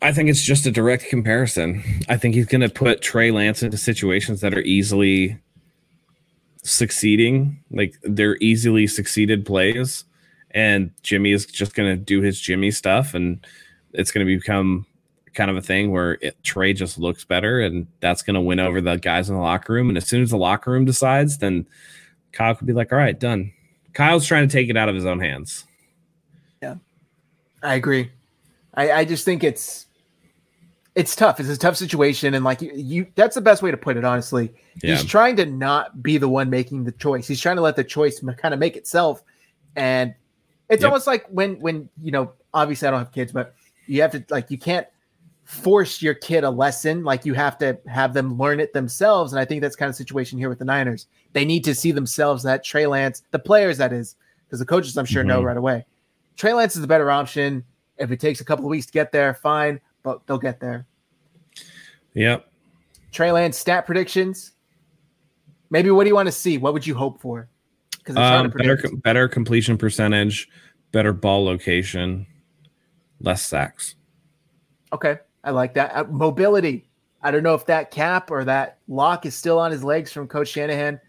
I 0.00 0.12
think 0.12 0.28
it's 0.30 0.42
just 0.42 0.64
a 0.66 0.70
direct 0.70 1.08
comparison. 1.08 1.82
I 2.08 2.16
think 2.16 2.34
he's 2.34 2.46
going 2.46 2.60
to 2.60 2.68
put 2.68 3.02
Trey 3.02 3.32
Lance 3.32 3.62
into 3.62 3.76
situations 3.76 4.40
that 4.40 4.54
are 4.54 4.62
easily 4.62 5.38
succeeding. 6.62 7.62
Like 7.70 7.94
they're 8.02 8.36
easily 8.38 8.86
succeeded 8.86 9.46
plays, 9.46 10.04
and 10.50 10.90
Jimmy 11.02 11.32
is 11.32 11.46
just 11.46 11.74
going 11.74 11.88
to 11.88 11.96
do 11.96 12.20
his 12.20 12.40
Jimmy 12.40 12.70
stuff, 12.70 13.14
and 13.14 13.44
it's 13.92 14.10
going 14.10 14.26
to 14.26 14.38
become 14.38 14.86
kind 15.34 15.50
of 15.50 15.56
a 15.56 15.62
thing 15.62 15.90
where 15.90 16.18
it, 16.20 16.42
Trey 16.42 16.72
just 16.72 16.98
looks 16.98 17.24
better, 17.24 17.60
and 17.60 17.86
that's 18.00 18.22
going 18.22 18.34
to 18.34 18.40
win 18.40 18.60
over 18.60 18.80
the 18.80 18.96
guys 18.96 19.28
in 19.28 19.36
the 19.36 19.42
locker 19.42 19.72
room. 19.72 19.88
And 19.88 19.96
as 19.96 20.06
soon 20.06 20.22
as 20.22 20.30
the 20.30 20.36
locker 20.36 20.70
room 20.70 20.84
decides, 20.84 21.38
then 21.38 21.66
Kyle 22.32 22.54
could 22.54 22.66
be 22.66 22.72
like, 22.72 22.92
"All 22.92 22.98
right, 22.98 23.18
done." 23.18 23.52
Kyle's 23.92 24.26
trying 24.26 24.48
to 24.48 24.52
take 24.52 24.68
it 24.68 24.76
out 24.76 24.88
of 24.88 24.94
his 24.94 25.06
own 25.06 25.20
hands. 25.20 25.64
Yeah, 26.62 26.76
I 27.62 27.74
agree. 27.74 28.10
I, 28.74 28.92
I 28.92 29.04
just 29.04 29.24
think 29.24 29.42
it's 29.42 29.86
it's 30.94 31.14
tough. 31.14 31.38
It's 31.40 31.48
a 31.48 31.56
tough 31.56 31.76
situation, 31.76 32.34
and 32.34 32.44
like 32.44 32.62
you, 32.62 32.72
you 32.74 33.06
that's 33.14 33.34
the 33.34 33.40
best 33.40 33.62
way 33.62 33.70
to 33.70 33.76
put 33.76 33.96
it. 33.96 34.04
Honestly, 34.04 34.52
yeah. 34.82 34.96
he's 34.96 35.04
trying 35.04 35.36
to 35.36 35.46
not 35.46 36.02
be 36.02 36.18
the 36.18 36.28
one 36.28 36.50
making 36.50 36.84
the 36.84 36.92
choice. 36.92 37.28
He's 37.28 37.40
trying 37.40 37.56
to 37.56 37.62
let 37.62 37.76
the 37.76 37.84
choice 37.84 38.20
kind 38.38 38.54
of 38.54 38.60
make 38.60 38.76
itself, 38.76 39.22
and 39.76 40.14
it's 40.68 40.82
yep. 40.82 40.90
almost 40.90 41.06
like 41.06 41.26
when 41.28 41.60
when 41.60 41.88
you 42.00 42.10
know. 42.10 42.32
Obviously, 42.52 42.88
I 42.88 42.90
don't 42.90 42.98
have 42.98 43.12
kids, 43.12 43.30
but 43.30 43.54
you 43.86 44.02
have 44.02 44.10
to 44.10 44.24
like 44.28 44.50
you 44.50 44.58
can't 44.58 44.84
force 45.50 46.00
your 46.00 46.14
kid 46.14 46.44
a 46.44 46.50
lesson. 46.50 47.02
Like 47.02 47.24
you 47.24 47.34
have 47.34 47.58
to 47.58 47.76
have 47.88 48.14
them 48.14 48.38
learn 48.38 48.60
it 48.60 48.72
themselves. 48.72 49.32
And 49.32 49.40
I 49.40 49.44
think 49.44 49.62
that's 49.62 49.74
kind 49.74 49.88
of 49.88 49.96
situation 49.96 50.38
here 50.38 50.48
with 50.48 50.60
the 50.60 50.64
Niners. 50.64 51.06
They 51.32 51.44
need 51.44 51.64
to 51.64 51.74
see 51.74 51.90
themselves 51.90 52.44
that 52.44 52.62
Trey 52.62 52.86
Lance, 52.86 53.24
the 53.32 53.38
players 53.40 53.78
that 53.78 53.92
is, 53.92 54.14
because 54.46 54.60
the 54.60 54.64
coaches 54.64 54.96
I'm 54.96 55.06
sure 55.06 55.22
mm-hmm. 55.22 55.28
know 55.28 55.42
right 55.42 55.56
away. 55.56 55.86
Trey 56.36 56.52
Lance 56.52 56.76
is 56.76 56.82
the 56.82 56.86
better 56.86 57.10
option. 57.10 57.64
If 57.98 58.12
it 58.12 58.20
takes 58.20 58.40
a 58.40 58.44
couple 58.44 58.64
of 58.64 58.70
weeks 58.70 58.86
to 58.86 58.92
get 58.92 59.10
there, 59.10 59.34
fine, 59.34 59.80
but 60.02 60.26
they'll 60.26 60.38
get 60.38 60.60
there. 60.60 60.86
Yep. 62.14 62.46
Trey 63.12 63.32
Lance 63.32 63.58
stat 63.58 63.86
predictions. 63.86 64.52
Maybe 65.70 65.90
what 65.90 66.04
do 66.04 66.08
you 66.08 66.14
want 66.14 66.26
to 66.26 66.32
see? 66.32 66.58
What 66.58 66.72
would 66.72 66.86
you 66.86 66.94
hope 66.94 67.20
for? 67.20 67.48
Because 67.98 68.16
um, 68.16 68.50
better 68.50 68.78
better 69.04 69.28
completion 69.28 69.76
percentage, 69.78 70.48
better 70.92 71.12
ball 71.12 71.44
location, 71.44 72.26
less 73.20 73.44
sacks. 73.44 73.94
Okay, 74.92 75.18
I 75.44 75.50
like 75.50 75.74
that. 75.74 75.94
Uh, 75.94 76.04
mobility. 76.04 76.88
I 77.22 77.30
don't 77.30 77.42
know 77.42 77.54
if 77.54 77.66
that 77.66 77.90
cap 77.90 78.30
or 78.30 78.44
that 78.44 78.78
lock 78.88 79.26
is 79.26 79.34
still 79.34 79.58
on 79.58 79.70
his 79.70 79.84
legs 79.84 80.12
from 80.12 80.26
Coach 80.26 80.48
Shanahan. 80.48 81.00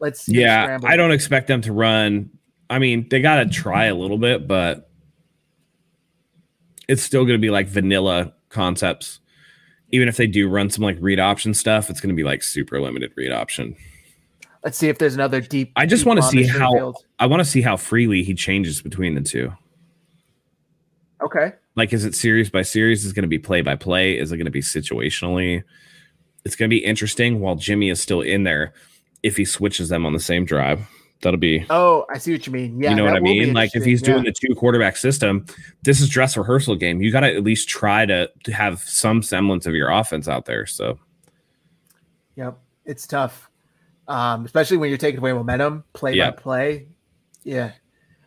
Let's 0.00 0.28
yeah. 0.28 0.78
I 0.84 0.96
don't 0.96 1.12
expect 1.12 1.46
them 1.46 1.62
to 1.62 1.72
run. 1.72 2.30
I 2.68 2.78
mean, 2.78 3.08
they 3.08 3.22
got 3.22 3.36
to 3.36 3.46
try 3.46 3.86
a 3.86 3.94
little 3.94 4.18
bit, 4.18 4.46
but 4.46 4.90
it's 6.88 7.02
still 7.02 7.24
going 7.24 7.38
to 7.38 7.42
be 7.42 7.50
like 7.50 7.68
vanilla 7.68 8.32
concepts 8.48 9.20
even 9.90 10.08
if 10.08 10.16
they 10.16 10.26
do 10.26 10.48
run 10.48 10.70
some 10.70 10.84
like 10.84 10.96
read 11.00 11.20
option 11.20 11.54
stuff, 11.54 11.90
it's 11.90 12.00
going 12.00 12.14
to 12.14 12.16
be 12.16 12.24
like 12.24 12.42
super 12.42 12.80
limited 12.80 13.12
read 13.16 13.32
option. 13.32 13.76
Let's 14.64 14.76
see 14.76 14.88
if 14.88 14.98
there's 14.98 15.14
another 15.14 15.40
deep. 15.40 15.72
I 15.76 15.86
just 15.86 16.06
want 16.06 16.20
to 16.20 16.26
see 16.26 16.44
how 16.44 16.72
field. 16.72 16.96
I 17.18 17.26
want 17.26 17.40
to 17.40 17.44
see 17.44 17.62
how 17.62 17.76
freely 17.76 18.22
he 18.22 18.34
changes 18.34 18.82
between 18.82 19.14
the 19.14 19.20
two. 19.20 19.52
Okay. 21.22 21.52
Like, 21.76 21.92
is 21.92 22.04
it 22.04 22.14
series 22.14 22.50
by 22.50 22.62
series? 22.62 23.04
Is 23.04 23.12
it 23.12 23.14
going 23.14 23.22
to 23.22 23.28
be 23.28 23.38
play 23.38 23.60
by 23.60 23.76
play? 23.76 24.18
Is 24.18 24.32
it 24.32 24.36
going 24.36 24.46
to 24.46 24.50
be 24.50 24.62
situationally? 24.62 25.62
It's 26.44 26.56
going 26.56 26.68
to 26.68 26.74
be 26.74 26.84
interesting 26.84 27.40
while 27.40 27.54
Jimmy 27.54 27.90
is 27.90 28.00
still 28.00 28.20
in 28.20 28.42
there. 28.44 28.72
If 29.22 29.36
he 29.36 29.44
switches 29.44 29.88
them 29.88 30.04
on 30.04 30.12
the 30.12 30.20
same 30.20 30.44
drive, 30.44 30.88
That'll 31.22 31.40
be. 31.40 31.64
Oh, 31.70 32.04
I 32.10 32.18
see 32.18 32.32
what 32.32 32.46
you 32.46 32.52
mean. 32.52 32.80
Yeah, 32.80 32.90
you 32.90 32.96
know 32.96 33.04
what 33.04 33.16
I 33.16 33.20
mean. 33.20 33.54
Like 33.54 33.74
if 33.74 33.84
he's 33.84 34.02
doing 34.02 34.24
yeah. 34.24 34.30
the 34.30 34.48
two 34.48 34.54
quarterback 34.54 34.96
system, 34.96 35.46
this 35.82 36.00
is 36.00 36.08
dress 36.08 36.36
rehearsal 36.36 36.76
game. 36.76 37.00
You 37.00 37.10
got 37.10 37.20
to 37.20 37.34
at 37.34 37.42
least 37.42 37.68
try 37.68 38.04
to, 38.04 38.30
to 38.44 38.52
have 38.52 38.80
some 38.82 39.22
semblance 39.22 39.66
of 39.66 39.74
your 39.74 39.90
offense 39.90 40.28
out 40.28 40.44
there. 40.44 40.66
So. 40.66 40.98
Yep, 42.36 42.58
it's 42.84 43.06
tough, 43.06 43.50
um, 44.08 44.44
especially 44.44 44.76
when 44.76 44.90
you're 44.90 44.98
taking 44.98 45.18
away 45.18 45.32
momentum, 45.32 45.84
play 45.94 46.12
yep. 46.12 46.36
by 46.36 46.42
play. 46.42 46.86
Yeah, 47.44 47.72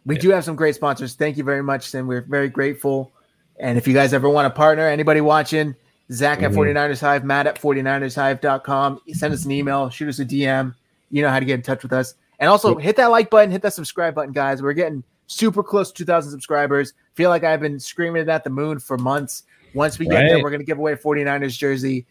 we 0.05 0.15
yep. 0.15 0.21
do 0.21 0.29
have 0.31 0.43
some 0.43 0.55
great 0.55 0.73
sponsors. 0.73 1.13
Thank 1.13 1.37
you 1.37 1.43
very 1.43 1.61
much, 1.61 1.93
and 1.93 2.07
we're 2.07 2.21
very 2.21 2.49
grateful. 2.49 3.11
And 3.59 3.77
if 3.77 3.87
you 3.87 3.93
guys 3.93 4.13
ever 4.13 4.27
want 4.27 4.47
to 4.47 4.57
partner, 4.57 4.87
anybody 4.87 5.21
watching, 5.21 5.75
Zach 6.11 6.39
mm-hmm. 6.39 6.45
at 6.45 6.51
49ers 6.51 7.01
Hive, 7.01 7.23
Matt 7.23 7.45
at 7.45 7.61
49ershive.com, 7.61 9.01
send 9.13 9.33
us 9.33 9.45
an 9.45 9.51
email, 9.51 9.89
shoot 9.89 10.09
us 10.09 10.17
a 10.17 10.25
DM. 10.25 10.73
You 11.11 11.21
know 11.21 11.29
how 11.29 11.39
to 11.39 11.45
get 11.45 11.55
in 11.55 11.61
touch 11.61 11.83
with 11.83 11.93
us. 11.93 12.15
And 12.39 12.49
also 12.49 12.75
hit 12.75 12.95
that 12.95 13.07
like 13.07 13.29
button, 13.29 13.51
hit 13.51 13.61
that 13.63 13.73
subscribe 13.73 14.15
button, 14.15 14.31
guys. 14.31 14.61
We're 14.61 14.73
getting 14.73 15.03
super 15.27 15.61
close 15.61 15.91
to 15.91 15.97
2,000 16.05 16.31
subscribers. 16.31 16.93
Feel 17.15 17.29
like 17.29 17.43
I've 17.43 17.59
been 17.59 17.79
screaming 17.79 18.21
it 18.21 18.29
at 18.29 18.43
the 18.43 18.49
moon 18.49 18.79
for 18.79 18.97
months. 18.97 19.43
Once 19.73 19.99
we 19.99 20.07
get 20.07 20.15
right. 20.15 20.29
there, 20.29 20.41
we're 20.41 20.49
going 20.49 20.61
to 20.61 20.65
give 20.65 20.79
away 20.79 20.93
a 20.93 20.97
49ers 20.97 21.57
jersey. 21.57 22.05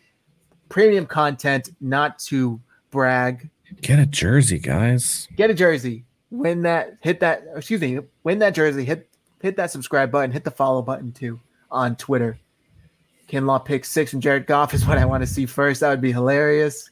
Premium 0.68 1.07
content, 1.07 1.70
not 1.81 2.18
to 2.20 2.61
brag. 2.91 3.49
Get 3.81 3.99
a 3.99 4.07
jersey, 4.07 4.59
guys. 4.59 5.29
Get 5.37 5.51
a 5.51 5.55
jersey. 5.55 6.05
Win 6.31 6.62
that, 6.62 6.99
hit 7.01 7.20
that, 7.20 7.45
excuse 7.57 7.81
me, 7.81 8.01
win 8.22 8.39
that 8.41 8.55
jersey. 8.55 8.85
Hit 8.85 9.09
hit 9.41 9.57
that 9.57 9.70
subscribe 9.70 10.11
button, 10.11 10.33
hit 10.33 10.45
the 10.45 10.51
follow 10.51 10.83
button 10.83 11.12
too 11.12 11.41
on 11.70 11.97
Twitter. 11.97 12.39
Kinlaw 13.29 13.64
pick 13.64 13.85
six 13.85 14.12
and 14.14 14.22
Jared 14.22 14.47
Goff 14.47 14.72
is 14.72 14.87
what 14.87 14.99
I 14.99 15.05
want 15.05 15.22
to 15.22 15.26
see 15.26 15.47
first. 15.47 15.81
That 15.81 15.91
would 15.91 16.01
be 16.01 16.12
hilarious. 16.12 16.91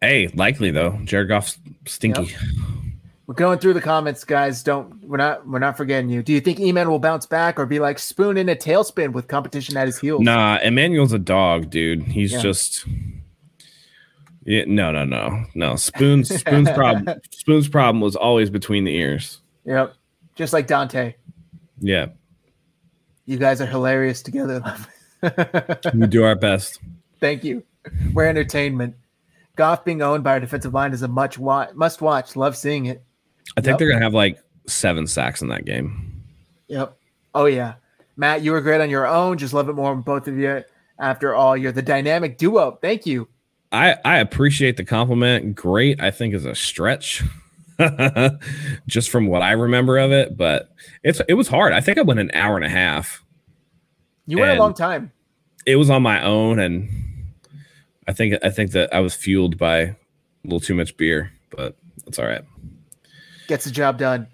Hey, 0.00 0.28
likely 0.28 0.70
though. 0.70 0.98
Jared 1.04 1.28
Goff's 1.28 1.58
stinky. 1.86 2.24
Yep. 2.24 2.40
We're 3.28 3.34
going 3.34 3.58
through 3.58 3.74
the 3.74 3.82
comments, 3.82 4.24
guys. 4.24 4.62
Don't 4.62 5.04
we're 5.04 5.18
not 5.18 5.46
we're 5.46 5.58
not 5.58 5.76
forgetting 5.76 6.08
you. 6.08 6.22
Do 6.22 6.32
you 6.32 6.40
think 6.40 6.58
Eman 6.58 6.88
will 6.88 6.98
bounce 6.98 7.26
back 7.26 7.58
or 7.58 7.66
be 7.66 7.78
like 7.78 7.98
spoon 7.98 8.38
in 8.38 8.48
a 8.48 8.56
tailspin 8.56 9.12
with 9.12 9.28
competition 9.28 9.76
at 9.76 9.86
his 9.86 9.98
heels? 9.98 10.22
Nah, 10.22 10.58
Emmanuel's 10.62 11.12
a 11.12 11.18
dog, 11.18 11.68
dude. 11.68 12.04
He's 12.04 12.32
yeah. 12.32 12.40
just 12.40 12.86
yeah, 14.44 14.64
no, 14.66 14.90
no, 14.90 15.04
no, 15.04 15.44
no. 15.54 15.76
Spoon's 15.76 16.34
Spoon's 16.40 16.70
problem 16.70 17.20
Spoon's 17.32 17.68
problem 17.68 18.00
was 18.00 18.16
always 18.16 18.48
between 18.48 18.84
the 18.84 18.96
ears. 18.96 19.40
Yep, 19.66 19.94
just 20.34 20.54
like 20.54 20.66
Dante. 20.66 21.14
Yeah, 21.80 22.06
you 23.26 23.36
guys 23.36 23.60
are 23.60 23.66
hilarious 23.66 24.22
together. 24.22 24.62
we 25.92 26.06
do 26.06 26.24
our 26.24 26.34
best. 26.34 26.80
Thank 27.20 27.44
you. 27.44 27.62
We're 28.14 28.26
entertainment. 28.26 28.94
Goff 29.58 29.84
being 29.84 30.00
owned 30.02 30.22
by 30.22 30.36
a 30.36 30.40
defensive 30.40 30.72
line 30.72 30.92
is 30.92 31.02
a 31.02 31.08
much 31.08 31.36
wa- 31.36 31.66
must 31.74 32.00
watch. 32.00 32.36
Love 32.36 32.56
seeing 32.56 32.86
it. 32.86 33.02
I 33.56 33.60
think 33.60 33.72
yep. 33.72 33.78
they're 33.78 33.90
gonna 33.90 34.04
have 34.04 34.14
like 34.14 34.38
seven 34.68 35.08
sacks 35.08 35.42
in 35.42 35.48
that 35.48 35.64
game. 35.64 36.22
Yep. 36.68 36.96
Oh 37.34 37.46
yeah, 37.46 37.74
Matt, 38.16 38.42
you 38.42 38.52
were 38.52 38.60
great 38.60 38.80
on 38.80 38.88
your 38.88 39.04
own. 39.04 39.36
Just 39.36 39.52
love 39.52 39.68
it 39.68 39.72
more 39.72 39.96
both 39.96 40.28
of 40.28 40.38
you. 40.38 40.62
After 41.00 41.34
all, 41.34 41.56
you're 41.56 41.72
the 41.72 41.82
dynamic 41.82 42.38
duo. 42.38 42.78
Thank 42.80 43.04
you. 43.04 43.26
I 43.72 43.96
I 44.04 44.18
appreciate 44.18 44.76
the 44.76 44.84
compliment. 44.84 45.56
Great, 45.56 46.00
I 46.00 46.12
think 46.12 46.34
is 46.34 46.46
a 46.46 46.54
stretch. 46.54 47.24
just 48.86 49.10
from 49.10 49.26
what 49.26 49.42
I 49.42 49.52
remember 49.52 49.98
of 49.98 50.12
it, 50.12 50.36
but 50.36 50.72
it's 51.02 51.20
it 51.28 51.34
was 51.34 51.48
hard. 51.48 51.72
I 51.72 51.80
think 51.80 51.98
I 51.98 52.02
went 52.02 52.20
an 52.20 52.30
hour 52.32 52.54
and 52.54 52.64
a 52.64 52.68
half 52.68 53.24
You 54.26 54.38
went 54.38 54.56
a 54.56 54.60
long 54.60 54.74
time. 54.74 55.10
It 55.66 55.74
was 55.76 55.90
on 55.90 56.02
my 56.02 56.22
own, 56.22 56.60
and 56.60 56.88
I 58.08 58.12
think 58.12 58.34
I 58.42 58.48
think 58.50 58.72
that 58.72 58.92
I 58.92 59.00
was 59.00 59.14
fueled 59.14 59.58
by 59.58 59.76
a 59.78 59.94
little 60.44 60.60
too 60.60 60.74
much 60.74 60.96
beer, 60.96 61.30
but 61.50 61.76
that's 62.04 62.18
all 62.18 62.26
right. 62.26 62.42
Gets 63.46 63.66
the 63.66 63.70
job 63.70 63.98
done. 63.98 64.26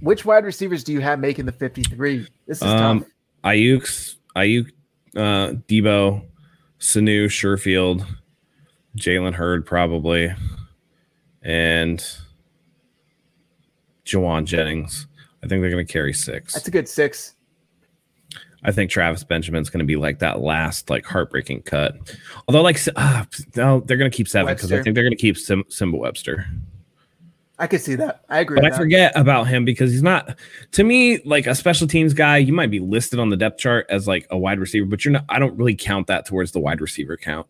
Which 0.00 0.24
wide 0.24 0.44
receivers 0.44 0.84
do 0.84 0.92
you 0.92 1.00
have 1.00 1.18
making 1.18 1.46
the 1.46 1.52
53? 1.52 2.26
This 2.46 2.58
is 2.58 2.62
Um, 2.62 3.00
tough. 3.00 3.08
Aiyuk's 3.44 4.16
Aiyuk, 4.36 4.70
uh, 5.16 5.54
Deebo, 5.68 6.24
Sanu, 6.80 7.26
Sherfield, 7.26 8.06
Jalen 8.96 9.34
Hurd 9.34 9.66
probably, 9.66 10.32
and 11.42 12.04
Jauan 14.06 14.44
Jennings. 14.44 15.06
I 15.44 15.48
think 15.48 15.60
they're 15.60 15.70
going 15.70 15.84
to 15.86 15.92
carry 15.92 16.12
six. 16.12 16.54
That's 16.54 16.68
a 16.68 16.70
good 16.70 16.88
six. 16.88 17.34
I 18.64 18.72
think 18.72 18.90
Travis 18.90 19.24
Benjamin's 19.24 19.70
going 19.70 19.80
to 19.80 19.84
be 19.84 19.96
like 19.96 20.20
that 20.20 20.40
last 20.40 20.88
like 20.88 21.04
heartbreaking 21.04 21.62
cut. 21.62 21.96
Although 22.46 22.62
like 22.62 22.78
uh, 22.96 23.24
no, 23.56 23.80
they're 23.80 23.96
going 23.96 24.10
to 24.10 24.16
keep 24.16 24.28
seven 24.28 24.54
because 24.54 24.72
I 24.72 24.82
think 24.82 24.94
they're 24.94 25.04
going 25.04 25.16
to 25.16 25.20
keep 25.20 25.36
Sim- 25.36 25.64
Nsimba 25.64 25.98
Webster. 25.98 26.46
I 27.58 27.66
could 27.66 27.80
see 27.80 27.94
that. 27.96 28.24
I 28.28 28.40
agree. 28.40 28.56
But 28.56 28.64
I 28.64 28.70
that. 28.70 28.76
forget 28.76 29.12
about 29.14 29.46
him 29.46 29.64
because 29.64 29.92
he's 29.92 30.02
not 30.02 30.36
to 30.72 30.84
me 30.84 31.20
like 31.24 31.46
a 31.46 31.54
special 31.54 31.86
teams 31.86 32.14
guy. 32.14 32.38
You 32.38 32.52
might 32.52 32.70
be 32.70 32.80
listed 32.80 33.18
on 33.18 33.30
the 33.30 33.36
depth 33.36 33.58
chart 33.58 33.86
as 33.88 34.08
like 34.08 34.26
a 34.30 34.38
wide 34.38 34.58
receiver, 34.58 34.86
but 34.86 35.04
you're 35.04 35.12
not. 35.12 35.24
I 35.28 35.38
don't 35.38 35.56
really 35.56 35.76
count 35.76 36.06
that 36.06 36.26
towards 36.26 36.52
the 36.52 36.60
wide 36.60 36.80
receiver 36.80 37.16
count. 37.16 37.46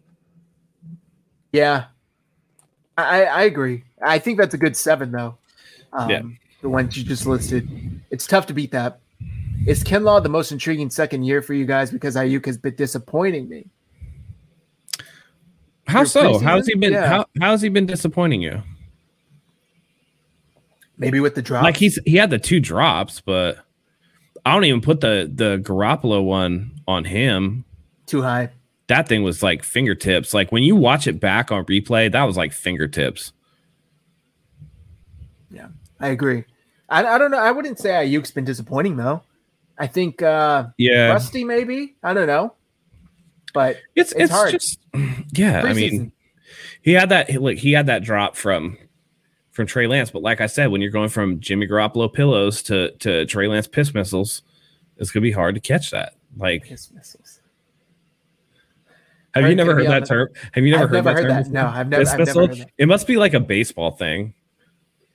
Yeah, 1.52 1.84
I, 2.96 3.24
I 3.24 3.42
agree. 3.42 3.84
I 4.02 4.18
think 4.18 4.38
that's 4.38 4.54
a 4.54 4.58
good 4.58 4.76
seven, 4.76 5.12
though. 5.12 5.38
Um, 5.92 6.10
Yeah. 6.10 6.22
The 6.60 6.68
ones 6.68 6.96
you 6.96 7.04
just 7.04 7.26
listed. 7.26 7.68
It's 8.10 8.26
tough 8.26 8.46
to 8.46 8.54
beat 8.54 8.70
that. 8.70 9.00
Is 9.66 9.84
Kinlaw 9.84 10.22
the 10.22 10.28
most 10.28 10.50
intriguing 10.50 10.90
second 10.90 11.22
year 11.22 11.40
for 11.40 11.54
you 11.54 11.64
guys 11.64 11.90
because 11.90 12.16
Aiyuk 12.16 12.46
has 12.46 12.58
been 12.58 12.74
disappointing 12.74 13.48
me? 13.48 13.66
How 15.86 16.00
Your 16.00 16.06
so? 16.06 16.38
How's 16.38 16.66
he 16.66 16.74
been? 16.74 16.92
Yeah. 16.92 17.06
How 17.06 17.26
how's 17.40 17.62
he 17.62 17.68
been 17.68 17.86
disappointing 17.86 18.42
you? 18.42 18.62
Maybe 20.96 21.20
with 21.20 21.34
the 21.34 21.42
drop. 21.42 21.62
Like 21.62 21.76
he's 21.76 21.98
he 22.04 22.16
had 22.16 22.30
the 22.30 22.38
two 22.38 22.60
drops, 22.60 23.20
but 23.20 23.58
I 24.44 24.54
don't 24.54 24.64
even 24.64 24.80
put 24.80 25.00
the 25.00 25.30
the 25.32 25.58
Garoppolo 25.58 26.24
one 26.24 26.72
on 26.88 27.04
him. 27.04 27.64
too 28.06 28.22
high. 28.22 28.50
That 28.88 29.08
thing 29.08 29.22
was 29.22 29.42
like 29.42 29.62
fingertips. 29.62 30.34
Like 30.34 30.50
when 30.50 30.62
you 30.62 30.76
watch 30.76 31.06
it 31.06 31.20
back 31.20 31.52
on 31.52 31.64
replay, 31.66 32.10
that 32.10 32.24
was 32.24 32.36
like 32.36 32.52
fingertips. 32.52 33.32
Yeah, 35.50 35.68
I 36.00 36.08
agree. 36.08 36.44
I, 36.88 37.04
I 37.04 37.18
don't 37.18 37.30
know. 37.30 37.38
I 37.38 37.52
wouldn't 37.52 37.78
say 37.78 37.90
Aiyuk's 37.90 38.32
been 38.32 38.44
disappointing 38.44 38.96
though. 38.96 39.22
I 39.82 39.88
think 39.88 40.22
uh 40.22 40.66
Yeah, 40.78 41.08
Rusty 41.10 41.42
maybe. 41.42 41.96
I 42.04 42.14
don't 42.14 42.28
know. 42.28 42.54
But 43.52 43.78
it's 43.96 44.12
it's 44.12 44.22
it's, 44.22 44.32
hard. 44.32 44.52
just 44.52 44.78
yeah. 45.32 45.62
I 45.62 45.72
mean, 45.72 46.12
he 46.82 46.92
had 46.92 47.08
that 47.08 47.34
like 47.42 47.58
he 47.58 47.72
had 47.72 47.86
that 47.86 48.04
drop 48.04 48.36
from 48.36 48.78
from 49.50 49.66
Trey 49.66 49.88
Lance, 49.88 50.10
but 50.12 50.22
like 50.22 50.40
I 50.40 50.46
said, 50.46 50.70
when 50.70 50.80
you're 50.80 50.92
going 50.92 51.08
from 51.08 51.40
Jimmy 51.40 51.66
Garoppolo 51.66 52.10
pillows 52.12 52.62
to 52.64 52.92
to 52.98 53.26
Trey 53.26 53.48
Lance 53.48 53.66
piss 53.66 53.92
missiles, 53.92 54.42
it's 54.98 55.10
gonna 55.10 55.22
be 55.22 55.32
hard 55.32 55.56
to 55.56 55.60
catch 55.60 55.90
that. 55.90 56.14
Like, 56.36 56.62
Piss 56.64 56.90
missiles. 56.92 57.40
have 59.34 59.46
you 59.48 59.54
never 59.56 59.74
heard 59.74 59.86
that 59.88 60.02
the- 60.02 60.06
term? 60.06 60.28
Have 60.52 60.64
you 60.64 60.70
never 60.70 60.84
I've 60.84 60.90
heard 60.90 61.04
never 61.04 61.08
that 61.08 61.22
heard 61.22 61.44
term? 61.44 61.44
that. 61.44 61.50
No, 61.52 61.66
I've 61.66 61.88
never, 61.88 62.08
I've 62.08 62.18
never 62.18 62.40
heard 62.46 62.52
that. 62.56 62.70
It 62.78 62.86
must 62.86 63.06
be 63.08 63.16
like 63.16 63.34
a 63.34 63.40
baseball 63.40 63.90
thing. 63.90 64.32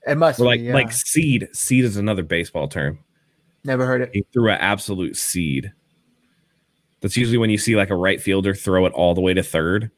It 0.06 0.16
must 0.16 0.40
Or 0.40 0.46
like 0.46 0.60
be, 0.60 0.68
yeah. 0.68 0.74
like 0.74 0.92
seed. 0.92 1.48
Seed 1.54 1.86
is 1.86 1.98
another 1.98 2.22
baseball 2.24 2.68
term. 2.68 3.00
Never 3.68 3.86
heard 3.86 4.02
it. 4.02 4.12
He 4.14 4.26
threw 4.32 4.50
an 4.50 4.58
absolute 4.62 5.18
seed. 5.18 5.74
That's 7.02 7.18
usually 7.18 7.38
when 7.38 7.50
you 7.50 7.58
see 7.58 7.76
like 7.76 7.90
a 7.90 7.96
right 7.96 8.20
fielder 8.22 8.56
throw 8.56 8.86
it 8.86 8.94
all 8.94 9.14
the 9.14 9.20
way 9.22 9.34
to 9.34 9.44
third 9.44 9.92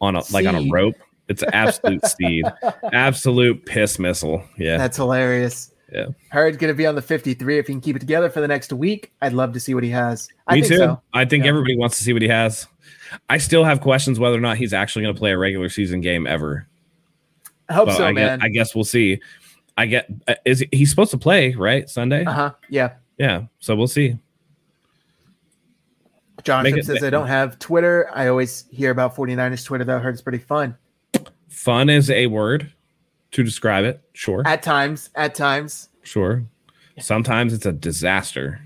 on 0.00 0.14
a 0.14 0.22
like 0.32 0.46
on 0.46 0.54
a 0.54 0.68
rope. 0.70 0.94
It's 1.28 1.42
absolute 1.52 2.06
seed. 2.20 2.44
Absolute 2.92 3.66
piss 3.66 3.98
missile. 3.98 4.44
Yeah. 4.56 4.78
That's 4.78 4.96
hilarious. 4.96 5.72
Yeah. 5.92 6.06
Hurd 6.30 6.58
gonna 6.60 6.72
be 6.72 6.86
on 6.86 6.94
the 6.94 7.02
53 7.02 7.58
if 7.58 7.66
he 7.66 7.72
can 7.72 7.80
keep 7.80 7.96
it 7.96 7.98
together 7.98 8.30
for 8.30 8.40
the 8.40 8.46
next 8.48 8.72
week. 8.72 9.12
I'd 9.20 9.32
love 9.32 9.52
to 9.54 9.60
see 9.60 9.74
what 9.74 9.82
he 9.82 9.90
has. 9.90 10.28
I 10.46 10.54
Me 10.56 10.62
too. 10.62 10.76
so. 10.76 11.02
I 11.12 11.24
think 11.24 11.42
Yeah. 11.44 11.48
everybody 11.50 11.76
wants 11.76 11.98
to 11.98 12.04
see 12.04 12.12
what 12.12 12.22
he 12.22 12.28
has. 12.28 12.68
I 13.28 13.38
still 13.38 13.64
have 13.64 13.80
questions 13.80 14.20
whether 14.20 14.36
or 14.36 14.40
not 14.40 14.56
he's 14.56 14.72
actually 14.72 15.02
going 15.02 15.14
to 15.14 15.18
play 15.18 15.32
a 15.32 15.38
regular 15.38 15.68
season 15.68 16.00
game 16.00 16.26
ever. 16.26 16.66
I 17.68 17.72
hope 17.74 17.86
But 17.86 17.96
so, 17.96 18.04
I, 18.04 18.12
man. 18.12 18.38
guess, 18.38 18.44
I 18.44 18.48
guess 18.50 18.74
we'll 18.74 18.84
see. 18.84 19.20
I 19.78 19.86
get 19.86 20.08
uh, 20.26 20.34
is 20.44 20.64
he's 20.72 20.88
supposed 20.90 21.10
to 21.10 21.18
play 21.18 21.52
right 21.54 21.88
Sunday? 21.90 22.24
uh-huh. 22.24 22.52
Yeah. 22.70 22.94
Yeah, 23.18 23.44
so 23.58 23.74
we'll 23.76 23.86
see. 23.86 24.18
Jonathan 26.44 26.78
it- 26.78 26.84
says 26.86 27.02
I 27.02 27.10
don't 27.10 27.26
have 27.26 27.58
Twitter. 27.58 28.08
I 28.12 28.28
always 28.28 28.66
hear 28.70 28.90
about 28.90 29.16
49ers 29.16 29.64
Twitter 29.64 29.84
though. 29.84 29.96
I 29.96 30.00
heard 30.00 30.14
it's 30.14 30.22
pretty 30.22 30.38
fun. 30.38 30.76
Fun 31.48 31.88
is 31.88 32.10
a 32.10 32.26
word 32.26 32.72
to 33.32 33.42
describe 33.42 33.84
it. 33.84 34.02
Sure, 34.12 34.42
At 34.46 34.62
times, 34.62 35.10
at 35.14 35.34
times. 35.34 35.88
sure. 36.02 36.44
Sometimes 36.98 37.52
it's 37.52 37.66
a 37.66 37.72
disaster. 37.72 38.60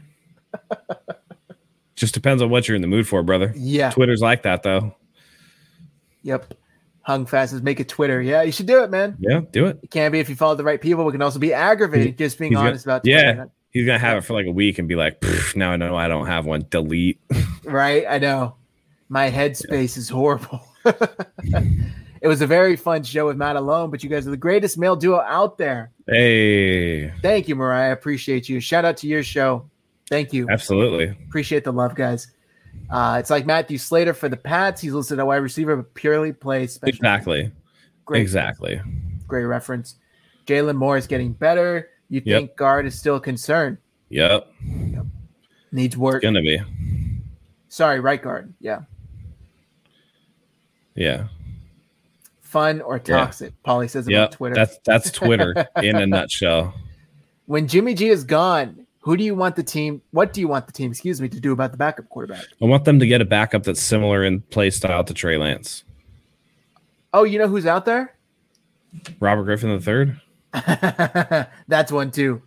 Just 1.96 2.14
depends 2.14 2.42
on 2.42 2.48
what 2.50 2.66
you're 2.68 2.74
in 2.76 2.80
the 2.82 2.88
mood 2.88 3.06
for, 3.08 3.22
brother. 3.22 3.52
Yeah. 3.56 3.90
Twitter's 3.90 4.20
like 4.20 4.42
that 4.42 4.62
though. 4.62 4.94
Yep. 6.22 6.54
Hung 7.02 7.26
fast 7.26 7.52
is 7.52 7.62
make 7.62 7.80
it 7.80 7.88
Twitter. 7.88 8.20
Yeah, 8.20 8.42
you 8.42 8.52
should 8.52 8.66
do 8.66 8.82
it, 8.84 8.90
man. 8.90 9.16
Yeah, 9.18 9.40
do 9.50 9.66
it. 9.66 9.80
It 9.82 9.90
can 9.90 10.12
be 10.12 10.20
if 10.20 10.28
you 10.28 10.36
follow 10.36 10.54
the 10.54 10.64
right 10.64 10.80
people. 10.80 11.04
We 11.04 11.12
can 11.12 11.22
also 11.22 11.38
be 11.38 11.52
aggravated 11.52 12.18
just 12.18 12.38
being 12.38 12.52
he's 12.52 12.58
got- 12.58 12.66
honest 12.68 12.84
about 12.86 13.06
yeah. 13.06 13.46
He's 13.72 13.86
gonna 13.86 13.98
have 13.98 14.18
it 14.18 14.22
for 14.22 14.34
like 14.34 14.46
a 14.46 14.50
week 14.52 14.78
and 14.78 14.88
be 14.88 14.96
like, 14.96 15.20
"Pff, 15.20 15.54
now 15.56 15.70
I 15.70 15.76
know 15.76 15.96
I 15.96 16.08
don't 16.08 16.26
have 16.26 16.46
one. 16.46 16.64
Delete. 16.70 17.20
Right? 17.64 18.04
I 18.08 18.18
know. 18.18 18.56
My 19.08 19.30
headspace 19.30 19.96
is 19.96 20.08
horrible. 20.08 20.60
it 20.84 22.26
was 22.26 22.40
a 22.40 22.46
very 22.46 22.74
fun 22.74 23.02
show 23.02 23.26
with 23.26 23.36
Matt 23.36 23.54
alone, 23.56 23.90
but 23.90 24.02
you 24.02 24.10
guys 24.10 24.26
are 24.26 24.30
the 24.30 24.36
greatest 24.36 24.78
male 24.78 24.96
duo 24.96 25.20
out 25.20 25.56
there. 25.58 25.90
Hey, 26.06 27.10
Thank 27.22 27.46
you, 27.48 27.54
Mariah. 27.54 27.90
I 27.90 27.92
appreciate 27.92 28.48
you. 28.48 28.58
Shout 28.60 28.84
out 28.84 28.96
to 28.98 29.06
your 29.06 29.22
show. 29.22 29.68
Thank 30.08 30.32
you. 30.32 30.48
absolutely. 30.50 31.16
Appreciate 31.28 31.64
the 31.64 31.72
love, 31.72 31.94
guys. 31.94 32.28
Uh, 32.90 33.18
it's 33.20 33.30
like 33.30 33.46
Matthew 33.46 33.78
Slater 33.78 34.14
for 34.14 34.28
the 34.28 34.36
Pats. 34.36 34.80
He's 34.80 34.92
listed 34.94 35.18
at 35.20 35.26
wide 35.26 35.36
receiver, 35.36 35.76
but 35.76 35.94
purely 35.94 36.32
plays 36.32 36.72
special. 36.74 36.88
Exactly. 36.96 37.52
Great, 38.04 38.22
Exactly. 38.22 38.80
great 39.28 39.44
reference. 39.44 39.94
Jaylon 40.46 40.76
Moore 40.76 40.96
is 40.96 41.06
getting 41.06 41.32
better. 41.32 41.88
You 42.10 42.20
Yep. 42.24 42.38
think 42.40 42.56
guard 42.56 42.86
is 42.86 42.98
still 42.98 43.16
a 43.16 43.20
concern? 43.20 43.78
Yep. 44.10 44.46
Needs 45.72 45.96
work. 45.96 46.22
Gonna 46.22 46.42
be. 46.42 46.60
Sorry, 47.68 48.00
right 48.00 48.20
guard. 48.20 48.52
Yeah. 48.60 48.80
Yeah. 50.94 51.28
Fun 52.40 52.80
or 52.80 52.96
Yeah. 52.96 53.02
toxic? 53.24 53.52
Polly 53.62 53.86
says 53.88 54.06
about 54.06 54.12
Yep. 54.12 54.30
Twitter. 54.32 54.54
That's 54.54 54.78
that's 54.84 55.10
Twitter 55.10 55.54
in 55.82 55.96
a 55.96 56.06
nutshell. 56.06 56.74
when 57.46 57.66
Jimmy 57.68 57.94
G 57.94 58.08
is 58.08 58.24
gone, 58.24 58.86
who 59.00 59.16
do 59.16 59.24
you 59.24 59.34
want 59.34 59.56
the 59.56 59.62
team? 59.62 60.02
What 60.10 60.32
do 60.32 60.40
you 60.40 60.48
want 60.48 60.66
the 60.66 60.72
team, 60.72 60.90
excuse 60.90 61.20
me, 61.20 61.28
to 61.28 61.40
do 61.40 61.52
about 61.52 61.70
the 61.72 61.78
backup 61.78 62.08
quarterback? 62.08 62.44
I 62.60 62.64
want 62.66 62.84
them 62.84 62.98
to 62.98 63.06
get 63.06 63.20
a 63.20 63.24
backup 63.24 63.62
that's 63.62 63.80
similar 63.80 64.24
in 64.24 64.40
play 64.42 64.70
style 64.70 65.04
to 65.04 65.14
Trey 65.14 65.36
Lance. 65.36 65.84
Oh, 67.12 67.24
you 67.24 67.38
know 67.38 67.48
who's 67.48 67.66
out 67.66 67.84
there? 67.86 68.14
Robert 69.20 69.44
Griffin 69.44 69.70
the 69.70 69.80
third. 69.80 70.20
That's 71.68 71.92
one 71.92 72.10
too. 72.10 72.42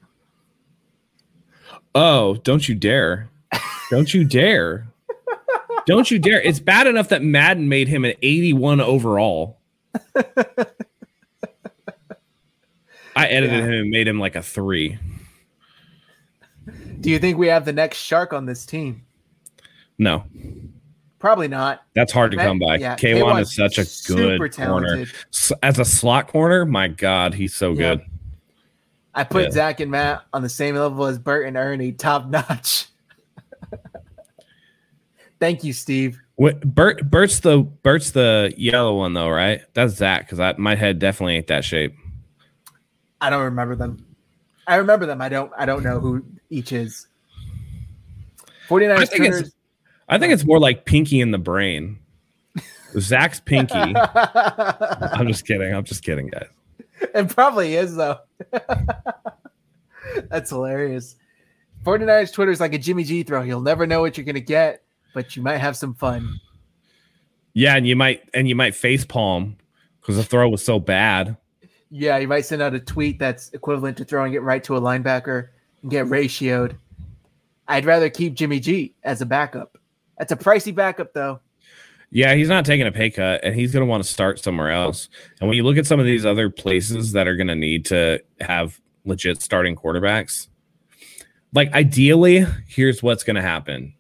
Oh, 1.96 2.36
don't 2.36 2.68
you 2.68 2.76
dare. 2.76 3.30
Don't 3.90 4.14
you 4.14 4.24
dare. 4.26 4.88
Don't 5.86 6.10
you 6.10 6.18
dare. 6.20 6.42
It's 6.42 6.60
bad 6.60 6.88
enough 6.88 7.10
that 7.10 7.22
Madden 7.22 7.70
made 7.70 7.88
him 7.88 8.06
an 8.06 8.14
81 8.22 8.82
overall. 8.82 9.58
I 13.16 13.28
edited 13.28 13.52
Yeah. 13.60 13.66
him 13.66 13.74
and 13.74 13.90
made 13.90 14.08
him 14.08 14.20
like 14.20 14.36
a 14.36 14.42
three. 14.42 14.98
Do 17.00 17.10
you 17.10 17.20
think 17.20 17.38
we 17.38 17.48
have 17.48 17.66
the 17.66 17.74
next 17.74 17.98
shark 17.98 18.34
on 18.34 18.46
this 18.46 18.66
team? 18.66 19.04
No, 20.00 20.24
Probably 21.24 21.48
not. 21.48 21.86
that's 21.96 22.12
hard 22.12 22.32
to 22.32 22.38
come 22.38 22.60
by. 22.60 22.76
yeah, 22.76 22.98
K'Waun 22.98 23.36
K'Waun's 23.40 23.48
is 23.50 23.56
such 23.56 23.78
a 23.78 24.14
good 24.14 24.54
corner. 24.54 25.06
As 25.64 25.80
a 25.80 25.86
slot 25.86 26.28
corner, 26.28 26.66
my 26.66 26.90
God, 26.90 27.34
he's 27.34 27.56
so 27.56 27.70
Yeah. 27.72 27.96
good. 27.96 28.02
I 29.16 29.24
put 29.24 29.44
Yeah. 29.46 29.52
Zach 29.52 29.80
and 29.80 29.90
Matt 29.90 30.24
on 30.34 30.42
the 30.42 30.50
same 30.50 30.76
level 30.76 31.06
as 31.06 31.18
Bert 31.18 31.48
and 31.48 31.56
Ernie, 31.56 31.94
top 31.94 32.28
notch. 32.28 32.88
Thank 35.40 35.64
you, 35.64 35.72
Steve. 35.72 36.20
What, 36.36 36.60
Bert, 36.60 37.10
Bert's 37.10 37.40
the 37.40 37.60
Bert's 37.62 38.12
the 38.12 38.54
yellow 38.58 38.98
one 38.98 39.14
though, 39.14 39.30
right? 39.30 39.62
That's 39.76 39.94
Zach 39.94 40.30
because 40.30 40.58
my 40.58 40.76
head 40.76 41.00
definitely 41.00 41.38
ain't 41.38 41.48
that 41.48 41.64
shape. 41.64 41.96
I 43.22 43.30
don't 43.30 43.44
remember 43.44 43.78
them. 43.78 44.06
I 44.68 44.76
remember 44.76 45.06
them. 45.06 45.22
I 45.22 45.30
don't. 45.30 45.54
I 45.58 45.66
don't 45.66 45.84
know 45.84 46.02
who 46.02 46.26
each 46.50 46.74
is. 46.74 47.08
49ers 48.68 49.52
I 50.14 50.20
think 50.20 50.20
it's- 50.20 50.20
Twitters- 50.20 50.20
I 50.20 50.20
think 50.20 50.32
it's 50.34 50.46
more 50.46 50.60
like 50.60 50.86
Pinky 50.86 51.22
in 51.22 51.32
the 51.32 51.38
brain. 51.38 52.00
Zach's 53.00 53.40
Pinky. 53.40 53.74
I'm 53.96 55.28
just 55.28 55.46
kidding. 55.48 55.74
I'm 55.74 55.84
just 55.84 56.04
kidding, 56.04 56.28
guys. 56.28 56.48
it 57.02 57.30
probably 57.30 57.76
is 57.76 57.96
though. 57.96 58.20
That's 60.30 60.50
hilarious. 60.50 61.16
49ers 61.84 62.32
Twitter 62.32 62.52
is 62.52 62.60
like 62.60 62.74
a 62.74 62.78
Jimmy 62.78 63.04
G 63.04 63.24
throw. 63.24 63.42
You'll 63.42 63.62
never 63.62 63.88
know 63.88 64.02
what 64.02 64.18
you're 64.18 64.26
gonna 64.26 64.40
get. 64.40 64.84
but 65.14 65.36
you 65.36 65.42
might 65.42 65.58
have 65.58 65.76
some 65.76 65.94
fun. 65.96 66.40
Yeah, 67.54 67.76
and 67.76 67.88
you 67.88 67.96
might 67.96 68.30
and 68.34 68.48
you 68.48 68.56
might 68.56 68.76
face 68.76 69.06
palm 69.06 69.58
because 70.02 70.16
the 70.18 70.24
throw 70.24 70.50
was 70.50 70.64
so 70.64 70.80
bad. 70.80 71.36
Yeah, 71.90 72.18
you 72.18 72.28
might 72.28 72.46
send 72.46 72.62
out 72.62 72.74
a 72.74 72.80
tweet 72.80 73.20
that's 73.20 73.50
equivalent 73.54 73.98
to 73.98 74.06
throwing 74.06 74.34
it 74.34 74.42
right 74.42 74.64
to 74.64 74.76
a 74.76 74.82
linebacker 74.82 75.50
and 75.82 75.92
get 75.92 76.06
ratioed. 76.08 76.76
I'd 77.68 77.86
rather 77.86 78.10
keep 78.10 78.34
Jimmy 78.34 78.60
G 78.60 78.94
as 79.04 79.22
a 79.22 79.26
backup. 79.26 79.78
That's 80.18 80.32
a 80.32 80.36
pricey 80.36 80.74
backup, 80.74 81.14
though. 81.14 81.40
Yeah, 82.16 82.36
he's 82.36 82.48
not 82.48 82.64
taking 82.64 82.86
a 82.86 82.92
pay 82.92 83.10
cut, 83.10 83.44
and 83.44 83.56
he's 83.56 83.72
going 83.72 83.82
to 83.82 83.90
want 83.90 84.04
to 84.04 84.10
start 84.10 84.38
somewhere 84.38 84.70
else. 84.70 85.10
And 85.40 85.50
when 85.50 85.58
you 85.58 85.64
look 85.64 85.78
at 85.78 85.88
some 85.88 86.00
of 86.00 86.06
these 86.06 86.28
other 86.28 86.48
places 86.48 87.12
that 87.14 87.28
are 87.28 87.36
going 87.36 87.48
to 87.48 87.56
need 87.56 87.86
to 87.86 88.20
have 88.40 88.80
legit 89.04 89.42
starting 89.42 89.76
quarterbacks, 89.76 90.48
like 91.54 91.74
ideally, 91.74 92.46
here's 92.68 93.02
what's 93.02 93.24
going 93.24 93.36
to 93.36 93.42
happen: 93.42 93.96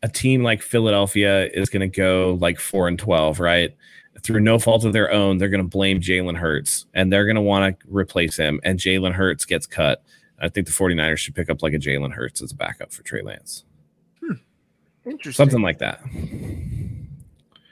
a 0.00 0.08
team 0.08 0.44
like 0.44 0.62
Philadelphia 0.62 1.46
is 1.46 1.68
going 1.68 1.80
to 1.80 1.88
go 1.88 2.38
like 2.40 2.60
four 2.60 2.86
and 2.86 3.00
twelve, 3.00 3.40
right? 3.40 3.76
Through 4.22 4.40
no 4.40 4.60
fault 4.60 4.84
of 4.84 4.92
their 4.92 5.10
own, 5.10 5.38
they're 5.38 5.48
going 5.48 5.60
to 5.62 5.68
blame 5.68 6.00
Jalen 6.00 6.36
Hurts, 6.36 6.86
and 6.94 7.12
they're 7.12 7.26
going 7.26 7.34
to 7.34 7.42
want 7.42 7.80
to 7.80 7.86
replace 7.88 8.36
him, 8.36 8.60
and 8.62 8.78
Jalen 8.78 9.12
Hurts 9.12 9.44
gets 9.44 9.66
cut. 9.66 10.04
I 10.38 10.48
think 10.48 10.68
the 10.68 10.72
49ers 10.72 11.18
should 11.18 11.34
pick 11.34 11.50
up 11.50 11.64
like 11.64 11.72
a 11.72 11.78
Jalen 11.78 12.12
Hurts 12.12 12.40
as 12.42 12.52
a 12.52 12.56
backup 12.56 12.92
for 12.92 13.02
Trey 13.02 13.22
Lance. 13.22 13.64
Interesting. 15.06 15.32
Something 15.44 15.62
like 15.62 15.78
that. 15.78 16.00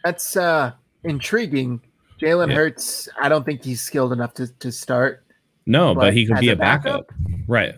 That's 0.04 0.36
uh 0.36 0.72
intriguing. 1.04 1.80
Jalen 2.20 2.48
Yeah. 2.50 2.54
Hurts, 2.54 3.08
I 3.20 3.28
don't 3.28 3.44
think 3.44 3.64
he's 3.64 3.80
skilled 3.80 4.12
enough 4.12 4.34
to, 4.34 4.46
to 4.58 4.70
start. 4.70 5.24
No, 5.66 5.94
but, 5.94 6.00
But 6.00 6.14
he 6.14 6.26
could 6.26 6.38
be 6.38 6.50
a 6.50 6.52
a 6.52 6.56
backup. 6.56 7.10
Right. 7.48 7.74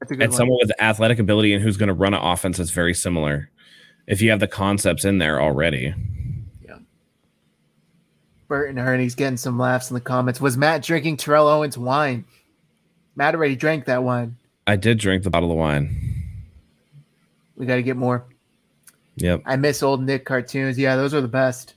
That's 0.00 0.10
And 0.10 0.20
one. 0.20 0.32
someone 0.32 0.58
with 0.60 0.72
athletic 0.80 1.18
ability 1.18 1.54
and 1.54 1.62
who's 1.62 1.76
going 1.76 1.88
to 1.88 1.94
run 1.94 2.12
an 2.12 2.20
offense 2.22 2.58
that's 2.58 2.70
very 2.70 2.92
similar. 2.92 3.50
If 4.06 4.20
you 4.20 4.30
have 4.30 4.40
the 4.40 4.48
concepts 4.48 5.04
in 5.04 5.18
there 5.18 5.40
already. 5.40 5.94
Yeah. 6.64 6.78
Burton 8.48 8.78
Ernie's 8.78 9.14
getting 9.14 9.36
some 9.36 9.58
laughs 9.58 9.90
in 9.90 9.94
the 9.94 10.00
comments. 10.00 10.40
Was 10.40 10.56
Matt 10.58 10.82
drinking 10.82 11.18
Terrell 11.18 11.46
Owens 11.48 11.78
wine? 11.78 12.24
Matt 13.14 13.34
already 13.34 13.56
drank 13.56 13.84
that 13.86 14.02
wine. 14.02 14.36
I 14.66 14.76
did 14.76 14.98
drink 14.98 15.22
the 15.22 15.30
bottle 15.30 15.50
of 15.50 15.56
wine. 15.56 16.11
We 17.56 17.66
got 17.66 17.76
to 17.76 17.82
get 17.82 17.96
more. 17.96 18.26
Yep. 19.16 19.42
I 19.44 19.56
miss 19.56 19.82
old 19.82 20.02
Nick 20.02 20.24
cartoons. 20.24 20.78
Yeah, 20.78 20.96
those 20.96 21.12
are 21.12 21.20
the 21.20 21.28
best. 21.28 21.74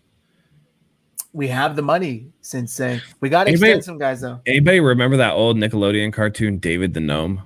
We 1.33 1.49
have 1.49 1.75
the 1.75 1.81
money, 1.81 2.31
since 2.41 2.73
Sensei. 2.73 3.01
We 3.19 3.27
got 3.29 3.43
to 3.43 3.51
extend 3.51 3.83
some 3.83 3.97
guys 3.97 4.21
though. 4.21 4.39
Anybody 4.45 4.79
remember 4.79 5.17
that 5.17 5.33
old 5.33 5.57
Nickelodeon 5.57 6.13
cartoon, 6.13 6.59
David 6.59 6.93
the 6.93 7.01
Gnome? 7.01 7.41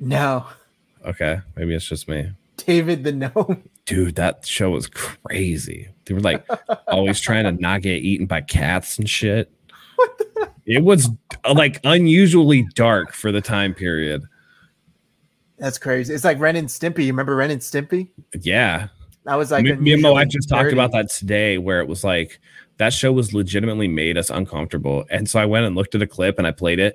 No, 0.00 0.44
Okay. 1.06 1.40
Maybe 1.54 1.74
it's 1.74 1.88
just 1.88 2.08
me. 2.08 2.32
David 2.56 3.04
the 3.04 3.12
gnome. 3.12 3.62
Dude, 3.86 4.16
that 4.16 4.44
show 4.44 4.70
was 4.70 4.88
crazy. 4.88 5.88
They 6.04 6.14
were 6.14 6.20
like 6.20 6.44
always 6.88 7.20
trying 7.20 7.44
to 7.44 7.52
not 7.52 7.82
get 7.82 8.02
eaten 8.02 8.26
by 8.26 8.40
cats 8.40 8.98
and 8.98 9.08
shit. 9.08 9.50
It 10.66 10.82
was 10.82 11.08
uh, 11.44 11.54
like 11.54 11.78
unusually 11.84 12.66
dark 12.74 13.12
for 13.12 13.30
the 13.30 13.40
time 13.40 13.72
period. 13.72 14.24
That's 15.58 15.78
crazy. 15.78 16.12
It's 16.14 16.24
like 16.24 16.38
Ren 16.38 16.56
and 16.56 16.68
Stimpy. 16.68 17.00
You 17.04 17.12
remember 17.12 17.34
Ren 17.36 17.50
and 17.50 17.60
Stimpy? 17.60 18.08
Yeah. 18.40 18.88
That 19.24 19.36
was 19.36 19.50
like 19.50 19.64
me, 19.64 19.72
me 19.74 19.92
and 19.94 20.02
my 20.02 20.10
wife 20.10 20.28
just 20.28 20.48
talked 20.48 20.72
about 20.72 20.92
that 20.92 21.10
today 21.10 21.58
where 21.58 21.80
it 21.80 21.88
was 21.88 22.04
like 22.04 22.38
that 22.78 22.92
show 22.92 23.10
was 23.12 23.34
legitimately 23.34 23.88
made 23.88 24.16
us 24.16 24.30
uncomfortable 24.30 25.04
and 25.10 25.28
so 25.28 25.40
i 25.40 25.44
went 25.44 25.66
and 25.66 25.74
looked 25.74 25.96
at 25.96 26.02
a 26.02 26.06
clip 26.06 26.38
and 26.38 26.46
i 26.46 26.52
played 26.52 26.78
it 26.78 26.94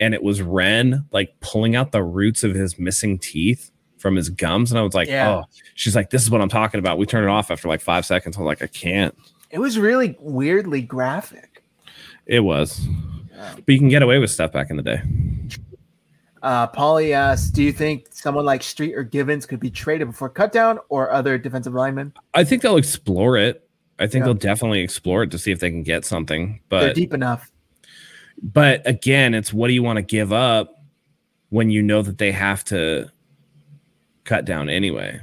and 0.00 0.14
it 0.14 0.22
was 0.22 0.40
ren 0.40 1.04
like 1.10 1.34
pulling 1.40 1.76
out 1.76 1.92
the 1.92 2.02
roots 2.02 2.42
of 2.44 2.54
his 2.54 2.78
missing 2.78 3.18
teeth 3.18 3.70
from 3.98 4.16
his 4.16 4.30
gums 4.30 4.70
and 4.72 4.78
i 4.78 4.82
was 4.82 4.94
like 4.94 5.06
Yeah. 5.08 5.28
oh 5.28 5.44
she's 5.74 5.94
like 5.94 6.08
this 6.08 6.22
is 6.22 6.30
what 6.30 6.40
i'm 6.40 6.48
talking 6.48 6.78
about 6.78 6.96
we 6.96 7.04
turned 7.04 7.24
it 7.24 7.30
off 7.30 7.50
after 7.50 7.68
like 7.68 7.82
five 7.82 8.06
seconds 8.06 8.38
I'm 8.38 8.44
like 8.44 8.62
i 8.62 8.68
can't 8.68 9.14
It 9.50 9.58
was 9.58 9.78
really 9.78 10.16
weirdly 10.18 10.80
graphic. 10.80 11.62
it 12.24 12.40
was 12.40 12.86
but 13.54 13.68
you 13.68 13.78
can 13.78 13.90
get 13.90 14.02
away 14.02 14.18
with 14.18 14.30
stuff 14.30 14.50
back 14.50 14.70
in 14.70 14.76
the 14.78 14.82
day 14.82 15.02
Uh, 16.46 16.68
Paulie 16.68 17.10
asks, 17.12 17.50
"Do 17.50 17.60
you 17.62 17.72
think 17.72 18.06
someone 18.12 18.44
like 18.44 18.62
Street 18.62 18.94
or 18.94 19.02
Givens 19.02 19.46
could 19.46 19.58
be 19.58 19.68
traded 19.70 20.06
before 20.06 20.30
cutdown 20.30 20.78
or 20.90 21.10
other 21.10 21.38
defensive 21.38 21.74
linemen? 21.74 22.12
i 22.34 22.44
think 22.44 22.62
they'll 22.62 22.76
explore 22.76 23.36
it 23.36 23.68
i 23.98 24.06
think 24.06 24.22
Yeah. 24.22 24.26
they'll 24.26 24.34
definitely 24.34 24.80
explore 24.80 25.24
it 25.24 25.30
to 25.32 25.38
see 25.38 25.50
if 25.50 25.58
they 25.58 25.70
can 25.70 25.82
get 25.82 26.04
something 26.04 26.60
They're 26.70 26.80
but 26.88 26.94
deep 26.94 27.12
enough. 27.12 27.50
but 28.40 28.86
again, 28.86 29.34
it's 29.34 29.52
what 29.52 29.66
do 29.68 29.74
you 29.74 29.82
want 29.82 29.96
to 29.96 30.02
give 30.02 30.32
up 30.32 30.72
when 31.48 31.70
you 31.70 31.82
know 31.82 32.02
that 32.02 32.18
they 32.18 32.30
have 32.32 32.62
to 32.66 33.10
cut 34.24 34.44
down 34.44 34.68
anyway? 34.68 35.20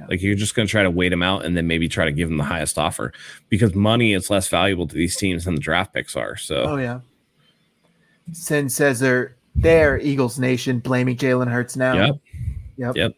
Yeah. 0.00 0.06
Like 0.06 0.22
you're 0.22 0.34
just 0.36 0.54
going 0.54 0.66
to 0.66 0.70
try 0.70 0.84
to 0.84 0.90
wait 0.90 1.10
them 1.10 1.22
out 1.22 1.44
and 1.44 1.54
then 1.56 1.66
maybe 1.66 1.86
try 1.88 2.06
to 2.06 2.12
give 2.12 2.28
them 2.30 2.38
the 2.38 2.44
highest 2.44 2.78
offer 2.78 3.12
because 3.50 3.74
money 3.74 4.14
is 4.14 4.30
less 4.30 4.48
valuable 4.48 4.86
to 4.86 4.94
these 4.94 5.16
teams 5.16 5.44
than 5.44 5.54
the 5.54 5.60
draft 5.60 5.92
picks 5.92 6.16
are. 6.16 6.36
So 6.36 6.62
Oh 6.62 6.76
yeah." 6.78 7.00
Sin 8.32 8.68
says 8.70 9.00
they're 9.00 9.36
there. 9.54 9.98
Eagles 9.98 10.38
Nation 10.38 10.78
blaming 10.80 11.16
Jalen 11.16 11.50
Hurts 11.50 11.76
now. 11.76 11.94
Yep. 11.94 12.16
Yep. 12.76 12.96
Yep. 12.96 13.12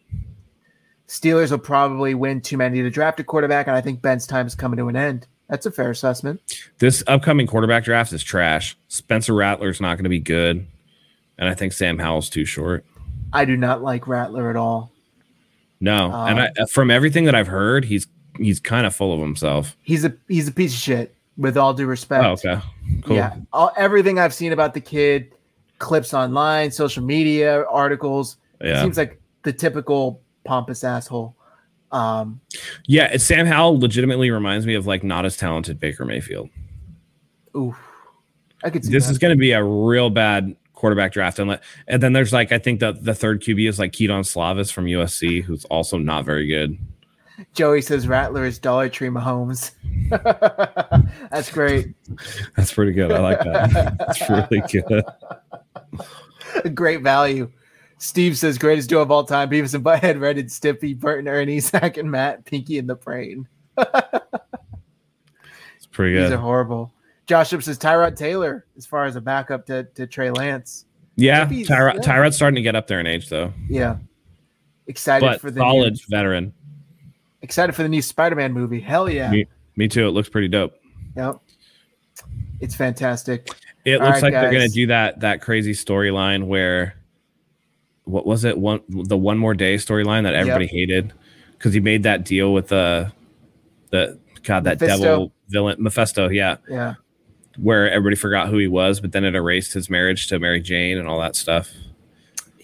Steelers 1.07 1.51
will 1.51 1.59
probably 1.59 2.15
win 2.15 2.41
too 2.41 2.57
many 2.57 2.81
to 2.81 2.89
draft 2.89 3.19
a 3.19 3.23
quarterback, 3.23 3.67
and 3.67 3.75
I 3.75 3.81
think 3.81 4.01
Ben's 4.01 4.25
time 4.25 4.47
is 4.47 4.55
coming 4.55 4.77
to 4.77 4.87
an 4.87 4.95
end. 4.95 5.27
That's 5.49 5.67
a 5.67 5.71
fair 5.71 5.91
assessment. 5.91 6.41
this 6.79 7.03
upcoming 7.05 7.45
quarterback 7.45 7.83
draft 7.83 8.11
is 8.11 8.23
trash. 8.23 8.75
Spencer 8.87 9.33
Rattler's 9.33 9.79
not 9.79 9.95
going 9.95 10.05
to 10.05 10.09
be 10.09 10.19
good, 10.19 10.65
and 11.37 11.47
I 11.47 11.53
think 11.53 11.73
Sam 11.73 11.99
Howell's 11.99 12.29
too 12.29 12.45
short. 12.45 12.83
I 13.31 13.45
do 13.45 13.55
not 13.55 13.83
like 13.83 14.07
Rattler 14.07 14.49
at 14.49 14.55
all. 14.55 14.91
No, 15.79 16.05
and 16.05 16.39
I, 16.39 16.47
um, 16.59 16.67
from 16.67 16.89
everything 16.89 17.25
that 17.25 17.35
I've 17.35 17.47
heard, 17.47 17.85
he's 17.85 18.07
he's 18.39 18.59
kind 18.59 18.87
of 18.87 18.95
full 18.95 19.13
of 19.13 19.19
himself. 19.19 19.77
He's 19.83 20.03
a 20.05 20.13
he's 20.27 20.47
a 20.47 20.51
piece 20.51 20.73
of 20.73 20.79
shit. 20.79 21.11
With 21.37 21.57
all 21.57 21.73
due 21.73 21.85
respect. 21.85 22.23
Oh, 22.23 22.31
okay, 22.31 22.61
cool. 23.03 23.17
Yeah, 23.17 23.35
all, 23.51 23.73
everything 23.75 24.17
I've 24.17 24.33
seen 24.33 24.53
about 24.53 24.73
the 24.73 24.79
kid, 24.79 25.34
clips 25.85 26.13
online, 26.13 26.71
social 26.71 27.03
media, 27.03 27.63
articles, 27.69 28.37
Yeah. 28.63 28.81
seems 28.81 28.97
like 28.97 29.21
the 29.43 29.53
typical 29.53 30.19
pompous 30.43 30.83
asshole. 30.83 31.35
Um, 31.91 32.41
Yeah, 32.87 33.15
Sam 33.17 33.45
Howell 33.45 33.79
legitimately 33.79 34.31
reminds 34.31 34.65
me 34.65 34.73
of 34.73 34.87
like 34.87 35.03
not 35.03 35.23
as 35.25 35.37
talented 35.37 35.79
Baker 35.79 36.03
Mayfield. 36.03 36.49
oof, 37.55 37.75
I 38.63 38.69
could 38.71 38.83
see 38.83 38.91
This 38.91 39.05
that. 39.05 39.11
is 39.11 39.17
going 39.19 39.31
to 39.33 39.39
be 39.39 39.51
a 39.51 39.63
real 39.63 40.09
bad 40.09 40.55
quarterback 40.73 41.13
draft, 41.13 41.37
and 41.39 41.49
let, 41.49 41.63
and 41.87 42.01
then 42.03 42.13
there's 42.13 42.33
like 42.33 42.51
I 42.51 42.57
think 42.57 42.79
the 42.79 42.91
the 42.93 43.13
third 43.15 43.41
QB 43.41 43.69
is 43.69 43.79
like 43.79 43.93
Kedon 43.93 44.23
Slovis 44.23 44.71
from 44.73 44.85
USC, 44.87 45.41
who's 45.43 45.63
also 45.65 45.97
not 45.97 46.25
very 46.25 46.47
good. 46.47 46.77
Joey 47.53 47.81
says 47.81 48.07
Rattler 48.07 48.45
is 48.45 48.59
Dollar 48.59 48.89
Tree 48.89 49.09
Mahomes. 49.09 49.71
That's 51.31 51.51
great. 51.51 51.93
That's 52.55 52.73
pretty 52.73 52.93
good. 52.93 53.11
I 53.11 53.19
like 53.19 53.39
that. 53.39 53.97
That's 53.97 54.29
really 54.29 54.61
good. 54.71 55.03
Great 56.75 57.01
value. 57.01 57.51
Steve 57.97 58.37
says 58.37 58.57
greatest 58.57 58.89
duo 58.89 59.01
of 59.01 59.11
all 59.11 59.23
time: 59.23 59.49
Beavis 59.49 59.73
and 59.73 59.83
Butthead, 59.83 60.19
Red 60.19 60.37
and 60.37 60.51
Stiffy, 60.51 60.93
Bert 60.93 61.19
and 61.19 61.27
Ernie, 61.27 61.59
Zach 61.61 61.97
and 61.97 62.11
Matt, 62.11 62.45
Pinky 62.45 62.77
and 62.77 62.89
the 62.89 62.95
Brain. 62.95 63.47
It's 63.77 63.87
pretty 65.91 66.13
good. 66.13 66.25
These 66.25 66.31
are 66.31 66.37
horrible. 66.37 66.93
Josh 67.25 67.49
says 67.49 67.79
Tyrod 67.79 68.15
Taylor 68.15 68.65
as 68.77 68.85
far 68.85 69.05
as 69.05 69.15
a 69.15 69.21
backup 69.21 69.65
to, 69.67 69.85
to 69.95 70.05
Trey 70.05 70.29
Lance. 70.29 70.85
Yeah, 71.15 71.45
Tyrod, 71.45 71.95
yeah. 71.95 72.01
Tyrod's 72.01 72.35
starting 72.35 72.55
to 72.55 72.61
get 72.61 72.75
up 72.75 72.87
there 72.87 72.99
in 72.99 73.07
age 73.07 73.29
though, 73.29 73.53
Yeah. 73.69 73.97
Excited 74.87 75.25
but 75.25 75.41
for 75.41 75.49
the 75.49 75.61
solid 75.61 75.93
new, 75.93 75.99
veteran. 76.09 76.53
Excited 77.45 77.73
for 77.73 77.83
the 77.83 77.89
new 77.89 78.01
Spider-Man 78.01 78.51
movie. 78.51 78.81
Hell 78.81 79.09
yeah. 79.09 79.31
Me, 79.31 79.45
me 79.77 79.87
too. 79.87 80.07
It 80.07 80.11
looks 80.11 80.27
pretty 80.27 80.49
dope. 80.49 80.73
Yep. 81.15 81.37
It's 82.59 82.75
fantastic. 82.75 83.49
It 83.85 84.01
All 84.01 84.07
looks 84.07 84.21
right, 84.21 84.33
like 84.33 84.33
they're 84.33 84.51
gonna 84.51 84.67
do 84.67 84.87
that 84.87 85.19
that 85.21 85.41
crazy 85.41 85.73
storyline 85.73 86.47
where 86.47 86.95
what 88.05 88.25
was 88.25 88.43
it 88.43 88.57
one 88.57 88.81
the 88.89 89.17
one 89.17 89.37
more 89.37 89.53
day 89.53 89.75
storyline 89.75 90.23
that 90.23 90.33
everybody 90.33 90.65
hated 90.67 91.13
because 91.51 91.73
he 91.73 91.79
made 91.79 92.03
that 92.03 92.23
deal 92.25 92.53
with 92.53 92.67
the 92.69 93.11
the 93.91 94.17
god 94.43 94.63
that 94.63 94.79
Mephisto. 94.81 95.03
devil 95.03 95.31
villain 95.49 95.75
Mephisto, 95.79 96.29
yeah, 96.29 96.57
Yeah. 96.67 96.95
where 97.57 97.89
everybody 97.89 98.15
forgot 98.15 98.47
who 98.49 98.57
he 98.57 98.67
was, 98.67 98.99
but 98.99 99.11
then 99.11 99.23
it 99.23 99.35
erased 99.35 99.73
his 99.73 99.89
marriage 99.89 100.27
to 100.27 100.39
Mary 100.39 100.61
Jane 100.61 100.97
and 100.97 101.07
all 101.07 101.19
that 101.21 101.35
stuff. 101.35 101.71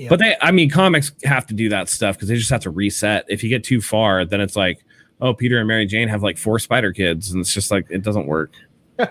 Yeah. 0.01 0.09
But 0.09 0.17
they, 0.17 0.35
I 0.41 0.49
mean, 0.49 0.67
comics 0.67 1.11
have 1.23 1.45
to 1.45 1.53
do 1.53 1.69
that 1.69 1.87
stuff 1.87 2.15
because 2.15 2.27
they 2.27 2.35
just 2.35 2.49
have 2.49 2.61
to 2.61 2.71
reset. 2.71 3.23
If 3.29 3.43
you 3.43 3.49
get 3.49 3.63
too 3.63 3.81
far, 3.81 4.25
then 4.25 4.41
it's 4.41 4.55
like, 4.55 4.83
oh, 5.21 5.31
Peter 5.31 5.59
and 5.59 5.67
Mary 5.67 5.85
Jane 5.85 6.07
have 6.07 6.23
like 6.23 6.39
four 6.39 6.57
spider 6.57 6.91
kids, 6.91 7.29
and 7.31 7.39
it's 7.39 7.53
just 7.53 7.69
like 7.69 7.85
it 7.91 8.01
doesn't 8.01 8.25
work. 8.27 8.51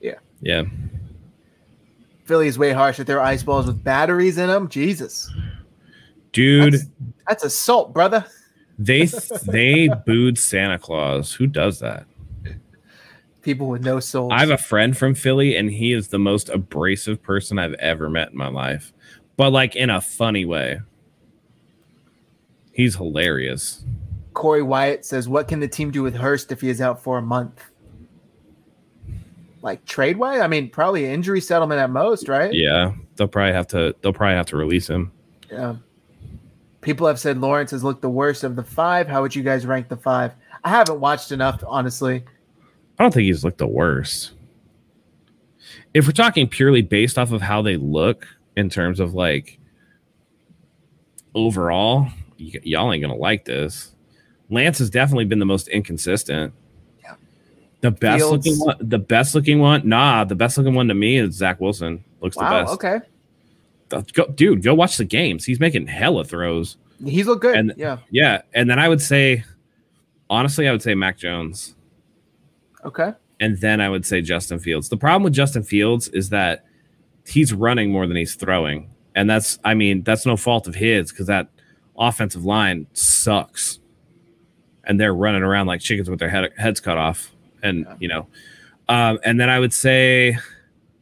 Yeah. 0.00 0.16
yeah. 0.42 0.64
Philly 2.26 2.46
is 2.46 2.58
way 2.58 2.72
harsh 2.72 2.98
with 2.98 3.06
their 3.06 3.22
ice 3.22 3.42
balls 3.42 3.66
with 3.66 3.82
batteries 3.82 4.36
in 4.36 4.48
them. 4.48 4.68
Jesus. 4.68 5.32
Dude, 6.32 6.74
That's, 6.74 6.84
that's 7.26 7.44
assault, 7.44 7.94
brother. 7.94 8.26
they 8.78 9.06
they 9.46 9.88
booed 10.04 10.36
Santa 10.36 10.78
Claus. 10.78 11.32
Who 11.32 11.46
does 11.46 11.78
that? 11.78 12.04
People 13.40 13.68
with 13.68 13.82
no 13.82 13.98
soul. 14.00 14.30
I 14.30 14.40
have 14.40 14.50
a 14.50 14.58
friend 14.58 14.94
from 14.96 15.14
Philly, 15.14 15.56
and 15.56 15.70
he 15.70 15.94
is 15.94 16.08
the 16.08 16.18
most 16.18 16.50
abrasive 16.50 17.22
person 17.22 17.58
I've 17.58 17.74
ever 17.74 18.10
met 18.10 18.32
in 18.32 18.36
my 18.36 18.48
life, 18.48 18.92
but 19.36 19.50
like 19.50 19.76
in 19.76 19.90
a 19.90 20.00
funny 20.00 20.44
way. 20.44 20.80
He's 22.72 22.96
hilarious. 22.96 23.84
Corey 24.32 24.62
Wyatt 24.62 25.04
says, 25.04 25.28
"What 25.28 25.46
can 25.46 25.60
the 25.60 25.68
team 25.68 25.90
do 25.90 26.02
with 26.02 26.16
Hurst 26.16 26.50
if 26.50 26.60
he 26.60 26.68
is 26.68 26.80
out 26.80 27.02
for 27.02 27.18
a 27.18 27.22
month?" 27.22 27.64
Like 29.62 29.84
trade 29.84 30.16
wise, 30.16 30.40
I 30.40 30.48
mean, 30.48 30.68
probably 30.68 31.06
injury 31.06 31.40
settlement 31.40 31.80
at 31.80 31.88
most, 31.88 32.28
right? 32.28 32.52
Yeah, 32.52 32.92
they'll 33.16 33.28
probably 33.28 33.52
have 33.52 33.68
to. 33.68 33.94
They'll 34.00 34.12
probably 34.12 34.36
have 34.36 34.46
to 34.46 34.56
release 34.56 34.88
him. 34.88 35.12
Yeah. 35.50 35.76
People 36.80 37.06
have 37.06 37.18
said 37.18 37.40
Lawrence 37.40 37.70
has 37.70 37.82
looked 37.82 38.02
the 38.02 38.10
worst 38.10 38.44
of 38.44 38.56
the 38.56 38.62
five. 38.62 39.08
How 39.08 39.22
would 39.22 39.34
you 39.34 39.42
guys 39.42 39.64
rank 39.64 39.88
the 39.88 39.96
five? 39.96 40.32
I 40.64 40.68
haven't 40.68 41.00
watched 41.00 41.32
enough, 41.32 41.62
honestly. 41.66 42.24
I 42.98 43.02
don't 43.02 43.14
think 43.14 43.24
he's 43.24 43.42
looked 43.42 43.58
the 43.58 43.66
worst. 43.66 44.32
If 45.94 46.06
we're 46.06 46.12
talking 46.12 46.48
purely 46.48 46.82
based 46.82 47.16
off 47.16 47.32
of 47.32 47.40
how 47.40 47.62
they 47.62 47.76
look 47.76 48.26
in 48.56 48.70
terms 48.70 49.00
of 49.00 49.14
like 49.14 49.58
overall, 51.34 52.08
y- 52.38 52.52
y'all 52.62 52.92
ain't 52.92 53.02
gonna 53.02 53.16
like 53.16 53.44
this. 53.44 53.94
Lance 54.50 54.78
has 54.78 54.90
definitely 54.90 55.24
been 55.24 55.38
the 55.38 55.44
most 55.46 55.68
inconsistent. 55.68 56.52
Yeah. 57.02 57.14
The 57.80 57.90
best 57.90 58.20
Fields- 58.20 58.46
looking 58.46 58.60
one, 58.64 58.76
the 58.80 58.98
best 58.98 59.34
looking 59.34 59.58
one, 59.58 59.88
nah, 59.88 60.24
the 60.24 60.34
best 60.34 60.56
looking 60.58 60.74
one 60.74 60.88
to 60.88 60.94
me 60.94 61.16
is 61.16 61.34
Zach 61.34 61.60
Wilson. 61.60 62.04
Looks 62.20 62.36
the 62.36 62.42
best. 62.44 62.72
Okay. 62.74 63.00
The- 63.88 64.02
Go, 64.12 64.26
dude, 64.28 64.62
go 64.62 64.74
watch 64.74 64.96
the 64.96 65.04
games. 65.04 65.44
He's 65.44 65.60
making 65.60 65.86
hella 65.86 66.24
throws. 66.24 66.76
He's 67.04 67.26
looked 67.26 67.42
good. 67.42 67.56
And- 67.56 67.74
yeah. 67.76 67.98
Yeah, 68.10 68.42
and 68.54 68.68
then 68.70 68.78
I 68.78 68.88
would 68.88 69.00
say, 69.02 69.44
honestly, 70.30 70.68
I 70.68 70.72
would 70.72 70.82
say 70.82 70.94
Mac 70.94 71.18
Jones. 71.18 71.74
Okay. 72.84 73.12
and 73.40 73.58
then 73.60 73.80
I 73.80 73.88
would 73.88 74.04
say 74.06 74.20
Justin 74.20 74.58
Fields. 74.58 74.88
The 74.90 74.96
problem 74.98 75.22
with 75.22 75.32
Justin 75.32 75.62
Fields 75.64 76.08
is 76.08 76.28
that 76.30 76.64
he's 77.26 77.52
running 77.52 77.90
more 77.90 78.06
than 78.06 78.16
he's 78.16 78.34
throwing. 78.34 78.90
And 79.14 79.28
that's, 79.30 79.58
I 79.64 79.74
mean, 79.74 80.02
that's 80.02 80.26
no 80.26 80.36
fault 80.36 80.66
of 80.66 80.74
his 80.74 81.10
because 81.10 81.26
that 81.28 81.48
offensive 81.96 82.44
line 82.44 82.86
sucks. 82.92 83.78
And 84.84 85.00
they're 85.00 85.14
running 85.14 85.42
around 85.42 85.66
like 85.66 85.80
chickens 85.80 86.10
with 86.10 86.18
their 86.18 86.28
head, 86.28 86.52
heads 86.58 86.80
cut 86.80 86.98
off. 86.98 87.32
And, 87.62 87.86
Yeah. 87.86 87.96
you 88.00 88.08
know, 88.08 88.26
um, 88.88 89.18
and 89.24 89.40
then 89.40 89.48
I 89.48 89.58
would 89.58 89.72
say, 89.72 90.36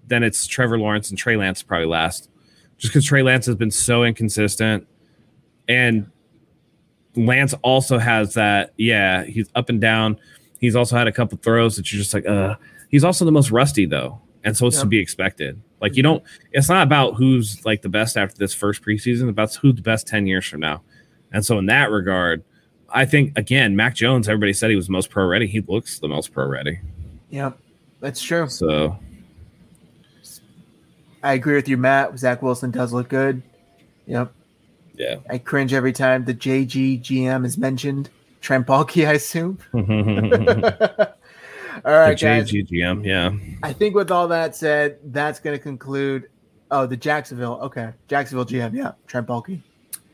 then 0.07 0.23
it's 0.23 0.47
Trevor 0.47 0.78
Lawrence 0.78 1.09
and 1.11 1.19
Trey 1.19 1.36
Lance 1.36 1.62
probably 1.62 1.86
last, 1.86 2.28
just 2.78 2.93
because 2.93 3.05
Trey 3.05 3.23
Lance 3.23 3.47
has 3.47 3.57
been 3.57 3.70
so 3.70 4.05
inconsistent. 4.05 4.86
And 5.69 6.11
Lance 7.16 7.55
also 7.62 7.99
has 7.99 8.35
that, 8.35 8.73
yeah, 8.77 9.24
he's 9.24 9.49
up 9.55 9.69
and 9.69 9.81
down. 9.81 10.19
He's 10.61 10.77
also 10.77 10.97
had 10.97 11.09
a 11.09 11.12
couple 11.12 11.39
throws 11.39 11.77
that 11.77 11.93
you're 11.93 11.99
just 12.01 12.15
like, 12.15 12.27
uh, 12.27 12.55
he's 12.89 13.03
also 13.05 13.24
the 13.24 13.32
most 13.32 13.51
rusty 13.51 13.86
though. 13.86 14.20
And 14.44 14.57
so 14.57 14.66
it's 14.66 14.81
to 14.81 14.86
be 14.86 14.99
expected. 14.99 15.61
Like 15.83 15.97
you 15.97 16.03
don't, 16.03 16.23
it's 16.53 16.69
not 16.69 16.85
about 16.85 17.17
who's 17.17 17.63
like 17.67 17.83
the 17.83 17.89
best 17.89 18.17
after 18.17 18.39
this 18.39 18.55
first 18.55 18.83
preseason, 18.83 19.23
it's 19.23 19.31
about 19.31 19.55
who's 19.57 19.75
the 19.75 19.83
best 19.83 20.07
10 20.07 20.27
years 20.27 20.47
from 20.47 20.61
now. 20.61 20.81
And 21.33 21.45
so 21.45 21.59
in 21.59 21.67
that 21.67 21.91
regard, 21.91 22.45
I 22.89 23.05
think 23.05 23.37
again, 23.37 23.75
Mac 23.75 23.97
Jones, 23.97 24.29
everybody 24.29 24.53
said 24.53 24.71
he 24.71 24.77
was 24.77 24.89
most 24.89 25.11
pro 25.11 25.27
ready. 25.27 25.49
He 25.49 25.61
looks 25.61 25.99
the 25.99 26.09
most 26.09 26.33
pro 26.33 26.47
ready. 26.47 26.81
Yep. 27.31 27.59
That's 28.01 28.23
true. 28.23 28.49
So 28.49 28.97
I 31.23 31.35
agree 31.35 31.57
with 31.57 31.69
you, 31.69 31.77
Matt. 31.77 32.17
Zach 32.19 32.43
Wilson 32.43 32.71
does 32.71 32.93
look 32.93 33.09
good. 33.09 33.43
Yep. 34.07 34.33
yeah. 34.95 35.17
I 35.29 35.39
cringe 35.39 35.73
every 35.73 35.93
time 35.93 36.25
the 36.25 36.35
JGGM 36.35 37.45
is 37.45 37.59
mentioned. 37.59 38.09
Trent 38.41 38.67
Baalke, 38.67 39.07
I 39.07 39.13
assume. 39.15 39.59
the 41.77 41.89
all 41.89 41.99
right, 41.99 42.19
guys. 42.19 42.51
JGGM, 42.51 43.05
yeah. 43.05 43.32
I 43.62 43.73
think 43.73 43.94
with 43.94 44.11
all 44.11 44.28
that 44.28 44.55
said, 44.57 44.99
that's 45.05 45.40
going 45.40 45.57
to 45.57 45.62
conclude. 45.62 46.28
Oh, 46.70 46.86
the 46.86 46.97
Jacksonville. 46.97 47.59
Okay. 47.62 47.90
Jacksonville 48.09 48.47
GM. 48.47 48.74
Yeah. 48.74 48.93
Trent 49.07 49.27
Baalke. 49.27 49.61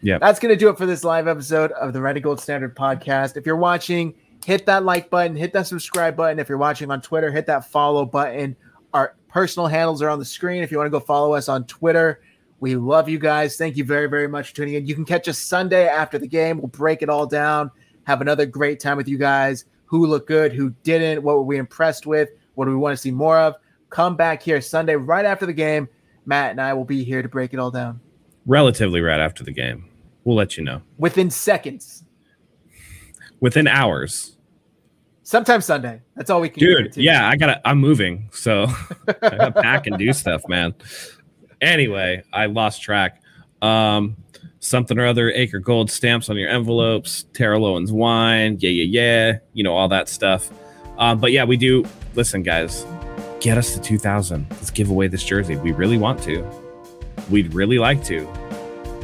Yeah, 0.01 0.19
That's 0.19 0.39
going 0.39 0.55
to 0.55 0.59
do 0.59 0.69
it 0.69 0.79
for 0.79 0.87
this 0.87 1.03
live 1.03 1.27
episode 1.27 1.73
of 1.73 1.93
the 1.93 2.01
Red 2.01 2.17
and 2.17 2.23
Gold 2.23 2.41
Standard 2.41 2.77
podcast. 2.77 3.37
If 3.37 3.47
you're 3.47 3.57
watching, 3.57 4.15
hit 4.45 4.65
that 4.67 4.85
like 4.85 5.11
button, 5.11 5.35
hit 5.35 5.53
that 5.55 5.67
subscribe 5.67 6.17
button. 6.17 6.39
If 6.39 6.49
you're 6.49 6.59
watching 6.59 6.91
on 6.91 7.01
Twitter, 7.01 7.33
hit 7.33 7.47
that 7.47 7.69
follow 7.69 8.05
button. 8.05 8.57
Our 8.95 9.17
personal 9.29 9.67
handles 9.67 10.01
are 10.01 10.09
on 10.09 10.21
the 10.21 10.25
screen. 10.25 10.63
If 10.63 10.71
you 10.71 10.79
want 10.79 10.87
to 10.87 10.91
go 10.91 11.01
follow 11.01 11.35
us 11.35 11.49
on 11.49 11.65
Twitter, 11.65 12.21
we 12.61 12.77
love 12.77 13.09
you 13.09 13.19
guys. 13.19 13.57
Thank 13.57 13.77
you 13.77 13.85
very, 13.85 14.09
very 14.09 14.29
much 14.29 14.51
for 14.51 14.57
tuning 14.57 14.75
in. 14.75 14.87
You 14.87 14.95
can 14.95 15.05
catch 15.05 15.29
us 15.29 15.39
Sunday 15.39 15.89
after 15.89 16.19
the 16.19 16.29
game. 16.29 16.59
We'll 16.59 16.69
break 16.69 17.03
it 17.03 17.09
all 17.09 17.27
down, 17.27 17.71
have 18.05 18.21
another 18.21 18.47
great 18.47 18.79
time 18.79 18.97
with 18.97 19.09
you 19.09 19.19
guys. 19.19 19.65
Who 19.89 20.07
looked 20.07 20.29
good, 20.29 20.53
who 20.53 20.71
didn't, 20.83 21.23
what 21.23 21.37
were 21.37 21.43
we 21.43 21.57
impressed 21.59 22.07
with, 22.07 22.29
what 22.55 22.67
do 22.67 22.71
we 22.71 22.77
want 22.77 22.93
to 22.93 22.97
see 23.01 23.11
more 23.11 23.39
of? 23.39 23.55
Come 23.91 24.17
back 24.17 24.43
here 24.43 24.61
Sunday 24.61 24.95
right 24.97 25.25
after 25.25 25.47
the 25.47 25.53
game. 25.53 25.89
Matt 26.27 26.51
and 26.51 26.61
I 26.61 26.75
will 26.75 26.85
be 26.85 27.05
here 27.05 27.23
to 27.23 27.29
break 27.29 27.55
it 27.55 27.59
all 27.59 27.71
down 27.71 28.01
Relatively 28.47 29.01
right 29.01 29.19
after 29.21 29.45
the 29.45 29.53
game. 29.53 29.89
We'll 30.25 30.37
let 30.37 30.57
you 30.59 30.65
know. 30.65 30.83
within 30.99 31.31
seconds. 31.31 32.05
Within 33.41 33.67
hours. 33.67 34.37
Sometime 35.23 35.61
Sunday. 35.61 36.03
That's 36.17 36.29
all 36.31 36.41
we 36.41 36.49
can 36.49 36.61
do. 36.61 36.83
dude 36.83 36.97
yeah 36.97 37.29
i 37.29 37.37
gotta 37.37 37.61
i'm 37.69 37.79
moving 37.79 38.29
so 38.33 38.67
i 39.09 39.37
gotta 39.37 39.53
pack 39.53 39.87
and 39.87 39.97
do 39.99 40.13
stuff 40.13 40.43
man 40.49 40.75
anyway 41.61 42.23
i 42.33 42.47
lost 42.47 42.83
track 42.83 43.23
um 43.63 44.17
something 44.61 44.99
or 44.99 45.07
other 45.07 45.31
acre 45.31 45.59
gold 45.59 45.91
stamps 45.91 46.29
on 46.29 46.37
your 46.37 46.49
envelopes 46.49 47.27
Terrell 47.33 47.65
Owens' 47.65 47.93
wine 47.93 48.57
yeah 48.61 48.71
yeah 48.71 48.85
yeah 48.85 49.39
you 49.53 49.63
know 49.63 49.77
all 49.77 49.89
that 49.89 50.09
stuff. 50.09 50.51
Um 50.99 51.19
but 51.19 51.33
yeah 51.33 51.45
we 51.45 51.57
do 51.57 51.85
listen 52.15 52.43
guys 52.43 52.85
get 53.41 53.57
us 53.57 53.75
to 53.75 53.81
2000 53.81 54.47
let's 54.51 54.71
give 54.71 54.91
away 54.91 55.09
this 55.09 55.25
jersey. 55.25 55.57
We 55.57 55.73
really 55.73 55.99
want 55.99 56.23
to. 56.25 56.45
We'd 57.31 57.55
really 57.55 57.79
like 57.79 58.03
to. 58.05 58.27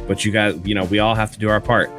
But 0.07 0.25
you 0.25 0.31
guys 0.31 0.59
you 0.65 0.75
know 0.75 0.85
we 0.85 0.99
all 0.99 1.15
have 1.15 1.31
to 1.31 1.39
do 1.39 1.49
our 1.49 1.61
part. 1.61 1.89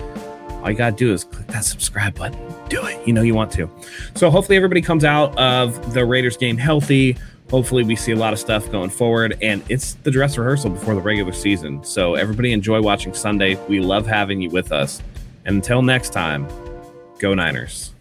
All 0.62 0.70
you 0.70 0.76
gotta 0.76 0.96
do 0.96 1.12
is 1.12 1.24
click 1.24 1.46
that 1.48 1.64
subscribe 1.64 2.14
button. 2.14 2.38
Do 2.68 2.84
it. 2.86 3.06
You 3.06 3.12
know 3.12 3.22
you 3.22 3.34
want 3.34 3.52
to. 3.52 3.70
So 4.16 4.30
hopefully 4.30 4.56
everybody 4.56 4.82
comes 4.82 5.04
out 5.04 5.36
of 5.38 5.94
the 5.94 6.04
Raiders 6.04 6.36
game 6.36 6.56
healthy. 6.56 7.16
Hopefully 7.50 7.84
we 7.84 7.96
see 7.96 8.12
a 8.12 8.16
lot 8.16 8.32
of 8.32 8.38
stuff 8.38 8.70
going 8.70 8.90
forward 8.90 9.38
and 9.40 9.62
it's 9.68 9.94
the 10.02 10.10
dress 10.10 10.36
rehearsal 10.36 10.70
before 10.70 10.94
the 10.94 11.00
regular 11.00 11.32
season. 11.32 11.82
So 11.84 12.14
everybody 12.14 12.52
enjoy 12.52 12.82
watching 12.82 13.14
Sunday. 13.14 13.54
We 13.68 13.80
love 13.80 14.06
having 14.06 14.40
you 14.40 14.50
with 14.50 14.72
us. 14.72 15.00
And 15.44 15.56
until 15.56 15.82
next 15.82 16.10
time, 16.10 16.48
go 17.18 17.34
Niners. 17.34 17.95